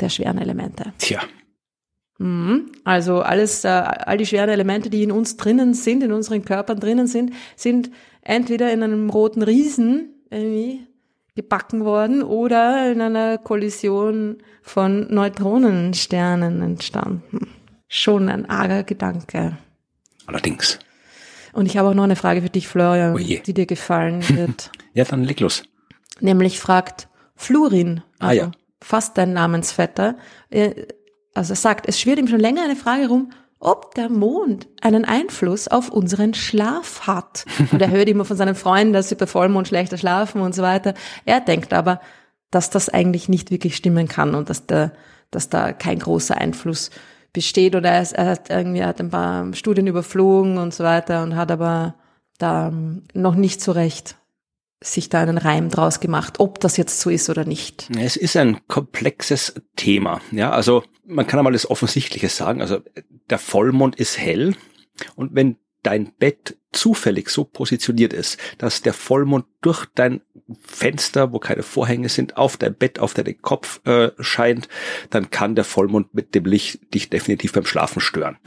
der 0.00 0.08
schweren 0.08 0.38
Elemente. 0.38 0.92
Tja. 0.98 1.20
Also 2.84 3.20
alles, 3.20 3.64
äh, 3.64 3.68
all 3.68 4.16
die 4.16 4.26
schweren 4.26 4.48
Elemente, 4.50 4.90
die 4.90 5.02
in 5.02 5.12
uns 5.12 5.36
drinnen 5.36 5.74
sind, 5.74 6.02
in 6.02 6.12
unseren 6.12 6.44
Körpern 6.44 6.78
drinnen 6.78 7.06
sind, 7.06 7.32
sind 7.56 7.90
entweder 8.22 8.72
in 8.72 8.82
einem 8.82 9.10
roten 9.10 9.42
Riesen 9.42 10.10
irgendwie 10.30 10.86
gebacken 11.34 11.84
worden 11.84 12.22
oder 12.22 12.92
in 12.92 13.00
einer 13.00 13.38
Kollision 13.38 14.38
von 14.62 15.12
Neutronensternen 15.12 16.62
entstanden. 16.62 17.48
Schon 17.88 18.28
ein 18.28 18.48
arger 18.48 18.84
Gedanke. 18.84 19.58
Allerdings. 20.26 20.78
Und 21.52 21.66
ich 21.66 21.76
habe 21.76 21.88
auch 21.88 21.94
noch 21.94 22.04
eine 22.04 22.16
Frage 22.16 22.42
für 22.42 22.50
dich, 22.50 22.68
Florian, 22.68 23.14
Oje. 23.14 23.40
die 23.40 23.54
dir 23.54 23.66
gefallen 23.66 24.26
wird. 24.36 24.70
ja, 24.94 25.04
dann 25.04 25.24
leg 25.24 25.40
los. 25.40 25.62
Nämlich 26.20 26.60
fragt 26.60 27.08
Flurin, 27.34 28.02
also 28.18 28.42
ah, 28.42 28.44
ja. 28.44 28.50
fast 28.80 29.18
dein 29.18 29.32
Namensvetter, 29.32 30.16
äh, 30.50 30.86
also 31.34 31.52
er 31.52 31.56
sagt, 31.56 31.88
es 31.88 32.00
schwirrt 32.00 32.18
ihm 32.18 32.28
schon 32.28 32.40
länger 32.40 32.62
eine 32.64 32.76
Frage 32.76 33.08
rum, 33.08 33.30
ob 33.58 33.94
der 33.94 34.08
Mond 34.08 34.66
einen 34.80 35.04
Einfluss 35.04 35.68
auf 35.68 35.88
unseren 35.88 36.34
Schlaf 36.34 37.06
hat. 37.06 37.44
Und 37.70 37.80
er 37.80 37.90
hört 37.90 38.08
immer 38.08 38.24
von 38.24 38.36
seinen 38.36 38.56
Freunden, 38.56 38.92
dass 38.92 39.08
sie 39.08 39.14
bei 39.14 39.26
Vollmond 39.26 39.68
schlechter 39.68 39.96
schlafen 39.96 40.40
und 40.40 40.54
so 40.54 40.62
weiter. 40.62 40.94
Er 41.24 41.40
denkt 41.40 41.72
aber, 41.72 42.00
dass 42.50 42.70
das 42.70 42.88
eigentlich 42.88 43.28
nicht 43.28 43.50
wirklich 43.50 43.76
stimmen 43.76 44.08
kann 44.08 44.34
und 44.34 44.50
dass, 44.50 44.66
der, 44.66 44.92
dass 45.30 45.48
da 45.48 45.72
kein 45.72 46.00
großer 46.00 46.36
Einfluss 46.36 46.90
besteht. 47.32 47.76
Oder 47.76 47.90
er, 47.90 48.12
er 48.12 48.26
hat 48.26 48.50
irgendwie 48.50 48.84
hat 48.84 49.00
ein 49.00 49.10
paar 49.10 49.54
Studien 49.54 49.86
überflogen 49.86 50.58
und 50.58 50.74
so 50.74 50.82
weiter 50.82 51.22
und 51.22 51.36
hat 51.36 51.52
aber 51.52 51.94
da 52.38 52.72
noch 53.14 53.36
nicht 53.36 53.60
so 53.60 53.70
recht 53.70 54.16
sich 54.82 55.08
da 55.08 55.20
einen 55.20 55.38
Reim 55.38 55.68
draus 55.68 56.00
gemacht, 56.00 56.40
ob 56.40 56.60
das 56.60 56.76
jetzt 56.76 57.00
so 57.00 57.10
ist 57.10 57.30
oder 57.30 57.44
nicht. 57.44 57.88
Es 57.98 58.16
ist 58.16 58.36
ein 58.36 58.66
komplexes 58.68 59.54
Thema. 59.76 60.20
Ja, 60.30 60.50
also 60.50 60.82
man 61.06 61.26
kann 61.26 61.38
einmal 61.38 61.52
das 61.52 61.68
Offensichtliche 61.70 62.28
sagen. 62.28 62.60
Also 62.60 62.80
der 63.30 63.38
Vollmond 63.38 63.96
ist 63.96 64.18
hell 64.18 64.54
und 65.16 65.34
wenn 65.34 65.56
dein 65.82 66.12
Bett 66.12 66.56
zufällig 66.70 67.28
so 67.28 67.44
positioniert 67.44 68.12
ist, 68.12 68.38
dass 68.58 68.82
der 68.82 68.92
Vollmond 68.92 69.46
durch 69.60 69.86
dein 69.94 70.20
Fenster, 70.64 71.32
wo 71.32 71.38
keine 71.38 71.62
Vorhänge 71.62 72.08
sind, 72.08 72.36
auf 72.36 72.56
dein 72.56 72.74
Bett, 72.74 72.98
auf 72.98 73.14
deinen 73.14 73.40
Kopf 73.42 73.84
äh, 73.84 74.10
scheint, 74.20 74.68
dann 75.10 75.30
kann 75.30 75.54
der 75.54 75.64
Vollmond 75.64 76.14
mit 76.14 76.34
dem 76.34 76.44
Licht 76.44 76.94
dich 76.94 77.10
definitiv 77.10 77.52
beim 77.52 77.66
Schlafen 77.66 78.00
stören 78.00 78.38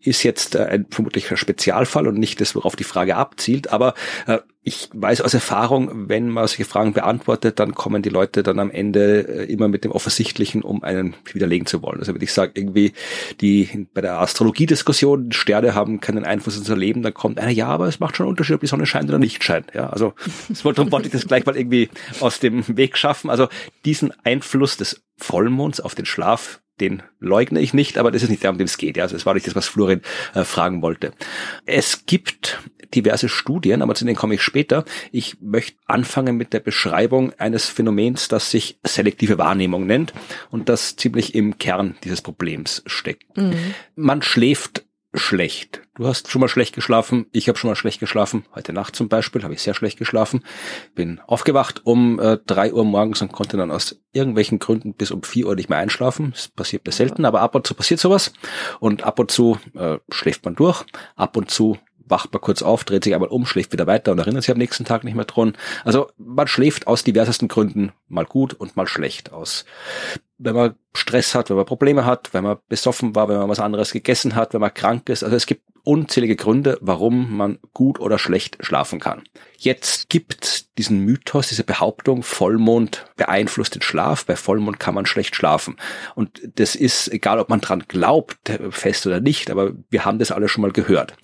ist 0.00 0.22
jetzt 0.22 0.54
äh, 0.54 0.64
ein 0.64 0.86
vermutlich 0.90 1.30
ein 1.30 1.36
Spezialfall 1.36 2.06
und 2.06 2.18
nicht 2.18 2.40
das, 2.40 2.54
worauf 2.54 2.76
die 2.76 2.84
Frage 2.84 3.16
abzielt, 3.16 3.72
aber 3.72 3.94
äh, 4.26 4.38
ich 4.68 4.90
weiß 4.92 5.22
aus 5.22 5.32
Erfahrung, 5.32 6.08
wenn 6.08 6.28
man 6.28 6.46
solche 6.46 6.66
Fragen 6.66 6.92
beantwortet, 6.92 7.58
dann 7.58 7.74
kommen 7.74 8.02
die 8.02 8.10
Leute 8.10 8.42
dann 8.42 8.58
am 8.58 8.70
Ende 8.70 9.26
äh, 9.26 9.44
immer 9.50 9.66
mit 9.66 9.82
dem 9.82 9.92
Offensichtlichen, 9.92 10.62
um 10.62 10.82
einen 10.84 11.14
widerlegen 11.32 11.66
zu 11.66 11.80
wollen. 11.80 12.00
Also 12.00 12.14
wenn 12.14 12.20
ich 12.20 12.32
sage, 12.32 12.52
irgendwie 12.54 12.92
die 13.40 13.88
bei 13.94 14.02
der 14.02 14.20
Astrologie-Diskussion, 14.20 15.32
Sterne 15.32 15.74
haben 15.74 16.00
keinen 16.00 16.24
Einfluss 16.24 16.54
auf 16.54 16.60
unser 16.60 16.76
Leben, 16.76 17.02
dann 17.02 17.14
kommt 17.14 17.40
einer, 17.40 17.50
ja, 17.50 17.68
aber 17.68 17.88
es 17.88 17.98
macht 17.98 18.16
schon 18.16 18.24
einen 18.24 18.32
Unterschied, 18.32 18.56
ob 18.56 18.60
die 18.60 18.66
Sonne 18.66 18.84
scheint 18.84 19.08
oder 19.08 19.18
nicht 19.18 19.42
scheint. 19.42 19.72
Ja, 19.74 19.88
also 19.88 20.12
darum 20.62 20.92
wollte 20.92 21.06
ich 21.06 21.12
das 21.12 21.26
gleich 21.26 21.46
mal 21.46 21.56
irgendwie 21.56 21.88
aus 22.20 22.38
dem 22.38 22.64
Weg 22.76 22.98
schaffen. 22.98 23.30
Also 23.30 23.48
diesen 23.86 24.12
Einfluss 24.22 24.76
des 24.76 25.02
Vollmonds 25.16 25.80
auf 25.80 25.94
den 25.94 26.04
Schlaf, 26.04 26.60
den 26.80 27.02
leugne 27.20 27.60
ich 27.60 27.74
nicht, 27.74 27.98
aber 27.98 28.10
das 28.10 28.22
ist 28.22 28.28
nicht 28.28 28.42
der, 28.42 28.50
um 28.50 28.58
den 28.58 28.66
es 28.66 28.78
geht. 28.78 28.96
Ja. 28.96 29.04
Also 29.04 29.16
das 29.16 29.26
war 29.26 29.34
nicht 29.34 29.46
das, 29.46 29.56
was 29.56 29.66
Florin 29.66 30.02
äh, 30.34 30.44
fragen 30.44 30.82
wollte. 30.82 31.12
Es 31.66 32.06
gibt 32.06 32.58
diverse 32.94 33.28
Studien, 33.28 33.82
aber 33.82 33.94
zu 33.94 34.04
denen 34.04 34.16
komme 34.16 34.34
ich 34.34 34.42
später. 34.42 34.84
Ich 35.12 35.40
möchte 35.40 35.76
anfangen 35.86 36.36
mit 36.36 36.52
der 36.52 36.60
Beschreibung 36.60 37.32
eines 37.38 37.66
Phänomens, 37.66 38.28
das 38.28 38.50
sich 38.50 38.78
selektive 38.84 39.38
Wahrnehmung 39.38 39.86
nennt 39.86 40.12
und 40.50 40.68
das 40.68 40.96
ziemlich 40.96 41.34
im 41.34 41.58
Kern 41.58 41.96
dieses 42.04 42.22
Problems 42.22 42.82
steckt. 42.86 43.36
Mhm. 43.36 43.74
Man 43.94 44.22
schläft 44.22 44.84
schlecht. 45.14 45.82
Du 45.94 46.06
hast 46.06 46.30
schon 46.30 46.40
mal 46.40 46.48
schlecht 46.48 46.74
geschlafen, 46.74 47.26
ich 47.32 47.48
habe 47.48 47.58
schon 47.58 47.70
mal 47.70 47.76
schlecht 47.76 47.98
geschlafen. 47.98 48.44
Heute 48.54 48.72
Nacht 48.72 48.94
zum 48.94 49.08
Beispiel 49.08 49.42
habe 49.42 49.54
ich 49.54 49.62
sehr 49.62 49.74
schlecht 49.74 49.98
geschlafen. 49.98 50.44
Bin 50.94 51.20
aufgewacht 51.26 51.80
um 51.84 52.20
äh, 52.20 52.38
drei 52.46 52.72
Uhr 52.72 52.84
morgens 52.84 53.22
und 53.22 53.32
konnte 53.32 53.56
dann 53.56 53.70
aus 53.70 54.00
irgendwelchen 54.12 54.58
Gründen 54.58 54.94
bis 54.94 55.10
um 55.10 55.22
vier 55.22 55.46
Uhr 55.46 55.54
nicht 55.54 55.70
mehr 55.70 55.78
einschlafen. 55.78 56.32
Das 56.32 56.48
passiert 56.48 56.84
mir 56.86 56.92
selten, 56.92 57.24
aber 57.24 57.40
ab 57.40 57.54
und 57.54 57.66
zu 57.66 57.74
passiert 57.74 58.00
sowas. 58.00 58.32
Und 58.80 59.02
ab 59.02 59.18
und 59.18 59.30
zu 59.30 59.58
äh, 59.74 59.98
schläft 60.10 60.44
man 60.44 60.54
durch. 60.54 60.84
Ab 61.16 61.36
und 61.36 61.50
zu 61.50 61.78
wacht 62.10 62.32
man 62.32 62.40
kurz 62.40 62.62
auf, 62.62 62.84
dreht 62.84 63.04
sich 63.04 63.14
einmal 63.14 63.28
um, 63.28 63.46
schläft 63.46 63.72
wieder 63.72 63.86
weiter 63.86 64.12
und 64.12 64.18
erinnert 64.18 64.42
sich 64.42 64.52
am 64.52 64.58
nächsten 64.58 64.84
Tag 64.84 65.04
nicht 65.04 65.14
mehr 65.14 65.24
dran. 65.24 65.56
Also 65.84 66.08
man 66.16 66.46
schläft 66.46 66.86
aus 66.86 67.04
diversesten 67.04 67.48
Gründen 67.48 67.92
mal 68.08 68.24
gut 68.24 68.54
und 68.54 68.76
mal 68.76 68.86
schlecht 68.86 69.32
aus 69.32 69.64
wenn 70.38 70.54
man 70.54 70.74
Stress 70.94 71.34
hat, 71.34 71.50
wenn 71.50 71.56
man 71.56 71.66
Probleme 71.66 72.04
hat, 72.04 72.32
wenn 72.32 72.44
man 72.44 72.58
besoffen 72.68 73.14
war, 73.14 73.28
wenn 73.28 73.38
man 73.38 73.48
was 73.48 73.60
anderes 73.60 73.92
gegessen 73.92 74.34
hat, 74.34 74.54
wenn 74.54 74.60
man 74.60 74.72
krank 74.72 75.08
ist. 75.08 75.22
Also 75.22 75.36
es 75.36 75.46
gibt 75.46 75.62
unzählige 75.84 76.36
Gründe, 76.36 76.76
warum 76.80 77.36
man 77.36 77.58
gut 77.72 77.98
oder 77.98 78.18
schlecht 78.18 78.58
schlafen 78.60 79.00
kann. 79.00 79.22
Jetzt 79.56 80.10
gibt 80.10 80.76
diesen 80.76 81.00
Mythos, 81.00 81.48
diese 81.48 81.64
Behauptung, 81.64 82.22
Vollmond 82.22 83.06
beeinflusst 83.16 83.74
den 83.74 83.82
Schlaf. 83.82 84.26
Bei 84.26 84.36
Vollmond 84.36 84.78
kann 84.78 84.94
man 84.94 85.06
schlecht 85.06 85.34
schlafen. 85.34 85.76
Und 86.14 86.40
das 86.56 86.74
ist, 86.74 87.08
egal 87.08 87.38
ob 87.38 87.48
man 87.48 87.60
dran 87.60 87.84
glaubt, 87.88 88.36
fest 88.70 89.06
oder 89.06 89.20
nicht, 89.20 89.50
aber 89.50 89.72
wir 89.88 90.04
haben 90.04 90.18
das 90.18 90.30
alle 90.30 90.48
schon 90.48 90.62
mal 90.62 90.72
gehört. 90.72 91.14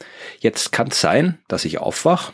Jetzt 0.41 0.73
kann 0.73 0.89
es 0.89 1.01
sein, 1.01 1.39
dass 1.47 1.65
ich 1.67 1.79
aufwach 1.79 2.33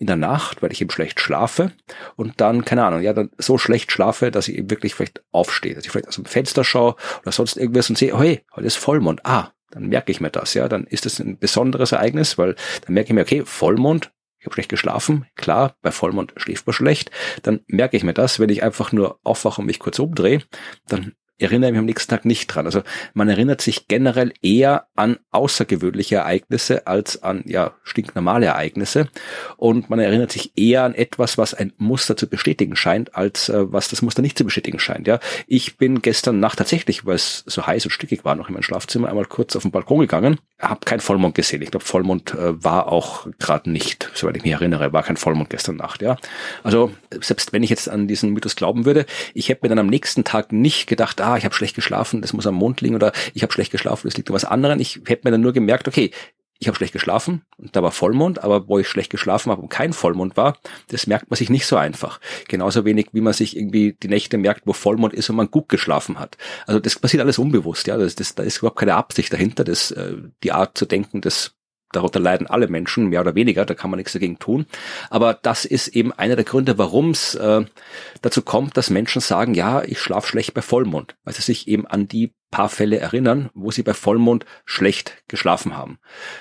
in 0.00 0.06
der 0.06 0.16
Nacht, 0.16 0.62
weil 0.62 0.72
ich 0.72 0.80
eben 0.80 0.90
schlecht 0.90 1.20
schlafe 1.20 1.72
und 2.16 2.40
dann, 2.40 2.64
keine 2.64 2.84
Ahnung, 2.84 3.02
ja, 3.02 3.12
dann 3.12 3.30
so 3.36 3.58
schlecht 3.58 3.92
schlafe, 3.92 4.30
dass 4.30 4.48
ich 4.48 4.56
eben 4.56 4.70
wirklich 4.70 4.94
vielleicht 4.94 5.22
aufstehe, 5.30 5.74
dass 5.74 5.84
ich 5.84 5.90
vielleicht 5.90 6.08
aus 6.08 6.14
dem 6.14 6.24
Fenster 6.24 6.64
schaue 6.64 6.96
oder 7.20 7.32
sonst 7.32 7.58
irgendwas 7.58 7.90
und 7.90 7.98
sehe, 7.98 8.18
hey, 8.18 8.42
heute 8.56 8.66
ist 8.66 8.76
Vollmond. 8.76 9.20
Ah, 9.24 9.52
dann 9.70 9.88
merke 9.88 10.10
ich 10.10 10.22
mir 10.22 10.30
das, 10.30 10.54
ja, 10.54 10.68
dann 10.68 10.84
ist 10.84 11.04
das 11.04 11.20
ein 11.20 11.38
besonderes 11.38 11.92
Ereignis, 11.92 12.38
weil 12.38 12.56
dann 12.86 12.94
merke 12.94 13.08
ich 13.08 13.14
mir, 13.14 13.20
okay, 13.20 13.42
Vollmond, 13.44 14.10
ich 14.38 14.46
habe 14.46 14.54
schlecht 14.54 14.70
geschlafen, 14.70 15.26
klar, 15.36 15.76
bei 15.82 15.92
Vollmond 15.92 16.32
schläft 16.38 16.66
man 16.66 16.72
schlecht, 16.72 17.10
dann 17.42 17.60
merke 17.66 17.98
ich 17.98 18.02
mir 18.02 18.14
das, 18.14 18.40
wenn 18.40 18.48
ich 18.48 18.62
einfach 18.62 18.92
nur 18.92 19.20
aufwache 19.22 19.60
und 19.60 19.66
mich 19.66 19.80
kurz 19.80 19.98
umdrehe, 19.98 20.42
dann 20.88 21.12
erinnere 21.42 21.70
mich 21.70 21.78
am 21.78 21.86
nächsten 21.86 22.10
Tag 22.10 22.24
nicht 22.24 22.46
dran. 22.48 22.66
Also 22.66 22.82
man 23.14 23.28
erinnert 23.28 23.60
sich 23.60 23.88
generell 23.88 24.32
eher 24.42 24.86
an 24.96 25.18
außergewöhnliche 25.30 26.16
Ereignisse 26.16 26.86
als 26.86 27.22
an 27.22 27.42
ja 27.46 27.72
stinknormale 27.82 28.46
Ereignisse 28.46 29.08
und 29.56 29.90
man 29.90 29.98
erinnert 29.98 30.32
sich 30.32 30.52
eher 30.56 30.84
an 30.84 30.94
etwas, 30.94 31.38
was 31.38 31.54
ein 31.54 31.72
Muster 31.78 32.16
zu 32.16 32.28
bestätigen 32.28 32.76
scheint, 32.76 33.14
als 33.14 33.48
äh, 33.48 33.72
was 33.72 33.88
das 33.88 34.02
Muster 34.02 34.22
nicht 34.22 34.38
zu 34.38 34.44
bestätigen 34.44 34.78
scheint. 34.78 35.06
Ja, 35.06 35.20
ich 35.46 35.76
bin 35.76 36.02
gestern 36.02 36.40
Nacht 36.40 36.58
tatsächlich, 36.58 37.06
weil 37.06 37.16
es 37.16 37.44
so 37.46 37.66
heiß 37.66 37.84
und 37.84 37.90
stickig 37.90 38.24
war, 38.24 38.34
noch 38.34 38.48
in 38.48 38.54
meinem 38.54 38.62
Schlafzimmer 38.62 39.08
einmal 39.08 39.26
kurz 39.26 39.56
auf 39.56 39.62
den 39.62 39.70
Balkon 39.70 40.00
gegangen, 40.00 40.38
habe 40.58 40.80
kein 40.84 41.00
Vollmond 41.00 41.34
gesehen. 41.34 41.62
Ich 41.62 41.70
glaube, 41.70 41.84
Vollmond 41.84 42.34
äh, 42.34 42.62
war 42.62 42.90
auch 42.92 43.26
gerade 43.38 43.70
nicht, 43.70 44.10
soweit 44.14 44.36
ich 44.36 44.42
mich 44.42 44.52
erinnere, 44.52 44.92
war 44.92 45.02
kein 45.02 45.16
Vollmond 45.16 45.50
gestern 45.50 45.76
Nacht. 45.76 46.02
Ja, 46.02 46.16
also 46.62 46.92
selbst 47.20 47.52
wenn 47.52 47.62
ich 47.62 47.70
jetzt 47.70 47.88
an 47.88 48.08
diesen 48.08 48.30
Mythos 48.30 48.56
glauben 48.56 48.84
würde, 48.84 49.06
ich 49.34 49.48
hätte 49.48 49.60
mir 49.62 49.68
dann 49.68 49.78
am 49.78 49.86
nächsten 49.86 50.24
Tag 50.24 50.52
nicht 50.52 50.86
gedacht, 50.86 51.20
ah, 51.20 51.29
ah, 51.30 51.36
ich 51.36 51.44
habe 51.44 51.54
schlecht 51.54 51.74
geschlafen, 51.74 52.22
das 52.22 52.32
muss 52.32 52.46
am 52.46 52.54
Mond 52.54 52.80
liegen 52.80 52.94
oder 52.94 53.12
ich 53.34 53.42
habe 53.42 53.52
schlecht 53.52 53.72
geschlafen, 53.72 54.08
das 54.08 54.16
liegt 54.16 54.28
an 54.30 54.34
was 54.34 54.44
anderem. 54.44 54.80
Ich 54.80 55.00
hätte 55.06 55.22
mir 55.24 55.30
dann 55.30 55.40
nur 55.40 55.52
gemerkt, 55.52 55.88
okay, 55.88 56.10
ich 56.60 56.68
habe 56.68 56.76
schlecht 56.76 56.92
geschlafen 56.92 57.42
und 57.56 57.74
da 57.74 57.82
war 57.82 57.90
Vollmond, 57.90 58.44
aber 58.44 58.68
wo 58.68 58.78
ich 58.78 58.86
schlecht 58.86 59.10
geschlafen 59.10 59.50
habe 59.50 59.62
und 59.62 59.70
kein 59.70 59.94
Vollmond 59.94 60.36
war, 60.36 60.58
das 60.88 61.06
merkt 61.06 61.30
man 61.30 61.38
sich 61.38 61.48
nicht 61.48 61.66
so 61.66 61.76
einfach. 61.76 62.20
Genauso 62.48 62.84
wenig, 62.84 63.08
wie 63.12 63.22
man 63.22 63.32
sich 63.32 63.56
irgendwie 63.56 63.96
die 64.00 64.08
Nächte 64.08 64.36
merkt, 64.36 64.66
wo 64.66 64.74
Vollmond 64.74 65.14
ist 65.14 65.30
und 65.30 65.36
man 65.36 65.50
gut 65.50 65.70
geschlafen 65.70 66.18
hat. 66.18 66.36
Also 66.66 66.78
das 66.78 66.98
passiert 66.98 67.22
alles 67.22 67.38
unbewusst, 67.38 67.86
ja. 67.86 67.96
Das, 67.96 68.14
das, 68.14 68.34
da 68.34 68.42
ist 68.42 68.58
überhaupt 68.58 68.78
keine 68.78 68.94
Absicht 68.94 69.32
dahinter. 69.32 69.64
Das, 69.64 69.90
äh, 69.90 70.16
die 70.42 70.52
Art 70.52 70.76
zu 70.76 70.84
denken, 70.84 71.22
das 71.22 71.54
darunter 71.92 72.20
leiden 72.20 72.46
alle 72.46 72.68
Menschen, 72.68 73.08
mehr 73.08 73.20
oder 73.20 73.34
weniger, 73.34 73.64
da 73.64 73.74
kann 73.74 73.90
man 73.90 73.98
nichts 73.98 74.12
dagegen 74.12 74.38
tun. 74.38 74.66
Aber 75.10 75.34
das 75.34 75.64
ist 75.64 75.88
eben 75.88 76.12
einer 76.12 76.36
der 76.36 76.44
Gründe, 76.44 76.78
warum 76.78 77.10
es 77.10 77.34
äh, 77.34 77.64
dazu 78.22 78.42
kommt, 78.42 78.76
dass 78.76 78.90
Menschen 78.90 79.20
sagen, 79.20 79.54
ja, 79.54 79.82
ich 79.82 80.00
schlafe 80.00 80.28
schlecht 80.28 80.54
bei 80.54 80.62
Vollmond, 80.62 81.16
weil 81.24 81.34
sie 81.34 81.42
sich 81.42 81.68
eben 81.68 81.86
an 81.86 82.08
die 82.08 82.32
paar 82.50 82.68
Fälle 82.68 82.98
erinnern, 82.98 83.50
wo 83.54 83.70
sie 83.70 83.82
bei 83.82 83.94
Vollmond 83.94 84.44
schlecht 84.64 85.22
geschlafen 85.28 85.76
haben. 85.76 85.98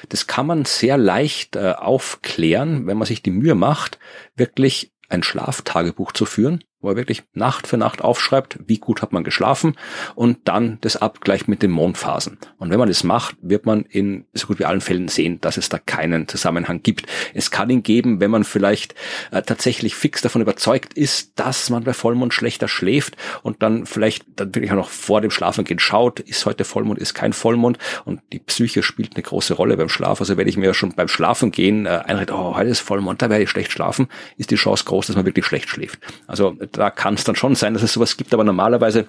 Das 0.10 0.28
kann 0.28 0.48
man 0.48 0.66
sehr 0.66 0.98
leicht 0.98 1.56
äh, 1.56 1.74
aufklären, 1.74 2.88
wenn 2.88 2.98
man 2.98 3.08
sich 3.08 3.22
die 3.22 3.32
Mühe 3.32 3.56
macht, 3.56 4.00
wirklich 4.36 4.92
ein 5.08 5.24
Schlaftagebuch 5.24 6.12
zu 6.12 6.26
führen 6.26 6.64
wo 6.82 6.90
er 6.90 6.96
wirklich 6.96 7.24
Nacht 7.34 7.68
für 7.68 7.78
Nacht 7.78 8.02
aufschreibt, 8.02 8.60
wie 8.66 8.78
gut 8.78 9.02
hat 9.02 9.12
man 9.12 9.24
geschlafen 9.24 9.76
und 10.16 10.40
dann 10.46 10.78
das 10.82 10.98
Abgleich 10.98 11.48
mit 11.48 11.62
den 11.62 11.72
Mondphasen. 11.72 12.38
Und 12.58 12.70
wenn 12.70 12.80
man 12.80 12.88
das 12.88 13.04
macht, 13.04 13.36
wird 13.42 13.66
man 13.66 13.84
in 13.84 14.26
so 14.34 14.48
gut 14.48 14.60
wie 14.60 14.66
allen 14.66 14.82
Fällen 14.82 15.08
sehen, 15.08 15.42
dass 15.42 15.58
es 15.58 15.70
da 15.70 15.78
keinen 15.78 16.28
Zusammenhang 16.28 16.82
gibt. 16.82 17.06
Es 17.34 17.52
kann 17.52 17.70
ihn 17.70 17.84
geben, 17.84 18.20
wenn 18.22 18.32
man 18.32 18.44
vielleicht 18.44 18.96
äh, 19.32 19.42
tatsächlich 19.42 19.96
fix 19.96 20.22
davon 20.22 20.42
überzeugt 20.42 20.94
ist, 20.94 21.40
dass 21.40 21.70
man 21.70 21.84
bei 21.84 21.94
Vollmond 21.94 22.34
schlechter 22.34 22.68
schläft 22.68 23.18
und 23.44 23.62
dann 23.62 23.86
vielleicht 23.86 24.26
dann 24.36 24.56
wirklich 24.56 24.72
auch 24.72 24.78
noch 24.78 24.90
vor 24.90 25.22
dem 25.22 25.32
Schlafengehen 25.32 25.80
schaut, 25.80 26.20
ist 26.22 26.46
heute 26.46 26.64
Vollmond, 26.64 27.00
ist 27.00 27.14
kein 27.14 27.34
Vollmond 27.34 27.78
und 28.06 28.22
die 28.32 28.40
Psyche 28.40 28.84
spielt 28.84 29.16
eine 29.16 29.24
große 29.24 29.54
Rolle 29.54 29.76
beim 29.76 29.90
Schlaf. 29.90 30.22
Also 30.22 30.38
wenn 30.38 30.48
ich 30.48 30.58
mir 30.58 30.74
schon 30.74 30.94
beim 30.96 31.08
Schlafengehen 31.08 31.86
äh, 31.86 32.02
einrede, 32.06 32.34
oh, 32.34 32.56
heute 32.56 32.70
ist 32.70 32.80
Vollmond, 32.80 33.22
da 33.22 33.30
werde 33.30 33.44
ich 33.44 33.50
schlecht 33.50 33.72
schlafen, 33.72 34.08
ist 34.38 34.52
die 34.52 34.56
Chance 34.56 34.86
groß, 34.86 35.08
dass 35.08 35.16
man 35.16 35.26
wirklich 35.26 35.46
schlecht 35.46 35.70
schläft. 35.70 36.00
Also 36.28 36.56
da 36.72 36.90
kann 36.90 37.16
es 37.16 37.24
dann 37.24 37.36
schon 37.36 37.56
sein, 37.56 37.74
dass 37.74 37.84
es 37.84 37.94
sowas 37.94 38.18
gibt, 38.18 38.34
aber 38.34 38.44
normalerweise 38.44 39.08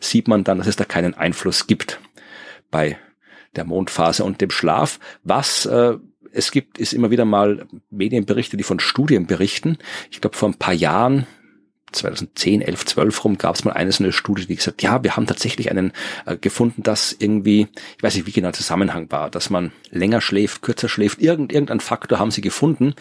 sieht 0.00 0.28
man 0.28 0.44
dann, 0.44 0.58
dass 0.58 0.66
es 0.66 0.76
da 0.76 0.84
keinen 0.84 1.14
Einfluss 1.14 1.66
gibt 1.66 2.00
bei 2.70 2.98
der 3.56 3.64
Mondphase 3.64 4.24
und 4.24 4.40
dem 4.40 4.50
Schlaf. 4.50 4.98
Was 5.24 5.66
äh, 5.66 5.96
es 6.32 6.50
gibt, 6.52 6.78
ist 6.78 6.92
immer 6.92 7.10
wieder 7.10 7.24
mal 7.24 7.66
Medienberichte, 7.90 8.56
die 8.56 8.62
von 8.62 8.80
Studien 8.80 9.26
berichten. 9.26 9.78
Ich 10.10 10.20
glaube, 10.20 10.36
vor 10.36 10.48
ein 10.48 10.54
paar 10.54 10.74
Jahren 10.74 11.26
2010, 11.92 12.62
11, 12.62 12.86
12 12.86 13.24
rum 13.24 13.38
gab 13.38 13.54
es 13.54 13.64
mal 13.64 13.72
eine 13.72 13.92
so 13.92 14.04
eine 14.04 14.12
Studie, 14.12 14.46
die 14.46 14.56
gesagt, 14.56 14.82
ja, 14.82 15.02
wir 15.02 15.16
haben 15.16 15.26
tatsächlich 15.26 15.70
einen 15.70 15.92
äh, 16.26 16.36
gefunden, 16.36 16.82
dass 16.82 17.14
irgendwie, 17.18 17.68
ich 17.96 18.02
weiß 18.02 18.14
nicht, 18.14 18.26
wie 18.26 18.32
genau 18.32 18.48
der 18.48 18.54
Zusammenhang 18.54 19.10
war, 19.10 19.30
dass 19.30 19.50
man 19.50 19.72
länger 19.90 20.20
schläft, 20.20 20.62
kürzer 20.62 20.88
schläft, 20.88 21.20
irgend, 21.20 21.52
irgendein 21.52 21.80
Faktor 21.80 22.18
haben 22.18 22.30
sie 22.30 22.40
gefunden 22.40 22.94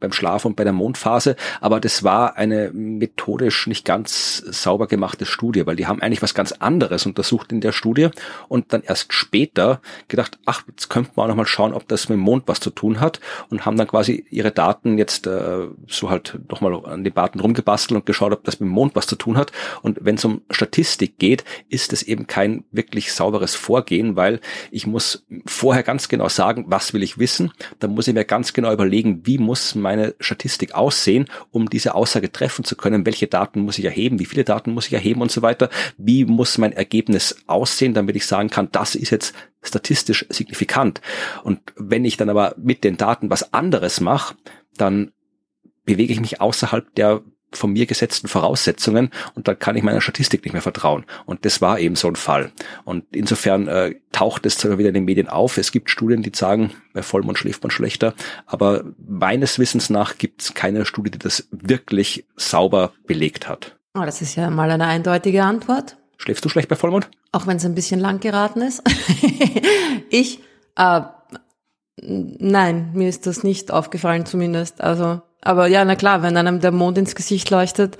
beim 0.00 0.12
Schlaf 0.12 0.44
und 0.44 0.56
bei 0.56 0.64
der 0.64 0.72
Mondphase, 0.72 1.36
aber 1.60 1.80
das 1.80 2.04
war 2.04 2.36
eine 2.36 2.70
methodisch 2.72 3.66
nicht 3.66 3.84
ganz 3.84 4.38
sauber 4.38 4.86
gemachte 4.86 5.26
Studie, 5.26 5.66
weil 5.66 5.76
die 5.76 5.86
haben 5.86 6.00
eigentlich 6.00 6.22
was 6.22 6.34
ganz 6.34 6.52
anderes 6.52 7.06
untersucht 7.06 7.52
in 7.52 7.60
der 7.60 7.72
Studie 7.72 8.08
und 8.48 8.72
dann 8.72 8.82
erst 8.82 9.12
später 9.12 9.80
gedacht, 10.08 10.38
ach, 10.46 10.62
jetzt 10.68 10.88
könnten 10.88 11.16
wir 11.16 11.24
auch 11.24 11.28
nochmal 11.28 11.46
schauen, 11.46 11.72
ob 11.72 11.88
das 11.88 12.08
mit 12.08 12.16
dem 12.16 12.22
Mond 12.22 12.44
was 12.46 12.60
zu 12.60 12.70
tun 12.70 13.00
hat 13.00 13.20
und 13.50 13.66
haben 13.66 13.76
dann 13.76 13.88
quasi 13.88 14.24
ihre 14.30 14.50
Daten 14.50 14.98
jetzt 14.98 15.26
äh, 15.26 15.66
so 15.86 16.10
halt 16.10 16.38
nochmal 16.48 16.84
an 16.84 17.04
den 17.04 17.14
Daten 17.14 17.40
rumgebastelt 17.40 17.96
und 17.96 18.06
geschaut, 18.06 18.27
geschaut, 18.28 18.38
ob 18.38 18.44
das 18.44 18.60
mit 18.60 18.68
dem 18.68 18.72
Mond 18.72 18.94
was 18.94 19.06
zu 19.06 19.16
tun 19.16 19.36
hat. 19.36 19.52
Und 19.82 19.98
wenn 20.02 20.16
es 20.16 20.24
um 20.24 20.42
Statistik 20.50 21.18
geht, 21.18 21.44
ist 21.68 21.92
es 21.92 22.02
eben 22.02 22.26
kein 22.26 22.64
wirklich 22.70 23.12
sauberes 23.12 23.54
Vorgehen, 23.54 24.16
weil 24.16 24.40
ich 24.70 24.86
muss 24.86 25.26
vorher 25.46 25.82
ganz 25.82 26.08
genau 26.08 26.28
sagen, 26.28 26.66
was 26.68 26.94
will 26.94 27.02
ich 27.02 27.18
wissen. 27.18 27.52
Dann 27.78 27.92
muss 27.92 28.08
ich 28.08 28.14
mir 28.14 28.24
ganz 28.24 28.52
genau 28.52 28.72
überlegen, 28.72 29.26
wie 29.26 29.38
muss 29.38 29.74
meine 29.74 30.14
Statistik 30.20 30.74
aussehen, 30.74 31.26
um 31.50 31.68
diese 31.68 31.94
Aussage 31.94 32.30
treffen 32.30 32.64
zu 32.64 32.76
können. 32.76 33.06
Welche 33.06 33.26
Daten 33.26 33.60
muss 33.60 33.78
ich 33.78 33.84
erheben? 33.84 34.18
Wie 34.18 34.26
viele 34.26 34.44
Daten 34.44 34.72
muss 34.72 34.86
ich 34.86 34.92
erheben 34.92 35.22
und 35.22 35.30
so 35.30 35.42
weiter? 35.42 35.70
Wie 35.96 36.24
muss 36.24 36.58
mein 36.58 36.72
Ergebnis 36.72 37.36
aussehen, 37.46 37.94
damit 37.94 38.16
ich 38.16 38.26
sagen 38.26 38.50
kann, 38.50 38.70
das 38.72 38.94
ist 38.94 39.10
jetzt 39.10 39.34
statistisch 39.62 40.24
signifikant. 40.28 41.00
Und 41.42 41.60
wenn 41.76 42.04
ich 42.04 42.16
dann 42.16 42.30
aber 42.30 42.54
mit 42.56 42.84
den 42.84 42.96
Daten 42.96 43.28
was 43.28 43.52
anderes 43.52 44.00
mache, 44.00 44.36
dann 44.76 45.10
bewege 45.84 46.12
ich 46.12 46.20
mich 46.20 46.40
außerhalb 46.40 46.94
der 46.94 47.22
von 47.52 47.72
mir 47.72 47.86
gesetzten 47.86 48.28
Voraussetzungen 48.28 49.10
und 49.34 49.48
dann 49.48 49.58
kann 49.58 49.76
ich 49.76 49.82
meiner 49.82 50.00
Statistik 50.00 50.44
nicht 50.44 50.52
mehr 50.52 50.62
vertrauen. 50.62 51.04
Und 51.26 51.44
das 51.44 51.60
war 51.60 51.78
eben 51.78 51.96
so 51.96 52.08
ein 52.08 52.16
Fall. 52.16 52.52
Und 52.84 53.04
insofern 53.12 53.68
äh, 53.68 53.94
taucht 54.12 54.46
es 54.46 54.58
zwar 54.58 54.78
wieder 54.78 54.88
in 54.88 54.94
den 54.94 55.04
Medien 55.04 55.28
auf. 55.28 55.58
Es 55.58 55.72
gibt 55.72 55.90
Studien, 55.90 56.22
die 56.22 56.32
sagen, 56.34 56.72
bei 56.92 57.02
Vollmond 57.02 57.38
schläft 57.38 57.62
man 57.62 57.70
schlechter. 57.70 58.14
Aber 58.46 58.84
meines 58.98 59.58
Wissens 59.58 59.90
nach 59.90 60.18
gibt 60.18 60.42
es 60.42 60.54
keine 60.54 60.84
Studie, 60.84 61.10
die 61.10 61.18
das 61.18 61.48
wirklich 61.50 62.26
sauber 62.36 62.92
belegt 63.06 63.48
hat. 63.48 63.76
Oh, 63.94 64.02
das 64.04 64.20
ist 64.20 64.36
ja 64.36 64.50
mal 64.50 64.70
eine 64.70 64.86
eindeutige 64.86 65.42
Antwort. 65.42 65.96
Schläfst 66.18 66.44
du 66.44 66.48
schlecht 66.48 66.68
bei 66.68 66.76
Vollmond? 66.76 67.08
Auch 67.32 67.46
wenn 67.46 67.56
es 67.56 67.64
ein 67.64 67.74
bisschen 67.74 68.00
lang 68.00 68.20
geraten 68.20 68.60
ist. 68.60 68.82
ich, 70.10 70.40
äh, 70.76 71.00
nein, 72.02 72.90
mir 72.92 73.08
ist 73.08 73.26
das 73.26 73.44
nicht 73.44 73.70
aufgefallen 73.70 74.26
zumindest. 74.26 74.80
Also 74.80 75.22
aber 75.42 75.66
ja, 75.66 75.84
na 75.84 75.96
klar, 75.96 76.22
wenn 76.22 76.36
einem 76.36 76.60
der 76.60 76.72
Mond 76.72 76.98
ins 76.98 77.14
Gesicht 77.14 77.50
leuchtet, 77.50 77.98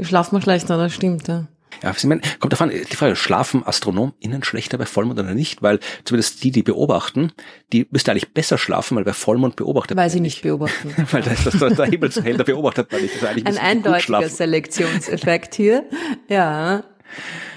schlaft 0.00 0.32
man 0.32 0.42
schlechter, 0.42 0.76
das 0.76 0.92
stimmt, 0.92 1.28
ja. 1.28 1.46
Ja, 1.82 1.92
ich 1.96 2.04
meine, 2.04 2.22
kommt 2.40 2.52
davon, 2.52 2.70
die 2.70 2.96
Frage, 2.96 3.16
schlafen 3.16 3.66
AstronomInnen 3.66 4.42
schlechter 4.44 4.78
bei 4.78 4.86
Vollmond 4.86 5.18
oder 5.20 5.34
nicht? 5.34 5.62
Weil 5.62 5.80
zumindest 6.04 6.42
die, 6.42 6.50
die 6.50 6.62
beobachten, 6.62 7.32
die 7.72 7.86
müssten 7.90 8.10
eigentlich 8.10 8.32
besser 8.32 8.56
schlafen, 8.56 8.96
weil 8.96 9.04
bei 9.04 9.12
Vollmond 9.12 9.56
beobachtet 9.56 9.96
Weil 9.96 10.10
sie 10.10 10.20
nicht 10.20 10.42
beobachten. 10.42 10.94
weil 11.10 11.22
da 11.22 11.32
ist 11.32 11.46
das, 11.46 11.58
der 11.58 11.86
Himmel 11.86 12.10
zu 12.10 12.22
hell, 12.22 12.36
da 12.36 12.44
beobachtet 12.44 12.90
man 12.90 13.02
nicht. 13.02 13.22
Das 13.22 13.36
ist 13.36 13.46
Ein 13.46 13.58
eindeutiger 13.58 14.28
Selektionseffekt 14.28 15.54
hier. 15.54 15.84
Ja. 16.28 16.84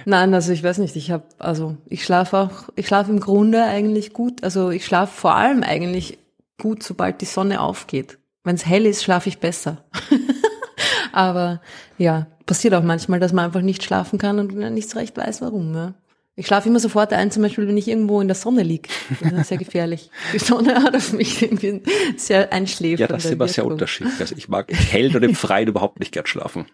Nein, 0.06 0.34
also 0.34 0.52
ich 0.52 0.64
weiß 0.64 0.80
nicht, 0.80 0.96
ich 0.96 1.12
habe, 1.12 1.24
also 1.38 1.78
ich 1.88 2.04
schlafe 2.04 2.38
auch, 2.38 2.70
ich 2.76 2.88
schlafe 2.88 3.12
im 3.12 3.20
Grunde 3.20 3.64
eigentlich 3.64 4.14
gut. 4.14 4.44
Also 4.44 4.70
ich 4.70 4.86
schlafe 4.86 5.18
vor 5.18 5.36
allem 5.36 5.64
eigentlich 5.64 6.18
gut, 6.60 6.84
sobald 6.84 7.22
die 7.22 7.26
Sonne 7.26 7.62
aufgeht. 7.62 8.18
Wenn 8.44 8.56
es 8.56 8.66
hell 8.66 8.86
ist, 8.86 9.04
schlafe 9.04 9.30
ich 9.30 9.40
besser. 9.40 9.86
Aber 11.12 11.62
ja, 11.98 12.28
passiert 12.46 12.74
auch 12.74 12.84
manchmal, 12.84 13.20
dass 13.20 13.34
man 13.34 13.46
einfach 13.46 13.62
nicht 13.62 13.84
schlafen 13.84 14.20
kann 14.20 14.40
und 14.40 14.56
nicht 14.56 14.90
so 14.90 15.00
recht 15.00 15.18
weiß, 15.18 15.42
warum. 15.42 15.74
Ja. 15.74 15.94
Ich 16.40 16.48
schlafe 16.48 16.70
immer 16.70 16.80
sofort 16.80 17.12
ein, 17.12 17.32
zum 17.32 17.44
Beispiel, 17.44 17.68
wenn 17.68 17.76
ich 17.76 17.90
irgendwo 17.90 18.22
in 18.22 18.30
der 18.30 18.36
Sonne 18.36 18.64
liege. 18.64 18.88
Das 19.20 19.34
ist 19.34 19.50
sehr 19.50 19.58
gefährlich. 19.58 20.10
Die 20.32 20.40
Sonne 20.40 20.76
hat 20.84 20.96
auf 20.96 21.12
mich 21.12 21.42
irgendwie 21.42 21.82
sehr 22.16 22.54
einschläfert. 22.54 23.00
Ja, 23.02 23.08
das 23.08 23.26
ist 23.26 23.32
immer 23.32 23.50
sehr 23.50 23.66
unterschiedlich. 23.66 24.18
Also 24.22 24.36
ich 24.38 24.48
mag 24.48 24.72
hell 24.72 25.14
und 25.14 25.22
im 25.22 25.36
Freien 25.36 25.68
überhaupt 25.68 26.00
nicht 26.00 26.14
gern 26.14 26.26
schlafen. 26.26 26.66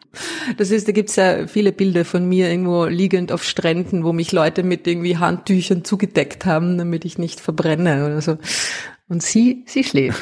Das 0.58 0.70
ist, 0.70 0.88
da 0.88 0.92
gibt's 0.92 1.16
ja 1.16 1.48
viele 1.48 1.72
Bilder 1.72 2.06
von 2.06 2.30
mir 2.30 2.48
irgendwo 2.48 2.86
liegend 2.86 3.32
auf 3.32 3.44
Stränden, 3.44 4.04
wo 4.04 4.14
mich 4.14 4.32
Leute 4.32 4.62
mit 4.62 4.86
irgendwie 4.86 5.18
Handtüchern 5.18 5.84
zugedeckt 5.84 6.46
haben, 6.46 6.78
damit 6.78 7.04
ich 7.04 7.18
nicht 7.18 7.40
verbrenne 7.40 8.06
oder 8.06 8.22
so. 8.22 8.38
Und 9.10 9.24
sie, 9.24 9.64
sie 9.66 9.84
schläft. 9.84 10.22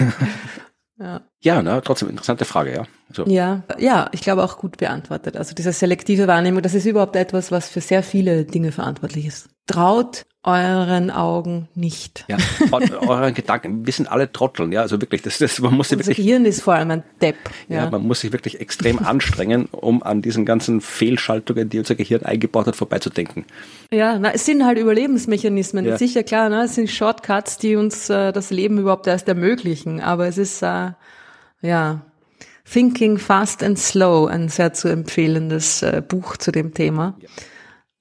Ja. 0.99 1.21
Ja, 1.41 1.61
na, 1.61 1.81
trotzdem 1.81 2.09
interessante 2.09 2.45
Frage, 2.45 2.71
ja. 2.71 2.85
So. 3.14 3.26
Ja, 3.26 3.64
ja, 3.80 4.09
ich 4.11 4.22
glaube 4.22 4.43
auch 4.43 4.57
gut 4.57 4.78
beantwortet. 4.78 5.38
Also 5.38 5.53
diese 5.53 5.72
selektive 5.72 6.28
Wahrnehmung, 6.28 6.61
das 6.61 6.74
ist 6.74 6.86
überhaupt 6.86 7.16
etwas, 7.16 7.51
was 7.51 7.70
für 7.70 7.82
sehr 7.82 8.03
viele 8.03 8.45
Dinge 8.45 8.72
verantwortlich 8.72 9.28
ist. 9.28 9.49
Traut 9.68 10.26
euren 10.43 11.09
Augen 11.09 11.70
nicht. 11.74 12.26
Ja, 12.28 12.38
euren 13.07 13.34
Gedanken. 13.34 13.86
Wir 13.86 13.93
sind 13.93 14.11
alle 14.11 14.30
Trotteln, 14.30 14.74
ja, 14.74 14.82
also 14.82 14.99
wirklich, 14.99 15.22
das, 15.22 15.38
das, 15.38 15.59
man 15.59 15.74
muss 15.74 15.89
sich 15.89 15.97
wirklich. 15.97 16.18
Gehirn 16.18 16.43
ist 16.43 16.61
vor 16.61 16.74
allem 16.74 16.91
ein 16.91 17.03
Depp. 17.22 17.38
Ja. 17.70 17.86
ja, 17.86 17.89
man 17.89 18.01
muss 18.05 18.22
sich 18.22 18.34
wirklich 18.34 18.59
extrem 18.59 18.99
anstrengen, 19.05 19.70
um 19.72 20.03
an 20.03 20.22
diesen 20.22 20.45
ganzen 20.45 20.82
Fehlschaltungen, 20.82 21.70
die 21.70 21.80
unser 21.80 21.95
Gehirn 21.95 22.24
eingebaut 22.24 22.68
hat, 22.68 22.76
vorbeizudenken. 22.76 23.45
Ja, 23.89 24.20
na, 24.20 24.32
es 24.34 24.45
sind 24.45 24.66
halt 24.66 24.78
Überlebensmechanismen. 24.78 25.86
Ja. 25.86 25.97
Sicher 25.97 26.24
klar, 26.24 26.49
ne, 26.49 26.64
es 26.66 26.76
sind 26.76 26.89
Shortcuts, 26.89 27.57
die 27.57 27.78
uns 27.78 28.09
äh, 28.09 28.34
das 28.34 28.49
Leben 28.49 28.80
überhaupt 28.80 29.07
erst 29.07 29.30
ermöglichen. 29.30 30.01
Aber 30.01 30.28
es 30.28 30.38
ist, 30.38 30.61
äh, 30.61 30.91
ja, 31.61 32.01
Thinking 32.70 33.18
Fast 33.18 33.64
and 33.64 33.78
Slow, 33.78 34.28
ein 34.28 34.49
sehr 34.49 34.74
zu 34.74 34.88
empfehlendes 34.88 35.82
äh, 35.82 36.01
Buch 36.07 36.38
zu 36.38 36.51
dem 36.51 36.74
Thema. 36.74 37.18
Ja. 37.20 37.30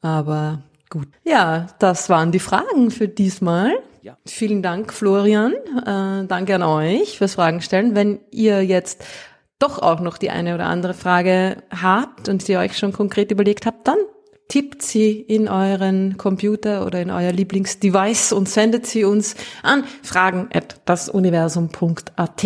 Aber 0.01 0.63
Gut. 0.93 1.09
Ja, 1.25 1.69
das 1.79 2.11
waren 2.11 2.33
die 2.33 2.39
Fragen 2.39 2.91
für 2.91 3.09
diesmal. 3.09 3.73
Ja. 4.03 4.19
Vielen 4.27 4.63
Dank, 4.63 4.93
Florian. 4.93 5.55
Äh, 5.55 6.27
danke 6.27 6.55
an 6.55 6.63
euch 6.63 7.17
fürs 7.17 7.37
Fragen 7.37 7.63
stellen. 7.63 7.95
Wenn 7.95 8.21
ihr 8.31 8.63
jetzt 8.63 9.03
doch 9.59 9.79
auch 9.79 10.01
noch 10.01 10.19
die 10.19 10.29
eine 10.29 10.55
oder 10.55 10.67
andere 10.67 10.93
Frage 10.93 11.63
habt 11.71 12.29
und 12.29 12.43
sie 12.43 12.59
euch 12.59 12.77
schon 12.77 12.93
konkret 12.93 13.31
überlegt 13.31 13.65
habt, 13.65 13.89
dann 13.89 13.97
tippt 14.49 14.83
sie 14.83 15.13
in 15.13 15.49
euren 15.49 16.19
Computer 16.19 16.85
oder 16.85 17.01
in 17.01 17.11
euer 17.11 17.33
Lieblingsdevice 17.33 18.35
und 18.35 18.51
sendet 18.51 18.85
sie 18.85 19.05
uns 19.05 19.35
an 19.63 19.85
fragen 20.03 20.51
at 20.53 20.83
dasuniversum.at. 20.85 22.45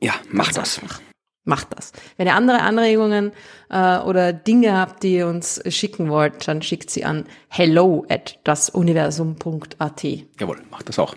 Ja, 0.00 0.14
macht 0.30 0.56
das. 0.56 0.80
das 0.80 1.00
macht 1.44 1.68
das. 1.76 1.92
Wenn 2.16 2.26
ihr 2.26 2.34
andere 2.34 2.60
Anregungen 2.62 3.32
äh, 3.70 3.98
oder 3.98 4.32
Dinge 4.32 4.76
habt, 4.76 5.02
die 5.02 5.16
ihr 5.16 5.26
uns 5.26 5.62
schicken 5.68 6.08
wollt, 6.10 6.46
dann 6.48 6.62
schickt 6.62 6.90
sie 6.90 7.04
an 7.04 7.24
hello 7.48 8.04
at 8.08 8.38
dasuniversum.at. 8.44 10.04
Jawohl, 10.04 10.62
macht 10.70 10.88
das 10.88 10.98
auch. 10.98 11.14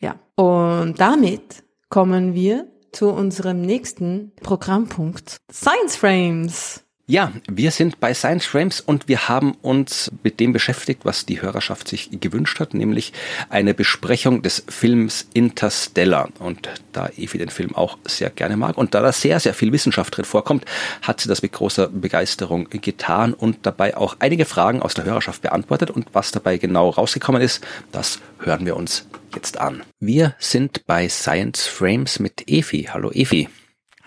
Ja, 0.00 0.16
und 0.34 1.00
damit 1.00 1.64
kommen 1.88 2.34
wir 2.34 2.66
zu 2.92 3.10
unserem 3.10 3.60
nächsten 3.60 4.32
Programmpunkt 4.42 5.36
Science 5.52 5.96
Frames. 5.96 6.85
Ja, 7.08 7.32
wir 7.48 7.70
sind 7.70 8.00
bei 8.00 8.14
Science 8.14 8.46
Frames 8.46 8.80
und 8.80 9.06
wir 9.06 9.28
haben 9.28 9.52
uns 9.62 10.10
mit 10.24 10.40
dem 10.40 10.52
beschäftigt, 10.52 11.04
was 11.04 11.24
die 11.24 11.40
Hörerschaft 11.40 11.86
sich 11.86 12.10
gewünscht 12.20 12.58
hat, 12.58 12.74
nämlich 12.74 13.12
eine 13.48 13.74
Besprechung 13.74 14.42
des 14.42 14.64
Films 14.68 15.28
Interstellar. 15.32 16.30
Und 16.40 16.68
da 16.92 17.06
Evi 17.16 17.38
den 17.38 17.50
Film 17.50 17.76
auch 17.76 17.96
sehr 18.06 18.30
gerne 18.30 18.56
mag 18.56 18.76
und 18.76 18.94
da 18.94 19.02
da 19.02 19.12
sehr, 19.12 19.38
sehr 19.38 19.54
viel 19.54 19.70
Wissenschaft 19.70 20.16
drin 20.16 20.24
vorkommt, 20.24 20.64
hat 21.00 21.20
sie 21.20 21.28
das 21.28 21.42
mit 21.42 21.52
großer 21.52 21.86
Begeisterung 21.86 22.68
getan 22.70 23.34
und 23.34 23.58
dabei 23.62 23.96
auch 23.96 24.16
einige 24.18 24.44
Fragen 24.44 24.82
aus 24.82 24.94
der 24.94 25.04
Hörerschaft 25.04 25.42
beantwortet. 25.42 25.92
Und 25.92 26.08
was 26.12 26.32
dabei 26.32 26.58
genau 26.58 26.90
rausgekommen 26.90 27.40
ist, 27.40 27.64
das 27.92 28.18
hören 28.40 28.66
wir 28.66 28.74
uns 28.74 29.06
jetzt 29.32 29.60
an. 29.60 29.84
Wir 30.00 30.34
sind 30.40 30.84
bei 30.86 31.08
Science 31.08 31.68
Frames 31.68 32.18
mit 32.18 32.48
Evi. 32.48 32.88
Hallo 32.92 33.12
Evi. 33.12 33.48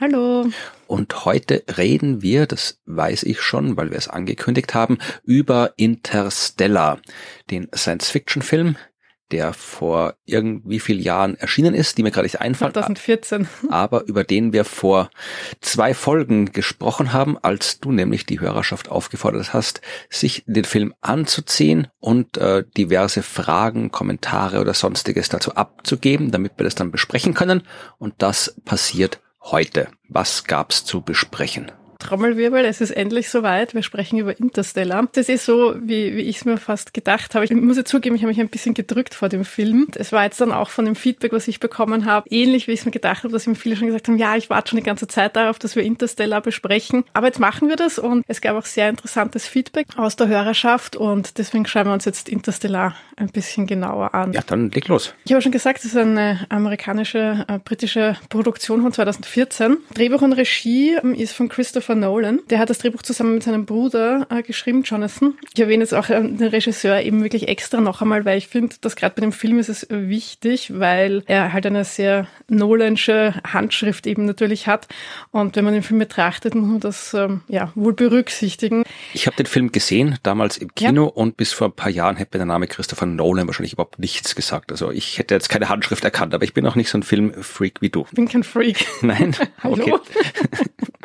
Hallo. 0.02 0.50
Und 0.90 1.24
heute 1.24 1.64
reden 1.78 2.24
wir, 2.24 2.48
das 2.48 2.80
weiß 2.88 3.22
ich 3.22 3.42
schon, 3.42 3.78
weil 3.78 3.92
wir 3.92 3.98
es 4.00 4.08
angekündigt 4.08 4.74
haben, 4.74 4.98
über 5.24 5.74
Interstellar, 5.76 7.00
den 7.52 7.68
Science-Fiction-Film, 7.76 8.76
der 9.30 9.54
vor 9.54 10.16
irgendwie 10.26 10.80
viel 10.80 11.00
Jahren 11.00 11.36
erschienen 11.36 11.76
ist, 11.76 12.00
die 12.00 12.02
mir 12.02 12.10
gerade 12.10 12.26
nicht 12.26 12.42
einfallen. 12.42 12.74
2014. 12.74 13.48
Aber 13.70 14.08
über 14.08 14.24
den 14.24 14.52
wir 14.52 14.66
vor 14.66 15.12
zwei 15.62 15.94
Folgen 15.94 16.54
gesprochen 16.54 17.14
haben, 17.14 17.38
als 17.38 17.80
du 17.80 17.92
nämlich 17.92 18.26
die 18.26 18.40
Hörerschaft 18.40 18.90
aufgefordert 18.90 19.54
hast, 19.54 19.82
sich 20.10 20.44
den 20.48 20.66
Film 20.66 20.96
anzuziehen 21.02 21.90
und 22.00 22.38
äh, 22.38 22.64
diverse 22.76 23.22
Fragen, 23.22 23.92
Kommentare 23.92 24.60
oder 24.60 24.74
sonstiges 24.74 25.30
dazu 25.30 25.54
abzugeben, 25.54 26.32
damit 26.32 26.54
wir 26.58 26.64
das 26.64 26.74
dann 26.74 26.90
besprechen 26.90 27.36
können. 27.36 27.62
Und 28.00 28.16
das 28.18 28.56
passiert 28.66 29.20
heute. 29.42 29.90
Was 30.08 30.44
gab's 30.44 30.86
zu 30.86 31.02
besprechen? 31.02 31.72
Trommelwirbel, 32.00 32.66
es 32.66 32.82
ist 32.82 32.91
endlich 32.91 33.30
soweit. 33.30 33.74
Wir 33.74 33.84
sprechen 33.84 34.18
über 34.18 34.39
Interstellar. 34.39 35.08
Das 35.12 35.30
ist 35.30 35.45
so, 35.45 35.76
wie, 35.80 36.16
wie 36.16 36.22
ich 36.22 36.38
es 36.38 36.45
mir 36.45 36.58
fast 36.58 36.93
gedacht 36.93 37.36
habe. 37.36 37.45
Ich 37.45 37.52
muss 37.52 37.78
ja 37.78 37.86
zugeben, 37.86 38.16
ich 38.16 38.22
habe 38.22 38.30
mich 38.30 38.39
ein 38.39 38.50
bisschen 38.50 38.74
gedrückt 38.74 39.14
vor 39.14 39.30
dem 39.30 39.45
Film. 39.45 39.88
Es 39.95 40.12
war 40.12 40.24
jetzt 40.24 40.39
dann 40.39 40.52
auch 40.52 40.70
von 40.70 40.86
dem 40.86 40.95
Feedback, 40.95 41.34
was 41.34 41.47
ich 41.47 41.60
bekommen 41.60 42.06
habe, 42.06 42.28
ähnlich 42.30 42.68
wie 42.68 42.72
ich 42.72 42.80
es 42.80 42.86
mir 42.86 42.91
gedacht 42.91 43.24
habe, 43.24 43.34
dass 43.34 43.47
mir 43.47 43.56
viele 43.56 43.76
schon 43.76 43.88
gesagt 43.88 44.08
haben, 44.08 44.18
ja, 44.18 44.36
ich 44.38 44.50
warte 44.50 44.70
schon 44.70 44.78
die 44.78 44.84
ganze 44.84 45.08
Zeit 45.08 45.36
darauf, 45.36 45.60
dass 45.60 45.76
wir 45.76 45.84
Interstellar 45.84 46.41
besprechen. 46.41 47.04
Aber 47.14 47.28
jetzt 47.28 47.39
machen 47.39 47.68
wir 47.68 47.76
das 47.76 48.00
und 48.00 48.24
es 48.28 48.39
gab 48.41 48.56
auch 48.56 48.66
sehr 48.66 48.89
interessantes 48.89 49.45
Feedback 49.45 49.88
aus 49.97 50.16
der 50.16 50.30
Hörerschaft 50.30 50.95
und 50.95 51.38
deswegen 51.38 51.66
schauen 51.66 51.88
wir 51.88 51.93
uns 51.93 52.06
jetzt 52.06 52.30
Interstellar 52.30 52.95
ein 53.18 53.28
bisschen 53.28 53.68
genauer 53.68 54.14
an. 54.14 54.32
Ja, 54.32 54.41
dann 54.45 54.72
leg 54.72 54.88
los. 54.88 55.14
Ich 55.26 55.34
habe 55.34 55.41
schon 55.41 55.52
gesagt, 55.52 55.80
es 55.80 55.86
ist 55.86 55.97
eine 55.97 56.45
amerikanische, 56.47 57.45
äh, 57.47 57.60
britische 57.60 58.16
Produktion 58.30 58.82
von 58.82 58.93
2014. 58.93 59.78
Drehbuch 59.93 60.22
und 60.22 60.34
Regie 60.34 60.95
ähm, 60.95 61.14
ist 61.14 61.34
von 61.34 61.50
Christopher 61.50 61.89
Christopher 61.90 62.08
Nolan. 62.08 62.42
Der 62.52 62.60
hat 62.60 62.70
das 62.70 62.78
Drehbuch 62.78 63.02
zusammen 63.02 63.34
mit 63.36 63.44
seinem 63.44 63.66
Bruder 63.66 64.28
äh, 64.30 64.44
geschrieben, 64.44 64.84
Jonathan. 64.84 65.34
Ich 65.56 65.60
erwähne 65.60 65.84
jetzt 65.84 65.96
auch 65.96 66.10
äh, 66.10 66.22
den 66.22 66.48
Regisseur 66.48 67.02
eben 67.02 67.24
wirklich 67.24 67.48
extra 67.48 67.82
noch 67.82 68.04
einmal, 68.04 68.26
weil 68.26 68.38
ich 68.38 68.48
finde, 68.48 68.76
dass 68.82 68.96
gerade 68.96 69.16
bei 69.16 69.22
dem 69.22 69.32
Film 69.32 69.58
ist 69.58 69.70
es 69.70 69.88
wichtig, 69.90 70.80
weil 70.80 71.24
er 71.26 71.52
halt 71.52 71.66
eine 71.66 71.84
sehr 71.84 72.28
Nolansche 72.48 73.34
Handschrift 73.44 74.06
eben 74.06 74.26
natürlich 74.26 74.68
hat. 74.68 74.88
Und 75.32 75.56
wenn 75.56 75.66
man 75.66 75.74
den 75.74 75.82
Film 75.82 76.00
betrachtet, 76.00 76.54
muss 76.54 76.70
man 76.70 76.80
das 76.80 77.16
ähm, 77.16 77.42
ja 77.48 77.72
wohl 77.74 77.94
berücksichtigen. 77.94 78.84
Ich 79.16 79.26
habe 79.26 79.38
den 79.38 79.48
Film 79.48 79.72
gesehen, 79.72 80.20
damals 80.22 80.58
im 80.58 80.74
Kino 80.76 81.06
ja. 81.06 81.10
und 81.10 81.38
bis 81.38 81.54
vor 81.54 81.70
ein 81.70 81.74
paar 81.74 81.92
Jahren 81.92 82.18
hätte 82.18 82.38
mir 82.38 82.46
der 82.46 82.54
Name 82.54 82.68
Christopher 82.68 83.08
Nolan 83.08 83.48
wahrscheinlich 83.48 83.74
überhaupt 83.74 83.98
nichts 83.98 84.36
gesagt. 84.36 84.72
Also 84.72 84.92
ich 84.92 85.18
hätte 85.18 85.34
jetzt 85.34 85.50
keine 85.50 85.70
Handschrift 85.70 86.04
erkannt, 86.04 86.36
aber 86.36 86.44
ich 86.44 86.54
bin 86.54 86.68
auch 86.68 86.76
nicht 86.76 86.92
so 86.92 87.00
ein 87.00 87.04
Filmfreak 87.04 87.82
wie 87.82 87.90
du. 87.90 88.06
Ich 88.10 88.16
bin 88.16 88.28
kein 88.28 88.44
Freak. 88.44 88.86
Nein? 89.02 89.36
Hallo? 89.64 89.74
Okay. 89.74 89.94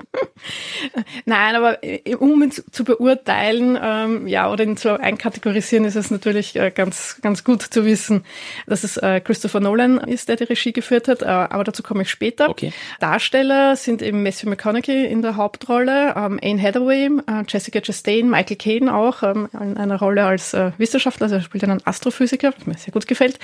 Nein, 1.24 1.56
aber 1.56 1.82
äh, 1.82 2.14
um 2.14 2.42
ihn 2.42 2.50
zu 2.50 2.84
beurteilen, 2.84 3.78
ähm, 3.80 4.26
ja, 4.26 4.50
oder 4.50 4.64
ihn 4.64 4.76
zu 4.76 4.98
einkategorisieren, 5.00 5.84
ist 5.84 5.96
es 5.96 6.10
natürlich 6.10 6.56
äh, 6.56 6.70
ganz, 6.70 7.18
ganz 7.22 7.44
gut 7.44 7.62
zu 7.62 7.84
wissen, 7.84 8.24
dass 8.66 8.84
es 8.84 8.96
äh, 8.96 9.20
Christopher 9.20 9.60
Nolan 9.60 9.98
ist, 9.98 10.28
der 10.28 10.36
die 10.36 10.44
Regie 10.44 10.72
geführt 10.72 11.08
hat, 11.08 11.22
äh, 11.22 11.26
aber 11.26 11.64
dazu 11.64 11.82
komme 11.82 12.02
ich 12.02 12.10
später. 12.10 12.48
Okay. 12.48 12.72
Darsteller 13.00 13.76
sind 13.76 14.02
eben 14.02 14.22
Matthew 14.22 14.48
McConaughey 14.48 15.06
in 15.06 15.22
der 15.22 15.36
Hauptrolle, 15.36 16.14
ähm, 16.16 16.40
Anne 16.42 16.60
Hathaway, 16.60 17.06
äh, 17.06 17.44
Jessica 17.46 17.80
Chastain, 17.80 18.28
Michael 18.28 18.56
Caine 18.56 18.94
auch 18.94 19.22
ähm, 19.22 19.48
in 19.52 19.76
einer 19.76 19.98
Rolle 19.98 20.24
als 20.24 20.54
äh, 20.54 20.72
Wissenschaftler, 20.78 21.24
also 21.24 21.36
er 21.36 21.42
spielt 21.42 21.64
einen 21.64 21.80
Astrophysiker, 21.84 22.52
was 22.56 22.66
mir 22.66 22.74
sehr 22.74 22.92
gut 22.92 23.06
gefällt. 23.06 23.38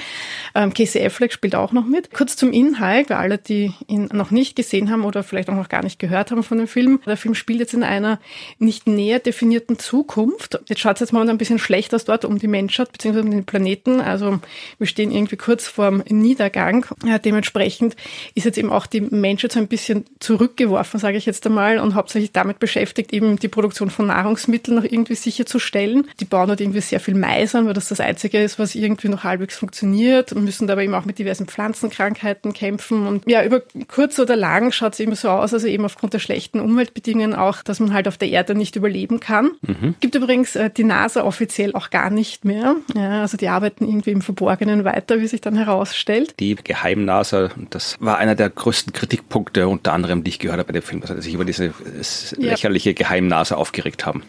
Ähm, 0.55 0.75
Casey 0.75 1.05
Affleck 1.05 1.33
spielt 1.33 1.55
auch 1.55 1.73
noch 1.73 1.87
mit. 1.87 2.13
Kurz 2.13 2.37
zum 2.37 2.53
Inhalt, 2.53 3.09
für 3.09 3.17
alle, 3.17 3.39
die 3.39 3.73
ihn 3.87 4.09
noch 4.13 4.31
nicht 4.31 4.57
gesehen 4.57 4.91
haben 4.91 5.05
oder 5.05 5.23
vielleicht 5.23 5.49
auch 5.49 5.55
noch 5.55 5.69
gar 5.69 5.83
nicht 5.83 5.99
gehört 5.99 6.31
haben 6.31 6.43
von 6.43 6.59
dem 6.59 6.67
Film. 6.67 6.90
Der 7.07 7.17
Film 7.17 7.35
spielt 7.35 7.61
jetzt 7.61 7.75
in 7.75 7.83
einer 7.83 8.21
nicht 8.59 8.87
näher 8.87 9.19
definierten 9.19 9.79
Zukunft. 9.79 10.59
Jetzt 10.67 10.81
schaut 10.81 10.95
es 10.95 11.01
jetzt 11.01 11.13
mal 11.13 11.29
ein 11.29 11.39
bisschen 11.39 11.59
schlecht 11.59 11.95
aus 11.95 12.05
dort 12.05 12.25
um 12.25 12.39
die 12.39 12.49
Menschheit 12.49 12.93
bzw. 12.93 13.21
um 13.21 13.31
den 13.31 13.45
Planeten. 13.45 14.01
Also 14.01 14.41
wir 14.79 14.87
stehen 14.87 15.11
irgendwie 15.11 15.37
kurz 15.37 15.67
vorm 15.69 16.03
Niedergang. 16.09 16.87
Ja, 17.05 17.19
dementsprechend 17.19 17.97
ist 18.35 18.45
jetzt 18.45 18.59
eben 18.59 18.71
auch 18.71 18.87
die 18.87 19.01
Menschheit 19.01 19.53
so 19.53 19.61
ein 19.61 19.69
bisschen 19.69 20.05
zurückgeworfen, 20.19 20.99
sage 21.01 21.17
ich 21.17 21.27
jetzt 21.27 21.47
einmal, 21.47 21.79
und 21.79 21.95
hauptsächlich 21.95 22.33
damit 22.33 22.59
beschäftigt, 22.59 23.13
eben 23.13 23.39
die 23.39 23.49
Produktion 23.49 23.91
von 23.91 24.09
Nahrungsmitteln 24.09 24.77
noch 24.77 24.85
irgendwie 24.85 25.15
sicherzustellen. 25.15 26.09
Die 26.21 26.25
bauen 26.25 26.49
halt 26.49 26.61
irgendwie 26.61 26.81
sehr 26.81 27.01
viel 27.01 27.15
Mais 27.15 27.55
an, 27.55 27.67
weil 27.67 27.75
das 27.75 27.89
das 27.89 28.01
Einzige 28.01 28.43
ist, 28.43 28.59
was 28.59 28.75
irgendwie 28.75 29.09
noch 29.09 29.25
halbwegs 29.25 29.57
funktioniert 29.57 30.33
und 30.33 30.45
müssen 30.45 30.67
dabei 30.67 30.85
eben 30.85 30.95
auch 30.95 31.05
mit 31.05 31.19
diversen 31.19 31.47
Pflanzenkrankheiten 31.47 32.53
kämpfen. 32.53 33.07
Und 33.07 33.29
ja, 33.29 33.45
über 33.45 33.63
kurz 33.89 34.19
oder 34.19 34.37
lang 34.37 34.73
schaut 34.73 34.95
es 34.95 35.01
eben 35.01 35.15
so 35.15 35.29
aus, 35.29 35.53
also 35.55 35.67
eben 35.67 35.85
aufgrund 35.85 36.15
der 36.15 36.19
schlechten 36.19 36.61
Umweltbedingungen 36.81 37.35
auch, 37.35 37.63
dass 37.63 37.79
man 37.79 37.93
halt 37.93 38.09
auf 38.09 38.17
der 38.17 38.31
Erde 38.31 38.55
nicht 38.55 38.75
überleben 38.75 39.21
kann. 39.21 39.51
Mhm. 39.61 39.95
Gibt 40.01 40.15
übrigens 40.15 40.57
äh, 40.57 40.71
die 40.71 40.85
NASA 40.85 41.25
offiziell 41.25 41.75
auch 41.75 41.91
gar 41.91 42.09
nicht 42.09 42.47
mehr. 42.47 42.77
Ja, 42.95 43.21
also 43.21 43.37
die 43.37 43.49
arbeiten 43.49 43.87
irgendwie 43.87 44.13
im 44.13 44.23
Verborgenen 44.23 44.85
weiter, 44.85 45.21
wie 45.21 45.27
sich 45.27 45.43
dann 45.43 45.57
herausstellt. 45.57 46.35
Die 46.41 46.55
Geheim-NASA, 46.55 47.51
das 47.69 47.97
war 48.01 48.17
einer 48.17 48.35
der 48.35 48.49
größten 48.49 48.95
Kritikpunkte 48.95 49.69
unter 49.69 49.93
anderem, 49.93 50.25
die 50.25 50.31
ich 50.31 50.39
gehört 50.39 50.59
habe 50.59 50.69
bei 50.69 50.73
dem 50.73 50.83
Film, 50.83 51.03
dass 51.03 51.11
sich 51.23 51.35
über 51.35 51.45
diese 51.45 51.75
lächerliche 52.39 52.91
ja. 52.91 52.95
Geheim-NASA 52.95 53.57
aufgeregt 53.57 54.07
haben. 54.07 54.23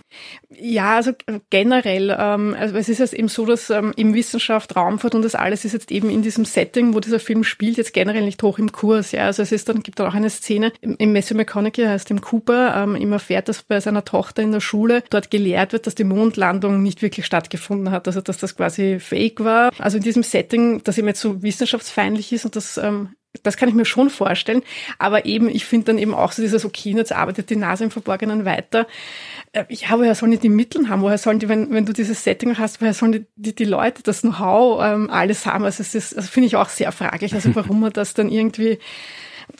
Ja, 0.49 0.97
also 0.97 1.13
generell, 1.49 2.15
ähm, 2.19 2.55
also 2.59 2.75
es 2.75 2.89
ist 2.89 2.99
jetzt 2.99 3.13
eben 3.13 3.29
so, 3.29 3.45
dass 3.45 3.69
ähm, 3.69 3.93
im 3.95 4.13
Wissenschaft, 4.13 4.75
Raumfahrt 4.75 5.15
und 5.15 5.21
das 5.21 5.35
alles 5.35 5.63
ist 5.63 5.71
jetzt 5.71 5.91
eben 5.91 6.09
in 6.09 6.21
diesem 6.21 6.43
Setting, 6.43 6.93
wo 6.93 6.99
dieser 6.99 7.19
Film 7.19 7.45
spielt, 7.45 7.77
jetzt 7.77 7.93
generell 7.93 8.25
nicht 8.25 8.43
hoch 8.43 8.59
im 8.59 8.73
Kurs. 8.73 9.13
Ja, 9.13 9.27
also 9.27 9.41
es 9.41 9.53
ist 9.53 9.69
dann 9.69 9.81
gibt 9.81 9.99
dann 9.99 10.07
auch 10.07 10.13
eine 10.13 10.29
Szene 10.29 10.73
im 10.81 11.13
Matthew 11.13 11.35
McConaughey 11.35 11.85
heißt 11.85 12.09
dem 12.09 12.21
Cooper 12.21 12.40
ähm, 12.49 12.95
immer 12.95 13.15
erfährt, 13.15 13.49
dass 13.49 13.63
bei 13.63 13.79
seiner 13.79 14.05
Tochter 14.05 14.41
in 14.41 14.51
der 14.51 14.59
Schule 14.59 15.03
dort 15.09 15.31
gelehrt 15.31 15.73
wird, 15.73 15.87
dass 15.87 15.95
die 15.95 16.03
Mondlandung 16.03 16.81
nicht 16.81 17.01
wirklich 17.01 17.25
stattgefunden 17.25 17.91
hat, 17.91 18.07
also 18.07 18.21
dass 18.21 18.37
das 18.37 18.55
quasi 18.55 18.99
fake 18.99 19.43
war. 19.43 19.71
Also 19.77 19.97
in 19.97 20.03
diesem 20.03 20.23
Setting, 20.23 20.83
das 20.83 20.97
eben 20.97 21.07
jetzt 21.07 21.21
so 21.21 21.41
wissenschaftsfeindlich 21.41 22.33
ist 22.33 22.45
und 22.45 22.55
das 22.55 22.77
ähm, 22.77 23.09
das 23.43 23.57
kann 23.57 23.69
ich 23.69 23.75
mir 23.75 23.85
schon 23.85 24.09
vorstellen. 24.09 24.61
Aber 24.99 25.25
eben, 25.25 25.47
ich 25.49 25.65
finde 25.65 25.85
dann 25.87 25.97
eben 25.97 26.13
auch 26.13 26.31
so 26.31 26.41
dieses, 26.41 26.65
okay, 26.65 26.91
jetzt 26.91 27.13
arbeitet 27.13 27.49
die 27.49 27.55
Nase 27.55 27.85
im 27.85 27.91
Verborgenen 27.91 28.45
weiter. 28.45 28.87
Äh, 29.53 29.63
ja, 29.69 29.97
woher 29.97 30.15
sollen 30.15 30.33
die 30.33 30.37
die 30.37 30.49
Mittel 30.49 30.89
haben? 30.89 31.01
Woher 31.01 31.17
sollen 31.17 31.39
die, 31.39 31.47
wenn, 31.47 31.71
wenn 31.71 31.85
du 31.85 31.93
dieses 31.93 32.23
Setting 32.23 32.57
hast, 32.57 32.81
woher 32.81 32.93
sollen 32.93 33.13
die, 33.13 33.25
die, 33.35 33.55
die 33.55 33.65
Leute 33.65 34.03
das 34.03 34.21
Know-how 34.21 34.83
ähm, 34.83 35.09
alles 35.09 35.45
haben? 35.45 35.63
Also 35.63 35.83
das 35.83 36.29
finde 36.29 36.47
ich 36.47 36.55
auch 36.55 36.69
sehr 36.69 36.91
fraglich. 36.91 37.33
Also 37.33 37.55
warum 37.55 37.79
man 37.79 37.93
das 37.93 38.13
dann 38.13 38.29
irgendwie 38.29 38.79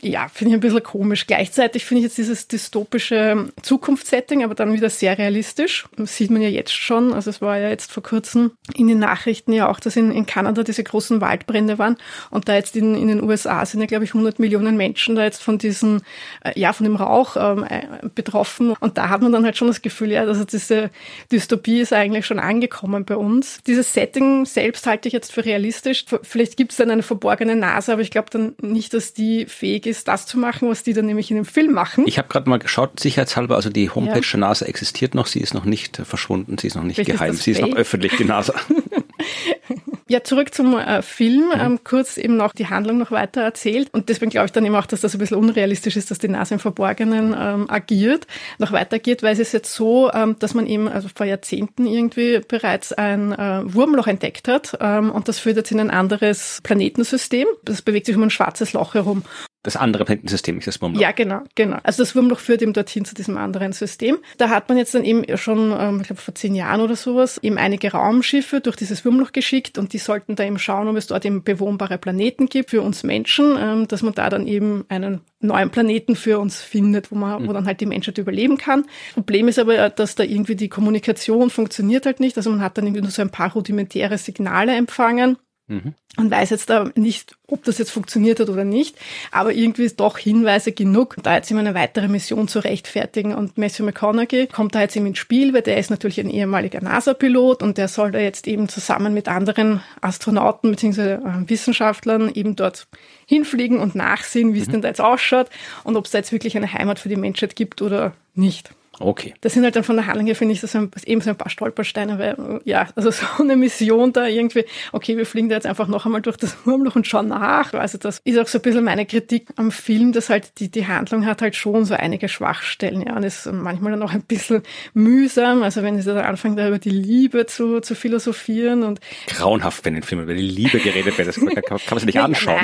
ja, 0.01 0.27
finde 0.29 0.51
ich 0.51 0.57
ein 0.57 0.61
bisschen 0.61 0.83
komisch. 0.83 1.27
Gleichzeitig 1.27 1.85
finde 1.85 1.99
ich 1.99 2.03
jetzt 2.05 2.17
dieses 2.17 2.47
dystopische 2.47 3.49
Zukunftssetting 3.61 4.43
aber 4.43 4.55
dann 4.55 4.73
wieder 4.73 4.89
sehr 4.89 5.17
realistisch. 5.17 5.85
Das 5.97 6.15
sieht 6.15 6.31
man 6.31 6.41
ja 6.41 6.49
jetzt 6.49 6.73
schon. 6.73 7.13
Also 7.13 7.29
es 7.29 7.41
war 7.41 7.57
ja 7.57 7.69
jetzt 7.69 7.91
vor 7.91 8.03
kurzem 8.03 8.51
in 8.75 8.87
den 8.87 8.99
Nachrichten 8.99 9.53
ja 9.53 9.69
auch, 9.69 9.79
dass 9.79 9.95
in, 9.95 10.11
in 10.11 10.25
Kanada 10.25 10.63
diese 10.63 10.83
großen 10.83 11.21
Waldbrände 11.21 11.77
waren 11.77 11.97
und 12.29 12.47
da 12.47 12.55
jetzt 12.55 12.75
in, 12.75 12.95
in 12.95 13.07
den 13.07 13.23
USA 13.23 13.65
sind 13.65 13.81
ja, 13.81 13.85
glaube 13.85 14.05
ich, 14.05 14.11
100 14.11 14.39
Millionen 14.39 14.77
Menschen 14.77 15.15
da 15.15 15.23
jetzt 15.23 15.43
von 15.43 15.57
diesen, 15.57 16.01
äh, 16.43 16.57
ja, 16.59 16.73
von 16.73 16.85
dem 16.85 16.95
Rauch 16.95 17.35
ähm, 17.37 17.65
äh, 17.67 17.81
betroffen. 18.15 18.71
Und 18.79 18.97
da 18.97 19.09
hat 19.09 19.21
man 19.21 19.31
dann 19.31 19.45
halt 19.45 19.57
schon 19.57 19.67
das 19.67 19.81
Gefühl, 19.81 20.11
ja, 20.11 20.21
also 20.21 20.45
diese 20.45 20.89
Dystopie 21.31 21.81
ist 21.81 21.93
eigentlich 21.93 22.25
schon 22.25 22.39
angekommen 22.39 23.05
bei 23.05 23.15
uns. 23.15 23.59
Dieses 23.67 23.93
Setting 23.93 24.45
selbst 24.45 24.87
halte 24.87 25.07
ich 25.07 25.13
jetzt 25.13 25.31
für 25.31 25.45
realistisch. 25.45 26.05
Vielleicht 26.23 26.57
gibt 26.57 26.71
es 26.71 26.77
dann 26.77 26.89
eine 26.89 27.03
verborgene 27.03 27.55
Nase, 27.55 27.93
aber 27.93 28.01
ich 28.01 28.11
glaube 28.11 28.29
dann 28.31 28.55
nicht, 28.61 28.93
dass 28.93 29.13
die 29.13 29.45
fähig 29.45 29.80
ist, 29.85 30.07
das 30.07 30.25
zu 30.25 30.39
machen, 30.39 30.69
was 30.69 30.83
die 30.83 30.93
dann 30.93 31.05
nämlich 31.05 31.31
in 31.31 31.37
dem 31.37 31.45
Film 31.45 31.73
machen. 31.73 32.05
Ich 32.07 32.17
habe 32.17 32.27
gerade 32.27 32.49
mal 32.49 32.59
geschaut, 32.59 32.99
sicherheitshalber, 32.99 33.55
also 33.55 33.69
die 33.69 33.89
Homepage 33.89 34.21
ja. 34.21 34.31
der 34.31 34.39
NASA 34.39 34.65
existiert 34.65 35.15
noch, 35.15 35.27
sie 35.27 35.39
ist 35.39 35.53
noch 35.53 35.65
nicht 35.65 35.97
verschwunden, 35.97 36.57
sie 36.57 36.67
ist 36.67 36.75
noch 36.75 36.83
nicht 36.83 36.95
Vielleicht 36.95 37.11
geheim, 37.11 37.31
ist 37.31 37.43
sie 37.43 37.51
ist 37.51 37.61
noch 37.61 37.75
öffentlich, 37.75 38.15
die 38.17 38.25
NASA. 38.25 38.53
Ja, 40.07 40.25
zurück 40.25 40.53
zum 40.53 40.77
äh, 40.77 41.01
Film. 41.01 41.53
Ähm, 41.57 41.79
kurz 41.85 42.17
eben 42.17 42.35
noch 42.35 42.51
die 42.53 42.67
Handlung 42.67 42.97
noch 42.97 43.11
weiter 43.11 43.41
erzählt. 43.43 43.87
Und 43.93 44.09
deswegen 44.09 44.29
glaube 44.29 44.47
ich 44.47 44.51
dann 44.51 44.65
eben 44.65 44.75
auch, 44.75 44.85
dass 44.85 44.99
das 44.99 45.15
ein 45.15 45.19
bisschen 45.19 45.37
unrealistisch 45.37 45.95
ist, 45.95 46.11
dass 46.11 46.19
die 46.19 46.27
NASA 46.27 46.55
im 46.55 46.59
Verborgenen 46.59 47.33
ähm, 47.37 47.69
agiert, 47.69 48.27
noch 48.57 48.73
weiter 48.73 48.97
agiert, 48.97 49.23
weil 49.23 49.31
es 49.31 49.39
ist 49.39 49.53
jetzt 49.53 49.73
so, 49.73 50.11
ähm, 50.11 50.35
dass 50.39 50.53
man 50.53 50.67
eben 50.67 50.89
also 50.89 51.07
vor 51.15 51.25
Jahrzehnten 51.25 51.85
irgendwie 51.85 52.41
bereits 52.45 52.91
ein 52.91 53.31
äh, 53.31 53.61
Wurmloch 53.63 54.07
entdeckt 54.07 54.49
hat. 54.49 54.77
Ähm, 54.81 55.11
und 55.11 55.29
das 55.29 55.39
führt 55.39 55.55
jetzt 55.55 55.71
in 55.71 55.79
ein 55.79 55.91
anderes 55.91 56.59
Planetensystem. 56.63 57.47
Das 57.63 57.81
bewegt 57.81 58.05
sich 58.05 58.17
um 58.17 58.23
ein 58.23 58.31
schwarzes 58.31 58.73
Loch 58.73 58.95
herum 58.95 59.23
das 59.63 59.75
andere 59.75 60.05
Planetensystem 60.05 60.57
ist 60.57 60.67
das 60.67 60.81
Wurmloch. 60.81 60.99
Ja, 60.99 61.11
genau, 61.11 61.41
genau. 61.53 61.77
Also 61.83 62.01
das 62.01 62.15
Wurmloch 62.15 62.39
führt 62.39 62.63
eben 62.63 62.73
dorthin 62.73 63.05
zu 63.05 63.13
diesem 63.13 63.37
anderen 63.37 63.73
System. 63.73 64.17
Da 64.37 64.49
hat 64.49 64.69
man 64.69 64.77
jetzt 64.77 64.95
dann 64.95 65.05
eben 65.05 65.37
schon, 65.37 65.71
ähm, 65.77 65.99
ich 66.01 66.07
glaube 66.07 66.21
vor 66.21 66.33
zehn 66.33 66.55
Jahren 66.55 66.81
oder 66.81 66.95
sowas, 66.95 67.37
eben 67.43 67.59
einige 67.59 67.91
Raumschiffe 67.91 68.59
durch 68.59 68.75
dieses 68.75 69.05
Wurmloch 69.05 69.31
geschickt 69.33 69.77
und 69.77 69.93
die 69.93 69.99
sollten 69.99 70.35
da 70.35 70.43
eben 70.43 70.57
schauen, 70.57 70.87
ob 70.87 70.95
es 70.95 71.07
dort 71.07 71.25
eben 71.25 71.43
bewohnbare 71.43 71.99
Planeten 71.99 72.47
gibt 72.47 72.71
für 72.71 72.81
uns 72.81 73.03
Menschen, 73.03 73.55
ähm, 73.59 73.87
dass 73.87 74.01
man 74.01 74.15
da 74.15 74.29
dann 74.29 74.47
eben 74.47 74.85
einen 74.89 75.21
neuen 75.39 75.69
Planeten 75.69 76.15
für 76.15 76.39
uns 76.39 76.61
findet, 76.61 77.11
wo 77.11 77.15
man, 77.15 77.43
wo 77.45 77.49
mhm. 77.49 77.53
dann 77.53 77.65
halt 77.65 77.81
die 77.81 77.85
Menschheit 77.85 78.17
überleben 78.17 78.57
kann. 78.57 78.85
Problem 79.13 79.47
ist 79.47 79.59
aber, 79.59 79.89
dass 79.89 80.15
da 80.15 80.23
irgendwie 80.23 80.55
die 80.55 80.69
Kommunikation 80.69 81.51
funktioniert 81.51 82.07
halt 82.07 82.19
nicht. 82.19 82.35
Also 82.37 82.49
man 82.49 82.61
hat 82.61 82.77
dann 82.77 82.85
irgendwie 82.85 83.01
nur 83.01 83.11
so 83.11 83.21
ein 83.21 83.29
paar 83.29 83.51
rudimentäre 83.53 84.17
Signale 84.17 84.73
empfangen 84.75 85.37
Mhm. 85.71 85.93
Und 86.17 86.29
weiß 86.29 86.49
jetzt 86.49 86.69
da 86.69 86.91
nicht, 86.95 87.37
ob 87.47 87.63
das 87.63 87.77
jetzt 87.77 87.91
funktioniert 87.91 88.41
hat 88.41 88.49
oder 88.49 88.65
nicht, 88.65 88.97
aber 89.31 89.53
irgendwie 89.53 89.85
ist 89.85 90.01
doch 90.01 90.17
Hinweise 90.17 90.73
genug, 90.73 91.15
da 91.23 91.35
jetzt 91.35 91.49
immer 91.49 91.61
eine 91.61 91.73
weitere 91.73 92.09
Mission 92.09 92.49
zu 92.49 92.59
rechtfertigen. 92.59 93.33
Und 93.33 93.57
Matthew 93.57 93.85
McConaughey 93.85 94.47
kommt 94.47 94.75
da 94.75 94.81
jetzt 94.81 94.97
eben 94.97 95.05
ins 95.05 95.19
Spiel, 95.19 95.53
weil 95.53 95.61
der 95.61 95.77
ist 95.77 95.89
natürlich 95.89 96.19
ein 96.19 96.29
ehemaliger 96.29 96.81
NASA-Pilot 96.81 97.63
und 97.63 97.77
der 97.77 97.87
soll 97.87 98.11
da 98.11 98.19
jetzt 98.19 98.45
eben 98.47 98.67
zusammen 98.67 99.13
mit 99.13 99.29
anderen 99.29 99.81
Astronauten 100.01 100.71
bzw. 100.71 101.13
Äh, 101.13 101.19
Wissenschaftlern 101.47 102.29
eben 102.33 102.57
dort 102.57 102.87
hinfliegen 103.25 103.79
und 103.79 103.95
nachsehen, 103.95 104.53
wie 104.53 104.59
es 104.59 104.67
mhm. 104.67 104.73
denn 104.73 104.81
da 104.81 104.87
jetzt 104.89 104.99
ausschaut 104.99 105.47
und 105.85 105.95
ob 105.95 106.03
es 106.03 106.11
da 106.11 106.17
jetzt 106.17 106.33
wirklich 106.33 106.57
eine 106.57 106.73
Heimat 106.73 106.99
für 106.99 107.07
die 107.07 107.15
Menschheit 107.15 107.55
gibt 107.55 107.81
oder 107.81 108.11
nicht. 108.35 108.71
Okay. 108.99 109.33
Das 109.41 109.53
sind 109.53 109.63
halt 109.63 109.75
dann 109.75 109.83
von 109.83 109.95
der 109.95 110.05
Handlung 110.05 110.25
her, 110.27 110.35
finde 110.35 110.53
ich, 110.53 110.61
das 110.61 110.75
ein, 110.75 110.91
eben 111.05 111.21
so 111.21 111.29
ein 111.29 111.37
paar 111.37 111.49
Stolpersteine, 111.49 112.19
weil, 112.19 112.61
ja, 112.65 112.87
also 112.95 113.09
so 113.09 113.25
eine 113.39 113.55
Mission 113.55 114.11
da 114.11 114.27
irgendwie, 114.27 114.65
okay, 114.91 115.17
wir 115.17 115.25
fliegen 115.25 115.49
da 115.49 115.55
jetzt 115.55 115.65
einfach 115.65 115.87
noch 115.87 116.05
einmal 116.05 116.21
durch 116.21 116.37
das 116.37 116.57
Wurmloch 116.65 116.95
und 116.95 117.07
schauen 117.07 117.29
nach. 117.29 117.73
Also 117.73 117.97
das 117.97 118.19
ist 118.23 118.37
auch 118.37 118.47
so 118.47 118.57
ein 118.57 118.61
bisschen 118.61 118.83
meine 118.83 119.05
Kritik 119.05 119.47
am 119.55 119.71
Film, 119.71 120.11
dass 120.11 120.29
halt 120.29 120.59
die, 120.59 120.69
die 120.69 120.87
Handlung 120.87 121.25
hat 121.25 121.41
halt 121.41 121.55
schon 121.55 121.85
so 121.85 121.93
einige 121.93 122.27
Schwachstellen, 122.27 123.01
ja, 123.01 123.15
und 123.15 123.23
ist 123.23 123.45
manchmal 123.51 123.91
dann 123.91 124.03
auch 124.03 124.13
ein 124.13 124.23
bisschen 124.23 124.61
mühsam. 124.93 125.63
Also 125.63 125.83
wenn 125.83 125.99
sie 125.99 126.13
dann 126.13 126.25
anfangen, 126.25 126.57
da 126.57 126.67
über 126.67 126.79
die 126.79 126.89
Liebe 126.89 127.45
zu, 127.45 127.79
zu 127.79 127.95
philosophieren 127.95 128.83
und. 128.83 128.99
Grauenhaft, 129.27 129.85
wenn 129.85 129.95
in 129.95 130.03
Filmen 130.03 130.25
über 130.25 130.33
die 130.33 130.41
Liebe 130.41 130.79
geredet 130.79 131.17
wird, 131.17 131.29
das 131.29 131.35
kann, 131.35 131.49
kann 131.55 131.79
man 131.89 131.99
sich 131.99 132.07
nicht 132.07 132.19
anschauen. 132.19 132.59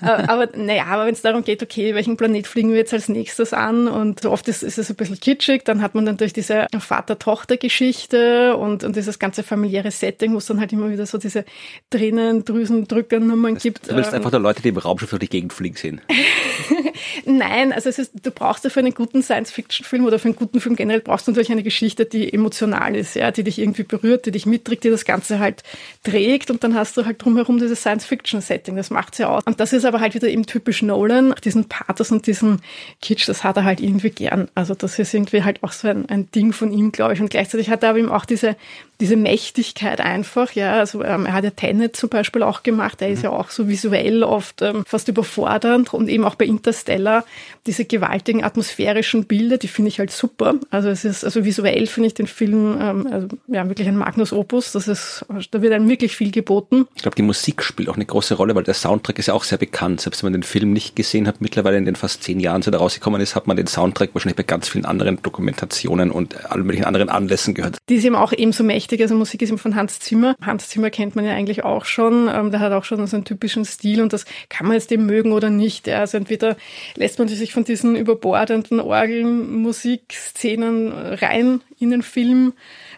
Naja, 0.00 0.28
aber, 0.28 0.48
naja, 0.56 0.84
aber 0.86 1.06
wenn 1.06 1.14
es 1.14 1.22
darum 1.22 1.42
geht, 1.42 1.62
okay, 1.62 1.94
welchen 1.94 2.16
Planet 2.16 2.46
fliegen 2.46 2.70
wir 2.70 2.76
jetzt 2.76 2.92
als 2.92 3.08
nächstes 3.08 3.52
an 3.52 3.88
und 3.88 4.22
so 4.22 4.30
oft 4.30 4.46
ist, 4.48 4.62
ist 4.62 4.78
es 4.78 4.88
ein 4.88 4.96
bisschen 4.96 5.18
kitschig, 5.18 5.64
dann 5.74 5.82
hat 5.82 5.94
man 5.94 6.06
dann 6.06 6.16
durch 6.16 6.32
diese 6.32 6.66
Vater-Tochter-Geschichte 6.78 8.56
und, 8.56 8.84
und 8.84 8.94
dieses 8.94 9.18
ganze 9.18 9.42
familiäre 9.42 9.90
Setting, 9.90 10.32
wo 10.32 10.38
es 10.38 10.46
dann 10.46 10.60
halt 10.60 10.72
immer 10.72 10.88
wieder 10.90 11.04
so 11.04 11.18
diese 11.18 11.44
Tränen, 11.90 12.44
Drüsen, 12.44 12.86
Drückernummern 12.86 13.56
gibt. 13.56 13.90
Du 13.90 13.96
willst 13.96 14.10
ähm, 14.10 14.18
einfach 14.18 14.30
nur 14.30 14.40
Leute, 14.40 14.62
die 14.62 14.68
im 14.68 14.78
Raumschiff 14.78 15.10
durch 15.10 15.20
die 15.20 15.28
Gegend 15.28 15.52
fliegen 15.52 15.76
sehen. 15.76 16.00
Nein, 17.24 17.72
also 17.72 17.88
es 17.88 17.98
ist, 17.98 18.12
du 18.22 18.30
brauchst 18.30 18.62
ja 18.62 18.70
für 18.70 18.80
einen 18.80 18.94
guten 18.94 19.22
Science-Fiction-Film 19.22 20.04
oder 20.04 20.20
für 20.20 20.26
einen 20.26 20.36
guten 20.36 20.60
Film 20.60 20.76
generell 20.76 21.00
brauchst 21.00 21.26
du 21.26 21.32
natürlich 21.32 21.50
eine 21.50 21.64
Geschichte, 21.64 22.04
die 22.04 22.32
emotional 22.32 22.94
ist, 22.94 23.16
ja, 23.16 23.32
die 23.32 23.42
dich 23.42 23.58
irgendwie 23.58 23.82
berührt, 23.82 24.26
die 24.26 24.30
dich 24.30 24.46
mitträgt, 24.46 24.84
die 24.84 24.90
das 24.90 25.04
Ganze 25.04 25.40
halt 25.40 25.64
trägt 26.04 26.50
und 26.50 26.62
dann 26.62 26.74
hast 26.76 26.96
du 26.96 27.04
halt 27.04 27.22
drumherum 27.24 27.58
dieses 27.58 27.80
Science-Fiction-Setting, 27.80 28.76
das 28.76 28.90
macht's 28.90 29.18
ja 29.18 29.28
aus. 29.28 29.42
Und 29.44 29.58
das 29.58 29.72
ist 29.72 29.84
aber 29.84 30.00
halt 30.00 30.14
wieder 30.14 30.28
eben 30.28 30.46
typisch 30.46 30.82
Nolan, 30.82 31.34
diesen 31.44 31.64
Pathos 31.64 32.12
und 32.12 32.28
diesen 32.28 32.60
Kitsch, 33.02 33.28
das 33.28 33.42
hat 33.42 33.56
er 33.56 33.64
halt 33.64 33.80
irgendwie 33.80 34.10
gern. 34.10 34.48
Also 34.54 34.74
das 34.74 34.98
ist 34.98 35.12
irgendwie 35.12 35.42
halt 35.42 35.53
auch 35.62 35.72
so 35.72 35.88
ein, 35.88 36.08
ein 36.08 36.30
Ding 36.30 36.52
von 36.52 36.72
ihm, 36.72 36.92
glaube 36.92 37.14
ich. 37.14 37.20
Und 37.20 37.30
gleichzeitig 37.30 37.70
hat 37.70 37.82
er 37.82 37.90
aber 37.90 37.98
eben 37.98 38.10
auch 38.10 38.24
diese, 38.24 38.56
diese 39.00 39.16
Mächtigkeit 39.16 40.00
einfach, 40.00 40.52
ja. 40.52 40.74
Also 40.74 41.02
ähm, 41.02 41.26
er 41.26 41.32
hat 41.32 41.44
ja 41.44 41.50
Tenet 41.50 41.96
zum 41.96 42.08
Beispiel 42.08 42.42
auch 42.42 42.62
gemacht, 42.62 43.02
er 43.02 43.08
ist 43.08 43.18
mhm. 43.18 43.24
ja 43.24 43.30
auch 43.30 43.50
so 43.50 43.68
visuell 43.68 44.22
oft 44.22 44.62
ähm, 44.62 44.84
fast 44.86 45.08
überfordernd 45.08 45.92
und 45.92 46.08
eben 46.08 46.24
auch 46.24 46.34
bei 46.34 46.44
Interstellar 46.44 47.24
diese 47.66 47.84
gewaltigen 47.86 48.44
atmosphärischen 48.44 49.24
Bilder, 49.24 49.56
die 49.56 49.68
finde 49.68 49.88
ich 49.88 49.98
halt 49.98 50.10
super. 50.10 50.56
Also 50.70 50.90
es 50.90 51.04
ist, 51.04 51.24
also 51.24 51.44
visuell 51.44 51.86
finde 51.86 52.08
ich 52.08 52.14
den 52.14 52.26
Film 52.26 52.78
ähm, 52.80 53.08
also, 53.10 53.28
ja 53.48 53.66
wirklich 53.68 53.88
ein 53.88 53.96
Magnus 53.96 54.32
Opus. 54.32 54.72
Das 54.72 54.86
ist, 54.86 55.24
da 55.50 55.62
wird 55.62 55.72
einem 55.72 55.88
wirklich 55.88 56.14
viel 56.14 56.30
geboten. 56.30 56.86
Ich 56.94 57.02
glaube, 57.02 57.16
die 57.16 57.22
Musik 57.22 57.62
spielt 57.62 57.88
auch 57.88 57.96
eine 57.96 58.04
große 58.04 58.34
Rolle, 58.34 58.54
weil 58.54 58.64
der 58.64 58.74
Soundtrack 58.74 59.18
ist 59.18 59.26
ja 59.26 59.34
auch 59.34 59.44
sehr 59.44 59.58
bekannt. 59.58 60.02
Selbst 60.02 60.22
wenn 60.22 60.32
man 60.32 60.40
den 60.40 60.42
Film 60.42 60.72
nicht 60.72 60.94
gesehen 60.94 61.26
hat, 61.26 61.40
mittlerweile 61.40 61.78
in 61.78 61.86
den 61.86 61.96
fast 61.96 62.22
zehn 62.22 62.38
Jahren, 62.38 62.60
seit 62.60 62.74
er 62.74 62.80
rausgekommen 62.80 63.20
ist, 63.20 63.34
hat 63.34 63.46
man 63.46 63.56
den 63.56 63.66
Soundtrack 63.66 64.10
wahrscheinlich 64.12 64.36
bei 64.36 64.42
ganz 64.42 64.68
vielen 64.68 64.84
anderen 64.84 65.22
Dokumentationen 65.22 66.10
und 66.10 66.50
allen 66.50 66.64
möglichen 66.64 66.84
anderen 66.84 67.08
Anlässen 67.08 67.54
gehört. 67.54 67.78
Die 67.88 67.94
ist 67.94 68.04
eben 68.04 68.16
auch 68.16 68.32
ebenso 68.32 68.62
mächtig. 68.62 68.93
Also 69.02 69.14
Musik 69.14 69.42
ist 69.42 69.50
eben 69.50 69.58
von 69.58 69.74
Hans 69.74 70.00
Zimmer. 70.00 70.34
Hans 70.40 70.68
Zimmer 70.68 70.90
kennt 70.90 71.16
man 71.16 71.24
ja 71.24 71.32
eigentlich 71.32 71.64
auch 71.64 71.84
schon. 71.84 72.28
Ähm, 72.32 72.50
der 72.50 72.60
hat 72.60 72.72
auch 72.72 72.84
schon 72.84 73.04
so 73.06 73.16
einen 73.16 73.24
typischen 73.24 73.64
Stil 73.64 74.00
und 74.00 74.12
das 74.12 74.24
kann 74.48 74.66
man 74.66 74.74
jetzt 74.74 74.92
eben 74.92 75.06
mögen 75.06 75.32
oder 75.32 75.50
nicht. 75.50 75.86
Ja. 75.86 76.00
Also 76.00 76.16
entweder 76.16 76.56
lässt 76.96 77.18
man 77.18 77.28
sich 77.28 77.52
von 77.52 77.64
diesen 77.64 77.96
überbordenden 77.96 78.80
Orgelmusikszenen 78.80 80.92
rein 80.92 81.60
in 81.78 81.90
den 81.90 82.02
Film 82.02 82.54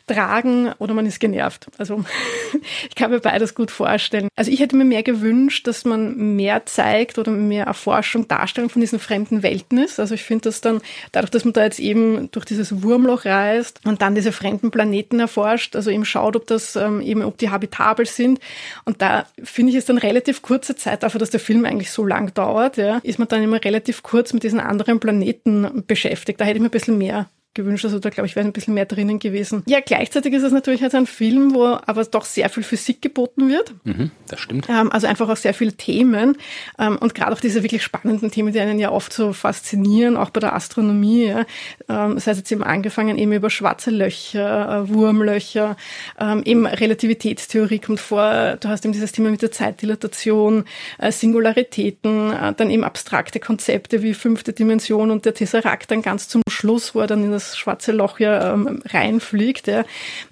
tragen 0.06 0.72
oder 0.78 0.94
man 0.94 1.06
ist 1.06 1.20
genervt. 1.20 1.66
Also 1.78 2.04
ich 2.88 2.94
kann 2.94 3.10
mir 3.10 3.20
beides 3.20 3.54
gut 3.54 3.70
vorstellen. 3.70 4.28
Also 4.36 4.50
ich 4.50 4.60
hätte 4.60 4.76
mir 4.76 4.84
mehr 4.84 5.02
gewünscht, 5.02 5.66
dass 5.66 5.84
man 5.84 6.36
mehr 6.36 6.64
zeigt 6.66 7.18
oder 7.18 7.32
mehr 7.32 7.66
Erforschung, 7.66 8.28
Darstellung 8.28 8.70
von 8.70 8.80
diesen 8.80 8.98
fremden 8.98 9.42
Welten 9.42 9.78
ist. 9.78 9.98
Also 9.98 10.14
ich 10.14 10.22
finde 10.22 10.44
das 10.44 10.60
dann, 10.60 10.80
dadurch, 11.12 11.30
dass 11.30 11.44
man 11.44 11.52
da 11.52 11.64
jetzt 11.64 11.80
eben 11.80 12.30
durch 12.30 12.44
dieses 12.44 12.82
Wurmloch 12.82 13.24
reist 13.24 13.80
und 13.84 14.02
dann 14.02 14.14
diese 14.14 14.32
fremden 14.32 14.70
Planeten 14.70 15.18
erforscht, 15.18 15.74
also 15.74 15.90
eben 15.90 16.04
schaut, 16.04 16.36
ob 16.36 16.46
das 16.46 16.76
ähm, 16.76 17.00
eben, 17.00 17.22
ob 17.22 17.38
die 17.38 17.50
habitabel 17.50 18.06
sind. 18.06 18.38
Und 18.84 19.02
da 19.02 19.26
finde 19.42 19.70
ich 19.70 19.78
es 19.78 19.86
dann 19.86 19.98
relativ 19.98 20.42
kurze 20.42 20.76
Zeit, 20.76 21.02
dafür, 21.02 21.18
dass 21.18 21.30
der 21.30 21.40
Film 21.40 21.64
eigentlich 21.64 21.90
so 21.90 22.04
lang 22.04 22.32
dauert, 22.34 22.76
ja, 22.76 22.98
ist 23.02 23.18
man 23.18 23.28
dann 23.28 23.42
immer 23.42 23.62
relativ 23.64 24.02
kurz 24.02 24.32
mit 24.32 24.42
diesen 24.42 24.60
anderen 24.60 25.00
Planeten 25.00 25.84
beschäftigt. 25.86 26.40
Da 26.40 26.44
hätte 26.44 26.56
ich 26.56 26.62
mir 26.62 26.68
ein 26.68 26.70
bisschen 26.70 26.98
mehr 26.98 27.28
gewünscht. 27.56 27.84
Also 27.84 27.98
da 27.98 28.10
glaube 28.10 28.28
ich, 28.28 28.36
wäre 28.36 28.46
ein 28.46 28.52
bisschen 28.52 28.74
mehr 28.74 28.86
drinnen 28.86 29.18
gewesen. 29.18 29.64
Ja, 29.66 29.80
gleichzeitig 29.80 30.32
ist 30.32 30.44
es 30.44 30.52
natürlich 30.52 30.80
jetzt 30.80 30.94
ein 30.94 31.06
Film, 31.06 31.54
wo 31.54 31.64
aber 31.64 32.04
doch 32.04 32.24
sehr 32.24 32.48
viel 32.48 32.62
Physik 32.62 33.02
geboten 33.02 33.48
wird. 33.48 33.74
Mhm, 33.82 34.12
das 34.28 34.38
stimmt. 34.38 34.68
Ähm, 34.68 34.92
also 34.92 35.08
einfach 35.08 35.28
auch 35.28 35.36
sehr 35.36 35.54
viele 35.54 35.72
Themen 35.72 36.36
ähm, 36.78 36.96
und 36.98 37.14
gerade 37.14 37.32
auch 37.32 37.40
diese 37.40 37.64
wirklich 37.64 37.82
spannenden 37.82 38.30
Themen, 38.30 38.52
die 38.52 38.60
einen 38.60 38.78
ja 38.78 38.92
oft 38.92 39.12
so 39.12 39.32
faszinieren, 39.32 40.16
auch 40.16 40.30
bei 40.30 40.40
der 40.40 40.54
Astronomie. 40.54 41.24
Ja. 41.26 41.40
Ähm, 41.88 42.14
das 42.14 42.26
heißt 42.26 42.38
jetzt 42.38 42.52
eben 42.52 42.62
angefangen 42.62 43.18
eben 43.18 43.32
über 43.32 43.50
schwarze 43.50 43.90
Löcher, 43.90 44.84
äh, 44.84 44.88
Wurmlöcher, 44.88 45.76
ähm, 46.20 46.42
eben 46.44 46.66
Relativitätstheorie 46.66 47.78
kommt 47.78 48.00
vor. 48.00 48.56
Du 48.60 48.68
hast 48.68 48.84
eben 48.84 48.92
dieses 48.92 49.12
Thema 49.12 49.30
mit 49.30 49.42
der 49.42 49.50
Zeitdilatation, 49.50 50.64
äh, 50.98 51.10
Singularitäten, 51.10 52.32
äh, 52.32 52.52
dann 52.54 52.70
eben 52.70 52.84
abstrakte 52.84 53.40
Konzepte 53.40 54.02
wie 54.02 54.14
fünfte 54.14 54.52
Dimension 54.52 55.10
und 55.10 55.24
der 55.24 55.34
Tesseract 55.34 55.90
dann 55.90 56.02
ganz 56.02 56.28
zum 56.28 56.42
Schluss, 56.48 56.94
wo 56.94 57.00
er 57.00 57.06
dann 57.06 57.24
in 57.24 57.30
das 57.30 57.45
das 57.50 57.58
schwarze 57.58 57.92
Loch 57.92 58.18
ja 58.18 58.52
ähm, 58.52 58.82
reinfliegt. 58.86 59.66
Ja. 59.66 59.84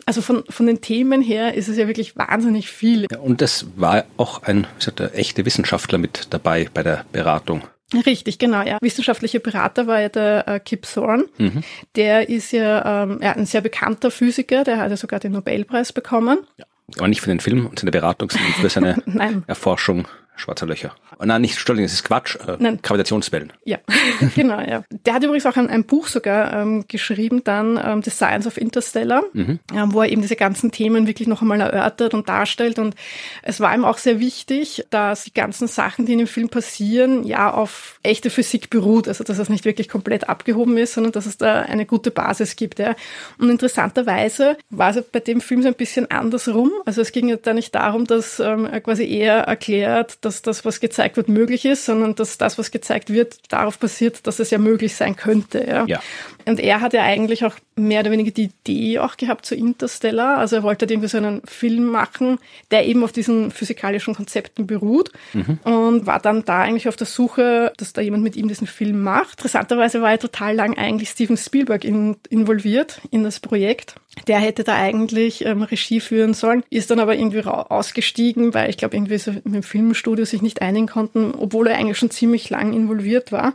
Also 0.06 0.22
von, 0.22 0.44
von 0.48 0.66
den 0.66 0.80
Themen 0.80 1.22
her 1.22 1.54
ist 1.54 1.68
es 1.68 1.76
ja 1.76 1.86
wirklich 1.86 2.16
wahnsinnig 2.16 2.70
viel. 2.70 3.06
Ja, 3.10 3.18
und 3.18 3.42
es 3.42 3.66
war 3.76 4.04
auch 4.16 4.42
ein 4.42 4.66
gesagt, 4.78 5.00
echter 5.14 5.44
Wissenschaftler 5.44 5.98
mit 5.98 6.28
dabei 6.30 6.68
bei 6.72 6.82
der 6.82 7.04
Beratung. 7.12 7.62
Richtig, 8.06 8.38
genau, 8.38 8.62
ja. 8.62 8.78
Wissenschaftlicher 8.80 9.38
Berater 9.38 9.86
war 9.86 10.00
ja 10.00 10.08
der 10.08 10.48
äh, 10.48 10.60
Kip 10.60 10.82
Thorne. 10.82 11.26
Mhm. 11.38 11.62
Der 11.96 12.28
ist 12.28 12.52
ja, 12.52 13.04
ähm, 13.04 13.20
ja 13.22 13.32
ein 13.32 13.46
sehr 13.46 13.60
bekannter 13.60 14.10
Physiker, 14.10 14.64
der 14.64 14.78
hat 14.78 14.90
ja 14.90 14.96
sogar 14.96 15.20
den 15.20 15.32
Nobelpreis 15.32 15.92
bekommen. 15.92 16.38
Ja. 16.58 16.64
Aber 16.98 17.08
nicht 17.08 17.20
für 17.20 17.30
den 17.30 17.40
Film 17.40 17.66
und 17.66 17.78
seine 17.78 17.90
Beratung, 17.90 18.30
sondern 18.30 18.52
für 18.52 18.68
seine 18.68 19.42
Erforschung 19.46 20.06
schwarzer 20.36 20.66
Löcher. 20.66 20.94
Oh, 21.18 21.24
nein, 21.24 21.42
nicht 21.42 21.58
Stolling, 21.58 21.84
es 21.84 21.92
ist 21.92 22.04
Quatsch. 22.04 22.36
Äh, 22.36 22.56
nein. 22.58 22.80
Gravitationswellen. 22.82 23.52
Ja, 23.64 23.78
genau, 24.34 24.60
ja. 24.60 24.82
Der 24.90 25.14
hat 25.14 25.22
übrigens 25.22 25.46
auch 25.46 25.56
ein, 25.56 25.68
ein 25.68 25.84
Buch 25.84 26.08
sogar 26.08 26.52
ähm, 26.52 26.84
geschrieben, 26.88 27.42
dann 27.44 27.80
ähm, 27.82 28.02
The 28.02 28.10
Science 28.10 28.46
of 28.46 28.56
Interstellar, 28.56 29.22
mhm. 29.32 29.60
ähm, 29.72 29.92
wo 29.92 30.02
er 30.02 30.10
eben 30.10 30.22
diese 30.22 30.36
ganzen 30.36 30.72
Themen 30.72 31.06
wirklich 31.06 31.28
noch 31.28 31.42
einmal 31.42 31.60
erörtert 31.60 32.14
und 32.14 32.28
darstellt. 32.28 32.78
Und 32.78 32.94
es 33.42 33.60
war 33.60 33.74
ihm 33.74 33.84
auch 33.84 33.98
sehr 33.98 34.18
wichtig, 34.18 34.84
dass 34.90 35.24
die 35.24 35.34
ganzen 35.34 35.68
Sachen, 35.68 36.06
die 36.06 36.12
in 36.12 36.18
dem 36.18 36.26
Film 36.26 36.48
passieren, 36.48 37.24
ja 37.24 37.52
auf 37.52 37.98
echte 38.02 38.30
Physik 38.30 38.70
beruht. 38.70 39.06
Also 39.08 39.24
dass 39.24 39.38
es 39.38 39.48
nicht 39.48 39.64
wirklich 39.64 39.88
komplett 39.88 40.28
abgehoben 40.28 40.76
ist, 40.78 40.94
sondern 40.94 41.12
dass 41.12 41.26
es 41.26 41.38
da 41.38 41.62
eine 41.62 41.86
gute 41.86 42.10
Basis 42.10 42.56
gibt. 42.56 42.78
Ja. 42.80 42.96
Und 43.38 43.50
interessanterweise 43.50 44.56
war 44.70 44.90
es 44.90 45.02
bei 45.04 45.20
dem 45.20 45.40
Film 45.40 45.62
so 45.62 45.68
ein 45.68 45.74
bisschen 45.74 46.10
andersrum. 46.10 46.72
Also 46.84 47.00
es 47.02 47.12
ging 47.12 47.28
ja 47.28 47.36
da 47.36 47.54
nicht 47.54 47.74
darum, 47.74 48.04
dass 48.04 48.40
ähm, 48.40 48.66
er 48.66 48.80
quasi 48.80 49.08
eher 49.08 49.42
erklärt, 49.44 50.23
dass 50.24 50.42
das, 50.42 50.64
was 50.64 50.80
gezeigt 50.80 51.16
wird, 51.16 51.28
möglich 51.28 51.64
ist, 51.64 51.84
sondern 51.84 52.14
dass 52.14 52.38
das, 52.38 52.58
was 52.58 52.70
gezeigt 52.70 53.10
wird, 53.10 53.52
darauf 53.52 53.78
basiert, 53.78 54.26
dass 54.26 54.38
es 54.38 54.50
ja 54.50 54.58
möglich 54.58 54.94
sein 54.94 55.16
könnte. 55.16 55.64
Ja. 55.66 55.84
ja. 55.86 56.00
Und 56.46 56.60
er 56.60 56.80
hat 56.80 56.92
ja 56.92 57.02
eigentlich 57.02 57.44
auch 57.44 57.54
mehr 57.76 58.00
oder 58.00 58.10
weniger 58.10 58.30
die 58.30 58.50
Idee 58.66 58.98
auch 58.98 59.16
gehabt 59.16 59.46
zu 59.46 59.54
Interstellar. 59.54 60.38
Also 60.38 60.56
er 60.56 60.62
wollte 60.62 60.84
halt 60.84 60.90
irgendwie 60.90 61.08
so 61.08 61.18
einen 61.18 61.42
Film 61.44 61.86
machen, 61.86 62.38
der 62.70 62.86
eben 62.86 63.02
auf 63.02 63.12
diesen 63.12 63.50
physikalischen 63.50 64.14
Konzepten 64.14 64.66
beruht 64.66 65.10
mhm. 65.32 65.58
und 65.64 66.06
war 66.06 66.20
dann 66.20 66.44
da 66.44 66.60
eigentlich 66.60 66.88
auf 66.88 66.96
der 66.96 67.06
Suche, 67.06 67.72
dass 67.76 67.92
da 67.92 68.00
jemand 68.00 68.22
mit 68.22 68.36
ihm 68.36 68.48
diesen 68.48 68.66
Film 68.66 69.02
macht. 69.02 69.38
Interessanterweise 69.38 70.02
war 70.02 70.12
er 70.12 70.18
total 70.18 70.54
lang 70.54 70.76
eigentlich 70.78 71.10
Steven 71.10 71.36
Spielberg 71.36 71.84
in, 71.84 72.16
involviert 72.28 73.00
in 73.10 73.24
das 73.24 73.40
Projekt. 73.40 73.96
Der 74.28 74.38
hätte 74.38 74.62
da 74.62 74.76
eigentlich 74.76 75.44
ähm, 75.44 75.62
Regie 75.62 75.98
führen 75.98 76.34
sollen, 76.34 76.62
ist 76.70 76.90
dann 76.90 77.00
aber 77.00 77.16
irgendwie 77.16 77.42
ausgestiegen, 77.44 78.54
weil 78.54 78.70
ich 78.70 78.76
glaube 78.76 78.96
irgendwie 78.96 79.18
so 79.18 79.32
mit 79.32 79.46
dem 79.46 79.62
Filmstudio 79.64 80.24
sich 80.24 80.40
nicht 80.40 80.62
einigen 80.62 80.86
konnten, 80.86 81.34
obwohl 81.36 81.66
er 81.66 81.76
eigentlich 81.76 81.98
schon 81.98 82.10
ziemlich 82.10 82.48
lang 82.50 82.72
involviert 82.72 83.32
war. 83.32 83.54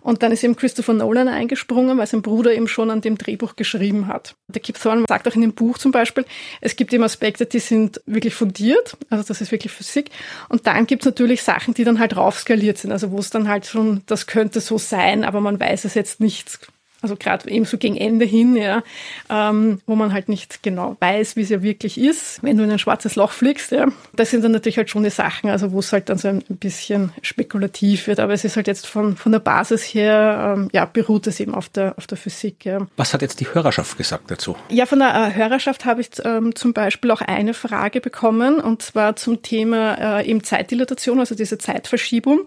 Und 0.00 0.22
dann 0.22 0.32
ist 0.32 0.42
eben 0.44 0.56
Christopher 0.56 0.94
Nolan 0.94 1.28
eingesprungen, 1.28 1.98
weil 1.98 2.06
sein 2.06 2.22
Bruder 2.22 2.54
eben 2.54 2.68
schon 2.68 2.90
an 2.90 3.00
dem 3.00 3.18
Drehbuch 3.18 3.56
geschrieben 3.56 4.06
hat. 4.06 4.34
Der 4.48 4.60
Kip 4.60 4.80
Thorne 4.80 5.04
sagt 5.08 5.28
auch 5.28 5.34
in 5.34 5.42
dem 5.42 5.52
Buch 5.52 5.78
zum 5.78 5.92
Beispiel, 5.92 6.24
es 6.60 6.76
gibt 6.76 6.92
eben 6.92 7.04
Aspekte, 7.04 7.46
die 7.46 7.58
sind 7.58 8.00
wirklich 8.06 8.34
fundiert, 8.34 8.96
also 9.10 9.24
das 9.26 9.40
ist 9.40 9.52
wirklich 9.52 9.72
Physik. 9.72 10.10
Und 10.48 10.66
dann 10.66 10.86
gibt 10.86 11.02
es 11.02 11.06
natürlich 11.06 11.42
Sachen, 11.42 11.74
die 11.74 11.84
dann 11.84 11.98
halt 11.98 12.16
raufskaliert 12.16 12.78
sind, 12.78 12.92
also 12.92 13.10
wo 13.10 13.18
es 13.18 13.30
dann 13.30 13.48
halt 13.48 13.66
schon, 13.66 14.02
das 14.06 14.26
könnte 14.26 14.60
so 14.60 14.78
sein, 14.78 15.24
aber 15.24 15.40
man 15.40 15.60
weiß 15.60 15.84
es 15.84 15.94
jetzt 15.94 16.20
nicht 16.20 16.58
also 17.02 17.16
gerade 17.16 17.50
eben 17.50 17.64
so 17.64 17.78
gegen 17.78 17.96
Ende 17.96 18.24
hin, 18.24 18.56
ja, 18.56 18.82
ähm, 19.28 19.80
wo 19.86 19.94
man 19.94 20.12
halt 20.12 20.28
nicht 20.28 20.62
genau 20.62 20.96
weiß, 21.00 21.36
wie 21.36 21.42
es 21.42 21.48
ja 21.48 21.62
wirklich 21.62 21.98
ist, 21.98 22.42
wenn 22.42 22.56
du 22.56 22.64
in 22.64 22.70
ein 22.70 22.78
schwarzes 22.78 23.16
Loch 23.16 23.32
fliegst, 23.32 23.72
ja. 23.72 23.86
Das 24.14 24.30
sind 24.30 24.44
dann 24.44 24.52
natürlich 24.52 24.76
halt 24.76 24.90
schon 24.90 25.02
die 25.02 25.10
Sachen, 25.10 25.50
also 25.50 25.72
wo 25.72 25.78
es 25.78 25.92
halt 25.92 26.08
dann 26.08 26.18
so 26.18 26.28
ein 26.28 26.42
bisschen 26.48 27.12
spekulativ 27.22 28.06
wird, 28.06 28.20
aber 28.20 28.32
es 28.32 28.44
ist 28.44 28.56
halt 28.56 28.66
jetzt 28.66 28.86
von, 28.86 29.16
von 29.16 29.32
der 29.32 29.38
Basis 29.38 29.82
her, 29.82 30.56
ähm, 30.56 30.68
ja, 30.72 30.84
beruht 30.84 31.26
es 31.26 31.40
eben 31.40 31.54
auf 31.54 31.68
der, 31.68 31.96
auf 31.96 32.06
der 32.06 32.18
Physik, 32.18 32.64
ja. 32.64 32.86
Was 32.96 33.14
hat 33.14 33.22
jetzt 33.22 33.40
die 33.40 33.46
Hörerschaft 33.46 33.96
gesagt 33.96 34.30
dazu? 34.30 34.56
Ja, 34.68 34.86
von 34.86 34.98
der 34.98 35.14
äh, 35.14 35.34
Hörerschaft 35.34 35.84
habe 35.84 36.02
ich 36.02 36.10
ähm, 36.24 36.54
zum 36.54 36.72
Beispiel 36.72 37.10
auch 37.10 37.22
eine 37.22 37.54
Frage 37.54 38.00
bekommen, 38.00 38.60
und 38.60 38.82
zwar 38.82 39.16
zum 39.16 39.42
Thema 39.42 40.20
äh, 40.20 40.28
eben 40.28 40.44
Zeitdilatation, 40.44 41.18
also 41.18 41.34
diese 41.34 41.58
Zeitverschiebung. 41.58 42.40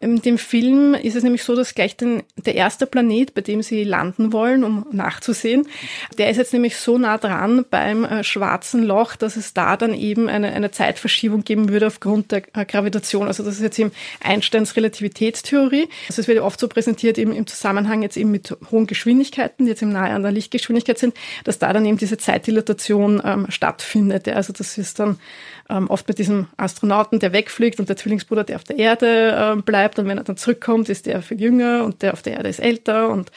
In 0.00 0.22
dem 0.22 0.38
Film 0.38 0.94
ist 0.94 1.16
es 1.16 1.22
nämlich 1.22 1.44
so, 1.44 1.54
dass 1.54 1.74
gleich 1.74 1.96
den, 1.96 2.22
der 2.36 2.54
erste 2.54 2.86
Planet, 2.86 3.34
bei 3.34 3.40
dem 3.42 3.62
sie 3.62 3.81
landen 3.84 4.32
wollen, 4.32 4.64
um 4.64 4.86
nachzusehen. 4.90 5.66
Der 6.18 6.30
ist 6.30 6.36
jetzt 6.36 6.52
nämlich 6.52 6.76
so 6.76 6.98
nah 6.98 7.18
dran 7.18 7.64
beim 7.70 8.04
äh, 8.04 8.24
schwarzen 8.24 8.82
Loch, 8.82 9.16
dass 9.16 9.36
es 9.36 9.54
da 9.54 9.76
dann 9.76 9.94
eben 9.94 10.28
eine, 10.28 10.52
eine 10.52 10.70
Zeitverschiebung 10.70 11.44
geben 11.44 11.68
würde 11.68 11.86
aufgrund 11.86 12.32
der 12.32 12.42
äh, 12.54 12.64
Gravitation. 12.64 13.26
Also 13.26 13.42
das 13.42 13.56
ist 13.56 13.62
jetzt 13.62 13.78
eben 13.78 13.92
Einsteins 14.22 14.76
Relativitätstheorie. 14.76 15.88
Also 16.08 16.22
es 16.22 16.28
wird 16.28 16.40
oft 16.40 16.60
so 16.60 16.68
präsentiert 16.68 17.18
eben 17.18 17.32
im 17.32 17.46
Zusammenhang 17.46 18.02
jetzt 18.02 18.16
eben 18.16 18.30
mit 18.30 18.56
hohen 18.70 18.86
Geschwindigkeiten, 18.86 19.64
die 19.64 19.70
jetzt 19.70 19.82
eben 19.82 19.92
nahe 19.92 20.12
an 20.12 20.22
der 20.22 20.32
Lichtgeschwindigkeit 20.32 20.98
sind, 20.98 21.14
dass 21.44 21.58
da 21.58 21.72
dann 21.72 21.84
eben 21.86 21.96
diese 21.96 22.18
Zeitdilatation 22.18 23.22
ähm, 23.24 23.46
stattfindet. 23.48 24.28
Also 24.28 24.52
das 24.52 24.78
ist 24.78 24.98
dann 24.98 25.18
ähm, 25.72 25.88
oft 25.88 26.06
mit 26.06 26.18
diesem 26.18 26.48
Astronauten, 26.56 27.18
der 27.18 27.32
wegfliegt 27.32 27.80
und 27.80 27.88
der 27.88 27.96
Zwillingsbruder, 27.96 28.44
der 28.44 28.56
auf 28.56 28.64
der 28.64 28.78
Erde 28.78 29.56
äh, 29.56 29.62
bleibt 29.62 29.98
und 29.98 30.06
wenn 30.06 30.18
er 30.18 30.24
dann 30.24 30.36
zurückkommt, 30.36 30.88
ist 30.88 31.06
der 31.06 31.22
viel 31.22 31.40
jünger 31.40 31.84
und 31.84 32.02
der 32.02 32.12
auf 32.12 32.22
der 32.22 32.34
Erde 32.34 32.48
ist 32.48 32.60
älter 32.60 33.08
und, 33.08 33.32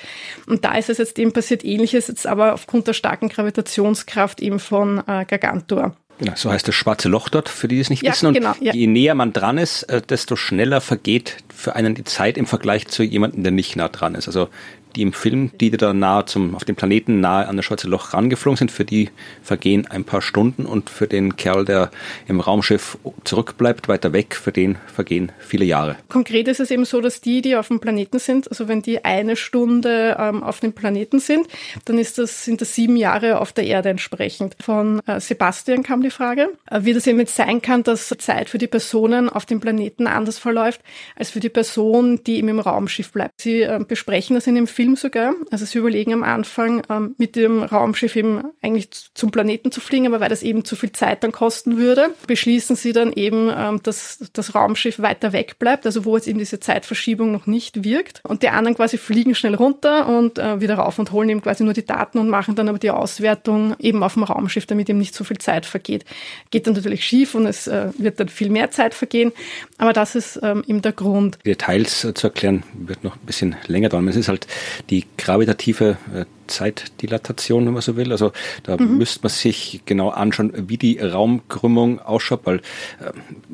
und 0.48 0.66
da 0.66 0.76
ist 0.76 0.90
es 0.90 0.98
jetzt 0.98 1.18
eben 1.18 1.32
passiert 1.32 1.64
ähnliches, 1.64 2.08
jetzt 2.08 2.28
aber 2.28 2.54
aufgrund 2.54 2.88
der 2.88 2.94
starken 2.94 3.30
Gravitationskraft 3.30 4.42
eben 4.42 4.60
von 4.60 5.00
äh, 5.08 5.26
Gargantua. 5.26 5.96
Genau, 6.18 6.34
so 6.36 6.50
heißt 6.50 6.68
das 6.68 6.76
schwarze 6.76 7.10
Loch 7.10 7.28
dort, 7.28 7.50
für 7.50 7.68
die 7.68 7.80
es 7.80 7.90
nicht 7.90 8.04
ja, 8.04 8.12
wissen. 8.12 8.28
Und 8.28 8.36
genau, 8.36 8.54
ja. 8.62 8.74
je 8.74 8.88
näher 8.88 9.16
man 9.16 9.34
dran 9.34 9.58
ist, 9.58 9.84
äh, 9.84 10.02
desto 10.02 10.36
schneller 10.36 10.80
vergeht 10.80 11.38
für 11.54 11.76
einen 11.76 11.94
die 11.94 12.06
Zeit 12.06 12.38
im 12.38 12.46
Vergleich 12.46 12.88
zu 12.88 13.04
jemandem, 13.04 13.44
der 13.44 13.52
nicht 13.52 13.76
nah 13.76 13.90
dran 13.90 14.16
ist? 14.16 14.28
Also 14.28 14.48
die 14.96 15.02
im 15.02 15.14
Film, 15.14 15.52
die 15.60 15.72
da 15.72 15.94
nahe 15.94 16.26
zum, 16.26 16.56
auf 16.56 16.64
dem 16.64 16.76
Planeten 16.76 17.20
nahe 17.20 17.48
an 17.48 17.58
das 17.58 17.66
Schwarze 17.66 17.88
Loch 17.88 18.14
rangeflogen 18.14 18.58
sind, 18.58 18.72
für 18.72 18.86
die 18.86 19.10
vergehen 19.44 19.88
ein 19.88 20.04
paar 20.04 20.22
Stunden 20.22 20.66
und 20.66 20.90
für 20.90 21.08
den 21.08 21.36
Kerl, 21.36 21.66
der 21.66 21.92
im 22.28 22.40
Raumschiff 22.40 22.98
zurückbleibt, 23.24 23.88
weiter 23.88 24.14
weg, 24.14 24.36
für 24.36 24.52
den 24.52 24.78
vergehen 24.94 25.32
viele 25.40 25.66
Jahre. 25.66 25.96
Konkret 26.10 26.48
ist 26.48 26.60
es 26.60 26.72
eben 26.72 26.86
so, 26.86 27.02
dass 27.02 27.22
die, 27.22 27.42
die 27.42 27.56
auf 27.56 27.68
dem 27.68 27.80
Planeten 27.80 28.20
sind, 28.20 28.50
also 28.50 28.68
wenn 28.68 28.82
die 28.82 29.04
eine 29.04 29.36
Stunde 29.36 30.16
ähm, 30.20 30.44
auf 30.44 30.60
dem 30.60 30.74
Planeten 30.74 31.20
sind, 31.20 31.48
dann 31.86 31.98
ist 31.98 32.18
das, 32.18 32.46
sind 32.46 32.62
das 32.62 32.74
sieben 32.74 32.96
Jahre 32.96 33.40
auf 33.40 33.52
der 33.52 33.66
Erde 33.66 33.90
entsprechend. 33.90 34.56
Von 34.62 35.02
äh, 35.08 35.20
Sebastian 35.20 35.84
kam 35.84 36.02
die 36.02 36.10
Frage, 36.10 36.50
äh, 36.70 36.82
wie 36.84 36.94
das 36.94 37.08
eben 37.08 37.20
jetzt 37.20 37.36
sein 37.36 37.62
kann, 37.62 37.84
dass 37.84 38.10
Zeit 38.18 38.50
für 38.50 38.58
die 38.58 38.68
Personen 38.68 39.30
auf 39.30 39.46
dem 39.46 39.60
Planeten 39.60 40.08
anders 40.08 40.38
verläuft, 40.38 40.82
als 41.16 41.32
für 41.32 41.40
die 41.40 41.50
Person, 41.50 42.24
die 42.24 42.38
eben 42.38 42.50
im 42.50 42.60
Raumschiff 42.60 43.12
bleibt. 43.12 43.42
Sie 43.42 43.62
äh, 43.62 43.80
besprechen 43.86 44.36
das 44.36 44.48
in 44.48 44.56
dem 44.56 44.68
Film 44.68 44.85
Film 44.86 44.96
sogar. 44.96 45.34
Also 45.50 45.66
sie 45.66 45.80
überlegen 45.80 46.14
am 46.14 46.24
Anfang, 46.24 46.84
ähm, 46.92 47.16
mit 47.18 47.36
dem 47.36 47.64
Raumschiff 47.64 48.16
eben 48.16 48.44
eigentlich 48.62 48.90
zum 49.16 49.32
Planeten 49.32 49.72
zu 49.72 49.82
fliegen, 49.82 50.06
aber 50.06 50.20
weil 50.20 50.30
das 50.30 50.44
eben 50.44 50.64
zu 50.64 50.76
viel 50.76 50.92
Zeit 50.92 51.24
dann 51.24 51.32
kosten 51.32 51.78
würde, 51.78 52.10
beschließen 52.28 52.76
sie 52.76 52.94
dann 52.94 53.12
eben, 53.12 53.50
ähm, 53.56 53.80
dass 53.82 54.20
das 54.34 54.54
Raumschiff 54.54 55.00
weiter 55.00 55.34
weg 55.34 55.58
bleibt, 55.58 55.88
also 55.88 56.06
wo 56.06 56.16
jetzt 56.16 56.28
eben 56.28 56.38
diese 56.38 56.60
Zeitverschiebung 56.60 57.32
noch 57.32 57.48
nicht 57.48 57.84
wirkt. 57.84 58.22
Und 58.24 58.44
die 58.44 58.50
anderen 58.50 58.76
quasi 58.76 59.00
fliegen 59.00 59.34
schnell 59.34 59.56
runter 59.56 60.08
und 60.08 60.38
äh, 60.38 60.62
wieder 60.62 60.76
rauf 60.76 61.00
und 61.00 61.12
holen 61.12 61.30
eben 61.30 61.42
quasi 61.42 61.64
nur 61.64 61.74
die 61.74 61.86
Daten 61.86 62.20
und 62.20 62.30
machen 62.30 62.54
dann 62.54 62.70
aber 62.70 62.78
die 62.78 62.92
Auswertung 62.92 63.76
eben 63.80 64.04
auf 64.04 64.14
dem 64.14 64.24
Raumschiff, 64.24 64.68
damit 64.68 64.88
eben 64.90 65.00
nicht 65.00 65.16
so 65.16 65.24
viel 65.24 65.40
Zeit 65.40 65.66
vergeht. 65.66 66.06
Geht 66.52 66.68
dann 66.68 66.76
natürlich 66.76 67.04
schief 67.04 67.34
und 67.34 67.48
es 67.48 67.66
äh, 67.66 67.90
wird 67.98 68.20
dann 68.20 68.30
viel 68.30 68.52
mehr 68.52 68.70
Zeit 68.70 68.94
vergehen, 68.94 69.32
aber 69.80 69.94
das 69.94 70.14
ist 70.14 70.40
ähm, 70.44 70.64
eben 70.68 70.84
der 70.84 70.92
Grund. 70.92 71.40
Details 71.44 72.04
äh, 72.04 72.14
zu 72.14 72.28
erklären 72.28 72.64
wird 72.74 73.04
noch 73.04 73.16
ein 73.16 73.26
bisschen 73.26 73.56
länger 73.66 73.90
dauern. 73.90 74.08
Es 74.08 74.16
ist 74.16 74.28
halt 74.28 74.46
die 74.90 75.06
gravitative 75.18 75.98
äh, 76.14 76.26
Zeitdilatation, 76.48 77.66
wenn 77.66 77.74
man 77.74 77.82
so 77.82 77.96
will. 77.96 78.12
Also 78.12 78.32
da 78.64 78.78
mhm. 78.78 78.98
müsste 78.98 79.22
man 79.24 79.30
sich 79.30 79.82
genau 79.86 80.10
anschauen, 80.10 80.54
wie 80.56 80.78
die 80.78 81.00
Raumkrümmung 81.00 82.00
ausschaut, 82.00 82.42
weil 82.44 82.62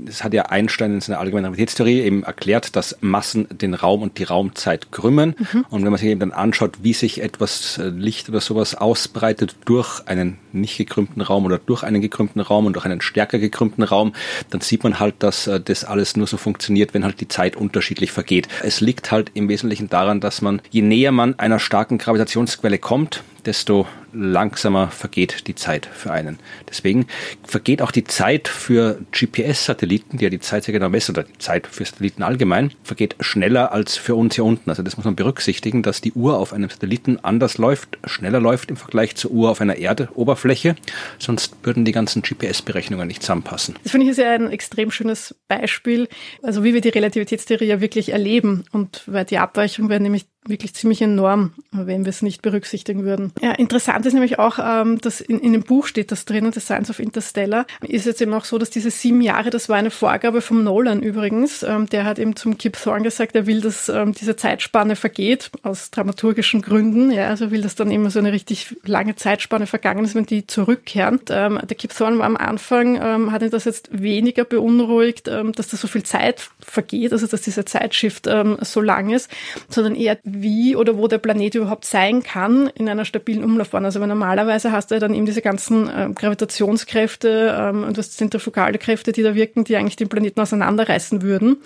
es 0.08 0.22
äh, 0.22 0.24
hat 0.24 0.34
ja 0.34 0.44
Einstein 0.44 0.94
in 0.94 1.02
seiner 1.02 1.20
allgemeinen 1.20 1.46
Relativitätstheorie 1.46 2.02
eben 2.02 2.24
erklärt, 2.24 2.76
dass 2.76 2.98
Massen 3.02 3.48
den 3.50 3.74
Raum 3.74 4.02
und 4.02 4.18
die 4.18 4.24
Raumzeit 4.24 4.92
krümmen. 4.92 5.36
Mhm. 5.38 5.66
Und 5.70 5.84
wenn 5.84 5.92
man 5.92 6.00
sich 6.00 6.10
eben 6.10 6.20
dann 6.20 6.32
anschaut, 6.32 6.80
wie 6.84 6.94
sich 6.94 7.22
etwas 7.22 7.78
äh, 7.78 7.90
Licht 7.90 8.30
oder 8.30 8.42
sowas 8.42 8.76
ausbreitet 8.76 9.56
durch 9.66 10.08
einen 10.08 10.38
nicht 10.54 10.78
gekrümmten 10.78 11.22
Raum 11.22 11.46
oder 11.46 11.58
durch 11.58 11.84
einen 11.84 12.02
gekrümmten 12.02 12.42
Raum 12.42 12.66
und 12.66 12.74
durch 12.74 12.86
einen 12.86 13.02
stärker 13.02 13.40
gekrümmten 13.40 13.84
Raum, 13.84 14.14
dann 14.50 14.62
sieht 14.62 14.84
man 14.84 15.00
halt, 15.00 15.16
dass 15.20 15.48
äh, 15.48 15.60
das 15.60 15.84
alles 15.84 16.16
nur 16.18 16.28
so 16.28 16.38
funktioniert, 16.38 16.94
wenn 16.94 17.04
halt 17.04 17.22
die 17.22 17.28
Zeit 17.28 17.56
unterschiedlich 17.56 18.12
vergeht. 18.12 18.48
Es 18.64 18.82
liegt 18.82 19.12
halt 19.12 19.32
im 19.34 19.50
Wesentlichen 19.50 19.90
daran, 19.90 20.20
dass 20.20 20.42
man, 20.42 20.62
je 20.70 20.82
näher 20.82 21.12
man 21.12 21.38
einer 21.40 21.60
starken 21.60 21.98
Gravitationsquelle 21.98 22.80
kommt, 22.82 23.24
desto 23.46 23.88
langsamer 24.14 24.90
vergeht 24.90 25.48
die 25.48 25.56
Zeit 25.56 25.86
für 25.86 26.12
einen. 26.12 26.38
Deswegen 26.70 27.08
vergeht 27.44 27.82
auch 27.82 27.92
die 27.92 28.04
Zeit 28.04 28.48
für 28.48 29.00
GPS-Satelliten, 29.12 30.18
die 30.18 30.26
ja 30.26 30.30
die 30.30 30.40
Zeit 30.40 30.66
sehr 30.66 30.74
genau 30.74 30.90
messen, 30.90 31.16
oder 31.16 31.24
die 31.24 31.38
Zeit 31.38 31.68
für 31.68 31.86
Satelliten 31.86 32.24
allgemein, 32.24 32.74
vergeht 32.84 33.16
schneller 33.20 33.72
als 33.72 33.96
für 33.98 34.16
uns 34.16 34.36
hier 34.36 34.44
unten. 34.44 34.70
Also 34.70 34.84
das 34.84 34.98
muss 34.98 35.06
man 35.06 35.16
berücksichtigen, 35.16 35.82
dass 35.82 36.02
die 36.02 36.14
Uhr 36.14 36.38
auf 36.38 36.54
einem 36.54 36.70
Satelliten 36.70 37.20
anders 37.24 37.58
läuft, 37.58 37.98
schneller 38.06 38.40
läuft 38.40 38.70
im 38.70 38.78
Vergleich 38.78 39.16
zur 39.16 39.32
Uhr 39.32 39.50
auf 39.50 39.62
einer 39.62 39.78
Erdoberfläche. 39.78 40.76
Sonst 41.18 41.56
würden 41.64 41.86
die 41.86 41.92
ganzen 41.92 42.22
GPS-Berechnungen 42.22 43.08
nicht 43.08 43.22
zusammenpassen. 43.22 43.76
Das 43.84 43.92
finde 43.92 44.06
ich 44.06 44.12
ist 44.12 44.18
ja 44.18 44.32
ein 44.32 44.52
extrem 44.52 44.92
schönes 44.92 45.36
Beispiel, 45.48 46.08
also 46.44 46.64
wie 46.64 46.74
wir 46.74 46.82
die 46.82 46.90
Relativitätstheorie 46.90 47.66
ja 47.66 47.82
wirklich 47.82 48.12
erleben. 48.12 48.66
Und 48.72 49.04
weil 49.06 49.26
die 49.26 49.38
Abweichungen 49.38 49.90
werden 49.90 50.04
nämlich 50.04 50.26
wirklich 50.46 50.74
ziemlich 50.74 51.02
enorm, 51.02 51.54
wenn 51.72 52.04
wir 52.04 52.10
es 52.10 52.22
nicht 52.22 52.42
berücksichtigen 52.42 53.04
würden. 53.04 53.32
Ja, 53.42 53.52
interessant 53.52 54.06
ist 54.06 54.14
nämlich 54.14 54.40
auch, 54.40 54.58
ähm, 54.62 55.00
dass 55.00 55.22
in, 55.22 55.40
in 55.40 55.54
dem 55.54 55.62
Buch 55.62 55.86
steht 55.86 56.12
das 56.12 56.26
drinnen, 56.26 56.52
The 56.52 56.60
Science 56.60 56.90
of 56.90 57.00
Interstellar, 57.00 57.68
ist 57.82 58.08
jetzt 58.08 58.22
eben 58.22 58.34
auch 58.34 58.46
so, 58.46 58.58
dass 58.58 58.72
diese 58.72 58.90
sieben 58.90 59.22
Jahre, 59.22 59.52
das 59.52 59.70
war 59.70 59.78
eine 59.78 59.92
Vorgabe 59.92 60.42
vom 60.42 60.64
Nolan 60.64 61.04
übrigens, 61.04 61.62
ähm, 61.64 61.88
der 61.88 62.06
hat 62.06 62.18
eben 62.18 62.36
zum 62.36 62.58
Kip 62.58 62.78
Thorne 62.82 63.04
gesagt, 63.04 63.36
er 63.36 63.46
will, 63.46 63.62
dass 63.62 63.88
ähm, 63.88 64.14
diese 64.14 64.36
Zeitspanne 64.36 64.96
vergeht, 64.96 65.52
aus 65.62 65.92
dramaturgischen 65.92 66.62
Gründen, 66.62 67.12
ja, 67.12 67.28
also 67.28 67.52
will, 67.52 67.62
dass 67.62 67.76
dann 67.76 67.92
immer 67.92 68.10
so 68.10 68.20
eine 68.20 68.32
richtig 68.32 68.76
lange 68.84 69.16
Zeitspanne 69.16 69.68
vergangen 69.68 70.04
ist, 70.06 70.16
wenn 70.16 70.26
die 70.26 70.48
zurückkehren. 70.48 71.20
Und, 71.20 71.30
ähm, 71.30 71.60
der 71.62 71.78
Kip 71.78 71.96
Thorne 71.96 72.18
war 72.18 72.26
am 72.26 72.38
Anfang, 72.38 73.00
ähm, 73.02 73.32
hat 73.32 73.44
ihn 73.44 73.52
das 73.52 73.66
jetzt 73.66 73.90
weniger 73.92 74.44
beunruhigt, 74.44 75.28
ähm, 75.28 75.52
dass 75.52 75.68
da 75.68 75.78
so 75.78 75.88
viel 75.88 76.04
Zeit 76.04 76.50
vergeht, 76.60 77.14
also 77.14 77.28
dass 77.28 77.42
dieser 77.42 77.66
Zeitshift 77.66 78.26
ähm, 78.28 78.58
so 78.62 78.82
lang 78.82 79.12
ist, 79.12 79.30
sondern 79.70 79.96
eher 79.96 80.18
wie 80.34 80.76
oder 80.76 80.98
wo 80.98 81.08
der 81.08 81.18
Planet 81.18 81.56
überhaupt 81.56 81.86
sein 81.86 82.24
kann 82.24 82.68
in 82.76 82.90
einer 82.90 83.06
stabilen 83.06 83.44
Umlaufbahn. 83.44 83.86
Also 83.86 84.06
normalerweise 84.06 84.72
hast 84.72 84.92
du 84.92 84.96
ja 84.96 85.00
dann 85.00 85.14
eben 85.14 85.26
diese 85.26 85.42
ganzen 85.42 85.90
äh, 85.90 86.10
Gravitationskräfte 86.14 87.56
ähm, 87.58 87.84
und 87.84 87.98
hast 87.98 88.18
zentrifugale 88.18 88.78
Kräfte, 88.78 89.12
die 89.12 89.24
da 89.24 89.36
wirken, 89.36 89.64
die 89.64 89.76
eigentlich 89.76 89.96
den 89.96 90.10
Planeten 90.10 90.40
auseinanderreißen 90.40 91.22
würden. 91.22 91.58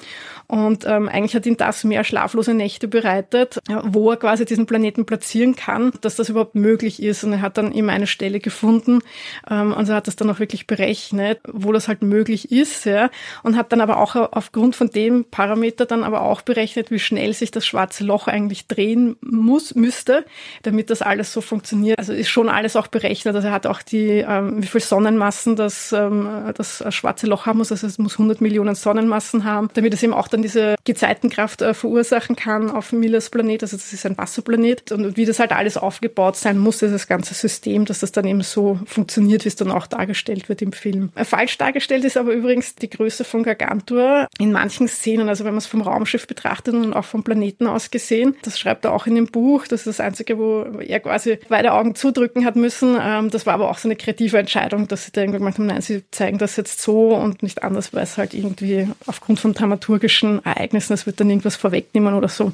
Und 0.48 0.86
ähm, 0.86 1.10
eigentlich 1.10 1.36
hat 1.36 1.46
ihm 1.46 1.58
das 1.58 1.84
mehr 1.84 2.04
schlaflose 2.04 2.54
Nächte 2.54 2.88
bereitet, 2.88 3.60
wo 3.84 4.12
er 4.12 4.18
quasi 4.18 4.46
diesen 4.46 4.66
Planeten 4.66 5.06
platzieren 5.06 5.56
kann, 5.56 5.92
dass 6.02 6.16
das 6.16 6.30
überhaupt 6.30 6.56
möglich 6.56 7.02
ist. 7.02 7.24
Und 7.24 7.34
er 7.34 7.42
hat 7.42 7.58
dann 7.58 7.72
eben 7.72 7.90
eine 7.90 8.08
Stelle 8.08 8.40
gefunden 8.40 9.00
ähm, 9.50 9.74
und 9.74 9.90
er 9.90 9.96
hat 9.96 10.08
das 10.08 10.16
dann 10.16 10.30
auch 10.30 10.40
wirklich 10.40 10.68
berechnet, 10.68 11.40
wo 11.48 11.72
das 11.72 11.88
halt 11.88 12.04
möglich 12.04 12.52
ist. 12.52 12.86
Ja, 12.86 13.10
und 13.44 13.58
hat 13.58 13.72
dann 13.72 13.82
aber 13.82 13.98
auch 13.98 14.16
aufgrund 14.16 14.76
von 14.76 14.90
dem 14.90 15.26
Parameter 15.26 15.86
dann 15.86 16.04
aber 16.04 16.22
auch 16.22 16.42
berechnet, 16.42 16.92
wie 16.92 17.00
schnell 17.00 17.34
sich 17.34 17.52
das 17.52 17.66
schwarze 17.66 18.04
Loch 18.04 18.28
eigentlich 18.28 18.68
drehen 18.68 19.16
muss, 19.22 19.76
müsste, 19.76 20.26
damit 20.64 20.90
das 20.90 21.02
alles 21.02 21.34
so 21.34 21.42
funktioniert. 21.42 21.98
Also 21.98 22.14
ist 22.14 22.30
schon 22.30 22.50
alles 22.50 22.76
auch 22.76 22.88
berechnet. 22.88 23.36
Also 23.36 23.48
er 23.48 23.54
hat 23.54 23.66
auch 23.66 23.82
die, 23.82 24.24
ähm, 24.28 24.62
wie 24.62 24.68
viel 24.68 24.82
Sonnenmassen 24.82 25.56
das, 25.56 25.92
ähm, 25.92 26.30
das 26.56 26.84
schwarze 26.90 27.28
Loch 27.28 27.46
haben 27.46 27.58
muss. 27.58 27.72
Also 27.72 27.88
es 27.88 27.98
muss 27.98 28.14
100 28.14 28.42
Millionen 28.42 28.76
Sonnenmassen 28.76 29.44
haben, 29.44 29.70
damit 29.74 29.94
es 29.94 30.04
eben 30.04 30.14
auch 30.14 30.28
dann 30.36 30.42
diese 30.42 30.76
Gezeitenkraft 30.84 31.62
äh, 31.62 31.74
verursachen 31.74 32.36
kann 32.36 32.70
auf 32.70 32.92
Millers 32.92 33.30
Planet. 33.30 33.64
Also 33.64 33.78
das 33.78 33.94
ist 33.94 34.06
ein 34.06 34.18
Wasserplanet. 34.18 34.92
Und 34.92 35.18
wie 35.18 35.26
das 35.26 35.40
halt 35.40 35.52
alles 35.52 35.78
aufgebaut 35.78 36.36
sein 36.36 36.58
muss, 36.58 36.80
dieses 36.80 37.08
ganze 37.08 37.34
System, 37.34 37.86
dass 37.86 38.00
das 38.00 38.12
dann 38.12 38.26
eben 38.28 38.42
so 38.42 38.80
funktioniert, 38.86 39.46
wie 39.46 39.50
es 39.50 39.56
dann 39.56 39.72
auch 39.72 39.88
dargestellt 39.88 40.50
wird 40.50 40.62
im 40.62 40.74
Film. 40.74 41.12
Äh, 41.16 41.24
falsch 41.24 41.58
dargestellt 41.58 42.04
ist 42.04 42.18
aber 42.18 42.34
übrigens 42.34 42.76
die 42.76 42.90
Größe 42.90 43.24
von 43.24 43.44
Gargantua 43.44 44.28
in 44.38 44.52
manchen 44.52 44.88
Szenen. 44.88 45.30
Also 45.30 45.46
wenn 45.46 45.54
man 45.54 45.60
es 45.60 45.68
vom 45.68 45.82
Raumschiff 45.82 46.28
betrachtet 46.28 46.74
und 46.74 46.94
auch 46.94 47.06
vom 47.06 47.24
Planeten 47.24 47.68
aus 47.68 47.90
gesehen, 47.92 48.36
das 48.44 48.60
schreibt 48.60 48.86
er 48.86 48.94
auch 48.94 49.08
in 49.08 49.16
dem 49.16 49.28
Buch. 49.28 49.68
Das 49.68 49.82
ist 49.82 49.88
das 49.88 50.00
Einzige, 50.00 50.38
wo 50.38 50.64
er 50.82 51.00
quasi 51.00 51.40
beide 51.48 51.72
Augen 51.72 51.96
zudrücken 51.96 52.46
hat 52.46 52.58
müssen. 52.58 52.98
Ähm, 53.02 53.30
das 53.30 53.46
war 53.46 53.54
aber 53.54 53.70
auch 53.72 53.78
so 53.78 53.88
eine 53.88 53.96
kreative 53.96 54.38
Entscheidung, 54.38 54.88
dass 54.90 55.06
sie 55.06 55.12
da 55.14 55.22
irgendwie 55.22 55.40
gemacht 55.40 55.58
haben, 55.58 55.68
nein, 55.68 55.82
sie 55.82 56.04
zeigen 56.12 56.38
das 56.38 56.58
jetzt 56.58 56.82
so 56.82 57.16
und 57.16 57.42
nicht 57.42 57.64
anders, 57.64 57.94
weil 57.94 58.04
es 58.04 58.18
halt 58.18 58.34
irgendwie 58.34 58.90
aufgrund 59.06 59.40
von 59.40 59.54
dramaturgischen 59.54 60.25
politischen 60.26 60.46
Ereignissen, 60.46 60.94
es 60.94 61.06
wird 61.06 61.20
dann 61.20 61.30
irgendwas 61.30 61.56
vorwegnehmen 61.56 62.14
oder 62.14 62.28
so. 62.28 62.52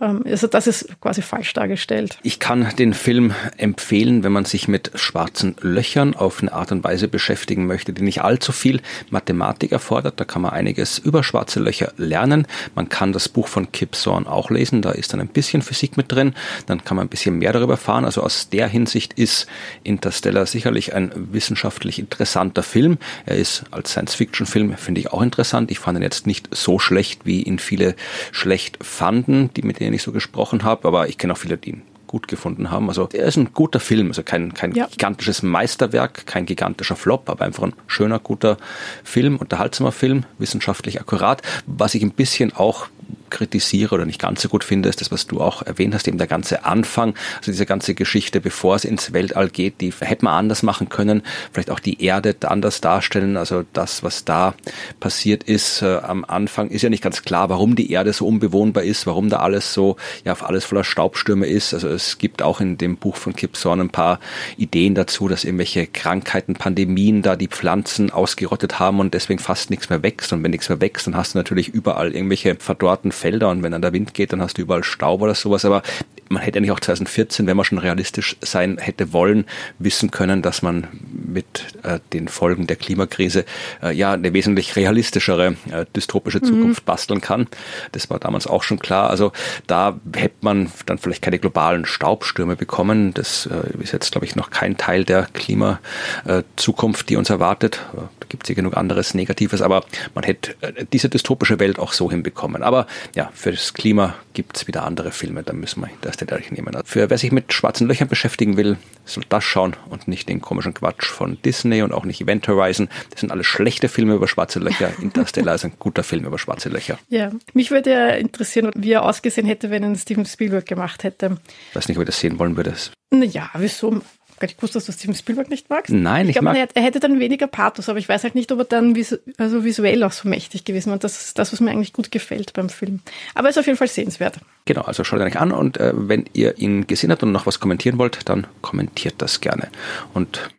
Ähm, 0.00 0.24
also 0.26 0.46
das 0.46 0.66
ist 0.66 1.00
quasi 1.00 1.22
falsch 1.22 1.52
dargestellt. 1.52 2.18
Ich 2.22 2.40
kann 2.40 2.68
den 2.78 2.94
Film 2.94 3.32
empfehlen, 3.56 4.24
wenn 4.24 4.32
man 4.32 4.44
sich 4.44 4.68
mit 4.68 4.90
schwarzen 4.94 5.56
Löchern 5.60 6.14
auf 6.14 6.42
eine 6.42 6.52
Art 6.52 6.72
und 6.72 6.82
Weise 6.84 7.08
beschäftigen 7.08 7.66
möchte, 7.66 7.92
die 7.92 8.02
nicht 8.02 8.22
allzu 8.22 8.52
viel 8.52 8.80
Mathematik 9.10 9.72
erfordert. 9.72 10.18
Da 10.18 10.24
kann 10.24 10.42
man 10.42 10.52
einiges 10.52 10.98
über 10.98 11.22
schwarze 11.22 11.60
Löcher 11.60 11.92
lernen. 11.96 12.46
Man 12.74 12.88
kann 12.88 13.12
das 13.12 13.28
Buch 13.28 13.48
von 13.48 13.70
Kip 13.72 13.92
Thorne 13.92 14.28
auch 14.28 14.50
lesen. 14.50 14.82
Da 14.82 14.90
ist 14.90 15.12
dann 15.12 15.20
ein 15.20 15.28
bisschen 15.28 15.62
Physik 15.62 15.96
mit 15.96 16.10
drin. 16.10 16.34
Dann 16.66 16.84
kann 16.84 16.96
man 16.96 17.06
ein 17.06 17.10
bisschen 17.10 17.38
mehr 17.38 17.52
darüber 17.52 17.74
erfahren. 17.74 18.04
Also 18.04 18.22
aus 18.22 18.48
der 18.48 18.66
Hinsicht 18.68 19.12
ist 19.14 19.46
Interstellar 19.84 20.46
sicherlich 20.46 20.94
ein 20.94 21.12
wissenschaftlich 21.14 21.98
interessanter 21.98 22.62
Film. 22.62 22.98
Er 23.26 23.36
ist 23.36 23.64
als 23.70 23.92
Science-Fiction-Film, 23.92 24.76
finde 24.76 25.00
ich, 25.00 25.12
auch 25.12 25.22
interessant. 25.22 25.70
Ich 25.70 25.78
fand 25.78 25.98
ihn 25.98 26.02
jetzt 26.02 26.26
nicht 26.26 26.48
so 26.54 26.78
schlecht, 26.78 27.24
wie 27.24 27.42
ihn 27.42 27.58
viele 27.58 27.94
schlecht 28.32 28.82
fanden, 28.82 29.50
die 29.54 29.62
mit 29.62 29.80
denen 29.84 29.94
ich 29.94 30.02
so 30.02 30.12
gesprochen 30.12 30.64
habe, 30.64 30.88
aber 30.88 31.08
ich 31.08 31.18
kenne 31.18 31.32
auch 31.32 31.38
viele, 31.38 31.56
die 31.56 31.70
ihn 31.70 31.82
gut 32.06 32.28
gefunden 32.28 32.70
haben. 32.70 32.88
Also 32.88 33.08
er 33.12 33.26
ist 33.26 33.36
ein 33.36 33.52
guter 33.54 33.80
Film, 33.80 34.08
also 34.08 34.22
kein, 34.22 34.54
kein 34.54 34.72
ja. 34.72 34.86
gigantisches 34.86 35.42
Meisterwerk, 35.42 36.26
kein 36.26 36.46
gigantischer 36.46 36.94
Flop, 36.94 37.28
aber 37.28 37.44
einfach 37.44 37.64
ein 37.64 37.72
schöner, 37.88 38.20
guter 38.20 38.56
Film, 39.02 39.36
unterhaltsamer 39.36 39.90
Film, 39.90 40.24
wissenschaftlich 40.38 41.00
akkurat. 41.00 41.42
Was 41.66 41.94
ich 41.96 42.02
ein 42.02 42.12
bisschen 42.12 42.52
auch 42.52 42.86
kritisiere 43.30 43.94
oder 43.94 44.06
nicht 44.06 44.20
ganz 44.20 44.42
so 44.42 44.48
gut 44.48 44.64
finde, 44.64 44.88
ist 44.88 45.00
das, 45.00 45.10
was 45.10 45.26
du 45.26 45.40
auch 45.40 45.62
erwähnt 45.62 45.94
hast, 45.94 46.06
eben 46.06 46.18
der 46.18 46.26
ganze 46.26 46.64
Anfang, 46.64 47.14
also 47.38 47.50
diese 47.50 47.66
ganze 47.66 47.94
Geschichte, 47.94 48.40
bevor 48.40 48.76
es 48.76 48.84
ins 48.84 49.12
Weltall 49.12 49.48
geht, 49.48 49.80
die 49.80 49.92
hätte 49.98 50.24
man 50.24 50.34
anders 50.34 50.62
machen 50.62 50.88
können, 50.88 51.22
vielleicht 51.52 51.70
auch 51.70 51.80
die 51.80 52.02
Erde 52.02 52.36
anders 52.44 52.80
darstellen, 52.80 53.36
also 53.36 53.64
das, 53.72 54.02
was 54.02 54.24
da 54.24 54.54
passiert 55.00 55.42
ist 55.42 55.82
äh, 55.82 55.96
am 55.98 56.24
Anfang, 56.24 56.68
ist 56.68 56.82
ja 56.82 56.90
nicht 56.90 57.02
ganz 57.02 57.22
klar, 57.22 57.48
warum 57.48 57.76
die 57.76 57.90
Erde 57.90 58.12
so 58.12 58.26
unbewohnbar 58.26 58.84
ist, 58.84 59.06
warum 59.06 59.30
da 59.30 59.38
alles 59.38 59.74
so, 59.74 59.96
ja, 60.24 60.34
alles 60.40 60.64
voller 60.64 60.84
Staubstürme 60.84 61.46
ist, 61.46 61.74
also 61.74 61.88
es 61.88 62.18
gibt 62.18 62.42
auch 62.42 62.60
in 62.60 62.78
dem 62.78 62.96
Buch 62.96 63.16
von 63.16 63.34
Kip 63.34 63.54
Thorne 63.54 63.82
ein 63.82 63.90
paar 63.90 64.20
Ideen 64.56 64.94
dazu, 64.94 65.28
dass 65.28 65.44
irgendwelche 65.44 65.86
Krankheiten, 65.86 66.54
Pandemien 66.54 67.22
da 67.22 67.36
die 67.36 67.48
Pflanzen 67.48 68.10
ausgerottet 68.10 68.78
haben 68.78 69.00
und 69.00 69.14
deswegen 69.14 69.38
fast 69.38 69.70
nichts 69.70 69.90
mehr 69.90 70.02
wächst. 70.02 70.32
Und 70.32 70.42
wenn 70.42 70.50
nichts 70.50 70.68
mehr 70.68 70.80
wächst, 70.80 71.06
dann 71.06 71.16
hast 71.16 71.34
du 71.34 71.38
natürlich 71.38 71.68
überall 71.68 72.14
irgendwelche 72.14 72.56
verdorrten 72.56 72.93
Felder 73.12 73.50
und 73.50 73.62
wenn 73.62 73.72
dann 73.72 73.82
der 73.82 73.92
Wind 73.92 74.14
geht, 74.14 74.32
dann 74.32 74.42
hast 74.42 74.58
du 74.58 74.62
überall 74.62 74.84
Staub 74.84 75.22
oder 75.22 75.34
sowas. 75.34 75.64
Aber 75.64 75.82
man 76.28 76.42
hätte 76.42 76.58
eigentlich 76.58 76.70
auch 76.72 76.80
2014, 76.80 77.46
wenn 77.46 77.56
man 77.56 77.64
schon 77.64 77.78
realistisch 77.78 78.36
sein 78.40 78.78
hätte 78.78 79.12
wollen, 79.12 79.44
wissen 79.78 80.10
können, 80.10 80.42
dass 80.42 80.62
man 80.62 80.88
mit 81.10 81.46
äh, 81.82 82.00
den 82.12 82.28
Folgen 82.28 82.66
der 82.66 82.76
Klimakrise 82.76 83.44
äh, 83.82 83.94
ja 83.94 84.12
eine 84.12 84.32
wesentlich 84.32 84.76
realistischere 84.76 85.56
äh, 85.70 85.84
dystopische 85.94 86.38
mhm. 86.38 86.44
Zukunft 86.44 86.82
mhm. 86.82 86.86
basteln 86.86 87.20
kann. 87.20 87.46
Das 87.92 88.10
war 88.10 88.18
damals 88.18 88.46
auch 88.46 88.62
schon 88.62 88.78
klar. 88.78 89.10
Also 89.10 89.32
da 89.66 89.98
hätte 90.14 90.36
man 90.40 90.70
dann 90.86 90.98
vielleicht 90.98 91.22
keine 91.22 91.38
globalen 91.38 91.86
Staubstürme 91.86 92.56
bekommen. 92.56 93.14
Das 93.14 93.46
äh, 93.46 93.82
ist 93.82 93.92
jetzt, 93.92 94.12
glaube 94.12 94.26
ich, 94.26 94.36
noch 94.36 94.50
kein 94.50 94.76
Teil 94.76 95.04
der 95.04 95.28
Klimazukunft, 95.32 97.08
die 97.08 97.16
uns 97.16 97.30
erwartet. 97.30 97.80
Da 97.92 98.08
gibt 98.28 98.44
es 98.44 98.48
ja 98.48 98.54
genug 98.54 98.76
anderes 98.76 99.14
Negatives, 99.14 99.62
aber 99.62 99.84
man 100.14 100.24
hätte 100.24 100.54
äh, 100.60 100.84
diese 100.92 101.08
dystopische 101.08 101.60
Welt 101.60 101.78
auch 101.78 101.92
so 101.92 102.10
hinbekommen. 102.10 102.62
Aber 102.62 102.83
ja, 103.14 103.30
für 103.34 103.50
das 103.50 103.74
Klima 103.74 104.14
gibt 104.32 104.56
es 104.56 104.66
wieder 104.66 104.84
andere 104.84 105.12
Filme, 105.12 105.42
da 105.42 105.52
müssen 105.52 105.80
wir 105.80 105.90
das 106.00 106.16
Detail 106.16 106.42
nehmen. 106.50 106.76
Für 106.84 107.08
wer 107.08 107.18
sich 107.18 107.32
mit 107.32 107.52
schwarzen 107.52 107.86
Löchern 107.86 108.08
beschäftigen 108.08 108.56
will, 108.56 108.76
soll 109.04 109.24
das 109.28 109.44
schauen 109.44 109.76
und 109.88 110.08
nicht 110.08 110.28
den 110.28 110.40
komischen 110.40 110.74
Quatsch 110.74 111.06
von 111.06 111.38
Disney 111.44 111.82
und 111.82 111.92
auch 111.92 112.04
nicht 112.04 112.20
Event 112.20 112.46
Horizon. 112.48 112.88
Das 113.10 113.20
sind 113.20 113.30
alles 113.30 113.46
schlechte 113.46 113.88
Filme 113.88 114.14
über 114.14 114.28
schwarze 114.28 114.58
Löcher. 114.58 114.90
Interstellar 115.00 115.54
ist 115.54 115.64
ein 115.64 115.74
guter 115.78 116.02
Film 116.02 116.24
über 116.24 116.38
schwarze 116.38 116.68
Löcher. 116.68 116.98
Ja, 117.08 117.30
mich 117.52 117.70
würde 117.70 117.90
ja 117.90 118.08
interessieren, 118.08 118.70
wie 118.74 118.92
er 118.92 119.04
ausgesehen 119.04 119.46
hätte, 119.46 119.70
wenn 119.70 119.84
ihn 119.84 119.96
Steven 119.96 120.26
Spielberg 120.26 120.66
gemacht 120.66 121.04
hätte. 121.04 121.38
Ich 121.70 121.76
weiß 121.76 121.88
nicht, 121.88 121.96
ob 121.96 122.02
ich 122.02 122.06
das 122.06 122.18
sehen 122.20 122.38
wollen 122.38 122.56
würde. 122.56 122.74
Naja, 123.10 123.50
wieso? 123.54 124.02
Gar 124.38 124.46
nicht 124.46 124.56
gewusst, 124.56 124.74
dass 124.74 124.86
du 124.86 124.92
Steven 124.92 125.14
Spielberg 125.14 125.48
nicht 125.50 125.70
magst. 125.70 125.92
Nein, 125.92 126.28
ich, 126.28 126.36
ich 126.36 126.40
glaube, 126.40 126.56
er 126.56 126.82
hätte 126.82 127.00
dann 127.00 127.20
weniger 127.20 127.46
Pathos, 127.46 127.88
aber 127.88 127.98
ich 127.98 128.08
weiß 128.08 128.24
halt 128.24 128.34
nicht, 128.34 128.50
ob 128.52 128.58
er 128.60 128.64
dann 128.64 128.94
visu 128.94 129.16
also 129.38 129.64
visuell 129.64 130.02
auch 130.02 130.12
so 130.12 130.28
mächtig 130.28 130.64
gewesen. 130.64 130.92
Und 130.92 131.04
das 131.04 131.26
ist 131.26 131.38
das, 131.38 131.52
was 131.52 131.60
mir 131.60 131.70
eigentlich 131.70 131.92
gut 131.92 132.10
gefällt 132.10 132.52
beim 132.52 132.68
Film. 132.68 133.00
Aber 133.34 133.48
er 133.48 133.50
ist 133.50 133.58
auf 133.58 133.66
jeden 133.66 133.78
Fall 133.78 133.88
sehenswert. 133.88 134.38
Genau, 134.64 134.82
also 134.82 135.04
schaut 135.04 135.20
euch 135.20 135.38
an 135.38 135.52
und 135.52 135.78
äh, 135.78 135.92
wenn 135.94 136.24
ihr 136.32 136.58
ihn 136.58 136.86
gesehen 136.86 137.10
habt 137.10 137.22
und 137.22 137.32
noch 137.32 137.46
was 137.46 137.60
kommentieren 137.60 137.98
wollt, 137.98 138.28
dann 138.28 138.46
kommentiert 138.60 139.14
das 139.18 139.40
gerne. 139.40 139.68
Und 140.12 140.50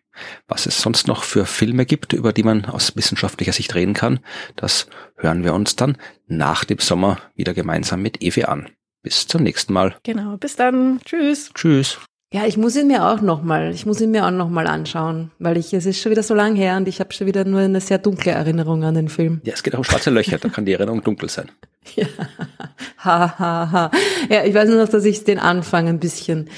was 0.48 0.66
es 0.66 0.82
sonst 0.82 1.08
noch 1.08 1.24
für 1.24 1.46
Filme 1.46 1.86
gibt, 1.86 2.14
über 2.14 2.34
die 2.34 2.44
man 2.44 2.66
aus 2.66 2.96
wissenschaftlicher 2.96 3.54
Sicht 3.54 3.76
reden 3.76 3.94
kann, 3.94 4.20
das 4.56 4.88
hören 5.18 5.44
wir 5.44 5.54
uns 5.54 5.76
dann 5.76 5.98
nach 6.28 6.64
dem 6.64 6.80
Sommer 6.80 7.20
wieder 7.36 7.54
gemeinsam 7.54 8.02
mit 8.02 8.22
Evi 8.22 8.46
an. 8.46 8.70
Bis 9.02 9.28
zum 9.28 9.44
nächsten 9.44 9.74
Mal. 9.74 9.96
Genau, 10.04 10.38
bis 10.38 10.56
dann. 10.56 11.00
Tschüss. 11.06 11.52
Tschüss. 11.54 12.00
Ja, 12.34 12.46
ich 12.46 12.58
muss 12.58 12.76
ihn 12.76 12.88
mir 12.88 13.06
auch 13.06 13.22
nochmal, 13.22 13.72
ich 13.74 13.86
muss 13.86 14.02
ihn 14.02 14.12
mir 14.12 14.26
auch 14.26 14.32
nochmal 14.32 14.68
anschauen, 14.68 15.32
weil 15.40 15.58
ich, 15.58 15.74
es 15.74 15.86
ist 15.86 16.02
schon 16.02 16.12
wieder 16.12 16.24
so 16.24 16.34
lang 16.34 16.56
her 16.56 16.76
und 16.76 16.88
ich 16.88 17.00
habe 17.00 17.14
schon 17.14 17.28
wieder 17.28 17.46
nur 17.46 17.62
eine 17.62 17.80
sehr 17.80 17.98
dunkle 17.98 18.32
Erinnerung 18.32 18.84
an 18.84 18.96
den 18.96 19.10
Film. 19.10 19.42
Ja, 19.44 19.54
es 19.54 19.64
geht 19.64 19.74
auch 19.76 19.80
um 19.80 19.84
schwarze 19.84 20.10
Löcher, 20.10 20.38
da 20.38 20.50
kann 20.50 20.66
die 20.66 20.74
Erinnerung 20.74 21.04
dunkel 21.04 21.30
sein. 21.30 21.52
Ja, 21.96 22.08
ha, 22.98 23.38
ha, 23.38 23.72
ha. 23.72 23.92
Ja, 24.28 24.44
ich 24.44 24.56
weiß 24.56 24.70
nur 24.70 24.80
noch, 24.80 24.90
dass 24.90 25.06
ich 25.06 25.24
den 25.24 25.38
Anfang 25.38 25.88
ein 25.88 26.00
bisschen 26.00 26.50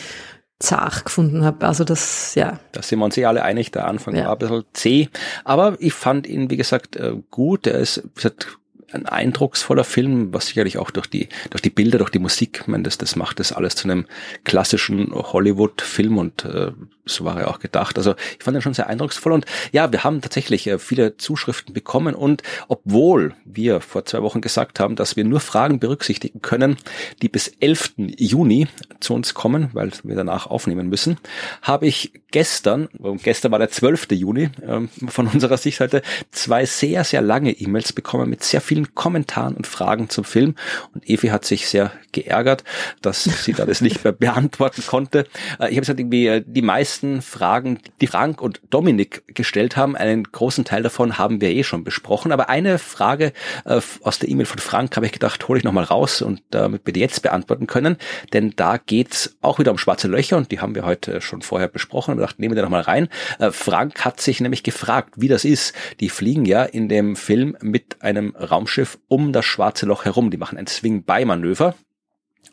zart 0.58 1.04
gefunden 1.04 1.44
habe. 1.44 1.68
Also 1.68 1.84
das, 1.84 2.34
ja. 2.36 2.60
Da 2.72 2.82
sind 2.82 3.00
wir 3.00 3.06
uns 3.06 3.18
eh 3.18 3.26
alle 3.26 3.44
einig, 3.44 3.72
der 3.72 3.88
Anfang 3.88 4.16
ja. 4.16 4.26
war 4.26 4.32
ein 4.34 4.38
bisschen 4.40 4.64
zäh. 4.72 5.10
Aber 5.44 5.76
ich 5.80 5.94
fand 5.94 6.28
ihn, 6.28 6.50
wie 6.50 6.56
gesagt, 6.58 6.96
äh, 6.96 7.14
gut. 7.30 7.68
Er 7.68 7.80
ist, 7.80 8.04
wie 8.04 8.14
gesagt, 8.16 8.58
ein 8.92 9.06
eindrucksvoller 9.06 9.84
Film, 9.84 10.34
was 10.34 10.48
sicherlich 10.48 10.78
auch 10.78 10.92
durch 10.92 11.08
die, 11.08 11.30
durch 11.50 11.62
die 11.62 11.70
Bilder, 11.70 11.98
durch 11.98 12.10
die 12.10 12.20
Musik, 12.20 12.60
ich 12.62 12.68
meine, 12.68 12.84
das, 12.84 12.98
das 12.98 13.16
macht 13.16 13.40
das 13.40 13.52
alles 13.52 13.76
zu 13.76 13.88
einem 13.88 14.06
klassischen 14.44 15.12
Hollywood-Film 15.14 16.18
und 16.18 16.46
äh, 16.46 16.72
so 17.08 17.26
war 17.26 17.40
er 17.40 17.50
auch 17.50 17.60
gedacht. 17.60 17.98
Also 17.98 18.16
ich 18.38 18.44
fand 18.44 18.56
ihn 18.56 18.62
schon 18.62 18.74
sehr 18.74 18.88
eindrucksvoll 18.88 19.32
und 19.32 19.46
ja, 19.72 19.92
wir 19.92 20.04
haben 20.04 20.22
tatsächlich 20.22 20.68
äh, 20.68 20.80
viele 20.80 21.18
Zuschriften 21.18 21.74
bekommen 21.74 22.16
und 22.16 22.44
obwohl 22.68 23.34
wir 23.46 23.82
vor 23.82 24.06
zwei 24.06 24.22
Wochen 24.22 24.42
gesagt 24.42 24.80
haben, 24.80 24.96
dass 24.96 25.16
wir 25.16 25.24
nur 25.24 25.40
Fragen 25.40 25.80
berücksichtigen 25.80 26.42
können, 26.42 26.78
die 27.22 27.30
bis 27.30 27.48
11. 27.48 27.94
Juni 27.98 28.68
zu 29.00 29.14
uns 29.14 29.34
kommen, 29.34 29.70
weil 29.74 29.92
wir 30.04 30.16
danach 30.16 30.48
aufnehmen 30.48 30.90
müssen, 30.90 31.18
habe 31.62 31.88
ich 31.88 32.12
gestern, 32.32 32.90
gestern 33.24 33.52
war 33.52 33.60
der 33.60 33.70
12. 33.70 34.12
Juni, 34.12 34.50
äh, 34.62 34.88
von 35.08 35.28
unserer 35.28 35.58
Sicht 35.58 35.80
heute, 35.80 36.02
zwei 36.32 36.66
sehr, 36.66 37.04
sehr 37.04 37.22
lange 37.22 37.52
E-Mails 37.52 37.94
bekommen 37.94 38.30
mit 38.30 38.44
sehr 38.44 38.62
vielen 38.62 38.96
Kommentaren 38.96 39.56
und 39.56 39.68
Fragen 39.68 40.10
zum 40.10 40.24
Film 40.24 40.56
und 40.94 41.08
Evi 41.10 41.28
hat 41.28 41.46
sich 41.46 41.68
sehr 41.68 41.92
geärgert, 42.12 42.64
dass 43.02 43.24
sie 43.24 43.54
da 43.54 43.66
das 43.66 43.82
nicht 43.82 44.04
mehr 44.04 44.14
beantworten 44.28 44.84
konnte. 44.86 45.28
Äh, 45.60 45.70
ich 45.70 45.78
habe 45.78 45.82
gesagt, 45.82 46.00
irgendwie 46.00 46.28
äh, 46.28 46.44
die 46.46 46.62
meisten 46.62 46.97
meisten 46.98 47.22
Fragen, 47.22 47.80
die 48.02 48.08
Frank 48.08 48.42
und 48.42 48.62
Dominik 48.70 49.24
gestellt 49.28 49.78
haben, 49.78 49.96
einen 49.96 50.24
großen 50.24 50.66
Teil 50.66 50.82
davon 50.82 51.18
haben 51.18 51.42
wir 51.42 51.50
eh 51.50 51.64
schon 51.64 51.84
besprochen. 51.84 52.32
Aber 52.32 52.50
eine 52.50 52.80
Frage 52.80 53.34
äh, 53.66 53.82
aus 54.02 54.20
der 54.20 54.30
E-Mail 54.30 54.46
von 54.46 54.58
Frank 54.58 54.96
habe 54.96 55.06
ich 55.06 55.12
gedacht, 55.12 55.48
hole 55.48 55.60
ich 55.60 55.64
nochmal 55.64 55.84
raus 55.84 56.22
und 56.22 56.42
damit 56.50 56.86
wir 56.86 56.94
die 56.94 57.00
jetzt 57.00 57.22
beantworten 57.22 57.68
können. 57.68 57.98
Denn 58.34 58.54
da 58.56 58.78
geht's 58.78 59.38
auch 59.42 59.60
wieder 59.60 59.72
um 59.72 59.78
schwarze 59.78 60.08
Löcher 60.08 60.38
und 60.38 60.52
die 60.52 60.60
haben 60.60 60.74
wir 60.74 60.86
heute 60.86 61.22
schon 61.22 61.42
vorher 61.42 61.68
besprochen. 61.68 62.14
Und 62.14 62.18
wir 62.18 62.26
dachten, 62.26 62.42
nehmen 62.42 62.56
wir 62.56 62.64
nochmal 62.64 62.82
rein. 62.82 63.10
Äh, 63.40 63.52
Frank 63.52 64.04
hat 64.04 64.20
sich 64.20 64.42
nämlich 64.42 64.64
gefragt, 64.64 65.14
wie 65.18 65.28
das 65.28 65.46
ist. 65.46 65.74
Die 66.00 66.10
fliegen 66.10 66.46
ja 66.46 66.64
in 66.64 66.90
dem 66.90 67.16
Film 67.16 67.58
mit 67.62 68.02
einem 68.02 68.36
Raumschiff 68.36 68.98
um 69.08 69.34
das 69.34 69.46
schwarze 69.46 69.86
Loch 69.86 70.06
herum. 70.06 70.32
Die 70.32 70.38
machen 70.38 70.58
ein 70.58 70.68
Swing-By-Manöver. 70.68 71.76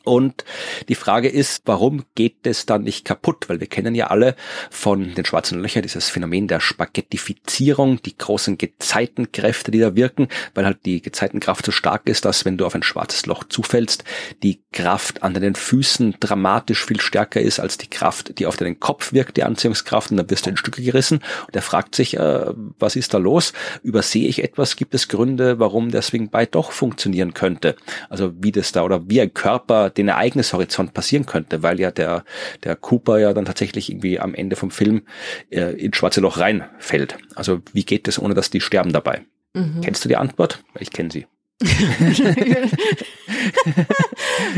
Und 0.05 0.45
die 0.89 0.95
Frage 0.95 1.29
ist, 1.29 1.63
warum 1.65 2.05
geht 2.15 2.47
es 2.47 2.67
dann 2.67 2.83
nicht 2.83 3.05
kaputt? 3.07 3.49
Weil 3.49 3.61
wir 3.61 3.67
kennen 3.67 3.95
ja 3.95 4.09
alle 4.09 4.37
von 4.71 5.15
den 5.15 5.25
schwarzen 5.25 5.61
Löchern 5.61 5.83
dieses 5.83 6.11
Phänomen 6.11 6.47
der 6.47 6.61
Spaghettifizierung, 6.61 8.03
die 8.03 8.17
großen 8.17 8.59
Gezeitenkräfte, 8.59 9.71
die 9.71 9.81
da 9.81 9.95
wirken, 9.95 10.29
weil 10.55 10.67
halt 10.67 10.85
die 10.85 11.01
Gezeitenkraft 11.01 11.65
so 11.65 11.73
stark 11.73 12.07
ist, 12.07 12.27
dass 12.27 12.45
wenn 12.45 12.59
du 12.59 12.67
auf 12.67 12.75
ein 12.75 12.83
schwarzes 12.83 13.25
Loch 13.27 13.45
zufällst, 13.45 14.05
die 14.43 14.61
Kraft 14.73 15.23
an 15.23 15.33
deinen 15.33 15.55
Füßen 15.55 16.17
dramatisch 16.21 16.85
viel 16.85 17.01
stärker 17.01 17.41
ist 17.41 17.59
als 17.59 17.79
die 17.79 17.89
Kraft, 17.89 18.39
die 18.39 18.47
auf 18.47 18.57
deinen 18.57 18.81
Kopf 18.81 19.13
wirkt, 19.13 19.39
die 19.39 19.45
Anziehungskraft, 19.45 20.11
und 20.11 20.19
dann 20.19 20.29
wirst 20.29 20.45
du 20.45 20.51
in 20.51 20.57
Stücke 20.59 20.83
gerissen. 20.83 21.21
Und 21.47 21.57
er 21.57 21.63
fragt 21.63 21.95
sich, 21.95 22.19
äh, 22.19 22.47
was 22.79 22.97
ist 22.97 23.15
da 23.15 23.19
los? 23.19 23.55
Übersehe 23.83 24.29
ich 24.29 24.43
etwas? 24.45 24.77
Gibt 24.77 24.95
es 24.95 25.09
Gründe, 25.09 25.59
warum 25.59 25.91
der 25.91 26.03
Swing 26.03 26.29
By 26.29 26.47
doch 26.47 26.73
funktionieren 26.73 27.33
könnte? 27.33 27.77
Also 28.11 28.33
wie 28.37 28.53
das 28.53 28.73
da 28.73 28.83
oder 28.83 29.09
wie 29.09 29.21
ein 29.21 29.33
Körper 29.33 29.91
den 29.97 30.09
Ereignishorizont 30.09 30.95
passieren 30.95 31.27
könnte, 31.27 31.63
weil 31.63 31.81
ja 31.81 31.91
der, 31.91 32.25
der 32.63 32.77
Cooper 32.77 33.19
ja 33.19 33.33
dann 33.33 33.45
tatsächlich 33.45 33.91
irgendwie 33.91 34.21
am 34.21 34.35
Ende 34.35 34.57
vom 34.57 34.71
Film 34.71 35.03
äh, 35.51 35.73
ins 35.73 35.97
schwarze 35.97 36.21
Loch 36.21 36.39
reinfällt. 36.39 37.17
Also 37.35 37.61
wie 37.73 37.85
geht 37.85 38.09
es, 38.09 38.19
ohne 38.19 38.35
dass 38.35 38.51
die 38.51 38.61
sterben 38.61 38.93
dabei? 38.93 39.23
Mhm. 39.55 39.81
Kennst 39.83 40.05
du 40.05 40.09
die 40.09 40.17
Antwort? 40.17 40.63
Ich 40.79 40.91
kenne 40.91 41.11
sie. 41.11 41.27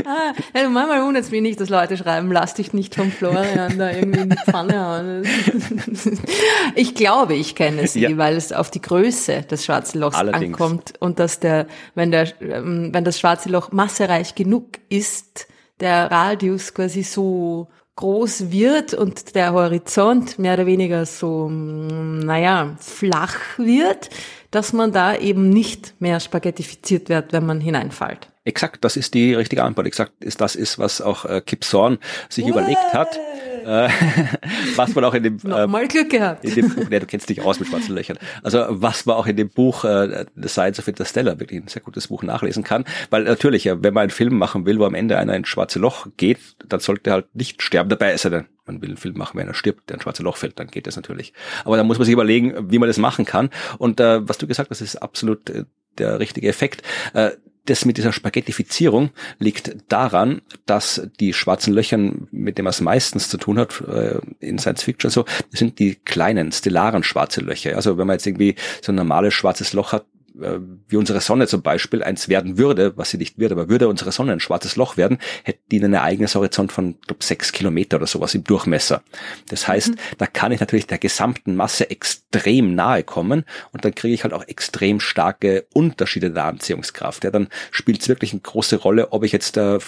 Ah, 0.07 0.33
also 0.55 0.71
manchmal 0.71 1.03
wundert 1.05 1.25
es 1.25 1.31
mich 1.31 1.43
nicht, 1.43 1.61
dass 1.61 1.69
Leute 1.69 1.97
schreiben, 1.97 2.33
lass 2.33 2.55
dich 2.55 2.73
nicht 2.73 2.95
vom 2.95 3.11
Florian 3.13 3.79
da 3.79 3.91
irgendwie 3.91 4.21
in 4.21 4.31
die 4.31 4.37
Pfanne 4.37 4.81
hauen. 4.81 5.25
ich 6.75 6.95
glaube, 6.95 7.35
ich 7.35 7.55
kenne 7.55 7.87
sie, 7.87 8.01
ja. 8.01 8.17
weil 8.17 8.37
es 8.37 8.53
auf 8.53 8.71
die 8.71 8.81
Größe 8.81 9.43
des 9.43 9.67
schwarzen 9.67 10.01
Lochs 10.01 10.17
Allerdings. 10.17 10.55
ankommt 10.55 10.95
und 10.99 11.19
dass 11.19 11.39
der, 11.39 11.67
wenn 11.95 12.11
der, 12.11 12.33
ähm, 12.41 12.89
wenn 12.93 13.05
das 13.05 13.21
schwarze 13.21 13.51
Loch 13.51 13.73
massereich 13.73 14.35
genug 14.35 14.79
ist, 14.89 15.49
der 15.81 16.11
Radius 16.11 16.73
quasi 16.73 17.03
so 17.03 17.69
groß 17.97 18.51
wird 18.51 18.95
und 18.95 19.35
der 19.35 19.53
Horizont 19.53 20.39
mehr 20.39 20.55
oder 20.55 20.67
weniger 20.67 21.07
so, 21.07 21.49
mm, 21.49 22.21
naja, 22.21 22.77
flach 22.79 23.37
wird, 23.57 24.11
dass 24.57 24.73
man 24.73 24.91
da 24.91 25.15
eben 25.15 25.51
nicht 25.51 25.95
mehr 25.99 26.19
spaghettifiziert 26.19 27.11
wird, 27.11 27.35
wenn 27.35 27.45
man 27.45 27.61
hineinfällt. 27.61 28.31
Exakt, 28.45 28.85
das 28.85 28.97
ist 28.97 29.13
die 29.13 29.35
richtige 29.35 29.63
Antwort. 29.63 29.87
Exakt, 29.87 30.25
ist 30.25 30.41
das 30.41 30.57
ist, 30.57 30.79
was 30.79 31.03
auch 31.03 31.27
äh, 31.27 31.43
Kip 31.45 31.61
Thorne 31.61 31.99
sich 32.31 32.47
Uäh. 32.47 32.53
überlegt 32.53 32.95
hat. 32.95 33.21
Äh, 33.67 33.91
was 34.77 34.95
man 34.95 35.05
auch 35.05 35.13
in 35.13 35.25
dem 35.25 35.37
Nochmal 35.43 35.83
ähm, 35.83 35.89
Glück 35.89 36.09
gehabt. 36.09 36.43
In 36.45 36.55
dem, 36.55 36.89
ja, 36.91 37.01
du 37.01 37.07
kennst 37.07 37.29
dich 37.29 37.43
aus 37.43 37.61
mit 37.61 37.69
schwarzen 37.69 37.95
Löchern. 37.95 38.19
Also 38.43 38.65
was 38.71 39.05
man 39.05 39.17
auch 39.17 39.27
in 39.27 39.37
dem 39.37 39.51
Buch 39.51 39.85
äh, 39.85 40.25
The 40.35 40.49
Science 40.49 40.79
of 40.79 40.89
Interstellar 40.89 41.39
wirklich 41.39 41.61
ein 41.61 41.69
sehr 41.69 41.83
gutes 41.83 42.07
Buch 42.09 42.23
nachlesen 42.23 42.63
kann, 42.63 42.87
weil 43.11 43.25
natürlich, 43.25 43.67
wenn 43.67 43.93
man 43.93 44.05
einen 44.05 44.11
Film 44.11 44.39
machen 44.39 44.65
will, 44.65 44.79
wo 44.79 44.87
am 44.87 44.95
Ende 44.95 45.19
einer 45.19 45.35
ins 45.35 45.49
schwarze 45.49 45.81
Loch 45.81 46.07
geht, 46.17 46.39
dann 46.67 46.81
sollte 46.81 47.11
er 47.11 47.15
halt 47.15 47.35
nicht 47.35 47.61
sterben. 47.61 47.91
Dabei 47.91 48.15
ist 48.15 48.25
er 48.25 48.31
dann 48.31 48.47
man 48.67 48.83
will 48.83 48.91
einen 48.91 48.97
Film 48.97 49.17
machen, 49.17 49.39
wenn 49.39 49.49
er 49.49 49.55
stirbt, 49.55 49.89
der 49.89 49.97
ein 49.97 50.01
schwarze 50.01 50.23
Loch 50.23 50.37
fällt, 50.37 50.59
dann 50.59 50.69
geht 50.69 50.87
das 50.87 50.97
natürlich. 50.97 51.33
Aber 51.65 51.77
da 51.77 51.85
muss 51.85 51.99
man 51.99 52.05
sich 52.05 52.13
überlegen, 52.13 52.71
wie 52.71 52.79
man 52.79 52.89
das 52.89 52.99
machen 52.99 53.25
kann. 53.25 53.51
Und 53.79 54.01
äh, 54.01 54.27
was 54.29 54.39
du 54.39 54.47
gesagt 54.47 54.71
hast, 54.71 54.81
ist 54.81 54.97
absolut 54.97 55.51
äh, 55.51 55.65
der 55.99 56.21
richtige 56.21 56.49
Effekt. 56.49 56.83
Äh, 57.15 57.31
das 57.67 57.85
mit 57.85 57.97
dieser 57.97 58.13
Spaghettifizierung 58.13 59.11
liegt 59.39 59.77
daran, 59.89 60.41
dass 60.67 61.09
die 61.19 61.33
schwarzen 61.33 61.75
Löcher, 61.75 61.99
mit 61.99 62.59
denen 62.59 62.65
man 62.65 62.71
es 62.71 62.81
meistens 62.81 63.29
zu 63.29 63.39
tun 63.39 63.59
hat 63.59 63.81
äh, 63.81 64.21
in 64.39 64.59
Science 64.59 64.85
Fiction, 64.85 65.11
so 65.11 65.25
sind 65.51 65.79
die 65.79 65.97
kleinen, 65.97 66.53
stellaren 66.53 67.03
schwarze 67.03 67.41
Löcher. 67.41 67.77
Also 67.77 67.99
wenn 67.99 68.07
man 68.07 68.15
jetzt 68.15 68.27
irgendwie 68.27 68.55
so 68.83 68.93
ein 68.93 68.97
normales 68.97 69.35
schwarzes 69.35 69.73
Loch 69.73 69.93
hat, 69.93 70.07
äh, 70.41 70.59
wie 70.89 70.97
unsere 70.97 71.21
Sonne 71.21 71.47
zum 71.47 71.63
Beispiel 71.63 72.03
eins 72.03 72.29
werden 72.29 72.59
würde, 72.59 72.97
was 72.97 73.11
sie 73.11 73.19
nicht 73.19 73.39
wird, 73.39 73.53
aber 73.53 73.69
würde 73.69 73.89
unsere 73.89 74.13
Sonne 74.13 74.33
ein 74.33 74.41
schwarzes 74.41 74.77
Loch 74.77 74.97
werden, 74.97 75.19
hätte 75.45 75.61
die 75.71 75.83
einen 75.83 75.95
eigenes 75.95 76.35
Horizont 76.35 76.73
von 76.73 76.99
glaub, 77.07 77.23
sechs 77.23 77.53
Kilometer 77.53 77.97
oder 77.97 78.07
sowas 78.07 78.35
im 78.35 78.45
Durchmesser. 78.45 79.03
Das 79.49 79.67
heißt, 79.69 79.91
mhm. 79.91 79.97
da 80.19 80.27
kann 80.27 80.53
ich 80.53 80.61
natürlich 80.61 80.87
der 80.87 80.99
gesamten 80.99 81.57
Masse 81.57 81.91
extrem 81.91 82.75
nahe 82.75 83.03
kommen 83.03 83.45
und 83.73 83.85
dann 83.85 83.95
kriege 83.95 84.15
ich 84.15 84.25
halt 84.25 84.35
auch 84.35 84.47
extrem 84.47 85.01
starke 85.01 85.67
Unterschiede 85.73 86.31
der 86.31 86.45
Anziehungskraft. 86.45 87.25
Ja, 87.25 87.31
dann 87.31 87.49
spielt 87.71 88.03
es 88.03 88.09
wirklich 88.09 88.33
eine 88.33 88.41
große 88.41 88.77
Rolle, 88.77 89.13
ob 89.13 89.25
ich 89.25 89.33
jetzt 89.33 89.57
äh, 89.57 89.79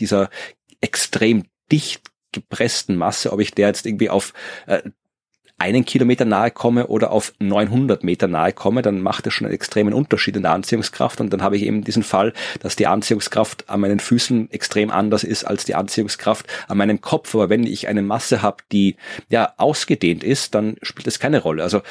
dieser 0.00 0.30
extrem 0.80 1.44
dicht 1.70 2.02
gepressten 2.32 2.96
Masse, 2.96 3.32
ob 3.32 3.40
ich 3.40 3.52
der 3.52 3.68
jetzt 3.68 3.86
irgendwie 3.86 4.10
auf 4.10 4.32
äh, 4.66 4.82
einen 5.58 5.84
Kilometer 5.84 6.24
nahe 6.24 6.50
komme 6.50 6.88
oder 6.88 7.12
auf 7.12 7.32
900 7.38 8.02
Meter 8.02 8.26
nahe 8.26 8.52
komme, 8.52 8.82
dann 8.82 9.00
macht 9.00 9.26
das 9.26 9.32
schon 9.32 9.46
einen 9.46 9.54
extremen 9.54 9.94
Unterschied 9.94 10.36
in 10.36 10.42
der 10.42 10.52
Anziehungskraft. 10.52 11.20
Und 11.20 11.32
dann 11.32 11.42
habe 11.42 11.56
ich 11.56 11.62
eben 11.62 11.84
diesen 11.84 12.02
Fall, 12.02 12.32
dass 12.60 12.76
die 12.76 12.86
Anziehungskraft 12.86 13.70
an 13.70 13.80
meinen 13.80 14.00
Füßen 14.00 14.50
extrem 14.50 14.90
anders 14.90 15.24
ist 15.24 15.44
als 15.44 15.64
die 15.64 15.74
Anziehungskraft 15.74 16.46
an 16.68 16.78
meinem 16.78 17.00
Kopf. 17.00 17.34
Aber 17.34 17.48
wenn 17.48 17.64
ich 17.64 17.88
eine 17.88 18.02
Masse 18.02 18.42
habe, 18.42 18.62
die 18.72 18.96
ja 19.28 19.52
ausgedehnt 19.56 20.24
ist, 20.24 20.54
dann 20.54 20.76
spielt 20.82 21.06
das 21.06 21.18
keine 21.18 21.40
Rolle. 21.40 21.62
Also 21.62 21.82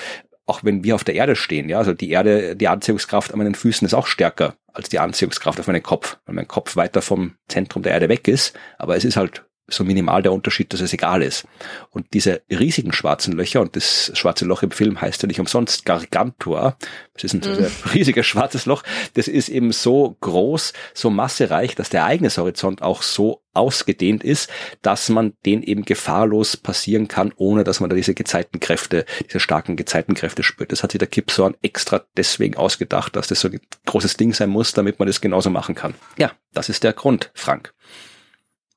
auch 0.46 0.64
wenn 0.64 0.84
wir 0.84 0.96
auf 0.96 1.06
der 1.06 1.16
Erde 1.16 1.38
stehen, 1.38 1.70
ja, 1.70 1.78
also 1.78 1.94
die 1.94 2.10
Erde, 2.10 2.58
die 2.58 2.68
Anziehungskraft 2.68 3.32
an 3.32 3.38
meinen 3.38 3.56
Füßen 3.56 3.86
ist 3.86 3.94
auch 3.94 4.08
stärker 4.08 4.56
als 4.74 4.90
die 4.90 5.00
Anziehungskraft 5.00 5.60
auf 5.60 5.68
meinen 5.68 5.84
Kopf, 5.84 6.18
weil 6.26 6.36
mein 6.36 6.48
Kopf 6.48 6.76
weiter 6.76 7.02
vom 7.02 7.36
Zentrum 7.48 7.84
der 7.84 7.94
Erde 7.94 8.10
weg 8.10 8.28
ist, 8.28 8.54
aber 8.78 8.98
es 8.98 9.06
ist 9.06 9.16
halt 9.16 9.46
so 9.72 9.84
minimal 9.84 10.22
der 10.22 10.34
Unterschied, 10.34 10.74
dass 10.74 10.82
es 10.82 10.94
egal 10.94 11.22
ist. 11.22 11.46
Und 11.90 12.14
diese 12.14 12.42
riesigen 12.50 12.94
schwarzen 12.94 13.34
Löcher, 13.34 13.62
und 13.62 13.76
das 13.76 14.12
schwarze 14.14 14.46
Loch 14.46 14.64
im 14.64 14.72
Film 14.72 15.02
heißt 15.02 15.22
ja 15.22 15.28
nicht 15.28 15.40
umsonst 15.40 15.86
Gargantua, 15.86 16.78
das 17.14 17.24
ist 17.26 17.34
ein 17.46 17.60
mhm. 17.60 17.68
riesiges 17.94 18.26
schwarzes 18.26 18.66
Loch, 18.66 18.84
das 19.14 19.28
ist 19.28 19.50
eben 19.50 19.72
so 19.72 20.18
groß, 20.22 20.74
so 20.94 21.10
massereich, 21.10 21.76
dass 21.76 21.90
der 21.90 22.06
eigene 22.06 22.30
Horizont 22.30 22.82
auch 22.82 23.02
so 23.02 23.42
ausgedehnt 23.54 24.24
ist, 24.24 24.50
dass 24.82 25.10
man 25.10 25.34
den 25.46 25.62
eben 25.62 25.84
gefahrlos 25.84 26.58
passieren 26.58 27.08
kann, 27.08 27.34
ohne 27.36 27.64
dass 27.64 27.80
man 27.80 27.90
da 27.90 27.96
diese 27.96 28.14
Gezeitenkräfte, 28.14 29.06
diese 29.26 29.40
starken 29.40 29.76
Gezeitenkräfte 29.76 30.44
spürt. 30.44 30.72
Das 30.72 30.84
hat 30.84 30.92
sich 30.92 31.00
der 31.00 31.08
Kip 31.08 31.28
Thorne 31.28 31.58
extra 31.62 32.02
deswegen 32.16 32.56
ausgedacht, 32.56 33.16
dass 33.16 33.28
das 33.28 33.42
so 33.42 33.50
ein 33.50 33.60
großes 33.86 34.18
Ding 34.18 34.34
sein 34.34 34.50
muss, 34.50 34.74
damit 34.74 35.00
man 35.00 35.08
das 35.08 35.22
genauso 35.22 35.50
machen 35.50 35.76
kann. 35.76 35.96
Ja, 36.18 36.32
das 36.54 36.70
ist 36.70 36.84
der 36.84 36.94
Grund, 36.94 37.32
Frank. 37.34 37.74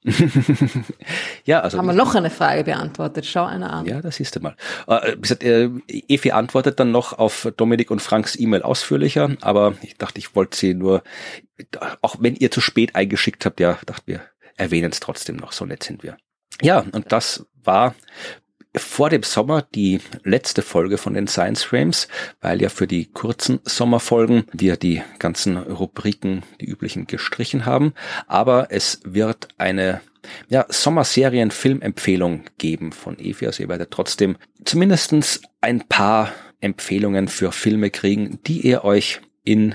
ja, 1.45 1.61
also. 1.61 1.79
Haben 1.79 1.87
wir 1.87 1.95
noch 1.95 2.15
eine 2.15 2.31
Frage 2.31 2.65
beantwortet? 2.65 3.25
Schau 3.25 3.45
einer 3.45 3.73
an. 3.73 3.87
Ja, 3.87 4.03
das 4.03 4.17
siehst 4.17 4.37
du 4.37 4.41
mal. 4.41 4.55
Äh, 4.87 5.17
äh, 5.41 5.71
Efi 5.89 6.33
antwortet 6.33 6.79
dann 6.79 6.91
noch 6.91 7.15
auf 7.15 7.51
Dominik 7.57 7.91
und 7.91 8.03
Franks 8.03 8.37
E-Mail 8.39 8.63
ausführlicher, 8.63 9.31
aber 9.41 9.75
ich 9.83 9.97
dachte, 9.97 10.19
ich 10.19 10.37
wollte 10.37 10.57
sie 10.57 10.75
nur, 10.75 11.03
auch 12.03 12.17
wenn 12.21 12.37
ihr 12.37 12.51
zu 12.51 12.61
spät 12.61 12.95
eingeschickt 12.95 13.47
habt, 13.47 13.61
ja, 13.61 13.79
dachte 13.87 14.03
wir 14.07 14.21
erwähnen 14.57 14.93
es 14.93 15.01
trotzdem 15.01 15.37
noch, 15.37 15.53
so 15.53 15.65
nett 15.65 15.83
sind 15.83 16.03
wir. 16.03 16.17
Ja, 16.63 16.85
und 16.93 17.11
das 17.11 17.47
war 17.65 17.95
vor 18.77 19.11
dem 19.11 19.23
Sommer 19.23 19.63
die 19.75 20.01
letzte 20.25 20.63
Folge 20.63 20.99
von 20.99 21.15
den 21.15 21.29
Science 21.29 21.63
Frames, 21.63 22.09
weil 22.41 22.61
ja 22.61 22.69
für 22.69 22.87
die 22.87 23.07
kurzen 23.07 23.61
Sommerfolgen 23.65 24.45
wir 24.53 24.77
die 24.77 25.03
ganzen 25.19 25.57
Rubriken, 25.57 26.43
die 26.61 26.67
üblichen, 26.67 27.07
gestrichen 27.07 27.67
haben. 27.67 27.95
Aber 28.27 28.69
es 28.71 29.01
wird 29.05 29.49
eine 29.59 30.01
ja, 30.49 30.67
Sommerserien-Filmempfehlung 30.69 32.45
geben 32.59 32.93
von 32.93 33.19
Evi. 33.19 33.47
Also 33.47 33.63
ihr 33.63 33.69
werdet 33.69 33.91
trotzdem 33.91 34.37
zumindestens 34.65 35.43
ein 35.61 35.87
paar 35.89 36.33
Empfehlungen 36.61 37.29
für 37.29 37.53
Filme 37.53 37.91
kriegen, 37.91 38.41
die 38.47 38.67
ihr 38.67 38.85
euch 38.85 39.21
in 39.45 39.75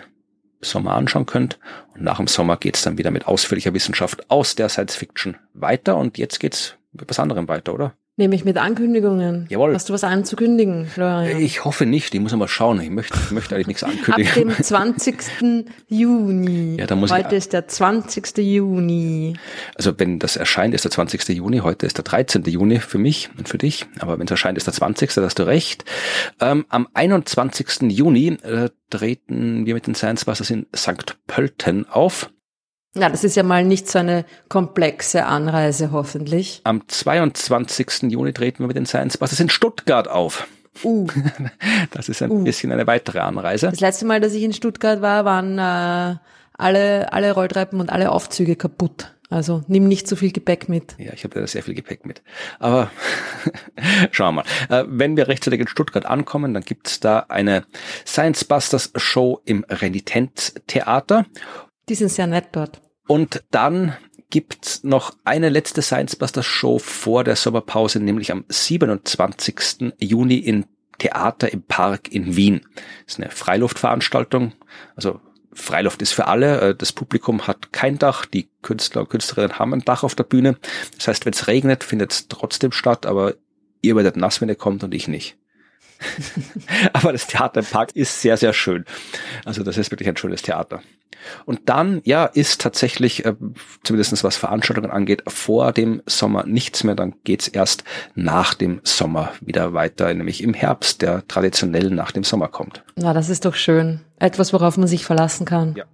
Sommer 0.62 0.96
anschauen 0.96 1.26
könnt. 1.26 1.60
Und 1.94 2.04
nach 2.04 2.18
dem 2.18 2.28
Sommer 2.28 2.58
geht's 2.58 2.82
dann 2.82 2.98
wieder 2.98 3.12
mit 3.12 3.28
ausführlicher 3.28 3.74
Wissenschaft 3.74 4.30
aus 4.30 4.56
der 4.56 4.70
Science 4.70 4.96
Fiction 4.96 5.38
weiter. 5.54 5.98
Und 5.98 6.18
jetzt 6.18 6.40
geht's 6.40 6.76
mit 6.92 7.10
was 7.10 7.20
anderem 7.20 7.48
weiter, 7.48 7.74
oder? 7.74 7.94
Nämlich 8.20 8.44
mit 8.44 8.58
Ankündigungen. 8.58 9.46
Jawohl. 9.48 9.74
Hast 9.74 9.88
du 9.88 9.94
was 9.94 10.04
anzukündigen, 10.04 10.88
Florian? 10.88 11.40
Ich 11.40 11.64
hoffe 11.64 11.86
nicht. 11.86 12.14
Ich 12.14 12.20
muss 12.20 12.36
mal 12.36 12.50
schauen. 12.50 12.82
Ich 12.82 12.90
möchte, 12.90 13.18
ich 13.18 13.32
möchte 13.32 13.56
eigentlich 13.56 13.68
nichts 13.68 13.84
ankündigen. 13.84 14.28
Ab 14.28 14.36
dem 14.36 14.52
20. 14.62 15.16
Juni. 15.88 16.76
Ja, 16.78 16.86
da 16.86 16.98
muss 16.98 17.12
Heute 17.14 17.30
ich, 17.30 17.38
ist 17.38 17.54
der 17.54 17.70
20. 17.70 18.40
Juni. 18.40 19.38
Also 19.76 19.98
wenn 19.98 20.20
das 20.20 20.36
erscheint, 20.36 20.74
ist 20.74 20.84
der 20.84 20.92
20. 20.92 21.30
Juni. 21.30 21.60
Heute 21.60 21.86
ist 21.86 21.96
der 21.96 22.04
13. 22.04 22.44
Juni 22.44 22.80
für 22.82 22.98
mich 22.98 23.30
und 23.38 23.48
für 23.48 23.58
dich. 23.58 23.86
Aber 24.00 24.20
wenn 24.20 24.26
es 24.26 24.32
erscheint, 24.32 24.58
ist 24.58 24.68
der 24.68 24.74
20. 24.74 25.14
Da 25.14 25.22
hast 25.22 25.40
du 25.40 25.44
recht. 25.44 25.86
Ähm, 26.42 26.66
am 26.68 26.90
21. 26.94 27.84
Juni 27.90 28.38
äh, 28.44 28.68
treten 28.90 29.66
wir 29.66 29.76
mit 29.76 29.88
den 29.88 29.96
Science 29.96 30.26
Busters 30.26 30.50
in 30.50 30.66
St. 30.76 31.16
Pölten 31.26 31.88
auf. 31.88 32.30
Ja, 32.96 33.10
das 33.10 33.24
ist 33.24 33.36
ja 33.36 33.44
mal 33.44 33.64
nicht 33.64 33.88
so 33.88 34.00
eine 34.00 34.26
komplexe 34.50 35.26
Anreise, 35.26 35.92
hoffentlich. 35.92 36.62
Am 36.64 36.88
22. 36.88 38.12
Juni 38.12 38.34
treten 38.34 38.60
wir 38.60 38.68
mit 38.68 38.78
den 38.78 38.88
Science 38.88 39.18
Busters 39.18 39.40
in 39.40 39.50
Stuttgart 39.50 40.08
auf. 40.08 40.48
Uh. 40.84 41.08
Das 41.92 42.10
ist 42.10 42.22
ein 42.22 42.32
uh. 42.32 42.44
bisschen 42.44 42.72
eine 42.72 42.88
weitere 42.88 43.20
Anreise. 43.20 43.70
Das 43.70 43.80
letzte 43.80 44.06
Mal, 44.06 44.20
dass 44.22 44.34
ich 44.34 44.44
in 44.44 44.54
Stuttgart 44.54 45.02
war, 45.02 45.26
waren 45.26 45.60
äh, 45.60 46.18
alle, 46.58 47.14
alle 47.14 47.32
Rolltreppen 47.34 47.80
und 47.80 47.92
alle 47.92 48.12
Aufzüge 48.12 48.56
kaputt. 48.56 49.14
Also 49.32 49.64
nimm 49.68 49.88
nicht 49.88 50.08
so 50.08 50.16
viel 50.16 50.32
Gepäck 50.32 50.70
mit. 50.70 50.96
Ja, 50.98 51.14
ich 51.14 51.24
habe 51.24 51.40
da 51.40 51.46
sehr 51.46 51.62
viel 51.62 51.76
Gepäck 51.76 52.04
mit. 52.04 52.24
Aber 52.58 52.90
schauen 54.12 54.36
wir 54.36 54.44
mal. 54.70 54.82
Äh, 54.82 54.86
wenn 54.88 55.16
wir 55.16 55.28
rechtzeitig 55.28 55.60
in 55.60 55.68
Stuttgart 55.68 56.08
ankommen, 56.08 56.56
dann 56.56 56.64
gibt's 56.64 57.00
da 57.00 57.26
eine 57.30 57.66
Science 58.08 58.46
Busters 58.46 58.92
Show 58.96 59.42
im 59.46 59.64
Renitenz 59.70 60.56
Theater. 60.66 61.28
Die 61.90 61.96
sind 61.96 62.10
sehr 62.10 62.28
nett 62.28 62.50
dort. 62.52 62.82
Und 63.08 63.44
dann 63.50 63.98
gibt's 64.30 64.84
noch 64.84 65.16
eine 65.26 65.50
letzte 65.50 65.82
Science 65.82 66.16
Buster 66.16 66.44
Show 66.44 66.78
vor 66.78 67.24
der 67.24 67.36
Sommerpause, 67.36 68.00
nämlich 68.00 68.32
am 68.32 68.46
27. 68.48 69.94
Juni 70.00 70.38
in 70.38 70.66
Theater 71.00 71.52
im 71.52 71.64
Park 71.64 72.12
in 72.12 72.36
Wien. 72.36 72.62
Das 73.06 73.16
ist 73.16 73.20
eine 73.20 73.32
Freiluftveranstaltung. 73.32 74.54
Also 74.96 75.20
Freiluft 75.52 76.02
ist 76.02 76.12
für 76.12 76.28
alle. 76.28 76.62
Äh, 76.62 76.76
das 76.76 76.92
Publikum 76.92 77.48
hat 77.48 77.74
kein 77.74 77.98
Dach. 77.98 78.26
Die 78.26 78.50
Künstler 78.62 79.02
und 79.02 79.10
Künstlerinnen 79.10 79.58
haben 79.58 79.74
ein 79.74 79.86
Dach 79.86 80.04
auf 80.04 80.14
der 80.14 80.26
Bühne. 80.26 80.58
Das 80.98 81.08
heißt, 81.08 81.26
wenn 81.26 81.34
es 81.34 81.48
regnet, 81.48 81.84
findet 81.84 82.12
es 82.12 82.28
trotzdem 82.28 82.72
statt, 82.72 83.06
aber 83.06 83.34
ihr 83.82 83.96
werdet 83.96 84.18
nass, 84.18 84.42
wenn 84.42 84.50
ihr 84.50 84.56
kommt 84.56 84.84
und 84.84 84.94
ich 84.94 85.08
nicht. 85.08 85.38
Aber 86.94 87.12
das 87.12 87.28
Theater 87.28 87.60
im 87.60 87.66
Park 87.66 87.96
ist 87.96 88.22
sehr, 88.22 88.38
sehr 88.38 88.54
schön. 88.54 88.86
Also 89.46 89.64
das 89.64 89.78
ist 89.78 89.92
wirklich 89.92 90.10
ein 90.10 90.18
schönes 90.18 90.42
Theater. 90.42 90.82
Und 91.46 91.68
dann, 91.70 92.02
ja, 92.06 92.26
ist 92.26 92.62
tatsächlich, 92.62 93.26
äh, 93.26 93.36
zumindest 93.84 94.24
was 94.24 94.38
Veranstaltungen 94.38 94.92
angeht, 94.92 95.24
vor 95.28 95.72
dem 95.72 96.02
Sommer 96.06 96.46
nichts 96.46 96.84
mehr. 96.84 96.96
Dann 96.96 97.16
geht's 97.24 97.48
erst 97.48 97.84
nach 98.16 98.54
dem 98.54 98.80
Sommer 98.84 99.34
wieder 99.42 99.74
weiter, 99.74 100.14
nämlich 100.14 100.42
im 100.44 100.54
Herbst, 100.54 101.02
der 101.02 101.28
traditionell 101.28 101.90
nach 101.90 102.12
dem 102.12 102.24
Sommer 102.24 102.48
kommt. 102.48 102.84
Na, 102.96 103.14
das 103.14 103.30
ist 103.30 103.46
doch 103.46 103.56
schön. 103.56 104.02
Etwas, 104.18 104.54
worauf 104.54 104.78
man 104.78 104.88
sich 104.88 105.06
verlassen 105.06 105.46
kann. 105.46 105.76
Ja. 105.76 105.86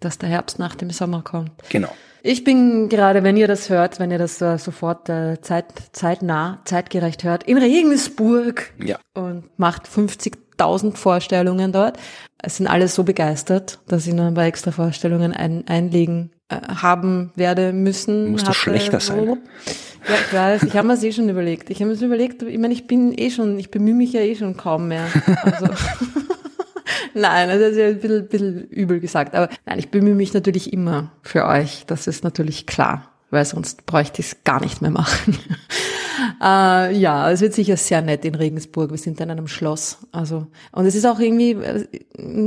Dass 0.00 0.18
der 0.18 0.28
Herbst 0.28 0.58
nach 0.58 0.74
dem 0.74 0.90
Sommer 0.90 1.22
kommt. 1.22 1.52
Genau. 1.70 1.94
Ich 2.26 2.42
bin 2.42 2.88
gerade, 2.88 3.22
wenn 3.22 3.36
ihr 3.36 3.46
das 3.46 3.68
hört, 3.68 4.00
wenn 4.00 4.10
ihr 4.10 4.16
das 4.16 4.40
uh, 4.40 4.56
sofort 4.56 5.10
uh, 5.10 5.34
zeit, 5.42 5.66
zeitnah, 5.92 6.62
zeitgerecht 6.64 7.22
hört, 7.22 7.44
in 7.44 7.58
Regensburg 7.58 8.72
ja. 8.82 8.98
und 9.12 9.50
macht 9.58 9.86
50.000 9.86 10.96
Vorstellungen 10.96 11.70
dort. 11.70 11.98
Es 12.42 12.56
sind 12.56 12.66
alle 12.66 12.88
so 12.88 13.04
begeistert, 13.04 13.78
dass 13.88 14.06
ich 14.06 14.14
noch 14.14 14.24
ein 14.24 14.32
paar 14.32 14.46
extra 14.46 14.70
Vorstellungen 14.70 15.34
ein, 15.34 15.68
einlegen 15.68 16.30
äh, 16.48 16.56
haben 16.56 17.30
werde 17.36 17.74
müssen. 17.74 18.30
Muss 18.30 18.44
doch 18.44 18.54
schlechter 18.54 19.00
sein. 19.00 19.36
Ja, 20.08 20.14
ich 20.14 20.32
weiß, 20.32 20.62
ich 20.62 20.76
habe 20.78 20.86
mir 20.86 20.94
das 20.94 21.04
eh 21.04 21.12
schon 21.12 21.28
überlegt. 21.28 21.68
Ich 21.68 21.82
habe 21.82 21.94
mir 21.94 22.00
überlegt, 22.00 22.42
ich 22.42 22.58
meine, 22.58 22.72
ich 22.72 22.86
bin 22.86 23.12
eh 23.18 23.28
schon, 23.28 23.58
ich 23.58 23.70
bemühe 23.70 23.94
mich 23.94 24.14
ja 24.14 24.22
eh 24.22 24.34
schon 24.34 24.56
kaum 24.56 24.88
mehr. 24.88 25.08
Also 25.42 25.66
Nein, 27.14 27.48
das 27.48 27.72
ist 27.72 27.76
ja 27.78 27.86
ein 27.86 27.98
bisschen, 27.98 28.28
bisschen 28.28 28.68
übel 28.68 29.00
gesagt. 29.00 29.34
Aber 29.34 29.48
nein, 29.66 29.78
ich 29.78 29.90
bemühe 29.90 30.14
mich 30.14 30.34
natürlich 30.34 30.72
immer 30.72 31.12
für 31.22 31.46
euch. 31.46 31.84
Das 31.86 32.06
ist 32.06 32.24
natürlich 32.24 32.66
klar, 32.66 33.13
weil 33.34 33.44
sonst 33.44 33.84
bräuchte 33.84 34.20
ich 34.20 34.28
es 34.28 34.44
gar 34.44 34.60
nicht 34.60 34.80
mehr 34.80 34.90
machen. 34.90 35.38
äh, 36.42 36.96
ja, 36.96 37.30
es 37.30 37.40
wird 37.40 37.52
sicher 37.52 37.76
sehr 37.76 38.00
nett 38.00 38.24
in 38.24 38.34
Regensburg. 38.34 38.90
Wir 38.90 38.98
sind 38.98 39.20
in 39.20 39.30
einem 39.30 39.48
Schloss. 39.48 39.98
Also, 40.12 40.46
und 40.72 40.86
es 40.86 40.94
ist 40.94 41.04
auch 41.04 41.18
irgendwie, 41.18 41.52
äh, 41.52 41.86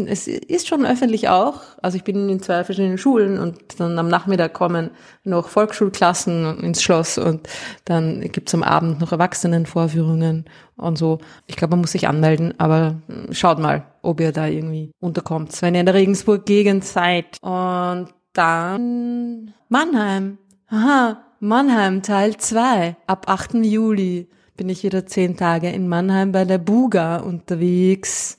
es 0.08 0.28
ist 0.28 0.68
schon 0.68 0.86
öffentlich 0.86 1.30
auch. 1.30 1.62
Also 1.82 1.98
ich 1.98 2.04
bin 2.04 2.30
in 2.30 2.42
zwei 2.42 2.64
verschiedenen 2.64 2.98
Schulen 2.98 3.38
und 3.38 3.80
dann 3.80 4.00
am 4.00 4.08
Nachmittag 4.08 4.54
kommen 4.54 4.92
noch 5.24 5.50
Volksschulklassen 5.50 6.60
ins 6.62 6.82
Schloss 6.82 7.18
und 7.18 7.48
dann 7.86 8.22
gibt's 8.32 8.54
am 8.54 8.64
Abend 8.64 9.00
noch 9.00 9.12
Erwachsenenvorführungen 9.12 10.46
und 10.78 10.98
so. 10.98 11.20
Ich 11.46 11.56
glaube, 11.58 11.72
man 11.72 11.82
muss 11.82 11.92
sich 11.92 12.08
anmelden, 12.08 12.54
aber 12.58 12.96
hm, 13.08 13.34
schaut 13.34 13.60
mal, 13.60 13.84
ob 14.02 14.20
ihr 14.22 14.32
da 14.32 14.48
irgendwie 14.48 14.92
unterkommt, 15.00 15.62
wenn 15.62 15.76
ihr 15.76 15.82
in 15.82 15.86
der 15.86 15.96
Regensburg-Gegend 15.96 16.86
seid. 16.86 17.38
Und 17.42 18.08
dann 18.34 19.54
Mannheim. 19.70 20.38
Aha, 20.70 21.24
Mannheim 21.40 22.04
Teil 22.04 22.36
2. 22.36 22.98
Ab 23.08 23.30
8. 23.30 23.54
Juli 23.64 24.28
bin 24.58 24.68
ich 24.68 24.84
wieder 24.84 25.06
zehn 25.06 25.38
Tage 25.38 25.70
in 25.70 25.88
Mannheim 25.88 26.34
bei 26.34 26.44
der 26.44 26.58
Buga 26.58 27.18
unterwegs. 27.18 28.38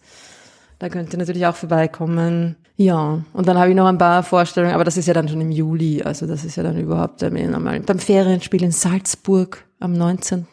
Da 0.79 0.91
könnt 0.91 1.15
ihr 1.15 1.19
natürlich 1.19 1.47
auch 1.47 1.57
vorbeikommen. 1.57 2.57
Ja, 2.77 3.25
und 3.33 3.49
dann 3.49 3.57
habe 3.57 3.71
ich 3.71 3.77
noch 3.77 3.87
ein 3.87 3.97
paar 3.97 4.23
Vorstellungen, 4.23 4.75
aber 4.75 4.85
das 4.85 4.99
ist 4.99 5.07
ja 5.07 5.15
dann 5.15 5.27
schon 5.29 5.41
im 5.41 5.51
Juli, 5.51 6.03
also 6.03 6.27
das 6.27 6.45
ist 6.45 6.57
ja 6.57 6.63
dann 6.63 6.79
überhaupt 6.79 7.23
einmal 7.23 7.81
beim 7.81 7.99
Ferienspiel 7.99 8.63
in 8.63 8.73
Salzburg 8.73 9.65
am 9.81 9.95
19. 9.95 10.47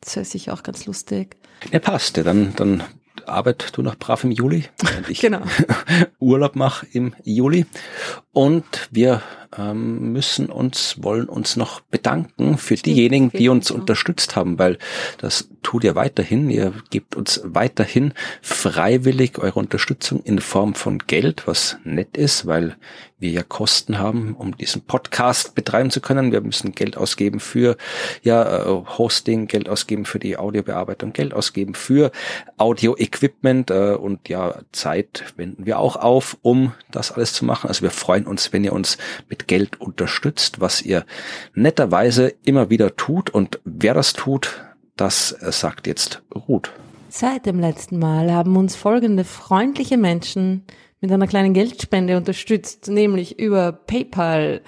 Das 0.00 0.16
wäre 0.16 0.24
sicher 0.24 0.52
auch 0.52 0.64
ganz 0.64 0.86
lustig. 0.86 1.36
Ja, 1.70 1.78
passt. 1.78 2.16
Ja, 2.16 2.24
dann, 2.24 2.52
dann 2.56 2.82
arbeit 3.26 3.76
du 3.76 3.82
noch 3.82 3.94
brav 3.94 4.24
im 4.24 4.32
Juli. 4.32 4.64
Ich 5.08 5.20
genau. 5.22 5.42
Urlaub 6.18 6.56
mache 6.56 6.84
im 6.92 7.14
Juli. 7.22 7.64
Und 8.32 8.88
wir 8.90 9.22
ähm, 9.56 10.12
müssen 10.12 10.46
uns, 10.46 10.96
wollen 11.02 11.28
uns 11.28 11.56
noch 11.56 11.80
bedanken 11.80 12.58
für 12.58 12.76
Stimmt, 12.76 12.96
diejenigen, 12.96 13.30
die 13.30 13.48
uns 13.48 13.68
genau. 13.68 13.80
unterstützt 13.80 14.36
haben, 14.36 14.58
weil 14.58 14.78
das 15.18 15.48
tut 15.62 15.84
ihr 15.84 15.94
weiterhin. 15.94 16.50
Ihr 16.50 16.72
gebt 16.90 17.16
uns 17.16 17.40
weiterhin 17.44 18.14
freiwillig 18.40 19.38
eure 19.38 19.58
Unterstützung 19.58 20.22
in 20.22 20.38
Form 20.40 20.74
von 20.74 20.98
Geld, 20.98 21.46
was 21.46 21.76
nett 21.84 22.16
ist, 22.16 22.46
weil 22.46 22.76
wir 23.22 23.30
ja 23.30 23.42
Kosten 23.42 23.98
haben, 23.98 24.34
um 24.34 24.56
diesen 24.56 24.82
Podcast 24.82 25.54
betreiben 25.54 25.90
zu 25.90 26.00
können. 26.00 26.32
Wir 26.32 26.40
müssen 26.40 26.72
Geld 26.72 26.96
ausgeben 26.96 27.40
für 27.40 27.76
ja 28.22 28.64
äh, 28.64 28.84
Hosting, 28.98 29.46
Geld 29.46 29.68
ausgeben 29.68 30.04
für 30.04 30.18
die 30.18 30.36
Audiobearbeitung, 30.36 31.12
Geld 31.12 31.32
ausgeben 31.32 31.74
für 31.74 32.10
Audio-Equipment 32.58 33.70
äh, 33.70 33.94
und 33.94 34.28
ja 34.28 34.56
Zeit 34.72 35.32
wenden 35.36 35.64
wir 35.64 35.78
auch 35.78 35.96
auf, 35.96 36.36
um 36.42 36.74
das 36.90 37.12
alles 37.12 37.32
zu 37.32 37.44
machen. 37.44 37.68
Also 37.68 37.82
wir 37.82 37.90
freuen 37.90 38.26
uns, 38.26 38.52
wenn 38.52 38.64
ihr 38.64 38.72
uns 38.72 38.98
mit 39.28 39.41
Geld 39.46 39.80
unterstützt, 39.80 40.60
was 40.60 40.82
ihr 40.82 41.04
netterweise 41.54 42.34
immer 42.44 42.70
wieder 42.70 42.96
tut. 42.96 43.30
Und 43.30 43.60
wer 43.64 43.94
das 43.94 44.12
tut, 44.12 44.64
das 44.96 45.28
sagt 45.28 45.86
jetzt 45.86 46.22
Ruth. 46.48 46.72
Seit 47.08 47.46
dem 47.46 47.60
letzten 47.60 47.98
Mal 47.98 48.32
haben 48.32 48.56
uns 48.56 48.74
folgende 48.74 49.24
freundliche 49.24 49.98
Menschen 49.98 50.64
mit 51.00 51.12
einer 51.12 51.26
kleinen 51.26 51.52
Geldspende 51.52 52.16
unterstützt, 52.16 52.88
nämlich 52.88 53.38
über 53.38 53.72
PayPal 53.72 54.62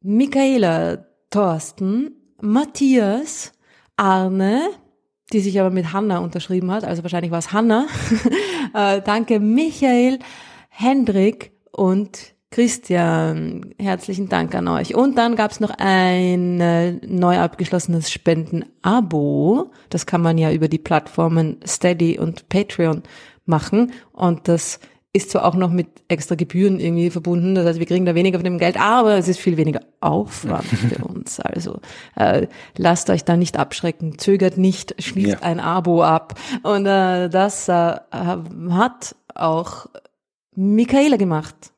Michaela 0.00 1.04
Thorsten, 1.30 2.16
Matthias, 2.40 3.52
Arne, 3.96 4.70
die 5.32 5.40
sich 5.40 5.60
aber 5.60 5.70
mit 5.70 5.92
Hanna 5.92 6.18
unterschrieben 6.18 6.70
hat, 6.70 6.84
also 6.84 7.02
wahrscheinlich 7.02 7.30
war 7.30 7.38
es 7.38 7.52
Hanna. 7.52 7.86
äh, 8.74 9.00
danke 9.02 9.40
Michael, 9.40 10.18
Hendrik 10.68 11.52
und 11.70 12.31
Christian, 12.52 13.74
herzlichen 13.78 14.28
Dank 14.28 14.54
an 14.54 14.68
euch. 14.68 14.94
Und 14.94 15.16
dann 15.16 15.36
gab 15.36 15.50
es 15.50 15.58
noch 15.58 15.72
ein 15.78 16.60
äh, 16.60 16.92
neu 17.06 17.38
abgeschlossenes 17.38 18.10
Spenden-Abo. 18.10 19.70
Das 19.88 20.04
kann 20.04 20.20
man 20.20 20.36
ja 20.36 20.52
über 20.52 20.68
die 20.68 20.78
Plattformen 20.78 21.56
Steady 21.66 22.18
und 22.18 22.50
Patreon 22.50 23.02
machen. 23.46 23.92
Und 24.12 24.48
das 24.48 24.80
ist 25.14 25.30
zwar 25.30 25.46
auch 25.46 25.54
noch 25.54 25.70
mit 25.70 25.88
extra 26.08 26.34
Gebühren 26.34 26.78
irgendwie 26.78 27.10
verbunden, 27.10 27.54
das 27.54 27.66
heißt, 27.66 27.78
wir 27.78 27.86
kriegen 27.86 28.06
da 28.06 28.14
weniger 28.14 28.38
von 28.38 28.44
dem 28.44 28.58
Geld, 28.58 28.80
aber 28.80 29.16
es 29.18 29.28
ist 29.28 29.40
viel 29.40 29.58
weniger 29.58 29.80
Aufwand 30.00 30.64
für 30.64 31.04
uns. 31.04 31.38
Also 31.38 31.80
äh, 32.16 32.46
lasst 32.76 33.10
euch 33.10 33.24
da 33.24 33.36
nicht 33.36 33.58
abschrecken, 33.58 34.18
zögert 34.18 34.56
nicht, 34.56 34.94
schließt 35.02 35.32
ja. 35.32 35.38
ein 35.40 35.60
Abo 35.60 36.02
ab. 36.02 36.34
Und 36.62 36.86
äh, 36.86 37.28
das 37.28 37.68
äh, 37.68 37.96
hat 38.10 39.16
auch 39.34 39.86
Michaela 40.54 41.16
gemacht. 41.16 41.72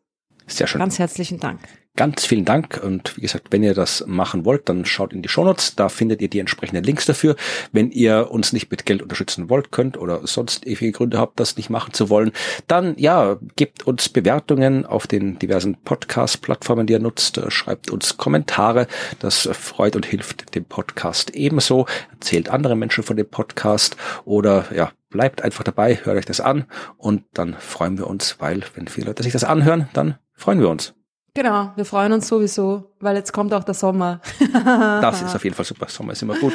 Sehr 0.47 0.67
schön. 0.67 0.79
Ganz 0.79 0.99
herzlichen 0.99 1.41
Dank. 1.41 1.61
Ganz 1.97 2.27
vielen 2.27 2.45
Dank. 2.45 2.81
Und 2.83 3.17
wie 3.17 3.21
gesagt, 3.21 3.53
wenn 3.53 3.63
ihr 3.63 3.73
das 3.73 4.05
machen 4.09 4.45
wollt, 4.45 4.69
dann 4.69 4.85
schaut 4.85 5.13
in 5.13 5.23
die 5.23 5.29
Shownotes, 5.29 5.77
da 5.77 5.89
findet 5.89 6.21
ihr 6.21 6.29
die 6.29 6.41
entsprechenden 6.41 6.83
Links 6.83 7.07
dafür. 7.07 7.37
Wenn 7.71 7.93
ihr 7.93 8.33
uns 8.33 8.53
nicht 8.53 8.69
mit 8.69 8.85
Geld 8.85 9.01
unterstützen 9.01 9.49
wollt, 9.49 9.71
könnt 9.71 9.97
oder 9.97 10.27
sonst 10.27 10.67
ewige 10.67 10.91
Gründe 10.91 11.19
habt, 11.19 11.39
das 11.39 11.57
nicht 11.57 11.71
machen 11.71 11.95
zu 11.95 12.11
wollen, 12.11 12.33
dann 12.67 12.97
ja, 12.99 13.37
gebt 13.55 13.87
uns 13.87 14.09
Bewertungen 14.09 14.85
auf 14.85 15.07
den 15.07 15.39
diversen 15.39 15.77
Podcast-Plattformen, 15.77 16.89
die 16.89 16.95
ihr 16.95 16.99
nutzt, 16.99 17.41
schreibt 17.49 17.91
uns 17.91 18.17
Kommentare, 18.17 18.89
das 19.21 19.49
freut 19.53 19.95
und 19.95 20.05
hilft 20.05 20.57
dem 20.57 20.65
Podcast 20.65 21.31
ebenso, 21.31 21.87
erzählt 22.11 22.49
andere 22.49 22.75
Menschen 22.75 23.05
von 23.05 23.17
dem 23.17 23.29
Podcast. 23.29 23.97
Oder 24.25 24.65
ja, 24.75 24.91
bleibt 25.11 25.43
einfach 25.43 25.63
dabei, 25.63 26.01
hört 26.03 26.17
euch 26.17 26.27
das 26.27 26.41
an. 26.41 26.65
Und 26.97 27.23
dann 27.35 27.55
freuen 27.55 27.99
wir 27.99 28.09
uns, 28.09 28.41
weil 28.41 28.65
wenn 28.75 28.89
viele 28.89 29.07
Leute 29.07 29.23
sich 29.23 29.33
das 29.33 29.45
anhören, 29.45 29.89
dann 29.93 30.19
freuen 30.35 30.61
wir 30.61 30.69
uns. 30.69 30.95
Genau, 31.35 31.73
wir 31.75 31.85
freuen 31.85 32.13
uns 32.13 32.29
sowieso, 32.29 32.93
weil 33.01 33.17
jetzt 33.17 33.33
kommt 33.33 33.53
auch 33.53 33.65
der 33.65 33.75
Sommer. 33.75 34.21
das 34.53 35.23
ist 35.23 35.35
auf 35.35 35.43
jeden 35.43 35.57
Fall 35.57 35.65
super. 35.65 35.89
Sommer 35.89 36.13
ist 36.13 36.23
immer 36.23 36.39
gut. 36.39 36.53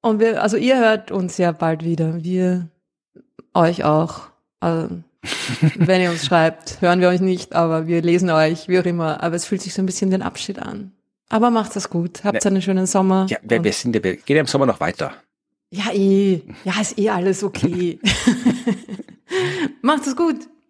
Und 0.00 0.20
wir, 0.20 0.42
also 0.42 0.56
ihr 0.56 0.78
hört 0.78 1.10
uns 1.10 1.38
ja 1.38 1.50
bald 1.52 1.84
wieder. 1.84 2.22
Wir 2.22 2.68
euch 3.54 3.84
auch. 3.84 4.28
Also, 4.60 5.02
wenn 5.76 6.00
ihr 6.00 6.10
uns 6.10 6.24
schreibt, 6.24 6.80
hören 6.80 7.00
wir 7.00 7.08
euch 7.08 7.20
nicht, 7.20 7.54
aber 7.54 7.86
wir 7.88 8.00
lesen 8.02 8.30
euch, 8.30 8.68
wie 8.68 8.78
auch 8.78 8.84
immer. 8.84 9.22
Aber 9.22 9.34
es 9.34 9.44
fühlt 9.44 9.62
sich 9.62 9.74
so 9.74 9.82
ein 9.82 9.86
bisschen 9.86 10.10
den 10.10 10.22
Abschied 10.22 10.60
an. 10.60 10.92
Aber 11.28 11.50
macht 11.50 11.74
es 11.76 11.90
gut. 11.90 12.22
Habt 12.24 12.44
ne, 12.44 12.50
einen 12.50 12.62
schönen 12.62 12.86
Sommer. 12.86 13.26
Ja, 13.28 13.38
wir, 13.42 13.64
wir 13.64 13.72
sind, 13.72 13.94
wir 13.94 14.00
gehen 14.00 14.36
ja 14.36 14.40
im 14.40 14.46
Sommer 14.46 14.66
noch 14.66 14.80
weiter. 14.80 15.14
Ja, 15.70 15.90
eh. 15.92 16.42
Ja, 16.64 16.80
ist 16.80 16.98
eh 16.98 17.08
alles 17.08 17.42
okay. 17.42 17.98
macht 19.82 20.06
es 20.06 20.14
gut. 20.14 20.36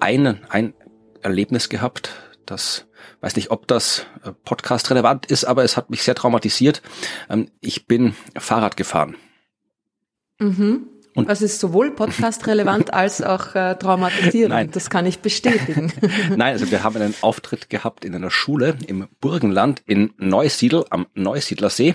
Ein, 0.00 0.40
ein 0.48 0.74
Erlebnis 1.22 1.68
gehabt, 1.68 2.12
das 2.46 2.86
weiß 3.20 3.36
nicht, 3.36 3.50
ob 3.50 3.66
das 3.66 4.06
äh, 4.24 4.32
Podcast 4.44 4.90
relevant 4.90 5.26
ist, 5.26 5.44
aber 5.44 5.64
es 5.64 5.76
hat 5.76 5.90
mich 5.90 6.02
sehr 6.02 6.14
traumatisiert. 6.14 6.82
Ähm, 7.28 7.50
ich 7.60 7.86
bin 7.86 8.14
Fahrrad 8.36 8.76
gefahren. 8.76 9.16
Mhm. 10.38 10.88
Und 11.20 11.28
Was 11.28 11.42
ist 11.42 11.60
sowohl 11.60 11.90
podcast-relevant 11.90 12.94
als 12.94 13.20
auch 13.20 13.54
äh, 13.54 13.74
traumatisierend. 13.74 14.54
Nein. 14.54 14.70
Das 14.70 14.88
kann 14.88 15.04
ich 15.04 15.18
bestätigen. 15.18 15.92
Nein, 16.30 16.54
also 16.54 16.70
wir 16.70 16.82
haben 16.82 16.96
einen 16.96 17.14
Auftritt 17.20 17.68
gehabt 17.68 18.06
in 18.06 18.14
einer 18.14 18.30
Schule 18.30 18.78
im 18.86 19.06
Burgenland 19.20 19.82
in 19.84 20.14
Neusiedl 20.16 20.86
am 20.88 21.06
Neusiedlersee. 21.14 21.94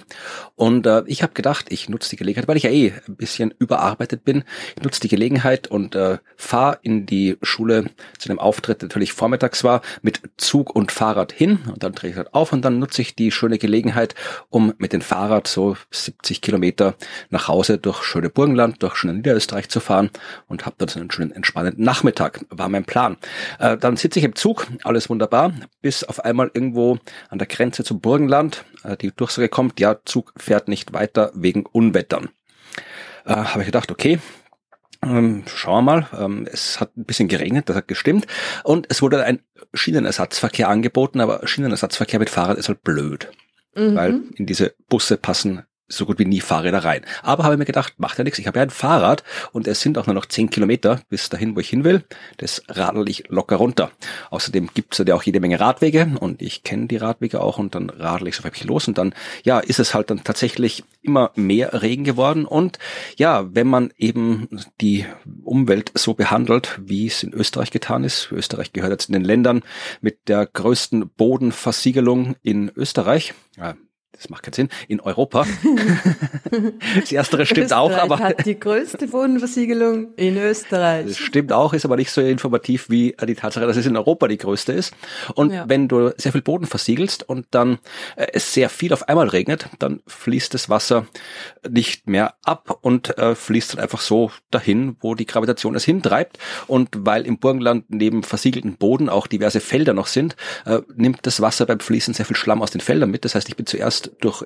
Und 0.54 0.86
äh, 0.86 1.02
ich 1.08 1.24
habe 1.24 1.34
gedacht, 1.34 1.66
ich 1.70 1.90
nutze 1.90 2.12
die 2.12 2.18
Gelegenheit, 2.18 2.48
weil 2.48 2.58
ich 2.58 2.64
ja 2.64 2.70
eh 2.70 2.94
ein 3.08 3.16
bisschen 3.16 3.52
überarbeitet 3.58 4.24
bin. 4.24 4.44
Ich 4.78 4.84
nutze 4.84 5.02
die 5.02 5.08
Gelegenheit 5.08 5.68
und 5.68 5.96
äh, 5.96 6.20
fahre 6.36 6.78
in 6.84 7.08
die 7.08 7.38
Schule 7.42 7.86
zu 8.20 8.30
einem 8.30 8.38
Auftritt, 8.38 8.84
der 8.84 8.90
natürlich 8.90 9.14
vormittags 9.14 9.64
war, 9.64 9.82
mit 10.04 10.22
Zug 10.38 10.76
und 10.76 10.92
Fahrrad 10.92 11.32
hin. 11.32 11.60
Und 11.68 11.82
dann 11.82 11.94
drehe 11.94 12.12
ich 12.12 12.16
halt 12.16 12.36
auf 12.36 12.54
und 12.54 12.64
dann 12.64 12.78
nutze 12.78 13.02
ich 13.02 13.16
die 13.16 13.32
schöne 13.32 13.58
Gelegenheit, 13.58 14.14
um 14.50 14.74
mit 14.78 14.94
dem 14.94 15.02
Fahrrad 15.02 15.48
so 15.48 15.76
70 15.90 16.42
Kilometer 16.42 16.94
nach 17.32 17.48
Hause 17.48 17.80
durch 17.80 18.04
schöne 18.04 18.30
Burgenland, 18.30 18.84
durch 18.84 18.96
schöne 18.96 19.15
Niederösterreich 19.16 19.70
zu 19.70 19.80
fahren 19.80 20.10
und 20.48 20.66
habe 20.66 20.76
dort 20.78 20.96
einen 20.96 21.12
schönen 21.12 21.32
entspannenden 21.32 21.84
Nachmittag, 21.84 22.46
war 22.50 22.70
mein 22.70 22.86
Plan. 22.86 23.18
Äh, 23.60 23.78
dann 23.78 23.98
sitze 23.98 24.20
ich 24.20 24.26
im 24.26 24.36
Zug, 24.36 24.68
alles 24.84 25.10
wunderbar, 25.10 25.54
bis 25.82 26.04
auf 26.04 26.24
einmal 26.24 26.52
irgendwo 26.54 26.98
an 27.30 27.40
der 27.40 27.48
Grenze 27.48 27.84
zum 27.84 28.00
Burgenland 28.00 28.66
äh, 28.84 28.98
die 28.98 29.12
Durchsage 29.12 29.50
kommt, 29.50 29.80
ja, 29.80 29.98
Zug 30.06 30.34
fährt 30.38 30.68
nicht 30.68 30.94
weiter 30.94 31.32
wegen 31.34 31.66
Unwettern. 31.66 32.30
Äh, 33.26 33.36
habe 33.36 33.62
ich 33.62 33.66
gedacht, 33.68 33.92
okay, 33.92 34.20
Ähm, 35.04 35.44
schauen 35.46 35.86
wir 35.86 35.92
mal. 35.92 36.08
Ähm, 36.18 36.48
es 36.52 36.80
hat 36.80 36.98
ein 36.98 37.06
bisschen 37.06 37.28
geregnet, 37.28 37.70
das 37.70 37.76
hat 37.76 37.88
gestimmt. 37.88 38.26
Und 38.64 38.88
es 38.90 39.02
wurde 39.02 39.24
ein 39.24 39.40
Schienenersatzverkehr 39.74 40.68
angeboten, 40.68 41.20
aber 41.20 41.46
Schienenersatzverkehr 41.46 42.20
mit 42.20 42.30
Fahrrad 42.32 42.58
ist 42.58 42.70
halt 42.70 42.82
blöd. 42.82 43.30
Mhm. 43.76 43.96
Weil 43.96 44.22
in 44.36 44.48
diese 44.48 44.74
Busse 44.90 45.18
passen 45.18 45.64
so 45.88 46.06
gut 46.06 46.20
wie 46.20 46.26
nie 46.26 46.42
Fahrräder 46.42 46.84
rein. 46.84 47.06
Aber 47.22 47.44
habe 47.44 47.58
mir 47.58 47.66
gedacht, 47.66 47.94
macht 47.98 48.18
ja 48.18 48.24
nichts, 48.24 48.40
ich 48.40 48.48
habe 48.48 48.60
ja 48.60 48.64
ein 48.64 48.70
Fahrrad 48.70 49.24
und 49.52 49.68
es 49.68 49.82
sind 49.82 49.98
auch 49.98 50.08
nur 50.08 50.16
noch 50.16 50.26
zehn 50.26 50.50
Kilometer 50.50 51.02
bis 51.10 51.30
dahin, 51.30 51.56
wo 51.56 51.60
ich 51.60 51.70
hin 51.70 51.84
will. 51.84 52.04
Das 52.38 52.64
radel 52.70 53.08
ich 53.10 53.30
locker 53.30 53.58
runter. 53.58 53.92
Außerdem 54.32 54.70
gibt's 54.74 55.02
ja 55.06 55.14
auch 55.14 55.24
jede 55.24 55.40
Menge 55.40 55.60
Radwege 55.60 56.16
und 56.20 56.42
ich 56.42 56.64
kenne 56.64 56.88
die 56.88 56.98
Radwege 56.98 57.42
auch 57.42 57.60
und 57.60 57.76
dann 57.76 57.90
radel 57.90 58.28
ich 58.28 58.36
so 58.36 58.44
häufig 58.44 58.64
los 58.64 58.88
und 58.88 58.98
dann, 58.98 59.14
ja, 59.44 59.60
ist 59.60 59.80
es 59.80 59.94
halt 59.94 60.10
dann 60.10 60.24
tatsächlich 60.24 60.84
immer 61.02 61.32
mehr 61.36 61.82
Regen 61.82 62.04
geworden 62.04 62.46
und 62.46 62.80
ja, 63.18 63.54
wenn 63.54 63.68
man 63.68 63.94
eben 63.98 64.48
die 64.82 65.06
Umwelt 65.44 65.92
so 65.94 66.16
behandelt, 66.16 66.80
wie 66.84 67.08
es 67.08 67.22
in 67.22 67.34
Österreich 67.34 67.72
getan 67.72 68.04
ist, 68.04 68.32
Österreich 68.32 68.74
gehört 68.74 68.92
jetzt 68.92 69.10
in 69.10 69.14
den 69.14 69.24
Ländern 69.24 69.62
mit 70.02 70.28
der 70.28 70.46
größten 70.46 71.10
Bodenversiegelung 71.10 72.36
in 72.42 72.72
Österreich, 72.76 73.34
das 74.16 74.30
macht 74.30 74.44
keinen 74.44 74.54
Sinn, 74.54 74.70
in 74.88 75.00
Europa. 75.00 75.46
das 77.00 77.12
erstere 77.12 77.46
stimmt 77.46 77.66
Österreich 77.66 77.80
auch, 77.80 77.98
aber. 77.98 78.20
hat 78.20 78.46
die 78.46 78.60
größte 78.60 79.08
Bodenversiegelung 79.08 80.14
in 80.16 80.38
Österreich. 80.38 81.08
Das 81.08 81.18
stimmt 81.18 81.52
auch, 81.52 81.74
ist 81.74 81.86
aber 81.86 81.98
nicht 81.98 82.12
so 82.12 82.22
informativ 82.22 82.90
wie 82.90 83.16
die 83.26 83.36
Tatsache, 83.36 83.66
dass 83.66 83.78
es 83.78 83.86
in 83.86 83.98
Europa 83.98 84.28
die 84.28 84.38
größte 84.38 84.74
ist. 84.74 84.94
Und 85.36 85.52
ja. 85.52 85.66
wenn 85.68 85.88
du 85.88 86.12
sehr 86.18 86.32
viel 86.32 86.42
Boden 86.42 86.66
versiegelst 86.66 87.28
und 87.28 87.48
dann 87.52 87.80
äh, 88.16 88.28
es 88.34 88.54
sehr 88.54 88.70
viel 88.70 88.94
auf 88.94 89.08
einmal 89.10 89.28
regnet, 89.28 89.68
dann 89.80 90.02
fließt 90.08 90.54
das 90.54 90.70
Wasser 90.70 91.06
nicht 91.70 92.08
mehr 92.08 92.36
ab 92.44 92.80
und 92.82 93.18
äh, 93.18 93.36
fließt 93.36 93.74
dann 93.74 93.82
einfach 93.82 94.02
so 94.02 94.32
dahin, 94.52 94.98
wo 95.02 95.16
die 95.16 95.26
Gravitation 95.26 95.76
es 95.76 95.84
hintreibt. 95.84 96.38
Und 96.68 96.90
weil 96.94 97.26
im 97.26 97.40
Burgenland 97.40 97.86
neben 97.90 98.24
versiegelten 98.24 98.78
Boden 98.78 99.10
auch 99.10 99.28
diverse 99.28 99.60
Felder 99.60 99.94
noch 99.94 100.08
sind, 100.08 100.36
äh, 100.66 100.80
nimmt 100.96 101.20
das 101.24 101.42
Wasser 101.42 101.66
beim 101.66 101.80
Fließen 101.80 102.14
sehr 102.14 102.26
viel 102.26 102.36
Schlamm 102.36 102.62
aus 102.62 102.72
den 102.72 102.82
Feldern 102.82 103.12
mit. 103.12 103.26
Das 103.26 103.36
heißt, 103.36 103.50
ich 103.50 103.56
bin 103.56 103.66
zuerst 103.66 104.05
durch 104.20 104.44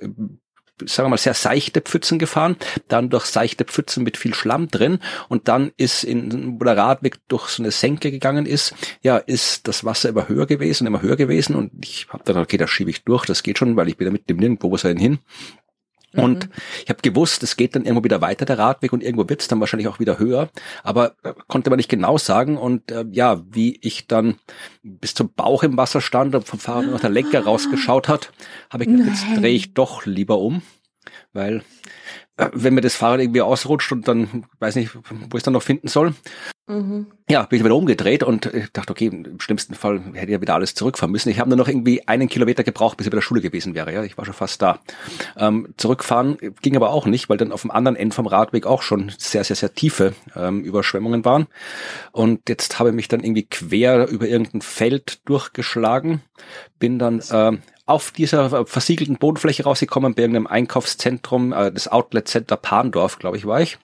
sagen 0.86 1.08
wir 1.08 1.10
mal, 1.10 1.18
sehr 1.18 1.34
seichte 1.34 1.82
Pfützen 1.82 2.20
gefahren, 2.20 2.56
dann 2.88 3.10
durch 3.10 3.26
seichte 3.26 3.66
Pfützen 3.66 4.04
mit 4.04 4.18
viel 4.18 4.34
Schlamm 4.34 4.70
drin 4.70 5.00
und 5.28 5.48
dann 5.48 5.72
ist 5.78 6.04
in, 6.04 6.60
wo 6.60 6.64
der 6.64 6.78
Radweg 6.78 7.18
durch 7.28 7.50
so 7.50 7.64
eine 7.64 7.72
Senke 7.72 8.12
gegangen 8.12 8.46
ist, 8.46 8.74
ja, 9.02 9.18
ist 9.18 9.68
das 9.68 9.84
Wasser 9.84 10.10
immer 10.10 10.30
höher 10.30 10.46
gewesen, 10.46 10.88
immer 10.88 11.02
höher 11.02 11.16
gewesen 11.16 11.56
und 11.56 11.72
ich 11.84 12.08
habe 12.10 12.24
dann, 12.24 12.38
okay, 12.38 12.58
da 12.58 12.68
schiebe 12.68 12.90
ich 12.90 13.04
durch, 13.04 13.26
das 13.26 13.44
geht 13.44 13.58
schon, 13.58 13.76
weil 13.76 13.90
ich 13.90 13.98
bin 13.98 14.06
da 14.06 14.12
mit 14.12 14.30
dem 14.30 14.38
nirgendwo, 14.38 14.76
ich 14.76 14.82
hin? 14.82 15.20
Und 16.16 16.48
mhm. 16.48 16.52
ich 16.84 16.90
habe 16.90 17.02
gewusst, 17.02 17.44
es 17.44 17.56
geht 17.56 17.76
dann 17.76 17.86
irgendwo 17.86 18.04
wieder 18.04 18.22
weiter 18.22 18.46
der 18.46 18.58
Radweg 18.58 18.94
und 18.94 19.04
irgendwo 19.04 19.30
wird's 19.30 19.48
dann 19.48 19.60
wahrscheinlich 19.60 19.88
auch 19.88 20.00
wieder 20.00 20.18
höher, 20.18 20.50
aber 20.84 21.16
äh, 21.24 21.34
konnte 21.48 21.70
man 21.70 21.78
nicht 21.78 21.90
genau 21.90 22.18
sagen. 22.18 22.58
Und 22.58 22.92
äh, 22.92 23.06
ja, 23.12 23.42
wie 23.50 23.78
ich 23.82 24.08
dann 24.08 24.36
bis 24.82 25.14
zum 25.14 25.32
Bauch 25.34 25.64
im 25.64 25.78
Wasser 25.78 26.02
stand 26.02 26.34
und 26.34 26.48
vom 26.48 26.60
Fahrrad 26.60 26.88
noch 26.88 27.00
der 27.00 27.12
Lenker 27.12 27.44
rausgeschaut 27.44 28.08
hat, 28.08 28.32
habe 28.72 28.84
ich 28.84 28.90
gedacht, 28.90 29.10
jetzt 29.10 29.42
drehe 29.42 29.56
ich 29.56 29.74
doch 29.74 30.06
lieber 30.06 30.40
um, 30.40 30.62
weil 31.34 31.64
wenn 32.54 32.74
mir 32.74 32.82
das 32.82 32.96
Fahrrad 32.96 33.20
irgendwie 33.20 33.42
ausrutscht 33.42 33.92
und 33.92 34.08
dann 34.08 34.46
weiß 34.60 34.76
nicht, 34.76 34.96
wo 34.96 35.02
ich 35.38 35.42
es 35.42 35.44
dann 35.44 35.54
noch 35.54 35.64
finden 35.64 35.88
soll. 35.88 36.14
Mhm. 36.70 37.08
Ja, 37.28 37.44
bin 37.44 37.58
ich 37.58 37.66
wieder 37.66 37.76
umgedreht 37.76 38.22
und 38.22 38.46
ich 38.46 38.72
dachte, 38.72 38.92
okay, 38.92 39.08
im 39.08 39.40
schlimmsten 39.40 39.74
Fall 39.74 40.02
hätte 40.14 40.28
ich 40.28 40.34
ja 40.34 40.42
wieder 40.42 40.54
alles 40.54 40.76
zurückfahren 40.76 41.12
müssen. 41.12 41.30
Ich 41.30 41.40
habe 41.40 41.50
nur 41.50 41.58
noch 41.58 41.68
irgendwie 41.68 42.08
einen 42.08 42.30
Kilometer 42.30 42.64
gebraucht, 42.64 42.96
bis 42.96 43.08
ich 43.08 43.12
bei 43.12 43.18
der 43.18 43.24
Schule 43.24 43.42
gewesen 43.42 43.74
wäre. 43.74 43.92
Ja, 43.92 44.04
ich 44.04 44.20
war 44.20 44.26
schon 44.26 44.36
fast 44.36 44.62
da. 44.62 44.80
Ähm, 45.36 45.74
zurückfahren 45.78 46.38
ging 46.62 46.76
aber 46.76 46.92
auch 46.92 47.08
nicht, 47.08 47.28
weil 47.28 47.38
dann 47.38 47.52
auf 47.52 47.62
dem 47.62 47.72
anderen 47.72 47.96
Ende 47.96 48.16
vom 48.16 48.28
Radweg 48.28 48.68
auch 48.68 48.84
schon 48.84 49.12
sehr, 49.18 49.44
sehr, 49.44 49.56
sehr 49.56 49.74
tiefe 49.74 50.14
ähm, 50.36 50.64
Überschwemmungen 50.64 51.26
waren. 51.26 51.48
Und 52.12 52.48
jetzt 52.50 52.78
habe 52.78 52.90
ich 52.90 52.96
mich 52.96 53.08
dann 53.08 53.24
irgendwie 53.24 53.48
quer 53.48 54.08
über 54.08 54.28
irgendein 54.28 54.62
Feld 54.62 55.28
durchgeschlagen, 55.28 56.22
bin 56.78 57.00
dann 57.00 57.20
äh, 57.32 57.58
auf 57.90 58.12
dieser 58.12 58.66
versiegelten 58.66 59.18
Bodenfläche 59.18 59.64
rausgekommen, 59.64 60.14
bei 60.14 60.22
irgendeinem 60.22 60.48
Einkaufszentrum, 60.48 61.54
äh, 61.54 61.72
das 61.72 61.88
Outlet 61.88 62.28
Center 62.28 62.56
Pandorf, 62.56 63.20
glaube 63.20 63.38
ich, 63.38 63.46
war 63.46 63.62
ich. 63.62 63.80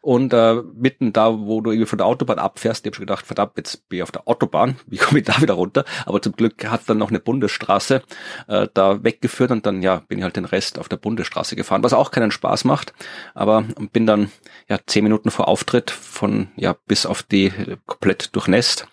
Und 0.00 0.34
äh, 0.34 0.62
mitten 0.74 1.14
da, 1.14 1.32
wo 1.32 1.62
du 1.62 1.70
irgendwie 1.70 1.88
von 1.88 1.96
der 1.96 2.06
Autobahn 2.06 2.38
abfährst, 2.38 2.84
ich 2.84 2.90
habe 2.90 2.96
schon 2.96 3.06
gedacht, 3.06 3.26
verdammt, 3.26 3.52
jetzt 3.56 3.88
bin 3.88 3.98
ich 3.98 4.02
auf 4.02 4.12
der 4.12 4.28
Autobahn, 4.28 4.76
wie 4.86 4.98
komme 4.98 5.20
ich 5.20 5.26
da 5.26 5.40
wieder 5.40 5.54
runter? 5.54 5.84
Aber 6.04 6.20
zum 6.20 6.34
Glück 6.34 6.66
hat 6.66 6.82
dann 6.86 6.98
noch 6.98 7.08
eine 7.08 7.20
Bundesstraße 7.20 8.02
äh, 8.48 8.68
da 8.74 9.02
weggeführt 9.02 9.50
und 9.50 9.64
dann 9.64 9.82
ja 9.82 10.02
bin 10.08 10.18
ich 10.18 10.24
halt 10.24 10.36
den 10.36 10.44
Rest 10.44 10.78
auf 10.78 10.88
der 10.88 10.98
Bundesstraße 10.98 11.56
gefahren, 11.56 11.82
was 11.82 11.94
auch 11.94 12.10
keinen 12.10 12.30
Spaß 12.30 12.64
macht. 12.64 12.92
Aber 13.34 13.64
bin 13.92 14.06
dann 14.06 14.30
ja 14.68 14.78
zehn 14.86 15.04
Minuten 15.04 15.30
vor 15.30 15.48
Auftritt 15.48 15.90
von 15.90 16.48
ja 16.56 16.76
bis 16.86 17.06
auf 17.06 17.22
die 17.22 17.46
äh, 17.46 17.76
komplett 17.86 18.34
durchnässt 18.36 18.86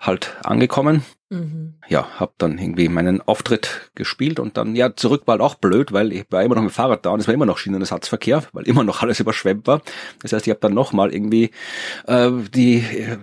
halt 0.00 0.36
angekommen. 0.42 1.04
Mhm. 1.32 1.74
Ja, 1.88 2.18
habe 2.18 2.32
dann 2.38 2.58
irgendwie 2.58 2.88
meinen 2.88 3.20
Auftritt 3.20 3.92
gespielt 3.94 4.40
und 4.40 4.56
dann, 4.56 4.74
ja, 4.74 4.96
zurück 4.96 5.22
war 5.26 5.34
halt 5.34 5.42
auch 5.42 5.54
blöd, 5.54 5.92
weil 5.92 6.12
ich 6.12 6.24
war 6.30 6.42
immer 6.42 6.56
noch 6.56 6.62
mit 6.62 6.72
dem 6.72 6.74
Fahrrad 6.74 7.06
da 7.06 7.10
und 7.10 7.20
es 7.20 7.28
war 7.28 7.34
immer 7.34 7.46
noch 7.46 7.56
Schienenersatzverkehr, 7.56 8.42
weil 8.52 8.66
immer 8.66 8.82
noch 8.82 9.02
alles 9.02 9.20
überschwemmt 9.20 9.68
war. 9.68 9.80
Das 10.22 10.32
heißt, 10.32 10.48
ich 10.48 10.50
habe 10.50 10.58
dann 10.58 10.74
nochmal 10.74 11.14
irgendwie 11.14 11.52
äh, 12.08 12.32
die, 12.52 12.78
äh, 12.78 13.18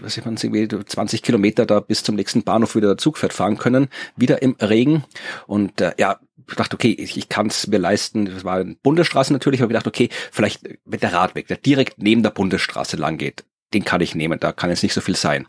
was 0.00 0.16
ich 0.16 0.24
meine, 0.24 0.38
irgendwie 0.42 0.66
20 0.82 1.22
Kilometer 1.22 1.66
da 1.66 1.80
bis 1.80 2.02
zum 2.02 2.14
nächsten 2.14 2.42
Bahnhof 2.42 2.74
wieder 2.74 2.88
der 2.88 2.96
Zug 2.96 3.18
fährt 3.18 3.34
fahren 3.34 3.58
können, 3.58 3.88
wieder 4.16 4.40
im 4.40 4.56
Regen 4.58 5.04
und 5.46 5.78
äh, 5.82 5.92
ja, 5.98 6.20
ich 6.48 6.56
dachte, 6.56 6.74
okay, 6.74 6.90
ich, 6.98 7.18
ich 7.18 7.28
kann 7.28 7.46
es 7.48 7.66
mir 7.68 7.78
leisten. 7.78 8.26
Das 8.26 8.44
war 8.44 8.56
eine 8.56 8.74
Bundesstraße 8.82 9.32
natürlich, 9.32 9.62
aber 9.62 9.70
ich 9.70 9.76
dachte, 9.76 9.90
okay, 9.90 10.08
vielleicht 10.30 10.62
wenn 10.84 11.00
der 11.00 11.12
Radweg, 11.12 11.48
der 11.48 11.58
direkt 11.58 11.98
neben 11.98 12.22
der 12.22 12.30
Bundesstraße 12.30 12.96
lang 12.96 13.18
geht, 13.18 13.44
den 13.74 13.84
kann 13.84 14.00
ich 14.00 14.14
nehmen, 14.14 14.40
da 14.40 14.52
kann 14.52 14.70
jetzt 14.70 14.82
nicht 14.82 14.92
so 14.92 15.00
viel 15.00 15.16
sein 15.16 15.46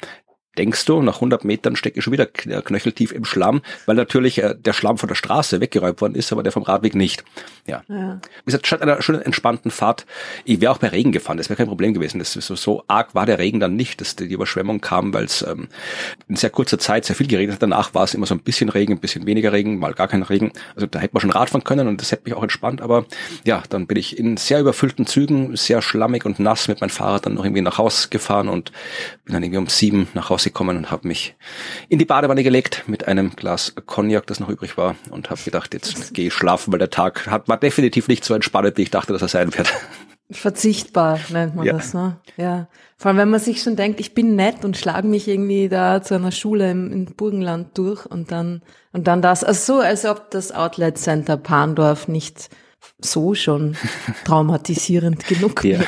denkst 0.57 0.85
du, 0.85 1.01
nach 1.01 1.15
100 1.15 1.43
Metern 1.45 1.75
stecke 1.75 1.97
ich 1.97 2.03
schon 2.03 2.13
wieder 2.13 2.25
knöcheltief 2.25 3.11
im 3.11 3.25
Schlamm, 3.25 3.61
weil 3.85 3.95
natürlich 3.95 4.37
äh, 4.37 4.55
der 4.55 4.73
Schlamm 4.73 4.97
von 4.97 5.07
der 5.07 5.15
Straße 5.15 5.61
weggeräumt 5.61 6.01
worden 6.01 6.15
ist, 6.15 6.31
aber 6.31 6.43
der 6.43 6.51
vom 6.51 6.63
Radweg 6.63 6.95
nicht. 6.95 7.23
Ja. 7.65 7.83
ja. 7.87 8.19
Wie 8.43 8.45
gesagt, 8.45 8.67
statt 8.67 8.81
einer 8.81 9.01
schönen 9.01 9.21
entspannten 9.21 9.71
Fahrt, 9.71 10.05
ich 10.45 10.61
wäre 10.61 10.71
auch 10.71 10.77
bei 10.77 10.89
Regen 10.89 11.11
gefahren, 11.11 11.37
das 11.37 11.49
wäre 11.49 11.57
kein 11.57 11.67
Problem 11.67 11.93
gewesen. 11.93 12.19
Das 12.19 12.35
ist 12.35 12.47
so, 12.47 12.55
so 12.55 12.83
arg 12.87 13.15
war 13.15 13.25
der 13.25 13.39
Regen 13.39 13.59
dann 13.59 13.75
nicht, 13.75 14.01
dass 14.01 14.15
die 14.15 14.25
Überschwemmung 14.25 14.81
kam, 14.81 15.13
weil 15.13 15.25
es 15.25 15.41
ähm, 15.41 15.67
in 16.27 16.35
sehr 16.35 16.49
kurzer 16.49 16.77
Zeit 16.77 17.05
sehr 17.05 17.15
viel 17.15 17.27
geregnet 17.27 17.55
hat. 17.55 17.63
Danach 17.63 17.93
war 17.93 18.03
es 18.03 18.13
immer 18.13 18.25
so 18.25 18.35
ein 18.35 18.41
bisschen 18.41 18.69
Regen, 18.69 18.93
ein 18.93 18.99
bisschen 18.99 19.25
weniger 19.25 19.53
Regen, 19.53 19.79
mal 19.79 19.93
gar 19.93 20.07
kein 20.07 20.23
Regen. 20.23 20.51
Also 20.75 20.85
da 20.87 20.99
hätte 20.99 21.13
man 21.13 21.21
schon 21.21 21.31
Radfahren 21.31 21.63
können 21.63 21.87
und 21.87 22.01
das 22.01 22.11
hätte 22.11 22.23
mich 22.25 22.33
auch 22.33 22.43
entspannt, 22.43 22.81
aber 22.81 23.05
ja, 23.43 23.63
dann 23.69 23.87
bin 23.87 23.97
ich 23.97 24.17
in 24.19 24.37
sehr 24.37 24.59
überfüllten 24.59 25.07
Zügen, 25.07 25.55
sehr 25.55 25.81
schlammig 25.81 26.25
und 26.25 26.39
nass 26.39 26.67
mit 26.67 26.81
meinem 26.81 26.89
Fahrrad 26.89 27.25
dann 27.25 27.35
noch 27.35 27.45
irgendwie 27.45 27.61
nach 27.61 27.77
Haus 27.77 28.09
gefahren 28.09 28.49
und 28.49 28.71
bin 29.25 29.33
dann 29.33 29.43
irgendwie 29.43 29.59
um 29.59 29.67
sieben 29.67 30.07
nach 30.13 30.29
Hause 30.29 30.42
gekommen 30.43 30.77
und 30.77 30.91
habe 30.91 31.07
mich 31.07 31.35
in 31.89 31.99
die 31.99 32.05
Badewanne 32.05 32.43
gelegt 32.43 32.83
mit 32.87 33.07
einem 33.07 33.35
Glas 33.35 33.73
Cognac, 33.85 34.27
das 34.27 34.39
noch 34.39 34.49
übrig 34.49 34.77
war 34.77 34.95
und 35.09 35.29
habe 35.29 35.41
gedacht, 35.43 35.73
jetzt 35.73 36.13
gehe 36.13 36.27
ich 36.27 36.33
schlafen, 36.33 36.71
weil 36.71 36.79
der 36.79 36.89
Tag 36.89 37.27
hat, 37.27 37.47
war 37.47 37.57
definitiv 37.57 38.07
nicht 38.07 38.23
so 38.23 38.33
entspannt, 38.33 38.77
wie 38.77 38.83
ich 38.83 38.91
dachte, 38.91 39.13
dass 39.13 39.21
er 39.21 39.27
sein 39.27 39.53
wird. 39.55 39.73
Verzichtbar 40.31 41.19
nennt 41.29 41.55
man 41.55 41.65
ja. 41.65 41.73
das, 41.73 41.93
ne? 41.93 42.17
Ja. 42.37 42.67
Vor 42.97 43.09
allem, 43.09 43.17
wenn 43.17 43.29
man 43.29 43.39
sich 43.39 43.61
schon 43.61 43.75
denkt, 43.75 43.99
ich 43.99 44.13
bin 44.13 44.35
nett 44.35 44.63
und 44.63 44.77
schlage 44.77 45.07
mich 45.07 45.27
irgendwie 45.27 45.69
da 45.69 46.01
zu 46.01 46.15
einer 46.15 46.31
Schule 46.31 46.71
im, 46.71 46.91
im 46.91 47.05
Burgenland 47.05 47.77
durch 47.77 48.05
und 48.05 48.31
dann, 48.31 48.61
und 48.93 49.07
dann 49.07 49.21
das, 49.21 49.43
also 49.43 49.75
so, 49.75 49.81
als 49.81 50.05
ob 50.05 50.31
das 50.31 50.51
Outlet 50.51 50.97
Center 50.97 51.37
Pandorf 51.37 52.07
nicht 52.07 52.49
so 52.99 53.35
schon 53.35 53.75
traumatisierend 54.25 55.27
genug 55.27 55.63
wäre. 55.63 55.85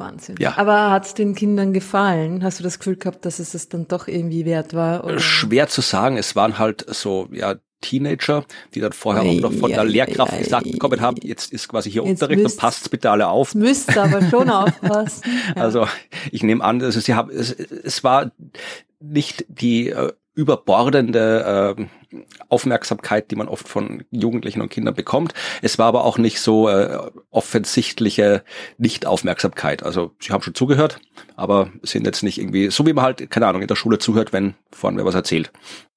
Wahnsinn. 0.00 0.34
Ja. 0.40 0.58
Aber 0.58 0.90
hat 0.90 1.06
es 1.06 1.14
den 1.14 1.36
Kindern 1.36 1.72
gefallen? 1.72 2.42
Hast 2.42 2.58
du 2.58 2.64
das 2.64 2.78
Gefühl 2.78 2.96
gehabt, 2.96 3.24
dass 3.24 3.38
es 3.38 3.54
es 3.54 3.68
dann 3.68 3.86
doch 3.86 4.08
irgendwie 4.08 4.44
wert 4.44 4.74
war? 4.74 5.04
Oder? 5.04 5.20
Schwer 5.20 5.68
zu 5.68 5.80
sagen. 5.80 6.16
Es 6.16 6.34
waren 6.34 6.58
halt 6.58 6.84
so, 6.88 7.28
ja, 7.30 7.54
Teenager, 7.80 8.44
die 8.74 8.80
dann 8.80 8.92
vorher 8.92 9.22
auch 9.22 9.40
noch 9.40 9.52
von 9.52 9.70
der 9.70 9.84
Lehrkraft 9.84 10.38
gesagt 10.38 10.70
bekommen 10.70 11.00
haben, 11.00 11.16
jetzt 11.22 11.52
ist 11.52 11.68
quasi 11.68 11.90
hier 11.90 12.02
jetzt 12.02 12.22
Unterricht 12.22 12.44
und 12.44 12.56
passt 12.56 12.90
bitte 12.90 13.10
alle 13.10 13.28
auf. 13.28 13.54
Müsst 13.54 13.96
aber 13.96 14.28
schon 14.28 14.50
aufpassen. 14.50 15.22
Ja. 15.56 15.62
Also 15.62 15.86
ich 16.30 16.42
nehme 16.42 16.62
an, 16.62 16.82
also 16.82 17.00
sie 17.00 17.14
haben, 17.14 17.30
es, 17.30 17.52
es 17.52 18.04
war 18.04 18.32
nicht 19.00 19.46
die 19.48 19.88
äh, 19.88 20.12
überbordende 20.34 21.76
äh, 21.76 22.14
Aufmerksamkeit, 22.48 23.30
die 23.30 23.36
man 23.36 23.48
oft 23.48 23.68
von 23.68 24.04
Jugendlichen 24.10 24.60
und 24.60 24.70
Kindern 24.70 24.94
bekommt. 24.94 25.34
Es 25.62 25.78
war 25.78 25.86
aber 25.86 26.04
auch 26.04 26.18
nicht 26.18 26.40
so 26.40 26.68
äh, 26.68 26.98
offensichtliche 27.30 28.42
Nichtaufmerksamkeit. 28.78 29.82
Also 29.82 30.12
sie 30.20 30.32
haben 30.32 30.42
schon 30.42 30.54
zugehört, 30.54 31.00
aber 31.36 31.70
sind 31.82 32.06
jetzt 32.06 32.22
nicht 32.22 32.38
irgendwie, 32.38 32.70
so 32.70 32.86
wie 32.86 32.92
man 32.92 33.04
halt, 33.04 33.30
keine 33.30 33.46
Ahnung, 33.46 33.62
in 33.62 33.68
der 33.68 33.76
Schule 33.76 33.98
zuhört, 33.98 34.32
wenn 34.32 34.54
vorne 34.72 34.98
wer 34.98 35.04
was 35.04 35.14
erzählt. 35.14 35.50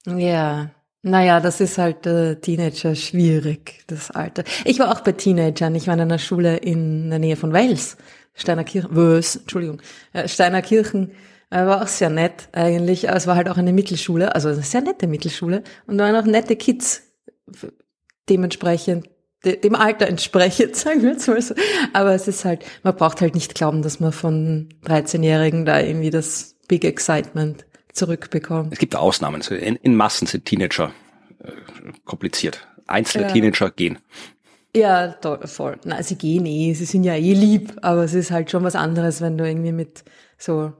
Ja. 0.05 0.71
Naja, 1.05 1.41
das 1.41 1.59
ist 1.59 1.77
halt 1.77 2.05
äh, 2.07 2.37
Teenager 2.37 2.95
schwierig, 2.95 3.83
das 3.87 4.09
Alter. 4.09 4.45
Ich 4.63 4.79
war 4.79 4.89
auch 4.89 5.01
bei 5.01 5.11
Teenagern. 5.11 5.75
Ich 5.75 5.87
war 5.87 5.95
in 5.95 5.99
einer 5.99 6.17
Schule 6.17 6.55
in 6.55 7.09
der 7.09 7.19
Nähe 7.19 7.35
von 7.35 7.51
Wales. 7.51 7.97
Steinerkirchen, 8.35 8.95
Wös, 8.95 9.35
Entschuldigung, 9.35 9.81
äh, 10.13 10.27
Steinerkirchen 10.27 11.11
war 11.53 11.83
auch 11.83 11.87
sehr 11.87 12.09
nett 12.09 12.49
eigentlich. 12.51 13.07
Es 13.07 13.27
war 13.27 13.35
halt 13.35 13.49
auch 13.49 13.57
eine 13.57 13.73
Mittelschule, 13.73 14.33
also 14.35 14.49
eine 14.49 14.63
sehr 14.63 14.81
nette 14.81 15.07
Mittelschule. 15.07 15.63
Und 15.87 15.97
da 15.97 16.05
waren 16.05 16.15
auch 16.15 16.29
nette 16.29 16.55
Kids. 16.55 17.03
Dementsprechend 18.29 19.07
dem 19.45 19.75
Alter 19.75 20.07
entspreche, 20.07 20.69
sagen 20.73 21.01
wir 21.03 21.11
jetzt 21.11 21.27
mal 21.27 21.41
so. 21.41 21.53
Aber 21.93 22.13
es 22.13 22.27
ist 22.27 22.45
halt, 22.45 22.63
man 22.83 22.95
braucht 22.95 23.21
halt 23.21 23.35
nicht 23.35 23.55
glauben, 23.55 23.81
dass 23.81 23.99
man 23.99 24.11
von 24.11 24.69
13-Jährigen 24.85 25.65
da 25.65 25.79
irgendwie 25.79 26.09
das 26.09 26.55
Big 26.67 26.85
Excitement 26.85 27.65
zurückbekommt. 27.91 28.73
Es 28.73 28.79
gibt 28.79 28.95
Ausnahmen. 28.95 29.41
In, 29.41 29.75
in 29.75 29.95
Massen 29.95 30.27
sind 30.27 30.45
Teenager 30.45 30.91
äh, 31.43 31.51
kompliziert. 32.05 32.67
Einzelne 32.87 33.27
ja. 33.27 33.33
Teenager 33.33 33.69
gehen. 33.69 33.99
Ja, 34.75 35.09
toll, 35.09 35.45
voll. 35.45 35.77
Na, 35.85 36.01
sie 36.01 36.15
gehen 36.15 36.45
eh, 36.47 36.73
sie 36.73 36.85
sind 36.85 37.03
ja 37.03 37.13
eh 37.13 37.33
lieb, 37.33 37.73
aber 37.81 38.03
es 38.03 38.15
ist 38.15 38.31
halt 38.31 38.49
schon 38.49 38.63
was 38.63 38.75
anderes, 38.75 39.21
wenn 39.21 39.37
du 39.37 39.47
irgendwie 39.47 39.71
mit 39.71 40.03
so, 40.37 40.73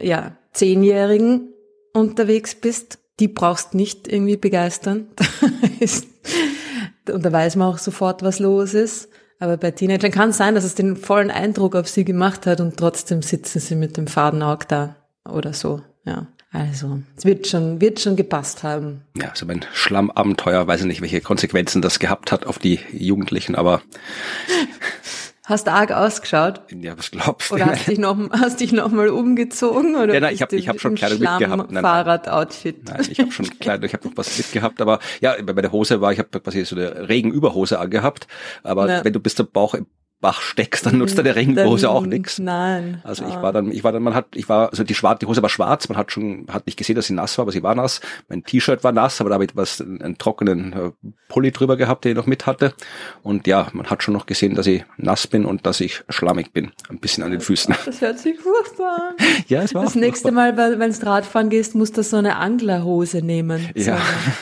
ja, 0.00 0.36
Zehnjährigen 0.52 1.52
unterwegs 1.92 2.54
bist. 2.54 2.98
Die 3.18 3.28
brauchst 3.28 3.74
nicht 3.74 4.08
irgendwie 4.08 4.36
begeistern. 4.36 5.08
und 7.12 7.24
da 7.24 7.32
weiß 7.32 7.56
man 7.56 7.68
auch 7.68 7.78
sofort, 7.78 8.22
was 8.22 8.38
los 8.38 8.74
ist. 8.74 9.08
Aber 9.38 9.56
bei 9.56 9.70
Teenagern 9.70 10.10
kann 10.10 10.30
es 10.30 10.36
sein, 10.36 10.54
dass 10.54 10.64
es 10.64 10.74
den 10.74 10.96
vollen 10.96 11.30
Eindruck 11.30 11.74
auf 11.74 11.88
sie 11.88 12.04
gemacht 12.04 12.46
hat 12.46 12.60
und 12.60 12.76
trotzdem 12.76 13.22
sitzen 13.22 13.58
sie 13.58 13.74
mit 13.74 13.96
dem 13.96 14.06
Fadenauge 14.06 14.66
da 14.68 14.96
oder 15.24 15.52
so. 15.52 15.82
Ja. 16.04 16.26
Also, 16.52 17.00
es 17.16 17.24
wird 17.24 17.46
schon, 17.46 17.80
wird 17.80 18.00
schon 18.00 18.16
gepasst 18.16 18.64
haben. 18.64 19.02
Ja, 19.16 19.26
so 19.26 19.30
also 19.30 19.46
mein 19.46 19.64
Schlammabenteuer, 19.72 20.66
weiß 20.66 20.80
ich 20.80 20.86
nicht, 20.86 21.00
welche 21.00 21.20
Konsequenzen 21.20 21.80
das 21.80 22.00
gehabt 22.00 22.32
hat 22.32 22.44
auf 22.44 22.58
die 22.58 22.80
Jugendlichen, 22.92 23.54
aber. 23.54 23.82
Hast 25.50 25.66
arg 25.66 25.90
ausgeschaut? 25.90 26.60
Ja, 26.70 26.96
was 26.96 27.10
glaubst 27.10 27.50
du? 27.50 27.56
Oder 27.56 27.66
hast 27.66 27.88
dich 27.88 27.98
noch, 27.98 28.16
hast 28.30 28.60
dich 28.60 28.70
noch 28.70 28.88
mal 28.92 29.08
umgezogen? 29.08 29.96
Oder 29.96 30.14
ja, 30.14 30.20
nein, 30.20 30.32
ich 30.32 30.42
habe 30.42 30.54
ich 30.54 30.68
hab 30.68 30.80
schon 30.80 30.94
Kleidung 30.94 31.18
mitgehabt. 31.18 31.72
Nein, 31.72 31.82
Fahrradoutfit. 31.82 32.84
Nein, 32.84 33.04
ich 33.10 33.18
habe 33.18 33.32
schon 33.32 33.46
Kleidung, 33.58 33.84
ich 33.86 33.92
habe 33.92 34.08
noch 34.08 34.16
was 34.16 34.38
mitgehabt, 34.38 34.80
aber 34.80 35.00
ja, 35.20 35.34
bei 35.42 35.52
der 35.60 35.72
Hose 35.72 36.00
war, 36.00 36.12
ich 36.12 36.20
habe 36.20 36.28
quasi 36.38 36.64
so 36.64 36.76
eine 36.76 37.08
Regenüberhose 37.08 37.80
angehabt, 37.80 38.28
aber 38.62 38.88
ja. 38.88 39.04
wenn 39.04 39.12
du 39.12 39.18
bis 39.18 39.34
zum 39.34 39.48
Bauch 39.50 39.74
Bach 40.20 40.42
steckst, 40.42 40.84
dann 40.84 40.98
nutzt 40.98 41.16
deine 41.16 41.34
Regenhose 41.34 41.88
auch 41.88 42.04
nichts. 42.04 42.38
Nein. 42.38 43.00
Also 43.04 43.24
ich 43.26 43.36
war 43.36 43.52
dann, 43.52 43.72
ich 43.72 43.84
war 43.84 43.92
dann, 43.92 44.02
man 44.02 44.14
hat, 44.14 44.26
ich 44.34 44.48
war, 44.48 44.70
also 44.70 44.84
die 44.84 44.94
schwarze, 44.94 45.20
die 45.20 45.26
Hose 45.26 45.40
war 45.40 45.48
schwarz, 45.48 45.88
man 45.88 45.96
hat 45.96 46.12
schon, 46.12 46.46
hat 46.50 46.66
nicht 46.66 46.76
gesehen, 46.76 46.96
dass 46.96 47.06
sie 47.06 47.14
nass 47.14 47.38
war, 47.38 47.44
aber 47.44 47.52
sie 47.52 47.62
war 47.62 47.74
nass. 47.74 48.00
Mein 48.28 48.44
T-Shirt 48.44 48.84
war 48.84 48.92
nass, 48.92 49.20
aber 49.20 49.30
da 49.30 49.34
habe 49.34 49.44
ich 49.46 49.56
was, 49.56 49.80
einen, 49.80 50.02
einen 50.02 50.18
trockenen 50.18 50.72
äh, 50.72 50.90
Pulli 51.28 51.52
drüber 51.52 51.76
gehabt, 51.76 52.04
den 52.04 52.12
ich 52.12 52.16
noch 52.16 52.26
mit 52.26 52.46
hatte. 52.46 52.74
Und 53.22 53.46
ja, 53.46 53.68
man 53.72 53.88
hat 53.88 54.02
schon 54.02 54.12
noch 54.12 54.26
gesehen, 54.26 54.54
dass 54.54 54.66
ich 54.66 54.84
nass 54.98 55.26
bin 55.26 55.46
und 55.46 55.64
dass 55.64 55.80
ich 55.80 56.02
schlammig 56.10 56.52
bin. 56.52 56.72
Ein 56.90 56.98
bisschen 56.98 57.24
an 57.24 57.30
den 57.30 57.40
Füßen. 57.40 57.74
Das 57.86 58.00
hört 58.02 58.18
sich 58.18 58.38
furchtbar 58.38 58.96
an. 59.10 59.26
ja, 59.48 59.62
es 59.62 59.74
war 59.74 59.84
Das 59.84 59.94
nächste 59.94 60.32
Mal, 60.32 60.56
wenn 60.56 60.92
du 60.92 61.06
Radfahren 61.06 61.48
gehst, 61.48 61.74
musst 61.74 61.96
du 61.96 62.02
so 62.02 62.16
eine 62.16 62.36
Anglerhose 62.36 63.22
nehmen. 63.22 63.70
Ja. 63.74 63.98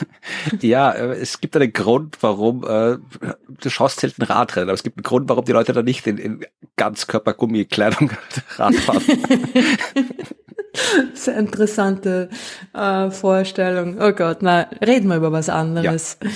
ja, 0.61 0.91
äh, 0.91 1.13
es 1.13 1.39
gibt 1.39 1.55
einen 1.55 1.71
Grund, 1.71 2.17
warum, 2.21 2.63
äh, 2.63 2.97
du 3.61 3.69
schaust 3.69 4.01
selten 4.01 4.23
Radrennen, 4.23 4.69
aber 4.69 4.75
es 4.75 4.83
gibt 4.83 4.97
einen 4.97 5.03
Grund, 5.03 5.29
warum 5.29 5.45
die 5.45 5.51
Leute 5.51 5.68
da 5.73 5.83
nicht 5.83 6.07
in, 6.07 6.17
in 6.17 6.45
Ganzkörpergummikleidung 6.75 8.11
Radfahren. 8.57 9.03
Sehr 11.13 11.37
interessante 11.37 12.29
äh, 12.73 13.11
Vorstellung. 13.11 13.97
Oh 13.99 14.11
Gott, 14.11 14.41
na, 14.41 14.67
reden 14.85 15.09
wir 15.09 15.17
über 15.17 15.31
was 15.31 15.49
anderes. 15.49 16.17
Ja. 16.21 16.29